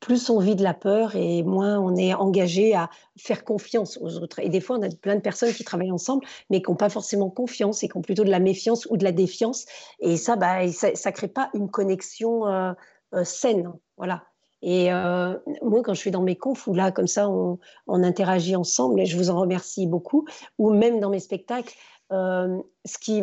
plus 0.00 0.30
on 0.30 0.38
vit 0.38 0.56
de 0.56 0.62
la 0.62 0.74
peur 0.74 1.14
et 1.14 1.42
moins 1.42 1.78
on 1.78 1.94
est 1.94 2.14
engagé 2.14 2.74
à 2.74 2.88
faire 3.18 3.44
confiance 3.44 3.98
aux 4.00 4.16
autres. 4.16 4.40
Et 4.40 4.48
des 4.48 4.60
fois, 4.60 4.78
on 4.78 4.82
a 4.82 4.88
plein 4.88 5.14
de 5.14 5.20
personnes 5.20 5.52
qui 5.52 5.62
travaillent 5.62 5.92
ensemble, 5.92 6.24
mais 6.48 6.62
qui 6.62 6.70
n'ont 6.70 6.76
pas 6.76 6.88
forcément 6.88 7.28
confiance 7.28 7.84
et 7.84 7.88
qui 7.88 7.96
ont 7.96 8.02
plutôt 8.02 8.24
de 8.24 8.30
la 8.30 8.40
méfiance 8.40 8.86
ou 8.90 8.96
de 8.96 9.04
la 9.04 9.12
défiance. 9.12 9.66
Et 10.00 10.16
ça, 10.16 10.36
bah, 10.36 10.66
ça 10.72 10.88
ne 10.88 11.14
crée 11.14 11.28
pas 11.28 11.50
une 11.52 11.70
connexion 11.70 12.46
euh, 12.46 12.72
euh, 13.14 13.24
saine. 13.24 13.70
Voilà. 13.98 14.24
Et 14.62 14.92
euh, 14.92 15.38
moi, 15.62 15.82
quand 15.82 15.94
je 15.94 16.00
suis 16.00 16.10
dans 16.10 16.22
mes 16.22 16.36
confs, 16.36 16.66
où 16.66 16.74
là, 16.74 16.92
comme 16.92 17.06
ça, 17.06 17.28
on, 17.28 17.58
interagit 17.86 18.56
ensemble, 18.56 19.00
et 19.00 19.06
je 19.06 19.16
vous 19.16 19.30
en 19.30 19.38
remercie 19.38 19.86
beaucoup, 19.86 20.26
ou 20.58 20.72
même 20.72 21.00
dans 21.00 21.10
mes 21.10 21.20
spectacles, 21.20 21.74
ce, 22.10 22.98
qui, 22.98 23.22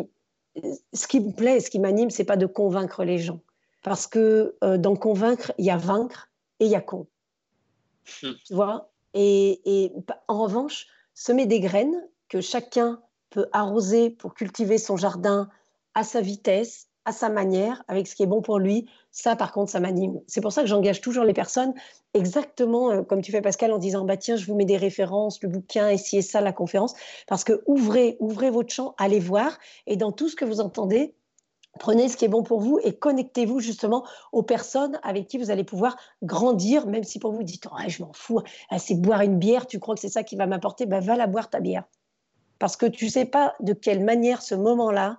me 1.20 1.32
plaît, 1.32 1.60
ce 1.60 1.70
qui 1.70 1.78
m'anime, 1.78 2.10
c'est 2.10 2.24
pas 2.24 2.36
de 2.36 2.46
convaincre 2.46 3.04
les 3.04 3.18
gens. 3.18 3.40
Parce 3.84 4.08
que 4.08 4.56
dans 4.78 4.96
convaincre, 4.96 5.52
il 5.58 5.64
y 5.66 5.70
a 5.70 5.76
vaincre 5.76 6.28
et 6.60 6.66
il 6.66 6.70
y 6.70 6.74
a 6.74 6.80
con. 6.80 7.06
Hmm. 8.22 8.32
Tu 8.44 8.54
vois? 8.54 8.90
Et, 9.14 9.60
et, 9.64 9.92
en 10.28 10.42
revanche, 10.42 10.86
semer 11.14 11.46
des 11.46 11.60
graines 11.60 12.08
que 12.28 12.40
chacun 12.40 13.00
peut 13.30 13.46
arroser 13.52 14.10
pour 14.10 14.34
cultiver 14.34 14.78
son 14.78 14.96
jardin 14.96 15.48
à 15.94 16.04
sa 16.04 16.20
vitesse, 16.20 16.88
à 17.04 17.12
sa 17.12 17.28
manière, 17.30 17.82
avec 17.88 18.06
ce 18.06 18.14
qui 18.14 18.22
est 18.22 18.26
bon 18.26 18.42
pour 18.42 18.58
lui, 18.58 18.86
ça 19.10 19.34
par 19.34 19.52
contre, 19.52 19.70
ça 19.70 19.80
m'anime. 19.80 20.20
C'est 20.26 20.40
pour 20.40 20.52
ça 20.52 20.62
que 20.62 20.68
j'engage 20.68 21.00
toujours 21.00 21.24
les 21.24 21.32
personnes 21.32 21.74
exactement 22.14 22.90
euh, 22.90 23.02
comme 23.02 23.22
tu 23.22 23.32
fais 23.32 23.40
Pascal 23.40 23.72
en 23.72 23.78
disant 23.78 24.04
bah 24.04 24.16
tiens, 24.16 24.36
je 24.36 24.46
vous 24.46 24.54
mets 24.54 24.64
des 24.64 24.76
références, 24.76 25.42
le 25.42 25.48
bouquin, 25.48 25.88
et 25.88 25.96
ça, 25.96 26.40
la 26.40 26.52
conférence, 26.52 26.94
parce 27.26 27.44
que 27.44 27.62
ouvrez, 27.66 28.16
ouvrez 28.20 28.50
votre 28.50 28.72
champ, 28.72 28.94
allez 28.98 29.20
voir, 29.20 29.58
et 29.86 29.96
dans 29.96 30.12
tout 30.12 30.28
ce 30.28 30.36
que 30.36 30.44
vous 30.44 30.60
entendez, 30.60 31.14
Prenez 31.78 32.08
ce 32.08 32.16
qui 32.16 32.24
est 32.24 32.28
bon 32.28 32.42
pour 32.42 32.60
vous 32.60 32.78
et 32.82 32.92
connectez-vous 32.92 33.60
justement 33.60 34.04
aux 34.32 34.42
personnes 34.42 34.98
avec 35.02 35.26
qui 35.28 35.38
vous 35.38 35.50
allez 35.50 35.64
pouvoir 35.64 35.96
grandir, 36.22 36.86
même 36.86 37.04
si 37.04 37.18
pour 37.18 37.30
vous, 37.30 37.38
vous 37.38 37.42
dites 37.42 37.68
oh, 37.70 37.76
Je 37.86 38.02
m'en 38.02 38.12
fous, 38.12 38.40
ah, 38.70 38.78
c'est 38.78 38.94
boire 38.94 39.22
une 39.22 39.38
bière, 39.38 39.66
tu 39.66 39.78
crois 39.78 39.94
que 39.94 40.00
c'est 40.00 40.08
ça 40.08 40.22
qui 40.22 40.36
va 40.36 40.46
m'apporter? 40.46 40.86
Ben, 40.86 41.00
Va 41.00 41.16
la 41.16 41.26
boire 41.26 41.50
ta 41.50 41.60
bière. 41.60 41.84
Parce 42.58 42.76
que 42.76 42.86
tu 42.86 43.06
ne 43.06 43.10
sais 43.10 43.24
pas 43.24 43.54
de 43.60 43.72
quelle 43.72 44.04
manière 44.04 44.42
ce 44.42 44.54
moment-là, 44.54 45.18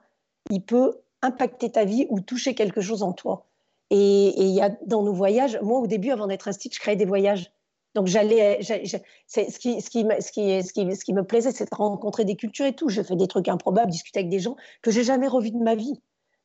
il 0.50 0.62
peut 0.62 1.00
impacter 1.22 1.72
ta 1.72 1.86
vie 1.86 2.06
ou 2.10 2.20
toucher 2.20 2.54
quelque 2.54 2.82
chose 2.82 3.04
en 3.04 3.14
toi. 3.14 3.46
Et 3.92 4.40
il 4.40 4.50
y 4.50 4.62
a 4.62 4.70
dans 4.86 5.04
nos 5.04 5.14
voyages, 5.14 5.60
moi 5.62 5.80
au 5.80 5.88
début, 5.88 6.12
avant 6.12 6.28
d'être 6.28 6.48
un 6.48 6.52
stitch, 6.52 6.76
je 6.76 6.80
créais 6.80 6.96
des 6.96 7.06
voyages. 7.06 7.52
Donc 7.96 8.06
j'allais, 8.06 8.62
ce 8.62 8.74
qui, 8.78 8.88
ce, 9.28 9.60
qui, 9.60 9.82
ce, 9.82 9.90
qui, 10.32 10.64
ce, 10.64 11.04
qui, 11.04 11.14
me 11.14 11.24
plaisait, 11.24 11.52
c'est 11.52 11.66
de 11.66 11.76
rencontrer 11.76 12.24
des 12.24 12.36
cultures 12.36 12.68
et 12.68 12.76
tout. 12.76 12.90
Je 12.90 13.02
fais 13.02 13.16
des 13.16 13.28
trucs 13.28 13.48
improbables, 13.48 13.92
discuter 13.92 14.20
avec 14.20 14.30
des 14.30 14.40
gens 14.40 14.56
que 14.84 14.92
j'ai 14.92 15.04
jamais 15.04 15.28
revus 15.28 15.52
de 15.52 15.58
ma 15.58 15.74
vie. 15.74 16.00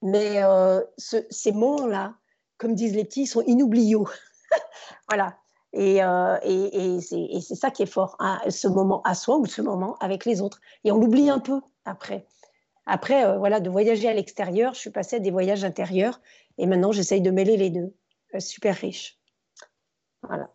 Mais 0.04 0.42
euh, 0.44 0.80
ces 0.96 1.50
moments-là, 1.52 2.14
comme 2.58 2.74
disent 2.74 2.94
les 2.94 3.04
petits, 3.04 3.26
sont 3.26 3.42
inoubliables. 3.42 4.04
voilà. 5.08 5.36
Et, 5.72 5.96
et, 5.96 7.00
c'est 7.00 7.54
ça 7.56 7.72
qui 7.72 7.82
est 7.82 7.86
fort, 7.86 8.14
hein, 8.20 8.40
ce 8.48 8.68
moment 8.68 9.02
à 9.02 9.16
soi 9.16 9.38
ou 9.38 9.46
ce 9.46 9.60
moment 9.60 9.96
avec 9.98 10.24
les 10.24 10.40
autres. 10.40 10.60
Et 10.84 10.92
on 10.92 10.98
l'oublie 10.98 11.30
un 11.30 11.40
peu 11.40 11.60
après. 11.84 12.28
Après, 12.86 13.36
voilà, 13.38 13.58
de 13.58 13.68
voyager 13.70 14.06
à 14.08 14.12
l'extérieur, 14.12 14.74
je 14.74 14.78
suis 14.78 14.90
passée 14.90 15.16
à 15.16 15.18
des 15.18 15.32
voyages 15.32 15.64
intérieurs 15.64 16.20
et 16.58 16.66
maintenant 16.66 16.92
j'essaye 16.92 17.22
de 17.22 17.30
mêler 17.32 17.56
les 17.56 17.70
deux. 17.70 17.92
super 18.38 18.76
riche. 18.76 19.18
Voilà. 20.22 20.54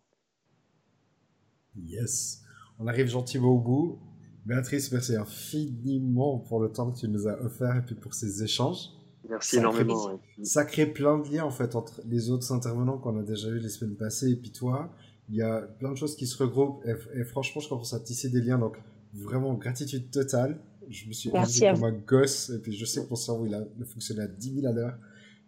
Yes. 1.76 2.42
On 2.78 2.86
arrive 2.86 3.08
gentiment 3.08 3.50
au 3.50 3.58
bout. 3.58 3.98
Béatrice, 4.46 4.90
merci 4.90 5.16
infiniment 5.16 6.38
pour 6.38 6.60
le 6.60 6.72
temps 6.72 6.90
que 6.90 6.98
tu 6.98 7.08
nous 7.08 7.28
as 7.28 7.38
offert 7.42 7.76
et 7.76 7.82
puis 7.82 7.94
pour 7.94 8.14
ces 8.14 8.42
échanges. 8.42 8.90
Merci 9.30 9.58
énormément. 9.58 10.20
ça 10.42 10.64
crée 10.64 10.86
plein 10.86 11.18
de 11.18 11.28
liens 11.28 11.44
en 11.44 11.50
fait 11.50 11.76
entre 11.76 12.00
les 12.04 12.30
autres 12.30 12.52
intervenants 12.52 12.98
qu'on 12.98 13.18
a 13.18 13.22
déjà 13.22 13.48
eu 13.48 13.58
les 13.58 13.68
semaines 13.68 13.96
passées 13.96 14.30
et 14.30 14.36
puis 14.36 14.50
toi. 14.50 14.90
Il 15.28 15.36
y 15.36 15.42
a 15.42 15.60
plein 15.60 15.92
de 15.92 15.96
choses 15.96 16.16
qui 16.16 16.26
se 16.26 16.36
regroupent 16.42 16.84
et, 16.84 17.22
franchement, 17.22 17.60
je 17.60 17.68
commence 17.68 17.94
à 17.94 18.00
tisser 18.00 18.30
des 18.30 18.40
liens. 18.40 18.58
Donc 18.58 18.76
vraiment 19.14 19.54
gratitude 19.54 20.10
totale. 20.10 20.58
Je 20.88 21.06
me 21.06 21.12
suis 21.12 21.30
Merci 21.30 21.60
comme 21.60 21.84
un 21.84 21.92
gosse 21.92 22.50
et 22.50 22.58
puis 22.58 22.76
je 22.76 22.84
sais 22.84 23.04
que 23.04 23.10
mon 23.10 23.16
cerveau 23.16 23.46
il 23.46 23.54
a, 23.54 23.62
fonctionné 23.84 24.22
à 24.22 24.26
10 24.26 24.62
000 24.62 24.66
à 24.66 24.72
l'heure. 24.72 24.98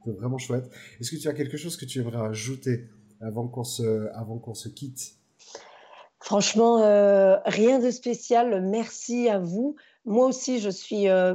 C'est 0.05 0.13
vraiment 0.13 0.39
chouette. 0.39 0.71
Est-ce 1.01 1.11
que 1.11 1.17
tu 1.17 1.29
as 1.29 1.33
quelque 1.33 1.57
chose 1.57 1.77
que 1.77 1.85
tu 1.85 1.99
aimerais 1.99 2.25
ajouter 2.29 2.89
avant 3.21 3.49
qu'on 3.49 3.65
se, 3.65 4.09
avant 4.15 4.39
qu'on 4.39 4.55
se 4.55 4.69
quitte? 4.69 5.17
Franchement, 6.21 6.85
euh, 6.85 7.39
rien 7.47 7.81
de 7.81 7.91
spécial. 7.91 8.63
Merci 8.63 9.29
à 9.29 9.41
vous. 9.41 9.75
Moi 10.05 10.27
aussi, 10.27 10.61
je 10.61 10.71
suis 10.71 11.09
euh, 11.09 11.35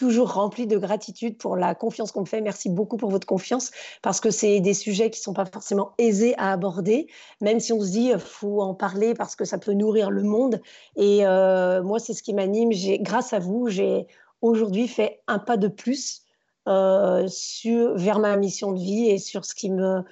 toujours 0.00 0.32
remplie 0.32 0.66
de 0.66 0.78
gratitude 0.78 1.36
pour 1.36 1.56
la 1.56 1.74
confiance 1.74 2.10
qu'on 2.10 2.22
me 2.22 2.26
fait. 2.26 2.40
Merci 2.40 2.70
beaucoup 2.70 2.96
pour 2.96 3.10
votre 3.10 3.26
confiance 3.26 3.70
parce 4.00 4.18
que 4.18 4.30
c'est 4.30 4.60
des 4.60 4.72
sujets 4.72 5.10
qui 5.10 5.20
ne 5.20 5.24
sont 5.24 5.34
pas 5.34 5.44
forcément 5.44 5.92
aisés 5.98 6.34
à 6.38 6.52
aborder, 6.52 7.06
même 7.42 7.60
si 7.60 7.74
on 7.74 7.82
se 7.82 7.90
dit 7.90 8.10
faut 8.18 8.62
en 8.62 8.74
parler 8.74 9.12
parce 9.12 9.36
que 9.36 9.44
ça 9.44 9.58
peut 9.58 9.74
nourrir 9.74 10.10
le 10.10 10.22
monde. 10.22 10.62
Et 10.96 11.26
euh, 11.26 11.82
moi, 11.82 11.98
c'est 11.98 12.14
ce 12.14 12.22
qui 12.22 12.32
m'anime. 12.32 12.70
Grâce 13.02 13.34
à 13.34 13.40
vous, 13.40 13.68
j'ai 13.68 14.06
aujourd'hui 14.40 14.88
fait 14.88 15.20
un 15.26 15.38
pas 15.38 15.58
de 15.58 15.68
plus 15.68 16.22
sur, 16.66 17.94
vers 17.94 18.20
ma 18.20 18.36
mission 18.38 18.72
de 18.72 18.80
vie 18.80 19.10
et 19.10 19.18
sur 19.18 19.44
ce 19.44 19.54
qui 19.54 19.70
me 19.70 20.02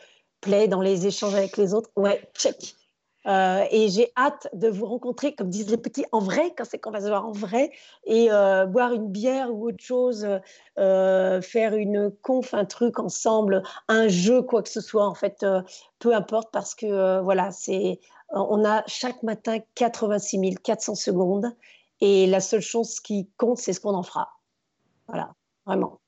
plaît 0.42 0.68
dans 0.68 0.82
les 0.82 1.06
échanges 1.06 1.34
avec 1.34 1.56
les 1.56 1.72
autres. 1.72 1.88
Ouais, 1.96 2.20
check. 2.34 2.76
Euh, 3.28 3.64
et 3.70 3.88
j'ai 3.90 4.10
hâte 4.16 4.48
de 4.54 4.68
vous 4.68 4.86
rencontrer, 4.86 5.34
comme 5.34 5.50
disent 5.50 5.70
les 5.70 5.76
petits, 5.76 6.06
en 6.12 6.20
vrai, 6.20 6.54
quand 6.56 6.64
c'est 6.64 6.78
qu'on 6.78 6.90
va 6.90 7.00
se 7.00 7.08
voir 7.08 7.26
en 7.26 7.32
vrai, 7.32 7.70
et 8.04 8.32
euh, 8.32 8.64
boire 8.64 8.92
une 8.92 9.08
bière 9.08 9.54
ou 9.54 9.68
autre 9.68 9.82
chose, 9.82 10.26
euh, 10.78 11.40
faire 11.42 11.74
une 11.74 12.10
conf, 12.22 12.54
un 12.54 12.64
truc 12.64 12.98
ensemble, 12.98 13.62
un 13.88 14.08
jeu, 14.08 14.40
quoi 14.42 14.62
que 14.62 14.70
ce 14.70 14.80
soit, 14.80 15.06
en 15.06 15.14
fait, 15.14 15.44
peu 15.98 16.14
importe, 16.14 16.50
parce 16.52 16.74
que 16.74 17.20
voilà, 17.20 17.50
c'est, 17.50 18.00
on 18.30 18.64
a 18.64 18.82
chaque 18.86 19.22
matin 19.22 19.58
86 19.74 20.54
400 20.62 20.94
secondes, 20.94 21.52
et 22.00 22.26
la 22.26 22.40
seule 22.40 22.62
chose 22.62 23.00
qui 23.00 23.28
compte, 23.36 23.58
c'est 23.58 23.74
ce 23.74 23.80
qu'on 23.80 23.94
en 23.94 24.02
fera. 24.02 24.28
Voilà, 25.06 25.34
vraiment. 25.66 26.00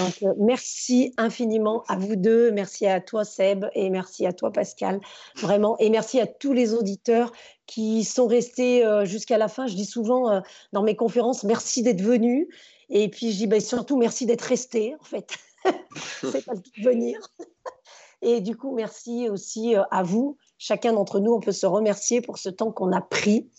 Euh, 0.00 0.34
merci 0.38 1.12
infiniment 1.16 1.82
à 1.88 1.96
vous 1.96 2.16
deux. 2.16 2.52
Merci 2.52 2.86
à 2.86 3.00
toi, 3.00 3.24
Seb, 3.24 3.66
et 3.74 3.90
merci 3.90 4.26
à 4.26 4.32
toi, 4.32 4.52
Pascal. 4.52 5.00
Vraiment. 5.36 5.76
Et 5.78 5.90
merci 5.90 6.20
à 6.20 6.26
tous 6.26 6.52
les 6.52 6.74
auditeurs 6.74 7.32
qui 7.66 8.04
sont 8.04 8.26
restés 8.26 8.84
euh, 8.84 9.04
jusqu'à 9.04 9.38
la 9.38 9.48
fin. 9.48 9.66
Je 9.66 9.74
dis 9.74 9.84
souvent 9.84 10.30
euh, 10.30 10.40
dans 10.72 10.82
mes 10.82 10.96
conférences, 10.96 11.44
merci 11.44 11.82
d'être 11.82 12.02
venus. 12.02 12.46
Et 12.90 13.08
puis, 13.08 13.32
je 13.32 13.38
dis 13.38 13.46
bah, 13.46 13.60
surtout 13.60 13.96
merci 13.96 14.26
d'être 14.26 14.42
restés, 14.42 14.94
en 15.00 15.04
fait. 15.04 15.30
C'est 16.20 16.44
pas 16.44 16.54
de 16.54 16.82
venir. 16.82 17.18
et 18.22 18.40
du 18.40 18.56
coup, 18.56 18.74
merci 18.74 19.28
aussi 19.28 19.74
à 19.90 20.02
vous. 20.02 20.36
Chacun 20.58 20.92
d'entre 20.92 21.18
nous, 21.18 21.32
on 21.32 21.40
peut 21.40 21.52
se 21.52 21.66
remercier 21.66 22.20
pour 22.20 22.38
ce 22.38 22.48
temps 22.48 22.70
qu'on 22.70 22.92
a 22.92 23.00
pris 23.00 23.50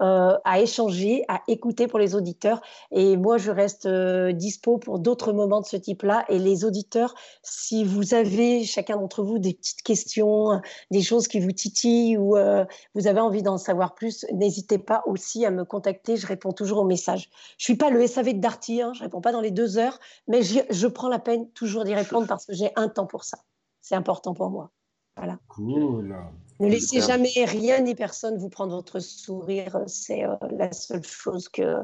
euh, 0.00 0.36
à 0.44 0.60
échanger, 0.60 1.24
à 1.26 1.42
écouter 1.48 1.88
pour 1.88 1.98
les 1.98 2.14
auditeurs. 2.14 2.60
Et 2.92 3.16
moi, 3.16 3.36
je 3.36 3.50
reste 3.50 3.86
euh, 3.86 4.32
dispo 4.32 4.78
pour 4.78 5.00
d'autres 5.00 5.32
moments 5.32 5.60
de 5.60 5.66
ce 5.66 5.76
type-là. 5.76 6.24
Et 6.28 6.38
les 6.38 6.64
auditeurs, 6.64 7.14
si 7.42 7.84
vous 7.84 8.14
avez 8.14 8.64
chacun 8.64 8.96
d'entre 8.96 9.24
vous 9.24 9.38
des 9.38 9.54
petites 9.54 9.82
questions, 9.82 10.60
des 10.92 11.02
choses 11.02 11.26
qui 11.26 11.40
vous 11.40 11.50
titillent 11.50 12.16
ou 12.16 12.36
euh, 12.36 12.64
vous 12.94 13.08
avez 13.08 13.20
envie 13.20 13.42
d'en 13.42 13.58
savoir 13.58 13.94
plus, 13.94 14.24
n'hésitez 14.32 14.78
pas 14.78 15.02
aussi 15.06 15.44
à 15.44 15.50
me 15.50 15.64
contacter. 15.64 16.16
Je 16.16 16.26
réponds 16.26 16.52
toujours 16.52 16.78
aux 16.78 16.86
messages. 16.86 17.28
Je 17.56 17.64
suis 17.64 17.76
pas 17.76 17.90
le 17.90 18.06
SAV 18.06 18.34
de 18.34 18.40
Darty, 18.40 18.82
hein, 18.82 18.92
je 18.94 19.02
réponds 19.02 19.20
pas 19.20 19.32
dans 19.32 19.40
les 19.40 19.50
deux 19.50 19.78
heures, 19.78 19.98
mais 20.28 20.42
je 20.42 20.86
prends 20.86 21.08
la 21.08 21.18
peine 21.18 21.50
toujours 21.50 21.84
d'y 21.84 21.94
répondre 21.94 22.28
parce 22.28 22.46
que 22.46 22.52
j'ai 22.52 22.70
un 22.76 22.88
temps 22.88 23.06
pour 23.06 23.24
ça. 23.24 23.38
C'est 23.80 23.96
important 23.96 24.34
pour 24.34 24.50
moi. 24.50 24.70
Voilà. 25.16 25.38
Cool. 25.48 26.14
Ne 26.60 26.68
laissez 26.68 27.00
jamais 27.00 27.44
rien 27.44 27.80
ni 27.80 27.94
personne 27.94 28.36
vous 28.36 28.48
prendre 28.48 28.74
votre 28.74 28.98
sourire. 28.98 29.80
C'est 29.86 30.24
euh, 30.24 30.34
la 30.50 30.72
seule 30.72 31.04
chose 31.04 31.48
que 31.48 31.76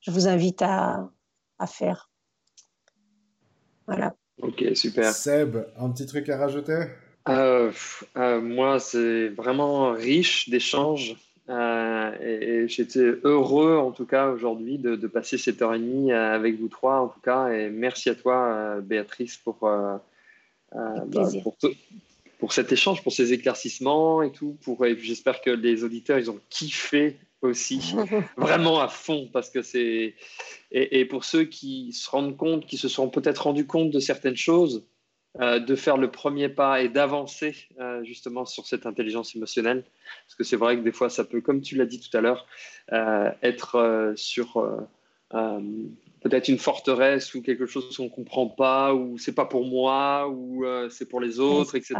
je 0.00 0.10
vous 0.10 0.28
invite 0.28 0.62
à, 0.62 1.10
faire. 1.66 2.10
Voilà. 3.86 4.14
Ok, 4.40 4.64
super. 4.74 5.12
Seb, 5.12 5.56
un 5.78 5.90
petit 5.90 6.06
truc 6.06 6.28
à 6.28 6.36
rajouter? 6.36 6.86
Euh, 7.28 7.72
euh, 8.16 8.40
Moi, 8.40 8.78
c'est 8.78 9.28
vraiment 9.30 9.92
riche 9.92 10.48
d'échanges. 10.50 11.16
et, 11.48 12.66
j'étais 12.68 13.14
heureux, 13.24 13.78
en 13.78 13.92
tout 13.92 14.06
cas, 14.06 14.28
aujourd'hui, 14.28 14.78
de, 14.78 15.06
passer 15.06 15.38
cette 15.38 15.60
heure 15.62 15.74
et 15.74 15.78
demie 15.78 16.12
avec 16.12 16.60
vous 16.60 16.68
trois, 16.68 17.00
en 17.00 17.08
tout 17.08 17.20
cas. 17.20 17.48
Et 17.48 17.70
merci 17.70 18.10
à 18.10 18.14
toi, 18.14 18.80
Béatrice, 18.82 19.38
pour, 19.38 19.56
bah, 19.60 20.00
pour, 21.42 21.56
pour 22.38 22.52
cet 22.52 22.72
échange, 22.72 23.02
pour 23.02 23.12
ces 23.12 23.32
éclaircissements 23.32 24.22
et 24.22 24.32
tout. 24.32 24.56
Pour, 24.62 24.84
j'espère 24.98 25.40
que 25.40 25.50
les 25.50 25.84
auditeurs, 25.84 26.18
ils 26.18 26.30
ont 26.30 26.40
kiffé 26.50 27.16
aussi, 27.44 27.94
vraiment 28.36 28.80
à 28.80 28.88
fond, 28.88 29.28
parce 29.32 29.50
que 29.50 29.62
c'est. 29.62 30.14
Et, 30.70 31.04
pour 31.04 31.24
ceux 31.24 31.44
qui 31.44 31.92
se 31.92 32.10
rendent 32.10 32.36
compte, 32.36 32.66
qui 32.66 32.78
se 32.78 32.88
sont 32.88 33.08
peut-être 33.08 33.44
rendus 33.44 33.66
compte 33.66 33.90
de 33.90 34.00
certaines 34.00 34.36
choses, 34.36 34.84
euh, 35.40 35.60
de 35.60 35.76
faire 35.76 35.96
le 35.96 36.10
premier 36.10 36.48
pas 36.48 36.82
et 36.82 36.88
d'avancer 36.88 37.54
euh, 37.78 38.02
justement 38.04 38.44
sur 38.44 38.66
cette 38.66 38.86
intelligence 38.86 39.36
émotionnelle. 39.36 39.84
Parce 40.26 40.34
que 40.34 40.44
c'est 40.44 40.56
vrai 40.56 40.76
que 40.76 40.82
des 40.82 40.92
fois, 40.92 41.10
ça 41.10 41.24
peut, 41.24 41.40
comme 41.40 41.60
tu 41.60 41.76
l'as 41.76 41.86
dit 41.86 42.00
tout 42.00 42.16
à 42.16 42.20
l'heure, 42.20 42.46
euh, 42.92 43.30
être 43.42 44.14
sur 44.16 44.86
peut-être 46.24 46.48
une 46.48 46.58
forteresse 46.58 47.34
ou 47.34 47.42
quelque 47.42 47.66
chose 47.66 47.94
qu'on 47.94 48.04
ne 48.04 48.08
comprend 48.08 48.48
pas, 48.48 48.94
ou 48.94 49.18
c'est 49.18 49.34
pas 49.34 49.44
pour 49.44 49.66
moi, 49.66 50.26
ou 50.28 50.64
euh, 50.64 50.88
c'est 50.88 51.04
pour 51.04 51.20
les 51.20 51.38
autres, 51.38 51.74
etc. 51.76 51.94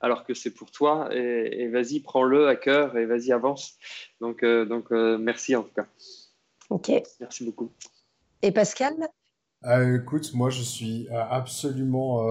Alors 0.00 0.24
que 0.24 0.34
c'est 0.34 0.50
pour 0.50 0.70
toi, 0.70 1.08
et, 1.12 1.68
vas-y, 1.68 2.00
prends-le 2.00 2.46
à 2.46 2.56
cœur 2.56 2.96
et 2.98 3.06
vas-y, 3.06 3.32
avance. 3.32 3.78
Donc, 4.20 4.42
euh, 4.42 4.66
donc 4.66 4.92
euh, 4.92 5.16
merci 5.16 5.56
en 5.56 5.62
tout 5.62 5.72
cas. 5.74 5.86
Ok. 6.68 6.92
Merci 7.20 7.44
beaucoup. 7.44 7.72
Et 8.42 8.52
Pascal? 8.52 8.94
Écoute, 9.94 10.34
moi 10.34 10.50
je 10.50 10.60
suis 10.60 11.08
absolument, 11.10 12.22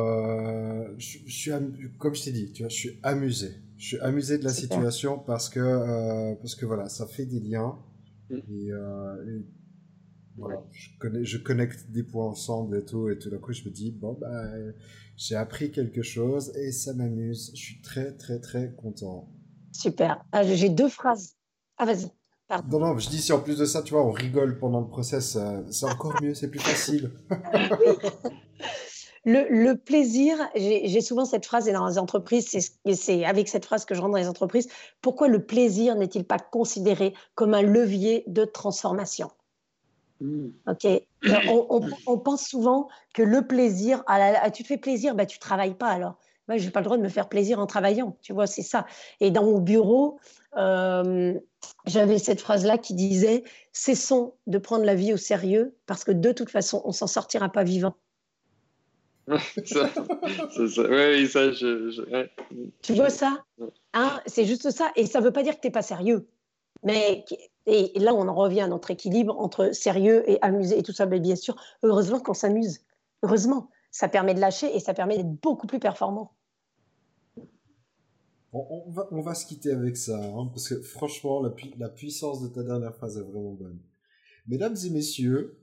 je, 1.00 1.18
suis 1.28 1.52
comme 1.98 2.14
je 2.14 2.26
t'ai 2.26 2.32
dit, 2.32 2.52
tu 2.54 2.62
vois, 2.62 2.70
je 2.70 2.76
suis 2.76 3.00
amusé. 3.02 3.56
Je 3.78 3.88
suis 3.88 4.00
amusé 4.02 4.38
de 4.38 4.44
la 4.44 4.52
situation 4.52 5.18
parce 5.18 5.50
que 5.50 6.36
parce 6.36 6.54
que 6.54 6.68
voilà, 6.68 6.90
ça 6.90 7.08
fait 7.08 7.26
des 7.26 7.40
liens 7.40 7.80
mm. 8.30 8.38
et, 8.52 8.68
et 8.68 9.46
voilà, 10.38 10.64
je, 10.72 10.90
connais, 11.00 11.24
je 11.24 11.38
connecte 11.38 11.92
des 11.92 12.04
points 12.04 12.26
ensemble 12.26 12.78
et 12.78 12.86
tout, 12.86 13.10
et 13.10 13.18
tout 13.18 13.30
d'un 13.30 13.38
coup, 13.38 13.54
je 13.54 13.64
me 13.66 13.70
dis, 13.70 13.92
bon, 13.92 14.18
bah, 14.20 14.44
j'ai 15.16 15.36
appris 15.36 15.72
quelque 15.72 16.02
chose 16.02 16.52
et 16.56 16.72
ça 16.72 16.94
m'amuse. 16.94 17.52
Je 17.56 17.60
suis 17.60 17.82
très, 17.82 18.14
très, 18.14 18.40
très 18.40 18.74
content. 18.76 19.30
Super. 19.72 20.24
Ah, 20.32 20.44
j'ai 20.44 20.70
deux 20.70 20.90
phrases. 20.90 21.36
Ah, 21.78 21.86
vas-y. 21.86 22.10
Non, 22.70 22.80
non, 22.80 22.98
je 23.00 23.10
dis 23.10 23.22
si 23.22 23.34
en 23.34 23.40
plus 23.40 23.58
de 23.58 23.66
ça, 23.66 23.82
tu 23.82 23.94
vois, 23.94 24.06
on 24.06 24.12
rigole 24.12 24.60
pendant 24.60 24.82
le 24.82 24.88
process, 24.88 25.36
euh, 25.36 25.62
c'est 25.72 25.86
encore 25.86 26.22
mieux, 26.22 26.36
c'est 26.36 26.50
plus 26.50 26.60
facile. 26.60 27.12
le, 29.26 29.48
le, 29.50 29.76
plaisir, 29.76 30.38
j'ai 30.56 31.02
souvent 31.02 31.26
cette 31.26 31.46
phrase, 31.46 31.68
et 31.68 31.72
dans 31.72 31.88
les 31.88 31.98
entreprises, 31.98 32.56
c'est 32.94 33.26
avec 33.26 33.48
cette 33.48 33.66
phrase 33.66 33.86
que 33.86 33.96
je 33.96 34.02
rentre 34.02 34.12
dans 34.12 34.20
les 34.20 34.28
entreprises, 34.28 34.68
pourquoi 35.02 35.30
le 35.30 35.44
plaisir 35.44 35.96
n'est-il 35.96 36.26
pas 36.26 36.38
considéré 36.38 37.16
comme 37.34 37.56
un 37.56 37.64
levier 37.64 38.24
de 38.28 38.46
transformation? 38.46 39.32
Ok. 40.68 40.88
On, 42.08 42.18
pense 42.18 42.48
souvent 42.48 42.88
que 43.14 43.24
le 43.24 43.46
plaisir, 43.46 44.04
ah 44.08 44.52
tu 44.52 44.64
te 44.64 44.68
fais 44.68 44.78
plaisir, 44.78 45.16
bah 45.16 45.26
tu 45.26 45.40
travailles 45.40 45.76
pas 45.76 45.90
alors. 45.90 46.18
Moi, 46.48 46.58
je 46.58 46.66
n'ai 46.66 46.72
pas 46.72 46.82
le 46.82 46.86
droit 46.86 46.98
de 46.98 47.02
me 47.02 47.10
faire 47.10 47.30
plaisir 47.30 47.60
en 47.60 47.66
travaillant. 47.66 48.18
Tu 48.22 48.34
vois, 48.34 48.48
c'est 48.48 48.64
ça. 48.64 48.86
Et 49.22 49.32
dans 49.32 49.46
mon 49.46 49.60
bureau, 49.60 50.20
euh, 50.58 51.34
j'avais 51.86 52.18
cette 52.18 52.42
phrase-là 52.42 52.78
qui 52.78 52.94
disait 52.94 53.44
Cessons 53.72 54.34
de 54.48 54.58
prendre 54.58 54.84
la 54.84 54.96
vie 54.96 55.14
au 55.14 55.18
sérieux 55.18 55.76
parce 55.86 56.04
que 56.04 56.12
de 56.12 56.32
toute 56.34 56.50
façon, 56.50 56.82
on 56.84 56.92
s'en 56.92 57.08
sortira 57.08 57.50
pas 57.50 57.64
vivant. 57.64 57.96
ça, 59.28 59.90
Oui, 60.58 61.28
ça, 61.28 61.54
je, 61.54 62.28
Tu 62.82 62.94
vois 62.94 63.10
ça? 63.10 63.46
Hein 63.94 64.20
C'est 64.26 64.44
juste 64.44 64.70
ça. 64.72 64.92
Et 64.98 65.06
ça 65.06 65.22
ne 65.22 65.26
veut 65.26 65.32
pas 65.32 65.44
dire 65.44 65.56
que 65.56 65.62
tu 65.62 65.68
n'es 65.68 65.72
pas 65.72 65.82
sérieux. 65.82 66.28
Mais 66.84 67.24
et 67.66 67.98
là, 68.00 68.14
on 68.14 68.28
en 68.28 68.34
revient 68.34 68.62
à 68.62 68.68
notre 68.68 68.92
équilibre 68.92 69.40
entre 69.40 69.72
sérieux 69.74 70.30
et 70.30 70.38
amusé 70.42 70.78
et 70.78 70.84
tout 70.84 70.92
ça. 70.92 71.06
Mais 71.06 71.20
bien 71.20 71.36
sûr, 71.36 71.56
heureusement 71.84 72.20
qu'on 72.20 72.34
s'amuse. 72.34 72.82
Heureusement, 73.22 73.70
ça 73.92 74.10
permet 74.10 74.34
de 74.34 74.40
lâcher 74.40 74.76
et 74.76 74.80
ça 74.80 74.94
permet 74.94 75.18
d'être 75.18 75.42
beaucoup 75.42 75.68
plus 75.68 75.80
performant. 75.80 76.34
On, 78.56 79.22
va, 79.22 79.34
se 79.34 79.48
quitter 79.48 79.72
avec 79.72 79.98
ça, 79.98 80.16
hein, 80.16 80.48
parce 80.54 80.70
que 80.70 80.80
franchement, 80.80 81.42
la 81.78 81.90
puissance 81.90 82.40
de 82.44 82.48
ta 82.50 82.62
dernière 82.62 82.94
phrase 82.94 83.18
est 83.18 83.24
vraiment 83.24 83.54
bonne. 83.54 83.80
Mesdames 84.46 84.76
et 84.86 84.90
messieurs, 84.92 85.58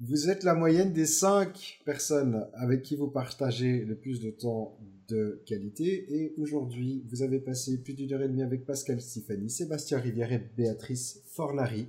vous 0.00 0.28
êtes 0.28 0.44
la 0.44 0.54
moyenne 0.54 0.92
des 0.92 1.06
cinq 1.06 1.80
personnes 1.86 2.46
avec 2.52 2.82
qui 2.82 2.96
vous 2.96 3.08
partagez 3.08 3.84
le 3.84 3.96
plus 3.96 4.20
de 4.20 4.30
temps 4.30 4.78
de 5.08 5.40
qualité. 5.46 6.06
Et 6.14 6.34
aujourd'hui, 6.38 7.02
vous 7.08 7.22
avez 7.22 7.38
passé 7.38 7.78
plus 7.78 7.94
d'une 7.94 8.12
heure 8.12 8.22
et 8.22 8.28
demie 8.28 8.42
avec 8.42 8.64
Pascal 8.64 9.00
Stéphanie, 9.00 9.50
Sébastien 9.50 9.98
Rivière 9.98 10.32
et 10.32 10.42
Béatrice 10.56 11.22
Fornari. 11.26 11.86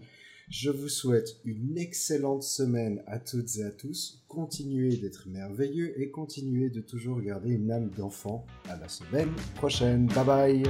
Je 0.50 0.72
vous 0.72 0.90
souhaite 0.90 1.38
une 1.46 1.78
excellente 1.78 2.42
semaine 2.42 3.04
à 3.06 3.20
toutes 3.20 3.56
et 3.58 3.64
à 3.64 3.70
tous. 3.70 4.24
Continuez 4.28 4.98
d'être 4.98 5.28
merveilleux 5.28 6.00
et 6.02 6.10
continuez 6.10 6.72
de 6.72 6.82
toujours 6.82 7.22
garder 7.22 7.52
une 7.52 7.70
âme 7.70 7.92
d'enfant. 7.96 8.48
À 8.68 8.76
la 8.78 8.90
semaine 8.90 9.30
prochaine. 9.56 10.08
Bye 10.08 10.26
bye. 10.26 10.64